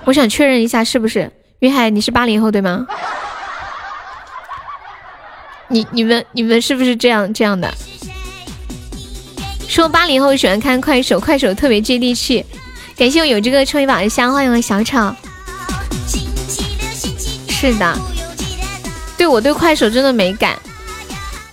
[0.05, 1.89] 我想确认一下，是不是云海？
[1.89, 2.85] 你是八零后对吗？
[5.69, 7.73] 你、你们、你们是不是这样这样的？
[9.67, 12.45] 说八零后喜欢看快手，快手特别接地气。
[12.95, 15.15] 感谢我有这个抽一把的香，欢迎我小草。
[17.49, 17.97] 是的，
[19.17, 20.55] 对我对快手真的没感，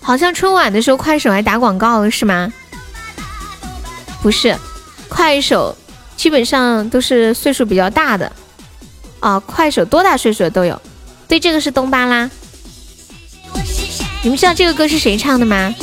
[0.03, 2.53] 好像春晚的时候快手还打广告了，是吗？
[4.23, 4.55] 不是，
[5.09, 5.75] 快手
[6.15, 8.31] 基本上都是岁数比较大的。
[9.25, 10.79] 啊，快手多大岁数的都有。
[11.27, 12.31] 对，这个是东巴拉。
[14.23, 15.75] 你们知道这个歌是谁唱的吗？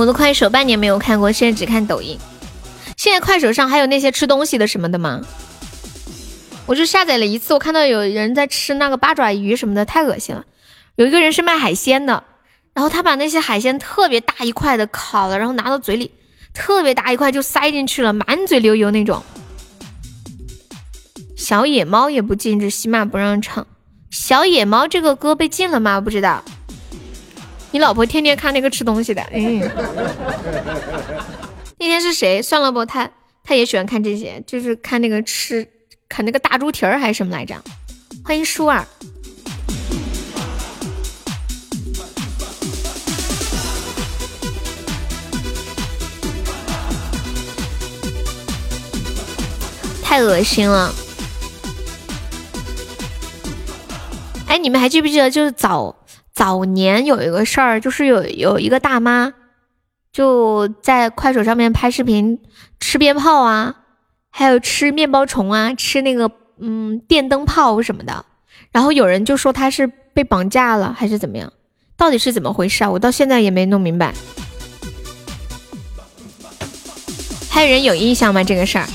[0.00, 2.18] 我的快手半年没有看过，现在只看抖音。
[2.96, 5.20] 现在快手上还有那些吃东西的什么的吗？
[6.64, 10.46] 我就下载了一次，我看到有人在吃那个八爪鱼什么的，太恶心了。
[10.96, 12.24] 有一个人是卖海鲜的，
[12.72, 16.12] 然后他把那些海鲜特别大一块的烤了，然后拿到嘴里，
[16.54, 19.22] 特别大一块就塞进去了，满嘴流油那种。
[21.36, 23.66] 小野猫也不禁止，起码不让唱。
[24.10, 26.00] 小野猫这个歌被禁了吗？
[26.00, 26.42] 不知道。
[27.72, 29.60] 你老婆天天看那个吃东西的，嗯，
[31.78, 32.42] 那天是谁？
[32.42, 33.08] 算了不，他
[33.44, 35.66] 他也喜欢看这些，就是看那个吃
[36.08, 37.54] 啃那个大猪蹄儿还是什么来着？
[38.24, 38.84] 欢迎舒儿，
[50.02, 50.92] 太恶心了！
[54.48, 55.94] 哎，你们还记不记得就是早？
[56.40, 59.34] 早年有一个事儿，就是有有一个大妈
[60.10, 62.40] 就在快手上面拍视频
[62.80, 63.74] 吃鞭炮啊，
[64.30, 68.24] 还有吃面包虫啊，吃那个嗯电灯泡什么的。
[68.72, 71.52] 然后有人就说她是被绑架了还是怎么样？
[71.94, 72.90] 到底是怎么回事啊？
[72.90, 74.14] 我到现在也没弄明白。
[77.50, 78.42] 还有人有印象吗？
[78.42, 78.86] 这个事儿？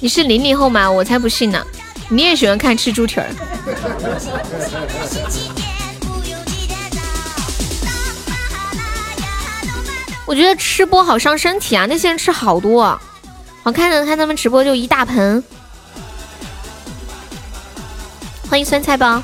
[0.00, 0.90] 你是零零后吗？
[0.90, 1.64] 我才不信呢。
[2.08, 3.26] 你也喜欢看吃猪蹄儿？
[10.24, 11.86] 我觉得吃播好伤身体啊！
[11.86, 13.00] 那些人吃好多，
[13.62, 15.42] 我看着看他们直播就一大盆。
[18.48, 19.22] 欢迎酸菜包，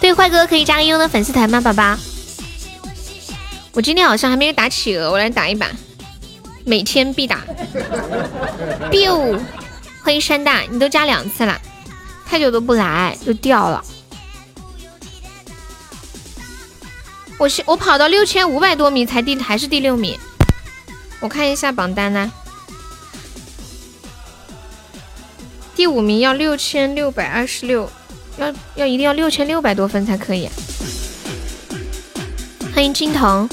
[0.00, 1.96] 对坏哥可以加个悠悠的粉丝团吗，宝宝？
[3.72, 5.66] 我今天好像还没有打企鹅，我来打一把，
[6.64, 7.40] 每天必打。
[8.92, 9.38] biu。
[10.02, 11.60] 欢迎山大，你都加两次了，
[12.26, 13.84] 太久都不来就掉了。
[17.38, 20.18] 我是我跑到六千五百多米才第还是第六名，
[21.20, 22.32] 我看一下榜单呢。
[25.76, 27.90] 第五名要六千六百二十六，
[28.38, 30.48] 要要一定要六千六百多分才可以。
[32.74, 33.48] 欢迎金童，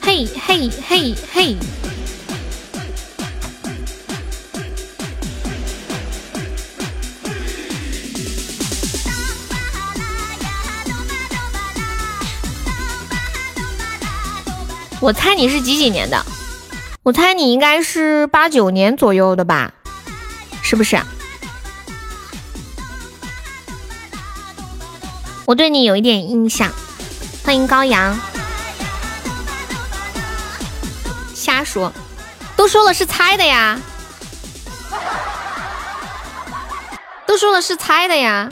[0.00, 1.56] 嘿嘿嘿嘿。
[15.04, 16.24] 我猜你是几几年的？
[17.02, 19.70] 我猜你应该是八九年左右的吧，
[20.62, 20.98] 是不是？
[25.44, 26.72] 我对你有一点印象。
[27.44, 28.18] 欢迎高阳。
[31.34, 31.92] 瞎说，
[32.56, 33.78] 都说了是猜的呀，
[37.26, 38.48] 都说了是猜的呀。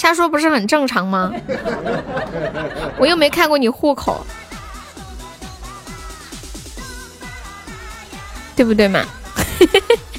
[0.00, 1.30] 瞎说不是很正常吗？
[2.96, 4.24] 我又没看过你户口，
[8.56, 9.04] 对不对嘛？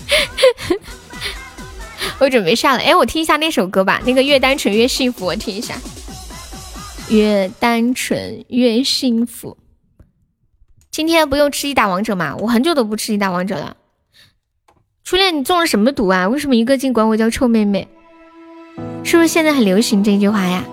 [2.19, 5.73] 我准备下了，哎，我听一下那首歌吧，那个越单纯越幸福，我听一下。
[7.09, 9.57] 越单纯越幸福。
[10.91, 12.35] 今天不用吃鸡打王者吗？
[12.37, 13.75] 我很久都不吃鸡打王者了。
[15.03, 16.27] 初恋，你中了什么毒啊？
[16.27, 17.87] 为什么一个劲管我叫臭妹妹？
[19.03, 20.63] 是不是现在很流行这句话呀？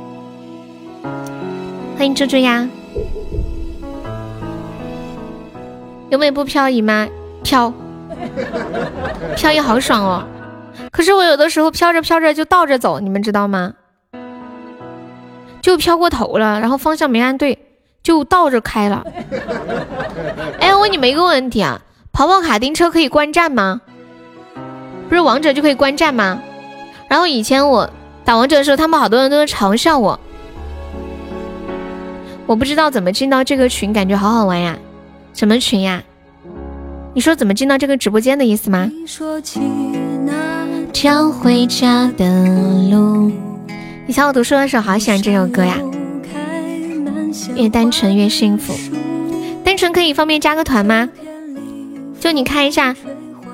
[1.97, 2.69] 欢迎猪猪呀！
[6.11, 7.09] 有美不漂移吗？
[7.43, 7.73] 飘，
[9.37, 10.25] 漂移好爽哦。
[10.91, 13.75] 可是我有的时候飘着飘着就倒着走，你们知道吗？
[15.61, 17.59] 就飘过头了，然后方向没按对，
[18.03, 19.05] 就倒着开了。
[20.61, 21.81] 哎，我问你们一个问题啊，
[22.13, 23.81] 跑跑卡丁车可以观战吗？
[25.09, 26.41] 不是王者就可以观战吗？
[27.09, 27.91] 然后以前我
[28.29, 30.21] 打王者的时候，他们好多人都在嘲笑我。
[32.45, 34.77] 我不知道怎么进到这个群，感觉好好玩呀。
[35.33, 36.03] 什么群呀？
[37.15, 38.93] 你说怎么进到这个直播间的意思吗？
[40.93, 42.27] 条回家的
[42.91, 43.33] 路。
[44.07, 45.79] 以前我读书的时候好喜欢这首歌呀。
[47.55, 48.75] 越单纯越幸福。
[49.65, 51.09] 单纯可以方便加个团吗？
[52.21, 52.95] 就你看一下。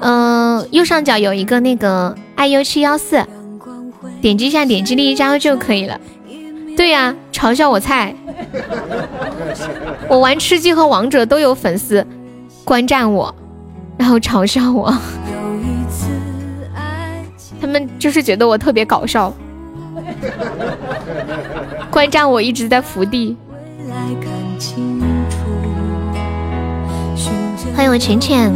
[0.01, 3.25] 嗯，右上角有一个那个 iu 七幺四，
[4.25, 6.01] 点击一下，点击立即加入就可以了。
[6.75, 8.15] 对呀，嘲笑我菜。
[10.09, 12.07] 我玩吃鸡和王者都有粉丝
[12.65, 13.35] 观战我，
[13.99, 14.91] 然后嘲笑我。
[17.61, 19.31] 他们就是觉得我特别搞笑。
[21.91, 23.36] 观战我一直在伏地。
[27.77, 28.51] 欢迎我浅浅。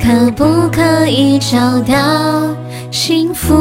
[0.00, 2.54] 可不可以找到
[2.90, 3.54] 幸福？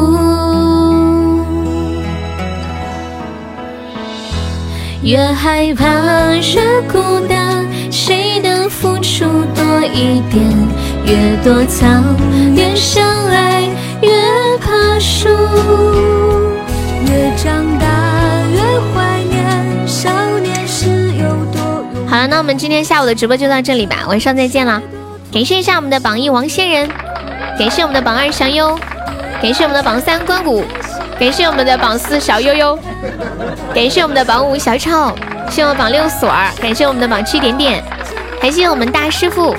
[5.03, 5.85] 越害怕
[6.33, 10.43] 越孤单，谁的付出多一点？
[11.05, 12.03] 越躲藏
[12.55, 13.69] 越相爱，
[14.01, 14.09] 越
[14.59, 15.29] 怕输。
[17.05, 17.85] 越长大
[18.51, 18.59] 越
[18.93, 22.07] 怀念少年时有多勇。
[22.07, 24.81] 好了，那我们今天下午的直播就到这里吧，晚上再见了。
[25.31, 26.89] 感谢一下我们的榜一王仙人，
[27.59, 28.79] 感谢我们的榜二祥优，
[29.41, 30.63] 感谢我们的榜三关谷，
[31.19, 32.79] 感谢我们的榜四小悠悠，
[33.73, 35.13] 感谢我们的榜五小丑，
[35.51, 37.83] 谢我们榜六锁儿，感谢我们的榜七点点，
[38.41, 39.55] 感谢我们大师傅，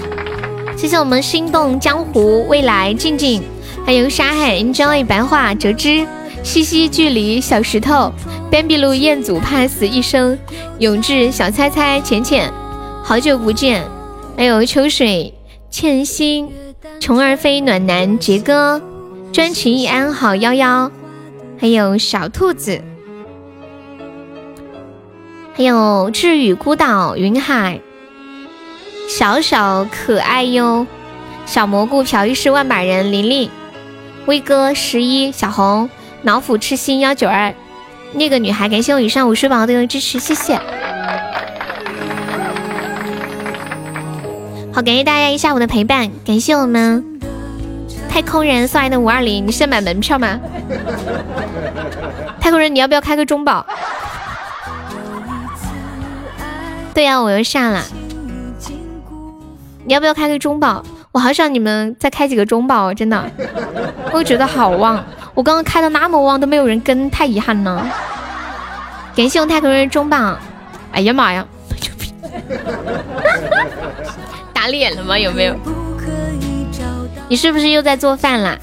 [0.77, 3.43] 谢谢我们心动江湖未来静静，
[3.85, 6.05] 还有沙海 enjoy 白话折枝，
[6.43, 8.13] 西西距离小石头
[8.51, 10.37] ，bambi 路彦祖怕死一生，
[10.79, 12.53] 永志小猜猜浅浅，
[13.05, 13.83] 好久不见，
[14.37, 15.33] 还有秋水。
[15.69, 16.49] 欠薪，
[17.01, 18.81] 虫儿飞，暖男杰哥，
[19.37, 20.91] 专情一安好幺幺，
[21.61, 22.81] 还有小兔子，
[25.55, 27.83] 还有治愈孤岛云海，
[29.11, 30.87] 小小可爱哟，
[31.45, 33.51] 小蘑菇朴一世万把人玲玲，
[34.25, 35.91] 威哥十一小红，
[36.23, 37.55] 老虎痴心幺九二，
[38.15, 40.55] 那个女孩感谢我以上五十宝的支持，谢谢。
[44.73, 47.16] 好，感谢大家一下午的陪伴，感谢我们。
[48.17, 50.41] 太空人送来的五二零，你是买门票吗？
[52.41, 53.67] 太空人，你要不要开个中宝？
[56.95, 57.83] 对呀，我又上了，
[59.85, 60.83] 你要不要开个中宝？
[61.13, 63.23] 我好想你们再开几个中宝，真的，
[64.11, 65.05] 我觉得好旺，
[65.35, 67.87] 我刚刚开的那么旺都没有人跟，太遗憾了。
[69.15, 70.39] 感谢我太空人中宝，
[70.91, 71.47] 哎呀妈呀！
[74.55, 75.19] 打脸了吗？
[75.19, 75.55] 有没有？
[77.29, 78.57] 你是不是又在做饭啦？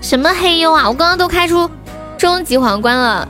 [0.00, 0.88] 什么黑优啊！
[0.88, 1.70] 我刚刚都开出
[2.18, 3.26] 终极皇冠了。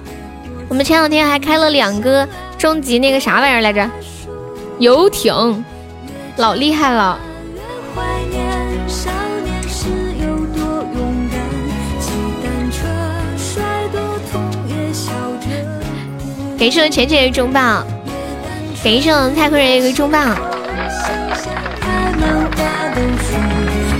[0.69, 2.27] 我们前两天还开了两个
[2.59, 3.89] 终极那个啥玩意儿来着？
[4.79, 5.65] 游艇，
[6.37, 7.19] 老厉害了。
[16.63, 17.85] 给谢我浅浅的中棒，
[18.85, 20.39] 给谢我太空人一个中棒。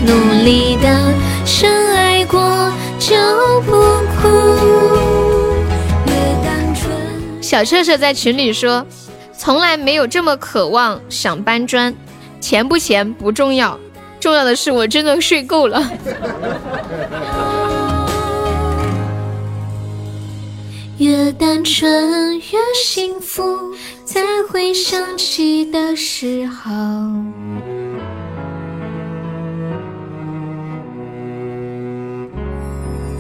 [0.07, 1.13] 努力的
[1.45, 3.17] 深爱过就
[3.63, 3.73] 不
[4.15, 4.29] 哭。
[7.41, 8.87] 小彻彻在群里说，
[9.37, 11.93] 从来没有这么渴望想搬砖，
[12.41, 13.77] 钱不钱不重要，
[14.21, 15.83] 重要的是我真的睡够了。
[21.03, 23.75] 越单纯越幸福，
[24.05, 26.71] 才会想起的时候。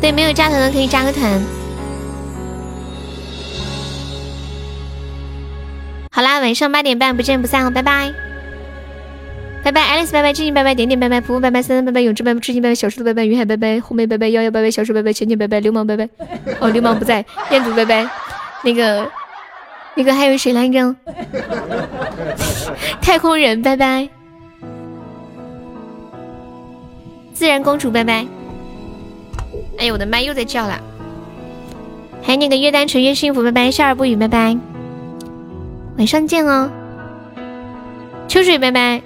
[0.00, 1.42] 对，没有加团的可以加个团。
[6.12, 8.21] 好啦，晚上八点半不见不散哦，拜拜。
[9.62, 16.08] 拜拜，Alice 拜拜，静静拜拜，点点拜拜，普普拜拜，三三拜拜，永志拜拜，痴心拜拜，小石头拜拜，云海拜拜，红梅拜拜，幺幺拜拜，小树拜拜，浅浅拜拜，流氓拜拜，
[16.60, 18.04] 哦，流氓不在，彦祖拜拜，
[18.64, 19.08] 那个
[19.94, 20.96] 那个还有谁来着？
[23.00, 24.08] 太空人拜拜，
[27.32, 28.26] 自然公主拜拜。
[29.78, 30.80] 哎呦，我的麦又在叫了。
[32.24, 34.56] 还有那个越单纯越幸福，拜拜；笑而不语，拜拜。
[35.98, 36.70] 晚上见哦，
[38.28, 39.02] 秋水，拜拜。